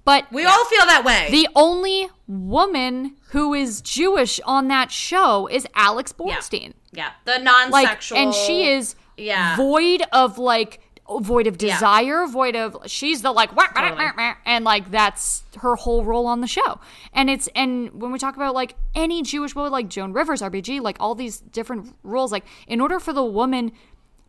But 0.08 0.32
We 0.32 0.46
all 0.46 0.64
feel 0.66 0.86
that 0.86 1.04
way. 1.06 1.28
the 1.32 1.50
only 1.54 2.08
woman 2.30 3.16
who 3.32 3.54
is 3.54 3.82
Jewish 3.82 4.40
on 4.46 4.70
that 4.70 4.90
show 4.90 5.48
is 5.48 5.68
Alex 5.76 6.14
Borstein. 6.14 6.72
Yeah, 6.94 7.10
yeah. 7.26 7.36
the 7.38 7.44
non-sexual. 7.44 8.18
like, 8.18 8.26
and 8.28 8.34
she 8.34 8.70
is 8.70 8.96
Yeah. 9.18 9.58
void 9.58 10.04
of 10.14 10.38
like 10.38 10.80
void 11.20 11.46
of 11.48 11.62
Yeah. 11.62 11.74
desire, 11.74 12.26
void 12.26 12.56
of 12.56 12.78
she's 12.86 13.22
the 13.22 13.34
like 13.34 13.54
wah, 13.54 13.68
wah, 13.76 13.96
wah, 13.98 14.12
wah, 14.18 14.34
and 14.46 14.64
like 14.64 14.92
that's 14.92 15.44
her 15.58 15.76
whole 15.76 16.06
role 16.06 16.26
on 16.26 16.40
the 16.40 16.48
show. 16.48 16.80
And 17.12 17.30
it's 17.30 17.50
and 17.54 17.92
when 18.02 18.14
we 18.14 18.18
talk 18.18 18.38
about 18.38 18.54
like 18.56 18.76
any 18.96 19.22
Jewish 19.24 19.56
woman 19.56 19.74
like 19.74 19.90
Joan 19.90 20.14
Rivers, 20.14 20.42
RBG, 20.42 20.80
like 20.80 20.96
all 21.02 21.16
these 21.16 21.40
different 21.42 21.94
roles, 22.04 22.32
like 22.32 22.46
in 22.66 22.80
order 22.80 22.98
for 23.02 23.12
the 23.12 23.26
woman 23.26 23.74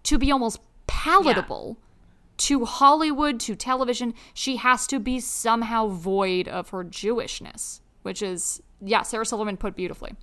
to 0.05 0.19
be 0.19 0.33
almost 0.33 0.59
palatable 0.89 1.77
to 2.39 2.65
Hollywood, 2.65 3.41
to 3.41 3.55
television, 3.57 4.15
she 4.33 4.57
has 4.57 4.87
to 4.89 4.99
be 4.99 5.21
somehow 5.21 5.89
void 5.89 6.49
of 6.49 6.71
her 6.71 6.85
Jewishness, 6.85 7.81
which 8.03 8.23
is 8.23 8.63
yeah, 8.81 9.03
Sarah 9.03 9.27
Silverman 9.27 9.57
put 9.57 9.75
beautifully. 9.77 10.15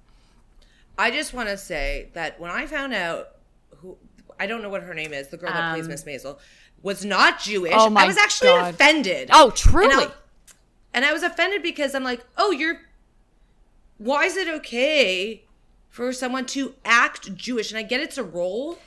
I 0.97 1.11
just 1.11 1.33
want 1.33 1.49
to 1.49 1.57
say 1.57 2.09
that 2.13 2.39
when 2.39 2.51
I 2.51 2.65
found 2.67 2.93
out 2.93 3.29
who 3.77 3.97
I 4.39 4.47
don't 4.47 4.61
know 4.61 4.69
what 4.69 4.83
her 4.83 4.93
name 4.93 5.13
is, 5.13 5.27
the 5.27 5.37
girl 5.37 5.51
that 5.51 5.61
Um, 5.63 5.73
plays 5.75 5.87
Miss 5.87 6.03
Maisel, 6.03 6.37
was 6.81 7.03
not 7.03 7.39
Jewish, 7.39 7.73
Oh 7.75 7.89
my 7.89 8.03
I 8.03 8.07
was 8.07 8.17
actually 8.17 8.49
God. 8.49 8.73
offended. 8.73 9.29
Oh, 9.33 9.51
truly. 9.51 9.91
And 9.93 10.01
I, 10.03 10.07
and 10.93 11.05
I 11.05 11.11
was 11.13 11.23
offended 11.23 11.63
because 11.63 11.95
I'm 11.95 12.03
like, 12.03 12.25
oh, 12.37 12.51
you're. 12.51 12.79
Why 13.97 14.25
is 14.25 14.35
it 14.37 14.47
okay 14.47 15.43
for 15.89 16.11
someone 16.13 16.45
to 16.47 16.75
act 16.83 17.33
Jewish? 17.35 17.71
And 17.71 17.77
I 17.77 17.83
get 17.83 18.01
it's 18.01 18.17
a 18.17 18.23
role, 18.23 18.77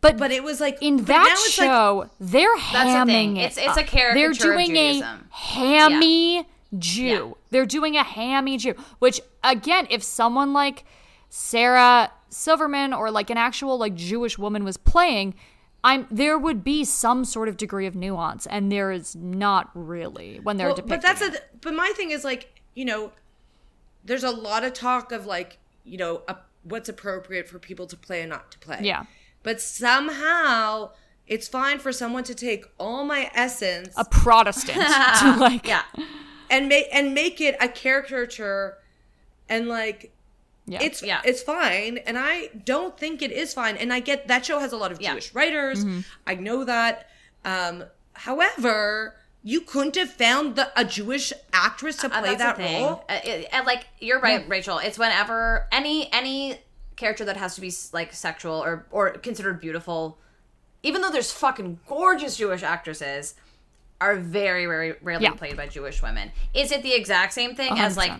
But 0.00 0.16
but 0.16 0.30
it 0.30 0.44
was 0.44 0.60
like 0.60 0.78
in 0.80 1.04
that 1.06 1.28
it's 1.32 1.58
like- 1.58 1.66
show, 1.66 2.10
they're 2.20 2.54
the 2.54 2.60
hamming 2.62 3.06
thing. 3.06 3.36
it. 3.36 3.52
It's- 3.52 3.58
it's 3.58 3.76
a 3.76 3.82
caricature 3.82 4.14
They're 4.14 4.52
doing 4.52 4.76
a 4.76 5.18
hammy 5.30 6.46
Jew. 6.78 7.04
Yeah. 7.06 7.30
They're 7.50 7.66
doing 7.66 7.96
a 7.96 8.02
hammy 8.04 8.58
Jew. 8.58 8.74
Which 8.98 9.20
again, 9.42 9.86
if 9.90 10.02
someone 10.02 10.52
like 10.52 10.84
Sarah 11.30 12.12
Silverman 12.30 12.92
or 12.92 13.10
like 13.10 13.30
an 13.30 13.38
actual 13.38 13.78
like 13.78 13.94
Jewish 13.94 14.38
woman 14.38 14.64
was 14.64 14.76
playing, 14.76 15.34
I'm 15.82 16.06
there 16.10 16.38
would 16.38 16.62
be 16.64 16.84
some 16.84 17.24
sort 17.24 17.48
of 17.48 17.56
degree 17.56 17.86
of 17.86 17.94
nuance, 17.94 18.46
and 18.46 18.70
there 18.70 18.90
is 18.92 19.16
not 19.16 19.70
really 19.74 20.38
when 20.40 20.56
they're 20.58 20.68
Well, 20.68 20.76
depicting. 20.76 20.98
but 21.00 21.02
that's 21.02 21.22
it. 21.22 21.34
a 21.34 21.56
but 21.60 21.74
my 21.74 21.92
thing 21.96 22.10
is 22.10 22.24
like 22.24 22.60
you 22.74 22.84
know 22.84 23.12
there's 24.04 24.24
a 24.24 24.30
lot 24.30 24.62
of 24.64 24.72
talk 24.74 25.10
of 25.12 25.26
like 25.26 25.58
you 25.84 25.96
know 25.98 26.22
a, 26.28 26.36
what's 26.64 26.88
appropriate 26.88 27.48
for 27.48 27.58
people 27.58 27.86
to 27.86 27.96
play 27.96 28.20
and 28.20 28.30
not 28.30 28.50
to 28.52 28.58
play 28.58 28.78
Yeah. 28.82 29.04
But 29.48 29.60
somehow 29.60 30.90
it's 31.26 31.48
fine 31.48 31.78
for 31.78 31.92
someone 31.92 32.24
to 32.24 32.34
take 32.34 32.64
all 32.78 33.04
my 33.04 33.30
essence 33.34 33.94
A 33.96 34.04
Protestant 34.04 34.76
to 35.20 35.36
like 35.38 35.66
Yeah. 35.66 35.82
and 36.50 36.68
make 36.68 36.86
and 36.92 37.14
make 37.14 37.40
it 37.40 37.56
a 37.60 37.68
caricature 37.68 38.76
and 39.48 39.68
like 39.68 40.12
yeah. 40.66 40.80
it's 40.82 41.02
Yeah. 41.02 41.20
it's 41.24 41.42
fine 41.42 41.98
and 42.06 42.18
i 42.18 42.50
don't 42.72 42.94
think 42.98 43.22
it 43.22 43.32
is 43.32 43.54
fine 43.54 43.76
and 43.76 43.90
i 43.92 44.00
get 44.00 44.28
that 44.28 44.44
show 44.44 44.58
has 44.58 44.72
a 44.72 44.76
lot 44.76 44.92
of 44.92 45.00
Yeah. 45.00 45.12
jewish 45.12 45.34
writers 45.34 45.78
Mm-hmm. 45.84 46.00
i 46.26 46.34
know 46.34 46.64
that 46.64 47.08
um 47.44 47.84
however 48.12 49.14
you 49.42 49.60
couldn't 49.62 49.94
have 49.96 50.10
found 50.12 50.56
the, 50.56 50.66
a 50.78 50.84
jewish 50.84 51.32
actress 51.52 51.96
to 51.98 52.06
Uh, 52.06 52.20
play 52.20 52.34
that's 52.34 52.58
the 52.58 52.64
that 52.64 52.80
role 52.82 53.04
Uh, 53.08 53.20
it- 53.24 53.48
and 53.52 53.64
like 53.66 53.86
you're 54.00 54.20
right, 54.20 54.46
Rachel. 54.48 54.78
It's 54.78 54.98
whenever 54.98 55.66
any 55.72 56.12
any 56.12 56.58
character 56.98 57.24
that 57.24 57.36
has 57.38 57.54
to 57.54 57.60
be 57.62 57.72
like 57.92 58.12
sexual 58.12 58.56
or 58.62 58.84
or 58.90 59.10
considered 59.12 59.60
beautiful, 59.60 60.18
even 60.82 61.00
though 61.00 61.10
there's 61.10 61.32
fucking 61.32 61.78
gorgeous 61.88 62.36
Jewish 62.36 62.62
actresses, 62.62 63.34
are 64.00 64.16
very 64.16 64.66
very 64.66 64.96
rarely 65.00 65.24
Yeah. 65.24 65.30
played 65.32 65.56
by 65.56 65.66
Jewish 65.68 66.02
women. 66.02 66.30
Is 66.52 66.72
it 66.72 66.82
the 66.82 66.92
exact 66.94 67.32
same 67.32 67.54
thing 67.54 67.78
as 67.78 67.96
like 67.96 68.12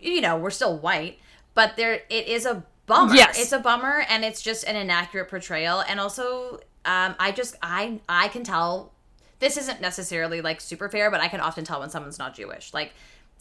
you 0.00 0.20
know 0.22 0.36
we're 0.38 0.50
still 0.50 0.78
white, 0.78 1.18
but 1.54 1.76
there 1.76 1.94
it 2.08 2.26
is 2.28 2.46
a 2.46 2.64
bummer. 2.86 3.14
Yes. 3.14 3.38
It's 3.38 3.52
a 3.52 3.58
bummer, 3.58 4.04
and 4.08 4.24
it's 4.24 4.40
just 4.42 4.64
an 4.64 4.76
inaccurate 4.76 5.28
portrayal. 5.28 5.80
And 5.80 6.00
also, 6.00 6.60
um, 6.84 7.14
I 7.18 7.32
just 7.32 7.56
I 7.62 8.00
I 8.08 8.28
can 8.28 8.44
tell 8.44 8.92
this 9.40 9.56
isn't 9.56 9.80
necessarily 9.80 10.40
like 10.40 10.60
super 10.60 10.88
fair, 10.88 11.10
but 11.10 11.20
I 11.20 11.28
can 11.28 11.40
often 11.40 11.64
tell 11.64 11.80
when 11.80 11.90
someone's 11.90 12.18
not 12.18 12.34
Jewish. 12.34 12.72
Like, 12.74 12.92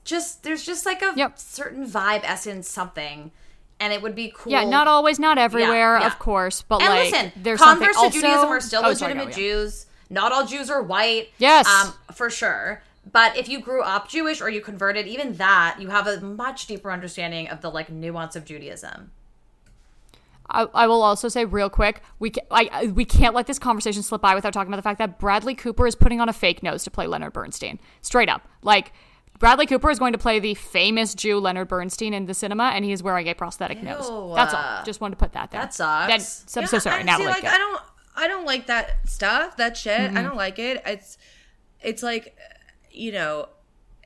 just 0.04 0.44
there's 0.44 0.64
just 0.66 0.86
like 0.86 1.02
a 1.02 1.14
Yep. 1.16 1.38
certain 1.38 1.86
vibe, 1.90 2.22
essence, 2.24 2.70
something, 2.70 3.32
and 3.80 3.94
it 3.94 4.02
would 4.02 4.16
be 4.16 4.34
cool. 4.36 4.52
Yeah, 4.52 4.64
not 4.66 4.88
always, 4.88 5.20
not 5.20 5.38
everywhere, 5.38 5.98
yeah. 6.00 6.08
of 6.08 6.20
course, 6.20 6.62
but 6.62 6.82
And 6.82 6.90
like 6.90 7.12
listen, 7.12 7.32
there's 7.36 7.60
converts 7.62 7.94
to 7.98 8.04
also, 8.06 8.20
Judaism 8.20 8.50
are 8.50 8.60
still 8.62 8.82
Oh, 8.86 8.94
sorry, 8.94 9.14
legitimate 9.14 9.38
yeah. 9.38 9.44
Jews. 9.44 9.86
Not 10.10 10.32
all 10.32 10.46
Jews 10.46 10.70
are 10.70 10.82
white. 10.82 11.30
Yes. 11.38 11.68
um, 11.68 11.94
for 12.14 12.30
sure. 12.30 12.82
But 13.12 13.38
if 13.38 13.48
you 13.50 13.60
grew 13.60 13.82
up 13.82 14.08
Jewish 14.10 14.42
or 14.42 14.50
you 14.50 14.62
converted, 14.62 15.08
even 15.08 15.34
that, 15.36 15.78
you 15.80 15.88
have 15.90 16.06
a 16.08 16.20
much 16.22 16.68
deeper 16.68 16.92
understanding 16.92 17.48
of 17.48 17.62
the 17.62 17.70
like 17.72 17.90
nuance 17.90 18.36
of 18.36 18.46
Judaism. 18.46 19.12
I, 20.52 20.64
I 20.74 20.88
will 20.88 21.04
also 21.04 21.28
say 21.28 21.46
real 21.46 21.70
quick, 21.70 22.02
we 22.18 22.32
ca- 22.32 22.42
I, 22.50 22.70
I- 22.72 22.86
we 22.88 23.06
can't 23.06 23.36
let 23.36 23.46
this 23.48 23.60
conversation 23.60 24.02
slip 24.02 24.22
by 24.22 24.34
without 24.36 24.52
talking 24.52 24.70
about 24.74 24.78
the 24.78 24.84
fact 24.84 24.98
that 25.00 25.20
Bradley 25.20 25.54
Cooper 25.56 25.86
is 25.86 25.96
putting 25.96 26.20
on 26.20 26.28
a 26.28 26.34
fake 26.34 26.64
nose 26.64 26.84
to 26.86 26.92
play 26.92 27.06
Leonard 27.08 27.34
Bernstein. 27.34 27.80
Straight 28.02 28.30
up, 28.30 28.48
like 28.64 28.92
Bradley 29.40 29.66
Cooper 29.66 29.90
is 29.90 30.00
going 30.00 30.12
to 30.14 30.20
play 30.20 30.40
the 30.40 30.54
famous 30.54 31.16
Jew 31.16 31.40
Leonard 31.40 31.70
Bernstein 31.70 32.14
in 32.14 32.26
the 32.26 32.34
cinema, 32.34 32.66
and 32.76 32.84
he 32.86 32.92
is 32.92 33.02
wearing 33.02 33.28
a 33.28 33.34
prosthetic 33.34 33.82
nose. 33.82 34.08
That's 34.36 34.54
uh, 34.54 34.58
all. 34.78 34.84
Just 34.86 35.00
wanted 35.02 35.16
to 35.18 35.24
put 35.24 35.32
that 35.34 35.50
there. 35.52 35.62
that 35.62 35.74
sucks. 35.74 36.44
So, 36.48 36.62
I'm 36.62 36.68
so 36.68 36.80
sorry, 36.80 37.04
see, 37.04 37.26
like 37.26 37.46
i 37.46 37.58
don't 37.58 37.82
i 38.16 38.28
don't 38.28 38.46
like 38.46 38.68
that 38.68 39.08
stuff 39.10 39.56
that 39.58 39.78
shit 39.78 39.98
Mm-hmm. 40.00 40.18
i 40.18 40.22
don't 40.22 40.36
like 40.36 40.60
it 40.60 40.82
it's 40.86 41.18
it's 41.82 42.04
like 42.04 42.38
you 42.92 43.12
know 43.14 43.48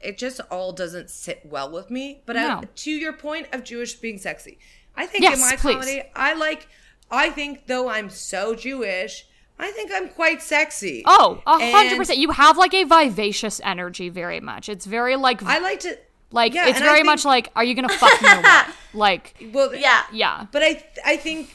it 0.03 0.17
just 0.19 0.39
all 0.51 0.71
doesn't 0.71 1.09
sit 1.09 1.41
well 1.45 1.71
with 1.71 1.89
me 1.89 2.21
but 2.27 2.37
I, 2.37 2.61
to 2.61 2.91
your 2.91 3.13
point 3.13 3.47
of 3.53 3.63
jewish 3.63 3.95
being 3.95 4.19
sexy 4.19 4.59
i 4.95 5.07
think 5.07 5.23
Yes, 5.23 5.35
in 5.35 5.41
my 5.41 5.55
please. 5.55 5.73
comedy 5.73 6.03
i 6.15 6.33
like 6.35 6.67
i 7.09 7.29
think 7.31 7.65
though 7.65 7.89
i'm 7.89 8.09
so 8.11 8.53
jewish 8.53 9.25
i 9.63 9.71
think 9.71 9.91
i'm 9.93 10.09
quite 10.09 10.41
sexy 10.41 11.03
Oh, 11.05 11.41
a 11.45 11.71
hundred 11.71 11.97
percent. 11.97 12.19
You 12.19 12.31
have 12.31 12.57
like 12.57 12.73
a 12.73 12.83
vivacious 12.83 13.61
energy, 13.63 14.09
very 14.09 14.39
much. 14.39 14.69
It's 14.69 14.85
very 14.85 15.15
like, 15.15 15.41
i 15.43 15.59
like 15.59 15.79
to 15.81 15.97
like 16.31 16.53
yeah, 16.53 16.67
it's 16.67 16.79
very 16.79 16.97
think- 16.97 17.05
much 17.05 17.25
like, 17.25 17.49
are 17.55 17.63
you 17.63 17.75
gonna 17.75 17.89
fuck 17.89 18.21
me 18.21 18.29
or 18.29 18.41
what? 18.41 18.67
Like, 18.93 19.35
well 19.53 19.73
Yeah. 19.75 20.03
yeah, 20.11 20.47
but 20.51 20.61
i 20.63 20.83
i 21.05 21.15
think 21.17 21.53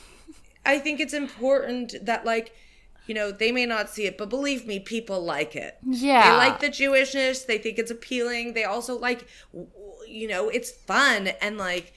i 0.67 0.79
think 0.79 1.01
it's 1.01 1.15
important 1.15 1.95
that 2.05 2.25
like 2.25 2.53
you 3.07 3.15
know 3.15 3.31
they 3.33 3.51
may 3.53 3.65
not 3.67 3.89
see 3.89 4.05
it 4.07 4.19
but 4.19 4.29
believe 4.29 4.67
me 4.67 4.79
people 4.79 5.21
like 5.25 5.57
it 5.57 5.79
yeah. 5.85 6.31
they 6.31 6.37
like 6.37 6.61
the 6.61 6.69
jewishness 6.69 7.47
they 7.47 7.57
think 7.59 7.79
it's 7.79 7.91
appealing 7.91 8.53
they 8.53 8.65
also 8.65 8.99
like 8.99 9.27
you 10.07 10.29
know 10.29 10.49
it's 10.51 10.71
fun 10.71 11.29
and 11.41 11.57
like 11.59 11.93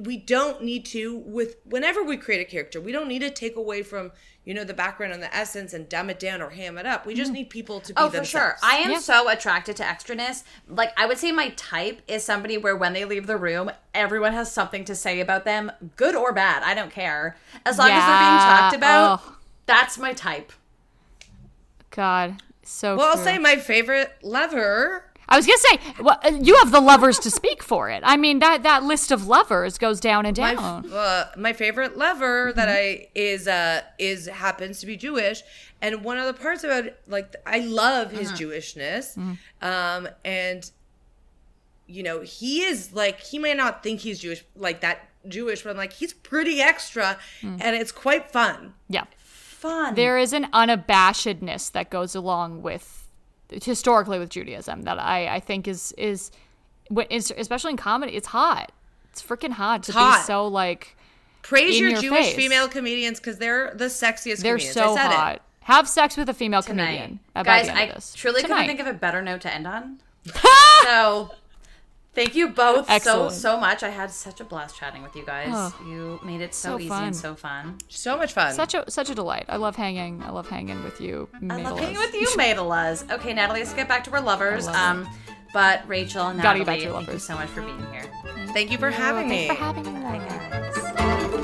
we 0.00 0.16
don't 0.16 0.62
need 0.62 0.84
to 0.84 1.16
with 1.18 1.56
whenever 1.64 2.02
we 2.02 2.16
create 2.16 2.40
a 2.40 2.50
character 2.50 2.80
we 2.80 2.92
don't 2.92 3.08
need 3.08 3.20
to 3.20 3.30
take 3.30 3.56
away 3.56 3.82
from 3.82 4.12
you 4.44 4.52
know 4.54 4.64
the 4.64 4.74
background 4.74 5.12
and 5.12 5.22
the 5.22 5.34
essence 5.34 5.72
and 5.72 5.88
dumb 5.88 6.10
it 6.10 6.18
down 6.18 6.42
or 6.42 6.50
ham 6.50 6.76
it 6.78 6.86
up 6.86 7.06
we 7.06 7.14
just 7.14 7.28
mm-hmm. 7.30 7.38
need 7.38 7.50
people 7.50 7.80
to 7.80 7.92
be 7.92 8.00
Oh, 8.00 8.10
for 8.10 8.24
sure. 8.24 8.56
I 8.62 8.76
am 8.76 8.90
Yeah. 8.92 8.98
so 8.98 9.28
attracted 9.28 9.76
to 9.76 9.82
extraness. 9.84 10.42
Like, 10.68 10.92
I 10.96 11.06
would 11.06 11.18
say 11.18 11.30
my 11.32 11.50
type 11.50 12.02
is 12.08 12.24
somebody 12.24 12.56
where 12.58 12.76
when 12.76 12.92
they 12.92 13.04
leave 13.04 13.26
the 13.28 13.36
room, 13.36 13.70
everyone 13.94 14.32
has 14.32 14.50
something 14.52 14.84
to 14.86 14.94
say 14.96 15.20
about 15.20 15.44
them, 15.44 15.70
good 15.96 16.16
or 16.16 16.32
bad. 16.32 16.64
I 16.64 16.74
don't 16.74 16.90
care. 16.90 17.36
As 17.64 17.78
long 17.78 17.90
as 17.90 18.04
they're 18.04 18.18
being 18.18 18.38
talked 18.38 18.76
about, 18.76 19.20
Oh. 19.24 19.36
that's 19.66 19.96
my 19.98 20.12
type. 20.12 20.52
God, 21.90 22.42
so. 22.64 22.96
well 22.96 23.10
i'll 23.10 23.16
say 23.16 23.38
my 23.38 23.56
favorite 23.56 24.10
lover 24.22 25.04
I 25.28 25.36
was 25.36 25.46
gonna 25.46 25.58
say, 25.58 25.78
well, 26.02 26.18
you 26.42 26.56
have 26.56 26.72
the 26.72 26.80
lovers 26.80 27.18
to 27.20 27.30
speak 27.30 27.62
for 27.62 27.88
it. 27.90 28.02
I 28.04 28.16
mean, 28.16 28.40
that 28.40 28.62
that 28.64 28.82
list 28.82 29.10
of 29.10 29.26
lovers 29.26 29.78
goes 29.78 29.98
down 30.00 30.26
and 30.26 30.36
my, 30.38 30.54
down. 30.54 30.92
uh, 30.92 31.26
my 31.36 31.52
favorite 31.52 31.96
lover 31.96 32.52
that 32.54 32.68
Mm-hmm. 32.68 33.02
I 33.04 33.08
is 33.14 33.48
uh 33.48 33.82
is 33.98 34.26
happens 34.26 34.80
to 34.80 34.86
be 34.86 34.96
Jewish, 34.96 35.42
and 35.80 36.04
one 36.04 36.18
of 36.18 36.26
the 36.26 36.34
parts 36.42 36.64
about 36.64 36.86
it, 36.86 37.00
like 37.06 37.34
I 37.46 37.60
love 37.60 38.10
his 38.10 38.28
Uh-huh. 38.28 38.36
Jewishness, 38.38 39.16
Mm-hmm. 39.16 39.34
um, 39.66 40.08
and 40.24 40.70
you 41.86 42.02
know 42.02 42.20
he 42.20 42.62
is 42.62 42.92
like 42.92 43.20
he 43.20 43.38
may 43.38 43.54
not 43.54 43.82
think 43.82 44.00
he's 44.00 44.18
Jewish 44.20 44.44
like 44.56 44.80
that 44.80 45.08
Jewish, 45.28 45.62
but 45.62 45.70
I'm 45.70 45.76
like 45.76 45.92
he's 45.94 46.12
pretty 46.12 46.60
extra, 46.60 47.16
Mm. 47.42 47.58
and 47.62 47.76
it's 47.76 47.92
quite 47.92 48.30
fun. 48.30 48.74
yeah, 48.88 49.04
Fun. 49.18 49.94
there 49.94 50.18
is 50.18 50.32
an 50.32 50.44
unabashedness 50.52 51.70
that 51.72 51.90
goes 51.90 52.14
along 52.14 52.62
with 52.62 53.01
historically 53.62 54.18
with 54.18 54.28
Judaism 54.30 54.82
that 54.82 54.98
I 54.98 55.28
I 55.36 55.40
think 55.40 55.66
is 55.68 55.92
is, 55.98 56.30
especially 56.90 57.70
in 57.72 57.76
comedy. 57.76 58.12
It's 58.14 58.28
hot. 58.28 58.72
It's 59.10 59.22
freaking 59.22 59.52
hot 59.52 59.82
to 59.84 59.92
hot. 59.92 60.20
be 60.20 60.22
so 60.24 60.46
like 60.48 60.96
Praise 61.42 61.78
your, 61.78 61.90
your 61.90 62.00
Jewish 62.00 62.26
face. 62.26 62.36
female 62.36 62.68
comedians 62.68 63.18
because 63.18 63.38
they're 63.38 63.72
the 63.74 63.86
sexiest. 63.86 64.42
they're 64.42 64.56
comedians. 64.56 64.74
so 64.74 64.92
I 64.92 64.96
said 64.96 65.12
hot. 65.12 65.36
It. 65.36 65.42
Have 65.64 65.88
sex 65.88 66.16
with 66.16 66.28
a 66.28 66.34
female 66.34 66.62
tonight. 66.62 66.96
comedian. 66.96 67.20
Guys, 67.44 67.68
I 67.68 68.16
truly 68.16 68.42
Tonight. 68.42 68.62
couldn't 68.62 68.76
think 68.76 68.80
of 68.80 68.86
a 68.88 68.98
better 68.98 69.22
note 69.22 69.42
to 69.42 69.52
end 69.54 69.66
on. 69.66 69.98
so, 70.82 71.30
thank 72.14 72.34
you 72.34 72.48
both 72.48 72.88
Excellent. 72.90 73.32
so, 73.32 73.38
so 73.54 73.60
much. 73.60 73.82
I 73.82 73.88
had 73.90 74.10
such 74.10 74.40
a 74.40 74.44
blast 74.44 74.76
chatting 74.76 75.02
with 75.02 75.14
you 75.16 75.24
guys. 75.24 75.48
Oh. 75.50 75.74
you 75.86 76.20
made 76.24 76.40
it 76.40 76.54
so, 76.54 76.70
So 76.70 76.78
easy 76.78 76.88
fun. 76.88 77.04
and 77.04 77.16
so 77.16 77.34
fun. 77.34 77.78
So 77.88 78.16
much 78.16 78.32
fun. 78.32 78.54
such 78.54 78.74
a 78.74 78.90
such 78.90 79.10
a 79.10 79.14
delight. 79.14 79.46
I 79.48 79.56
love 79.56 79.76
hanging. 79.76 80.22
I 80.22 80.30
love 80.30 80.48
hanging 80.48 80.82
with 80.84 81.00
you. 81.00 81.28
I 81.50 81.62
love 81.62 81.78
hanging 81.78 81.98
with 81.98 82.14
you, 82.14 82.26
Madalas. 82.36 83.10
Okay, 83.10 83.32
Natalie, 83.32 83.60
let's 83.60 83.74
get 83.74 83.88
back 83.88 84.04
to 84.04 84.12
our 84.12 84.20
lovers. 84.20 84.66
love 84.66 84.76
Um, 84.76 85.08
but 85.52 85.86
Rachel 85.86 86.28
and 86.28 86.40
Gotta 86.40 86.60
Natalie, 86.60 86.64
back 86.64 86.78
to 86.78 86.84
your 86.84 86.94
thank 86.94 87.12
you 87.12 87.18
so 87.18 87.34
much 87.34 87.48
for 87.48 87.60
being 87.62 87.84
here. 87.92 88.10
Thank 88.54 88.70
you 88.70 88.78
for 88.78 88.90
having 88.90 89.28
Thanks 89.28 89.50
me. 89.50 89.56
for 89.56 89.62
having 89.62 89.84
me. 89.84 90.00
Laura. 90.00 91.42